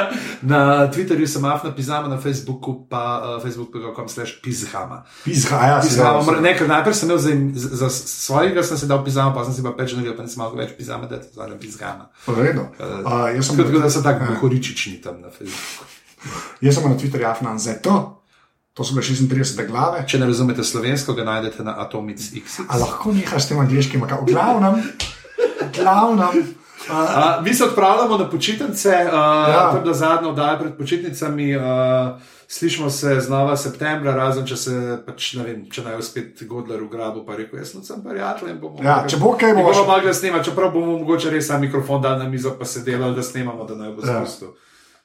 na 0.51 0.87
Twitterju 0.91 1.27
sem 1.27 1.45
afna 1.47 1.71
pisama, 1.71 2.07
na 2.11 2.17
Facebooku 2.19 2.83
pa 2.89 3.37
uh, 3.37 3.43
facebook.com 3.43 4.07
slash 4.11 4.41
pizhama. 4.43 5.03
Pizha, 5.23 5.55
ja, 5.55 5.79
Pisama, 5.79 6.19
dal. 6.19 6.23
mora- 6.27 6.41
nekaj, 6.43 6.67
najprej 6.67 6.93
sem 6.93 7.07
imel 7.07 7.19
za, 7.23 7.31
za, 7.55 7.89
svojega, 7.89 8.63
sem 8.63 8.77
se 8.77 8.85
dal 8.85 8.99
pisama, 8.99 9.31
pa 9.31 9.45
sem 9.47 9.55
si 9.55 9.63
pa 9.63 9.71
pečenega, 9.71 10.11
pa 10.11 10.27
nisem 10.27 10.43
mogel 10.43 10.59
več 10.59 10.75
pisama, 10.75 11.07
da 11.07 11.15
je 11.15 11.21
to 11.23 11.39
zdaj 11.39 11.55
pizhama. 11.55 12.11
V 12.27 12.35
redu. 12.35 12.67
Uh, 12.75 13.31
jaz 13.31 13.47
sem 13.47 13.55
Tako 13.57 13.79
da 13.79 13.89
so 13.89 14.03
tako 14.03 14.27
bohoričični 14.35 14.99
tam 14.99 15.23
na 15.23 15.31
Facebooku. 15.31 15.87
Jaz 16.59 16.75
sem 16.75 16.83
na 16.83 16.99
Twitterju 16.99 17.27
Afnan 17.31 17.55
ZT, 17.59 17.87
to 18.75 18.83
so 18.83 18.91
bile 18.91 19.07
36 19.07 19.67
glave. 19.71 20.03
Če 20.03 20.19
ne 20.19 20.27
razumete 20.27 20.63
slovensko, 20.67 21.15
ga 21.15 21.23
najdete 21.23 21.63
na 21.63 21.79
Atomic 21.79 22.19
X. 22.43 22.59
A 22.67 22.75
lahko 22.75 23.15
nehaš 23.15 23.47
s 23.47 23.51
tem 23.53 23.59
angliškim, 23.61 24.03
v 24.03 24.27
glavnem, 24.27 24.83
v 25.63 25.69
glavnem. 25.79 26.43
Uh, 26.85 26.95
mi 27.43 27.53
se 27.53 27.63
odpravljamo 27.63 28.17
na 28.17 28.29
počitnice, 28.29 28.89
uh, 28.89 29.13
Ja. 29.13 29.47
ja. 29.49 29.69
to 29.71 29.77
je 29.77 29.81
bila 29.81 29.93
zadnja 29.95 30.29
oddaja 30.29 30.59
pred 30.59 30.77
počitnicami. 30.77 31.55
Uh, 31.55 31.63
slišimo 32.47 32.89
se 32.89 33.19
znova 33.19 33.57
septembra, 33.57 34.11
razen 34.13 34.45
če 34.45 34.55
se, 34.57 34.73
pač, 35.05 35.33
ne 35.33 35.43
vem, 35.43 35.61
če 35.67 35.81
naj 35.81 36.01
spet 36.01 36.43
Godler 36.43 36.81
v 36.81 36.89
grabu, 36.89 37.23
pa 37.25 37.35
rekel, 37.35 37.59
jaz 37.59 37.71
sem 37.81 38.03
prijatelj 38.03 38.49
in 38.49 38.59
bomo. 38.59 38.83
Ja, 38.83 39.05
če 39.07 39.17
bo 39.17 39.31
kaj, 39.33 39.53
bomo 39.53 39.73
še- 39.73 39.85
mogli 39.87 40.13
snemati, 40.13 40.45
čeprav 40.45 40.71
bomo 40.71 40.97
mogoče 40.97 41.29
res 41.29 41.47
sam 41.47 41.61
mikrofon 41.61 42.01
dal 42.01 42.19
na 42.19 42.25
mizo, 42.25 42.51
pa 42.51 42.65
se 42.65 42.81
delali, 42.81 43.15
da 43.15 43.23
snemamo, 43.23 43.63
da 43.63 43.75
naj 43.75 43.91
bo 43.91 44.01
Ja. 44.01 44.19
spustil. 44.19 44.51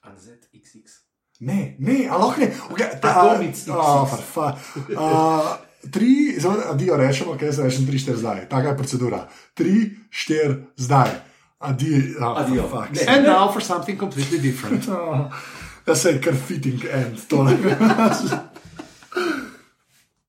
Anzet 0.03 0.49
XX. 0.53 0.99
Ne, 1.41 1.77
ne, 1.79 2.09
a 2.09 2.17
lahko 2.17 2.41
ne. 2.41 2.51
Okay, 2.69 2.91
Atomic 3.01 3.57
Oh, 3.69 4.03
fa. 4.27 4.57
Uh, 4.91 5.47
tri, 5.89 6.11
zelo, 6.39 6.55
adijo 6.69 6.97
rečemo, 6.97 7.37
kaj 7.39 7.53
se 7.53 7.63
rečem, 7.63 7.87
tri, 7.87 7.99
štiri 7.99 8.17
zdaj. 8.17 8.49
Taka 8.49 8.69
je 8.69 8.77
procedura. 8.77 9.23
Tri, 9.55 9.75
štiri 10.11 10.55
zdaj. 10.77 11.28
Adieu. 11.61 12.17
Oh, 12.21 12.25
ah, 12.25 12.45
Adieu. 12.45 12.63
For 12.63 12.89
and 13.09 13.25
now 13.25 13.49
for 13.49 13.61
something 13.61 13.97
completely 13.97 14.39
different. 14.39 14.85
oh, 14.89 15.31
that's 15.85 16.05
a 16.05 16.19
confitting 16.19 16.87
end. 16.87 17.19